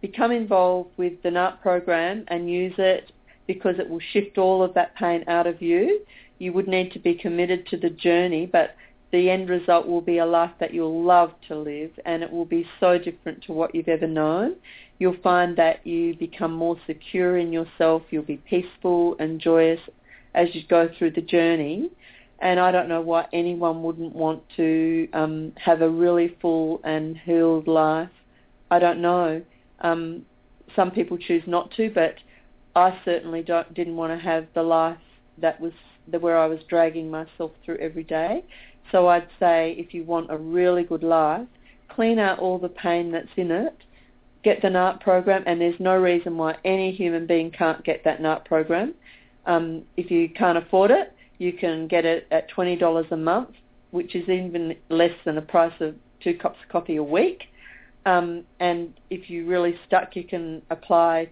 become 0.00 0.32
involved 0.32 0.90
with 0.96 1.22
the 1.22 1.28
NARP 1.28 1.60
program 1.60 2.24
and 2.28 2.50
use 2.50 2.74
it 2.78 3.12
because 3.46 3.78
it 3.78 3.88
will 3.88 4.00
shift 4.12 4.38
all 4.38 4.62
of 4.62 4.74
that 4.74 4.94
pain 4.96 5.24
out 5.26 5.46
of 5.46 5.60
you. 5.60 6.00
You 6.38 6.52
would 6.52 6.68
need 6.68 6.92
to 6.92 6.98
be 6.98 7.14
committed 7.14 7.66
to 7.68 7.76
the 7.76 7.90
journey, 7.90 8.46
but 8.46 8.76
the 9.12 9.30
end 9.30 9.50
result 9.50 9.86
will 9.86 10.00
be 10.00 10.18
a 10.18 10.26
life 10.26 10.52
that 10.58 10.72
you'll 10.72 11.04
love 11.04 11.32
to 11.48 11.56
live 11.56 11.90
and 12.06 12.22
it 12.22 12.32
will 12.32 12.46
be 12.46 12.66
so 12.80 12.98
different 12.98 13.44
to 13.44 13.52
what 13.52 13.74
you've 13.74 13.88
ever 13.88 14.06
known. 14.06 14.56
You'll 14.98 15.20
find 15.22 15.56
that 15.58 15.86
you 15.86 16.16
become 16.16 16.52
more 16.52 16.78
secure 16.86 17.36
in 17.36 17.52
yourself. 17.52 18.02
You'll 18.10 18.22
be 18.22 18.38
peaceful 18.38 19.16
and 19.18 19.40
joyous 19.40 19.80
as 20.34 20.54
you 20.54 20.62
go 20.68 20.88
through 20.96 21.10
the 21.12 21.20
journey. 21.20 21.90
And 22.40 22.58
I 22.58 22.72
don't 22.72 22.88
know 22.88 23.02
why 23.02 23.26
anyone 23.32 23.82
wouldn't 23.82 24.14
want 24.14 24.42
to 24.56 25.08
um, 25.12 25.52
have 25.56 25.82
a 25.82 25.88
really 25.88 26.36
full 26.40 26.80
and 26.82 27.16
healed 27.16 27.68
life. 27.68 28.08
I 28.70 28.78
don't 28.78 29.02
know. 29.02 29.42
Um, 29.82 30.24
some 30.74 30.90
people 30.90 31.18
choose 31.18 31.42
not 31.46 31.70
to, 31.72 31.90
but 31.90 32.14
I 32.74 32.98
certainly 33.04 33.42
don't, 33.42 33.72
didn't 33.74 33.96
want 33.96 34.18
to 34.18 34.24
have 34.24 34.46
the 34.54 34.62
life 34.62 34.96
that 35.38 35.60
was 35.60 35.72
the, 36.10 36.18
where 36.18 36.38
I 36.38 36.46
was 36.46 36.60
dragging 36.68 37.10
myself 37.10 37.50
through 37.64 37.78
every 37.78 38.04
day. 38.04 38.44
So 38.90 39.08
I'd 39.08 39.28
say 39.38 39.74
if 39.78 39.94
you 39.94 40.04
want 40.04 40.30
a 40.30 40.36
really 40.36 40.82
good 40.84 41.02
life, 41.02 41.46
clean 41.88 42.18
out 42.18 42.38
all 42.38 42.58
the 42.58 42.68
pain 42.68 43.12
that's 43.12 43.28
in 43.36 43.50
it, 43.50 43.76
get 44.42 44.62
the 44.62 44.68
NARP 44.68 45.00
program, 45.00 45.44
and 45.46 45.60
there's 45.60 45.78
no 45.78 45.96
reason 45.96 46.36
why 46.36 46.56
any 46.64 46.92
human 46.92 47.26
being 47.26 47.50
can't 47.50 47.84
get 47.84 48.02
that 48.04 48.20
NARP 48.20 48.44
program. 48.44 48.94
Um, 49.46 49.82
if 49.96 50.10
you 50.10 50.28
can't 50.28 50.58
afford 50.58 50.90
it, 50.90 51.14
You 51.38 51.52
can 51.52 51.88
get 51.88 52.04
it 52.04 52.28
at 52.30 52.48
$20 52.52 53.10
a 53.10 53.16
month, 53.16 53.50
which 53.90 54.14
is 54.14 54.28
even 54.28 54.76
less 54.90 55.10
than 55.24 55.34
the 55.34 55.42
price 55.42 55.72
of 55.80 55.96
two 56.22 56.34
cups 56.34 56.58
of 56.62 56.68
coffee 56.70 56.96
a 56.96 57.02
week. 57.02 57.44
Um, 58.04 58.44
and 58.60 58.94
if 59.10 59.30
you're 59.30 59.46
really 59.46 59.74
stuck, 59.86 60.16
you 60.16 60.24
can 60.24 60.62
apply 60.70 61.28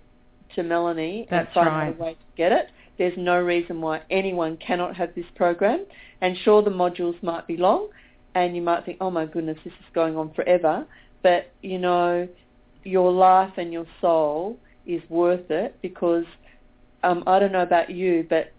to 0.54 0.62
Melanie 0.62 1.26
That's 1.30 1.46
and 1.46 1.54
find 1.54 1.68
right. 1.68 1.88
a 1.88 2.02
way 2.02 2.12
to 2.14 2.36
get 2.36 2.52
it. 2.52 2.66
There's 2.98 3.16
no 3.16 3.40
reason 3.40 3.80
why 3.80 4.02
anyone 4.10 4.56
cannot 4.58 4.94
have 4.96 5.14
this 5.14 5.24
program. 5.34 5.86
And 6.20 6.36
sure, 6.44 6.62
the 6.62 6.70
modules 6.70 7.20
might 7.22 7.46
be 7.46 7.56
long, 7.56 7.88
and 8.34 8.54
you 8.54 8.62
might 8.62 8.84
think, 8.84 8.98
oh 9.00 9.10
my 9.10 9.26
goodness, 9.26 9.58
this 9.64 9.72
is 9.72 9.86
going 9.94 10.16
on 10.16 10.32
forever. 10.34 10.86
But, 11.22 11.52
you 11.62 11.78
know, 11.78 12.28
your 12.84 13.10
life 13.10 13.52
and 13.56 13.72
your 13.72 13.86
soul 14.00 14.58
is 14.86 15.02
worth 15.08 15.50
it 15.50 15.76
because 15.82 16.24
um, 17.02 17.24
I 17.26 17.38
don't 17.38 17.52
know 17.52 17.62
about 17.62 17.90
you, 17.90 18.26
but 18.28 18.52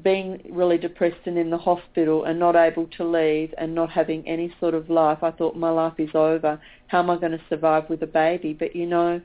being 0.00 0.40
really 0.50 0.78
depressed 0.78 1.26
and 1.26 1.36
in 1.36 1.50
the 1.50 1.58
hospital 1.58 2.24
and 2.24 2.38
not 2.38 2.56
able 2.56 2.86
to 2.96 3.04
leave 3.04 3.52
and 3.58 3.74
not 3.74 3.90
having 3.90 4.26
any 4.26 4.54
sort 4.58 4.74
of 4.74 4.88
life, 4.88 5.18
I 5.22 5.30
thought 5.30 5.54
my 5.54 5.70
life 5.70 5.94
is 5.98 6.10
over. 6.14 6.60
How 6.86 7.00
am 7.00 7.10
I 7.10 7.16
going 7.16 7.32
to 7.32 7.40
survive 7.50 7.90
with 7.90 8.02
a 8.02 8.06
baby? 8.06 8.54
But 8.54 8.74
you 8.74 8.86
know, 8.86 9.20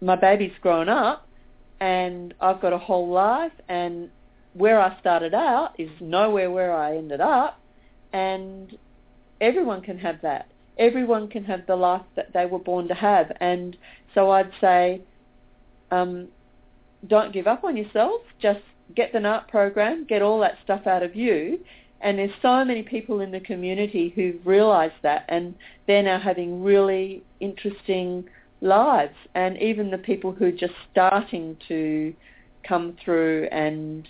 my 0.00 0.16
baby's 0.16 0.52
grown 0.60 0.88
up 0.88 1.26
and 1.80 2.34
I've 2.40 2.60
got 2.60 2.72
a 2.72 2.78
whole 2.78 3.08
life 3.08 3.52
and 3.68 4.10
where 4.52 4.80
I 4.80 4.98
started 5.00 5.32
out 5.34 5.74
is 5.78 5.90
nowhere 6.00 6.50
where 6.50 6.74
I 6.74 6.96
ended 6.96 7.20
up 7.20 7.60
and 8.12 8.76
everyone 9.40 9.80
can 9.80 9.98
have 9.98 10.20
that. 10.22 10.50
Everyone 10.78 11.28
can 11.28 11.44
have 11.44 11.66
the 11.66 11.76
life 11.76 12.02
that 12.14 12.32
they 12.34 12.46
were 12.46 12.58
born 12.58 12.88
to 12.88 12.94
have. 12.94 13.32
And 13.40 13.76
so 14.14 14.30
I'd 14.30 14.50
say, 14.60 15.00
um, 15.90 16.28
don't 17.06 17.32
give 17.32 17.46
up 17.46 17.64
on 17.64 17.76
yourself. 17.76 18.20
Just 18.40 18.60
get 18.94 19.12
the 19.12 19.18
NARP 19.18 19.48
program, 19.48 20.04
get 20.08 20.22
all 20.22 20.40
that 20.40 20.58
stuff 20.64 20.86
out 20.86 21.02
of 21.02 21.14
you. 21.14 21.58
And 22.00 22.18
there's 22.18 22.30
so 22.42 22.64
many 22.64 22.82
people 22.82 23.20
in 23.20 23.30
the 23.30 23.40
community 23.40 24.12
who've 24.14 24.46
realised 24.46 24.94
that 25.02 25.24
and 25.28 25.54
they're 25.86 26.02
now 26.02 26.20
having 26.20 26.62
really 26.62 27.22
interesting 27.40 28.24
lives. 28.60 29.14
And 29.34 29.60
even 29.60 29.90
the 29.90 29.98
people 29.98 30.32
who 30.32 30.46
are 30.46 30.52
just 30.52 30.74
starting 30.92 31.56
to 31.68 32.14
come 32.66 32.96
through 33.04 33.48
and 33.50 34.08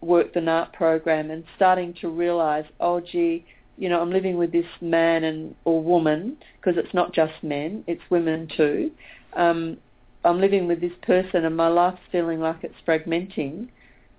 work 0.00 0.34
the 0.34 0.40
NARP 0.40 0.72
program 0.72 1.30
and 1.30 1.44
starting 1.56 1.94
to 2.00 2.08
realise, 2.08 2.66
oh 2.80 3.00
gee, 3.00 3.44
you 3.76 3.88
know, 3.88 4.00
I'm 4.00 4.10
living 4.10 4.36
with 4.36 4.50
this 4.50 4.66
man 4.80 5.24
and 5.24 5.54
or 5.64 5.82
woman 5.82 6.36
because 6.56 6.76
it's 6.76 6.92
not 6.94 7.14
just 7.14 7.32
men, 7.42 7.84
it's 7.86 8.02
women 8.10 8.48
too. 8.56 8.90
Um, 9.34 9.76
I'm 10.24 10.40
living 10.40 10.66
with 10.66 10.80
this 10.80 10.92
person 11.02 11.44
and 11.44 11.56
my 11.56 11.68
life's 11.68 12.00
feeling 12.10 12.40
like 12.40 12.58
it's 12.62 12.74
fragmenting. 12.86 13.68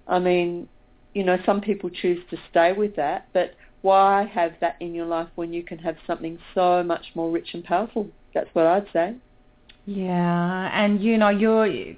I 0.10 0.20
mean, 0.20 0.68
you 1.14 1.24
know, 1.24 1.38
some 1.46 1.62
people 1.62 1.90
choose 1.90 2.20
to 2.30 2.38
stay 2.50 2.74
with 2.74 2.96
that, 2.98 3.28
but 3.34 3.54
why 3.82 4.26
have 4.34 4.54
that 4.60 4.76
in 4.80 4.94
your 4.94 5.06
life 5.06 5.30
when 5.36 5.54
you 5.54 5.64
can 5.64 5.78
have 5.80 5.96
something 6.06 6.38
so 6.54 6.84
much 6.84 7.06
more 7.16 7.32
rich 7.32 7.50
and 7.54 7.64
powerful? 7.64 8.10
That's 8.34 8.50
what 8.54 8.66
I'd 8.66 8.88
say. 8.92 9.16
Yeah, 9.86 10.70
and 10.74 11.02
you 11.02 11.18
know, 11.18 11.30
you're 11.30 11.96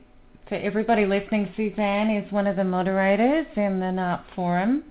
for 0.51 0.55
everybody 0.55 1.05
listening, 1.05 1.53
Suzanne 1.55 2.09
is 2.09 2.29
one 2.29 2.45
of 2.45 2.57
the 2.57 2.63
moderators 2.65 3.47
in 3.55 3.79
the 3.79 3.85
NARP 3.85 4.23
forum. 4.35 4.83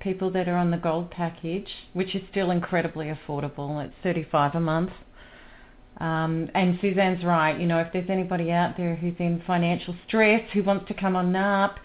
People 0.00 0.32
that 0.32 0.48
are 0.48 0.56
on 0.56 0.72
the 0.72 0.76
gold 0.78 1.12
package, 1.12 1.68
which 1.92 2.16
is 2.16 2.22
still 2.32 2.50
incredibly 2.50 3.06
affordable. 3.06 3.84
It's 3.86 3.94
35 4.02 4.56
a 4.56 4.60
month. 4.60 4.90
Um, 5.98 6.50
and 6.56 6.76
Suzanne's 6.80 7.24
right. 7.24 7.56
You 7.56 7.66
know, 7.66 7.78
if 7.78 7.92
there's 7.92 8.10
anybody 8.10 8.50
out 8.50 8.76
there 8.76 8.96
who's 8.96 9.14
in 9.20 9.44
financial 9.46 9.94
stress 10.08 10.42
who 10.52 10.64
wants 10.64 10.88
to 10.88 10.94
come 10.94 11.14
on 11.14 11.32
NARP, 11.32 11.76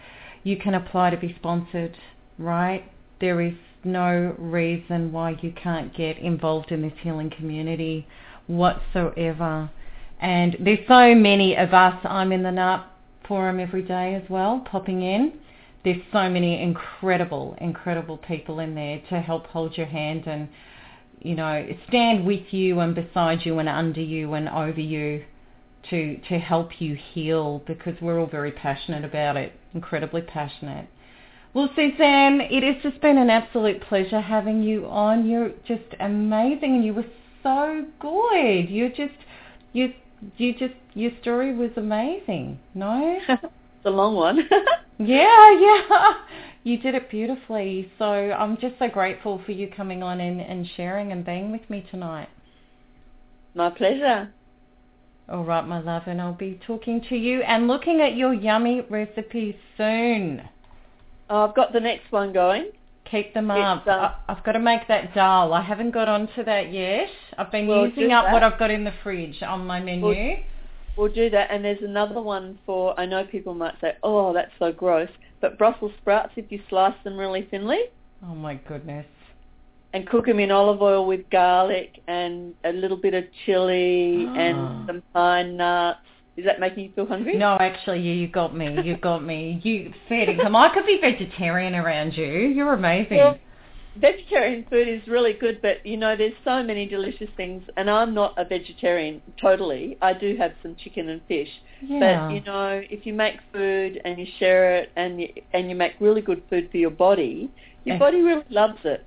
you 0.44 0.58
can 0.58 0.74
apply 0.74 1.10
to 1.12 1.18
be 1.18 1.36
sponsored. 1.38 1.96
Right? 2.38 2.92
There 3.20 3.42
is 3.42 3.54
no 3.84 4.36
reason 4.38 5.12
why 5.12 5.38
you 5.42 5.52
can't 5.52 5.96
get 5.96 6.18
involved 6.18 6.72
in 6.72 6.82
this 6.82 6.94
healing 7.02 7.30
community 7.30 8.08
whatsoever. 8.48 9.70
And 10.20 10.56
there's 10.60 10.88
so 10.88 11.16
many 11.16 11.56
of 11.56 11.74
us. 11.74 11.96
I'm 12.04 12.32
in 12.32 12.44
the 12.44 12.50
NARP 12.50 12.86
forum 13.28 13.60
every 13.60 13.82
day 13.82 14.16
as 14.16 14.30
well, 14.30 14.66
popping 14.70 15.02
in. 15.02 15.34
There's 15.84 16.02
so 16.12 16.30
many 16.30 16.62
incredible, 16.62 17.58
incredible 17.60 18.18
people 18.18 18.60
in 18.60 18.76
there 18.76 19.02
to 19.10 19.20
help 19.20 19.48
hold 19.48 19.78
your 19.78 19.88
hand 19.88 20.28
and, 20.28 20.48
you 21.22 21.34
know, 21.34 21.68
stand 21.88 22.26
with 22.26 22.54
you 22.54 22.80
and 22.82 22.94
beside 22.94 23.46
you 23.46 23.58
and 23.58 23.68
under 23.68 24.02
you 24.02 24.34
and 24.34 24.48
over 24.48 24.80
you 24.80 25.24
to 25.90 26.18
to 26.30 26.38
help 26.38 26.80
you 26.80 26.96
heal 26.96 27.64
because 27.66 28.00
we're 28.00 28.20
all 28.20 28.28
very 28.28 28.52
passionate 28.52 29.04
about 29.04 29.38
it, 29.38 29.54
incredibly 29.74 30.22
passionate. 30.22 30.88
Well, 31.54 31.70
Suzanne, 31.76 32.42
it 32.42 32.64
has 32.64 32.82
just 32.82 33.02
been 33.02 33.18
an 33.18 33.30
absolute 33.30 33.82
pleasure 33.82 34.22
having 34.22 34.64
you 34.64 34.86
on. 34.86 35.28
You're 35.28 35.52
just 35.68 35.96
amazing 36.00 36.76
and 36.76 36.86
you 36.86 36.94
were 36.94 37.06
so 37.44 37.86
good. 38.00 38.70
You're 38.70 38.90
just 38.90 39.18
you 39.74 39.94
you 40.38 40.54
just 40.54 40.76
your 40.94 41.12
story 41.22 41.54
was 41.54 41.72
amazing. 41.76 42.60
No? 42.74 43.20
it's 43.30 43.86
a 43.86 43.90
long 43.90 44.16
one. 44.16 44.48
yeah, 45.00 45.60
yeah. 45.60 46.14
You 46.64 46.78
did 46.78 46.94
it 46.94 47.10
beautifully. 47.10 47.92
So 47.98 48.06
I'm 48.06 48.56
just 48.58 48.76
so 48.78 48.88
grateful 48.88 49.42
for 49.48 49.52
you 49.52 49.68
coming 49.76 50.04
on 50.04 50.22
and, 50.22 50.40
and 50.40 50.68
sharing 50.78 51.12
and 51.12 51.26
being 51.26 51.52
with 51.52 51.68
me 51.72 51.84
tonight. 51.90 52.30
My 53.56 53.72
pleasure. 53.72 54.32
All 55.30 55.44
right, 55.44 55.66
my 55.66 55.80
love, 55.80 56.04
and 56.08 56.20
I'll 56.22 56.34
be 56.34 56.60
talking 56.68 57.02
to 57.10 57.16
you 57.16 57.42
and 57.44 57.68
looking 57.68 58.02
at 58.02 58.16
your 58.18 58.34
yummy 58.34 58.82
recipes 58.90 59.56
soon. 59.78 60.42
Oh, 61.30 61.48
I've 61.48 61.56
got 61.56 61.72
the 61.72 61.80
next 61.80 62.12
one 62.12 62.34
going. 62.34 62.72
Keep 63.10 63.34
them 63.34 63.50
up. 63.52 63.86
uh, 63.88 63.92
I, 63.92 64.16
I've 64.30 64.44
got 64.44 64.54
to 64.54 64.60
make 64.60 64.88
that 64.88 65.14
dal. 65.14 65.54
I 65.54 65.62
haven't 65.62 65.92
got 65.92 66.08
onto 66.08 66.44
that 66.44 66.72
yet. 66.72 67.08
I've 67.38 67.52
been 67.52 67.68
Well, 67.68 67.88
using 67.88 68.12
up 68.12 68.26
that. 68.26 68.34
what 68.34 68.44
I've 68.44 68.60
got 68.60 68.72
in 68.72 68.84
the 68.84 68.94
fridge 69.04 69.42
on 69.42 69.66
my 69.66 69.80
menu. 69.80 70.06
Well, 70.06 70.38
We'll 70.98 71.14
do 71.14 71.30
that. 71.30 71.50
And 71.52 71.64
there's 71.64 71.82
another 71.82 72.22
one 72.22 72.60
for, 72.66 72.98
I 73.00 73.06
know 73.06 73.24
people 73.26 73.54
might 73.54 73.76
say, 73.80 73.94
oh, 74.04 74.34
that's 74.34 74.52
so 74.60 74.72
gross. 74.74 75.10
But 75.40 75.58
Brussels 75.58 75.94
sprouts, 76.02 76.34
if 76.36 76.52
you 76.52 76.62
slice 76.70 76.96
them 77.04 77.18
really 77.18 77.48
thinly 77.50 77.80
oh 78.24 78.36
my 78.36 78.56
goodness. 78.56 79.06
And 79.94 80.08
cook 80.08 80.26
them 80.26 80.40
in 80.40 80.52
olive 80.52 80.82
oil 80.82 81.06
with 81.06 81.30
garlic 81.30 82.02
and 82.08 82.54
a 82.64 82.72
little 82.72 82.98
bit 82.98 83.14
of 83.14 83.26
chili 83.46 84.26
Ah. 84.30 84.34
and 84.36 84.88
some 84.88 85.04
pine 85.14 85.58
nuts. 85.58 86.00
Is 86.38 86.46
that 86.46 86.60
making 86.62 86.86
you 86.86 86.92
feel 86.96 87.06
hungry? 87.06 87.36
No, 87.36 87.58
actually, 87.60 88.00
you, 88.00 88.14
you 88.14 88.28
got 88.28 88.56
me. 88.56 88.82
You 88.84 88.96
got 88.98 89.22
me. 89.24 89.60
You 89.64 89.94
fed 90.08 90.30
income. 90.30 90.56
I 90.56 90.74
could 90.74 90.86
be 90.86 90.98
vegetarian 91.00 91.76
around 91.76 92.14
you. 92.16 92.26
You're 92.26 92.74
amazing. 92.74 93.18
Well, 93.18 93.38
vegetarian 93.98 94.66
food 94.70 94.88
is 94.88 95.06
really 95.08 95.34
good, 95.34 95.62
but 95.62 95.86
you 95.86 95.98
know, 95.98 96.16
there's 96.16 96.34
so 96.46 96.64
many 96.64 96.86
delicious 96.86 97.30
things, 97.36 97.64
and 97.76 97.90
I'm 97.90 98.14
not 98.14 98.34
a 98.38 98.46
vegetarian 98.46 99.22
totally. 99.40 99.98
I 100.02 100.14
do 100.14 100.38
have 100.38 100.54
some 100.64 100.76
chicken 100.82 101.10
and 101.10 101.22
fish, 101.28 101.50
yeah. 101.86 102.28
but 102.28 102.34
you 102.34 102.42
know, 102.42 102.82
if 102.90 103.06
you 103.06 103.14
make 103.14 103.36
food 103.52 104.00
and 104.06 104.18
you 104.18 104.26
share 104.40 104.78
it, 104.78 104.92
and 104.96 105.20
you 105.20 105.28
and 105.54 105.70
you 105.70 105.76
make 105.76 105.94
really 106.00 106.22
good 106.22 106.42
food 106.50 106.70
for 106.72 106.78
your 106.78 106.92
body, 106.92 107.52
your 107.84 107.98
Eh. 107.98 108.00
body 108.00 108.22
really 108.22 108.46
loves 108.50 108.80
it. 108.86 109.06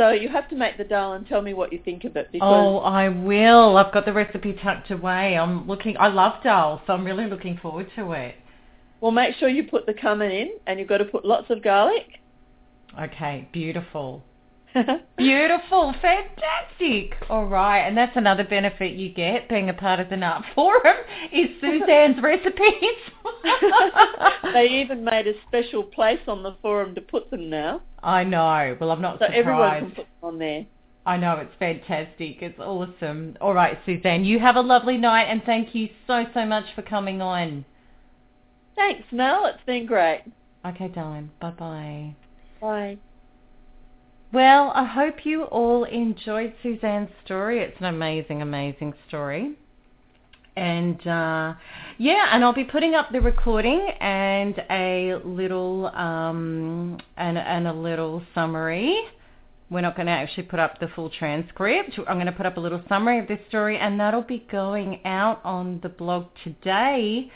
So 0.00 0.12
you 0.12 0.30
have 0.30 0.48
to 0.48 0.56
make 0.56 0.78
the 0.78 0.84
dal 0.84 1.12
and 1.12 1.26
tell 1.26 1.42
me 1.42 1.52
what 1.52 1.74
you 1.74 1.78
think 1.84 2.04
of 2.04 2.16
it 2.16 2.30
Oh, 2.40 2.78
I 2.78 3.10
will. 3.10 3.76
I've 3.76 3.92
got 3.92 4.06
the 4.06 4.14
recipe 4.14 4.54
tucked 4.54 4.90
away. 4.90 5.36
I'm 5.36 5.68
looking. 5.68 5.94
I 5.98 6.08
love 6.08 6.42
dal, 6.42 6.80
so 6.86 6.94
I'm 6.94 7.04
really 7.04 7.26
looking 7.26 7.58
forward 7.58 7.86
to 7.96 8.12
it. 8.12 8.34
well, 9.02 9.10
make 9.10 9.36
sure 9.36 9.50
you 9.50 9.64
put 9.64 9.84
the 9.84 9.92
cumin 9.92 10.30
in, 10.30 10.52
and 10.66 10.78
you've 10.78 10.88
got 10.88 10.98
to 10.98 11.04
put 11.04 11.26
lots 11.26 11.50
of 11.50 11.62
garlic. 11.62 12.06
Okay, 12.98 13.46
beautiful. 13.52 14.24
Beautiful, 15.16 15.94
fantastic. 16.00 17.14
All 17.28 17.46
right, 17.46 17.80
and 17.80 17.96
that's 17.96 18.16
another 18.16 18.44
benefit 18.44 18.92
you 18.92 19.12
get 19.12 19.48
being 19.48 19.68
a 19.68 19.74
part 19.74 20.00
of 20.00 20.08
the 20.08 20.16
NARP 20.16 20.44
Forum 20.54 20.96
is 21.32 21.48
Suzanne's 21.60 22.16
recipes. 22.22 22.98
they 24.54 24.66
even 24.82 25.04
made 25.04 25.26
a 25.26 25.32
special 25.48 25.82
place 25.82 26.20
on 26.26 26.42
the 26.42 26.56
forum 26.62 26.94
to 26.94 27.00
put 27.00 27.30
them 27.30 27.50
now, 27.50 27.82
I 28.02 28.24
know. 28.24 28.76
Well, 28.80 28.90
I'm 28.90 29.02
not 29.02 29.18
so 29.18 29.26
everyone 29.26 29.80
can 29.80 29.90
put 29.90 29.96
them 29.96 30.06
on 30.22 30.38
there. 30.38 30.66
I 31.06 31.16
know 31.16 31.36
it's 31.38 31.54
fantastic. 31.58 32.42
It's 32.42 32.58
awesome. 32.58 33.36
All 33.40 33.54
right, 33.54 33.78
Suzanne, 33.86 34.24
you 34.24 34.38
have 34.38 34.56
a 34.56 34.60
lovely 34.60 34.98
night, 34.98 35.24
and 35.24 35.42
thank 35.44 35.74
you 35.74 35.88
so 36.06 36.24
so 36.34 36.44
much 36.44 36.66
for 36.74 36.82
coming 36.82 37.20
on. 37.20 37.64
Thanks, 38.76 39.04
Mel. 39.10 39.46
It's 39.46 39.64
been 39.66 39.86
great. 39.86 40.22
Okay, 40.64 40.88
darling. 40.88 41.30
Bye 41.40 41.50
bye. 41.50 42.14
Bye. 42.60 42.98
Well, 44.32 44.70
I 44.76 44.84
hope 44.84 45.26
you 45.26 45.42
all 45.44 45.82
enjoyed 45.82 46.54
Suzanne's 46.62 47.10
story. 47.24 47.58
It's 47.58 47.76
an 47.80 47.86
amazing, 47.86 48.42
amazing 48.42 48.94
story. 49.08 49.56
And 50.54 51.04
uh, 51.04 51.54
yeah, 51.98 52.28
and 52.30 52.44
I'll 52.44 52.52
be 52.52 52.64
putting 52.64 52.94
up 52.94 53.10
the 53.10 53.20
recording 53.20 53.88
and 54.00 54.54
a 54.70 55.16
little 55.24 55.86
um, 55.86 56.98
and, 57.16 57.38
and 57.38 57.66
a 57.66 57.72
little 57.72 58.22
summary. 58.32 59.00
We're 59.68 59.80
not 59.80 59.96
going 59.96 60.06
to 60.06 60.12
actually 60.12 60.44
put 60.44 60.60
up 60.60 60.78
the 60.78 60.86
full 60.94 61.10
transcript. 61.10 61.98
I'm 62.06 62.16
going 62.16 62.26
to 62.26 62.32
put 62.32 62.46
up 62.46 62.56
a 62.56 62.60
little 62.60 62.82
summary 62.88 63.18
of 63.18 63.26
this 63.26 63.40
story, 63.48 63.78
and 63.78 63.98
that'll 63.98 64.22
be 64.22 64.46
going 64.50 65.04
out 65.04 65.40
on 65.44 65.80
the 65.82 65.88
blog 65.88 66.26
today 66.44 67.32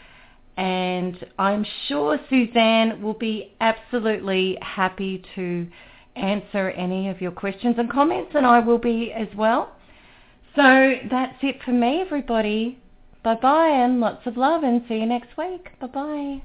and 0.56 1.26
I'm 1.36 1.66
sure 1.88 2.18
Suzanne 2.30 3.02
will 3.02 3.14
be 3.14 3.54
absolutely 3.60 4.56
happy 4.62 5.24
to 5.34 5.66
answer 6.16 6.70
any 6.70 7.08
of 7.08 7.20
your 7.20 7.32
questions 7.32 7.76
and 7.78 7.90
comments, 7.90 8.32
and 8.34 8.46
I 8.46 8.60
will 8.60 8.78
be 8.78 9.12
as 9.12 9.28
well. 9.36 9.72
So 10.56 10.94
that's 11.10 11.36
it 11.42 11.62
for 11.64 11.72
me, 11.72 12.00
everybody. 12.00 12.78
Bye-bye 13.22 13.70
and 13.70 14.00
lots 14.00 14.26
of 14.26 14.36
love 14.36 14.62
and 14.62 14.82
see 14.88 14.96
you 14.96 15.06
next 15.06 15.36
week. 15.36 15.68
Bye-bye. 15.80 16.42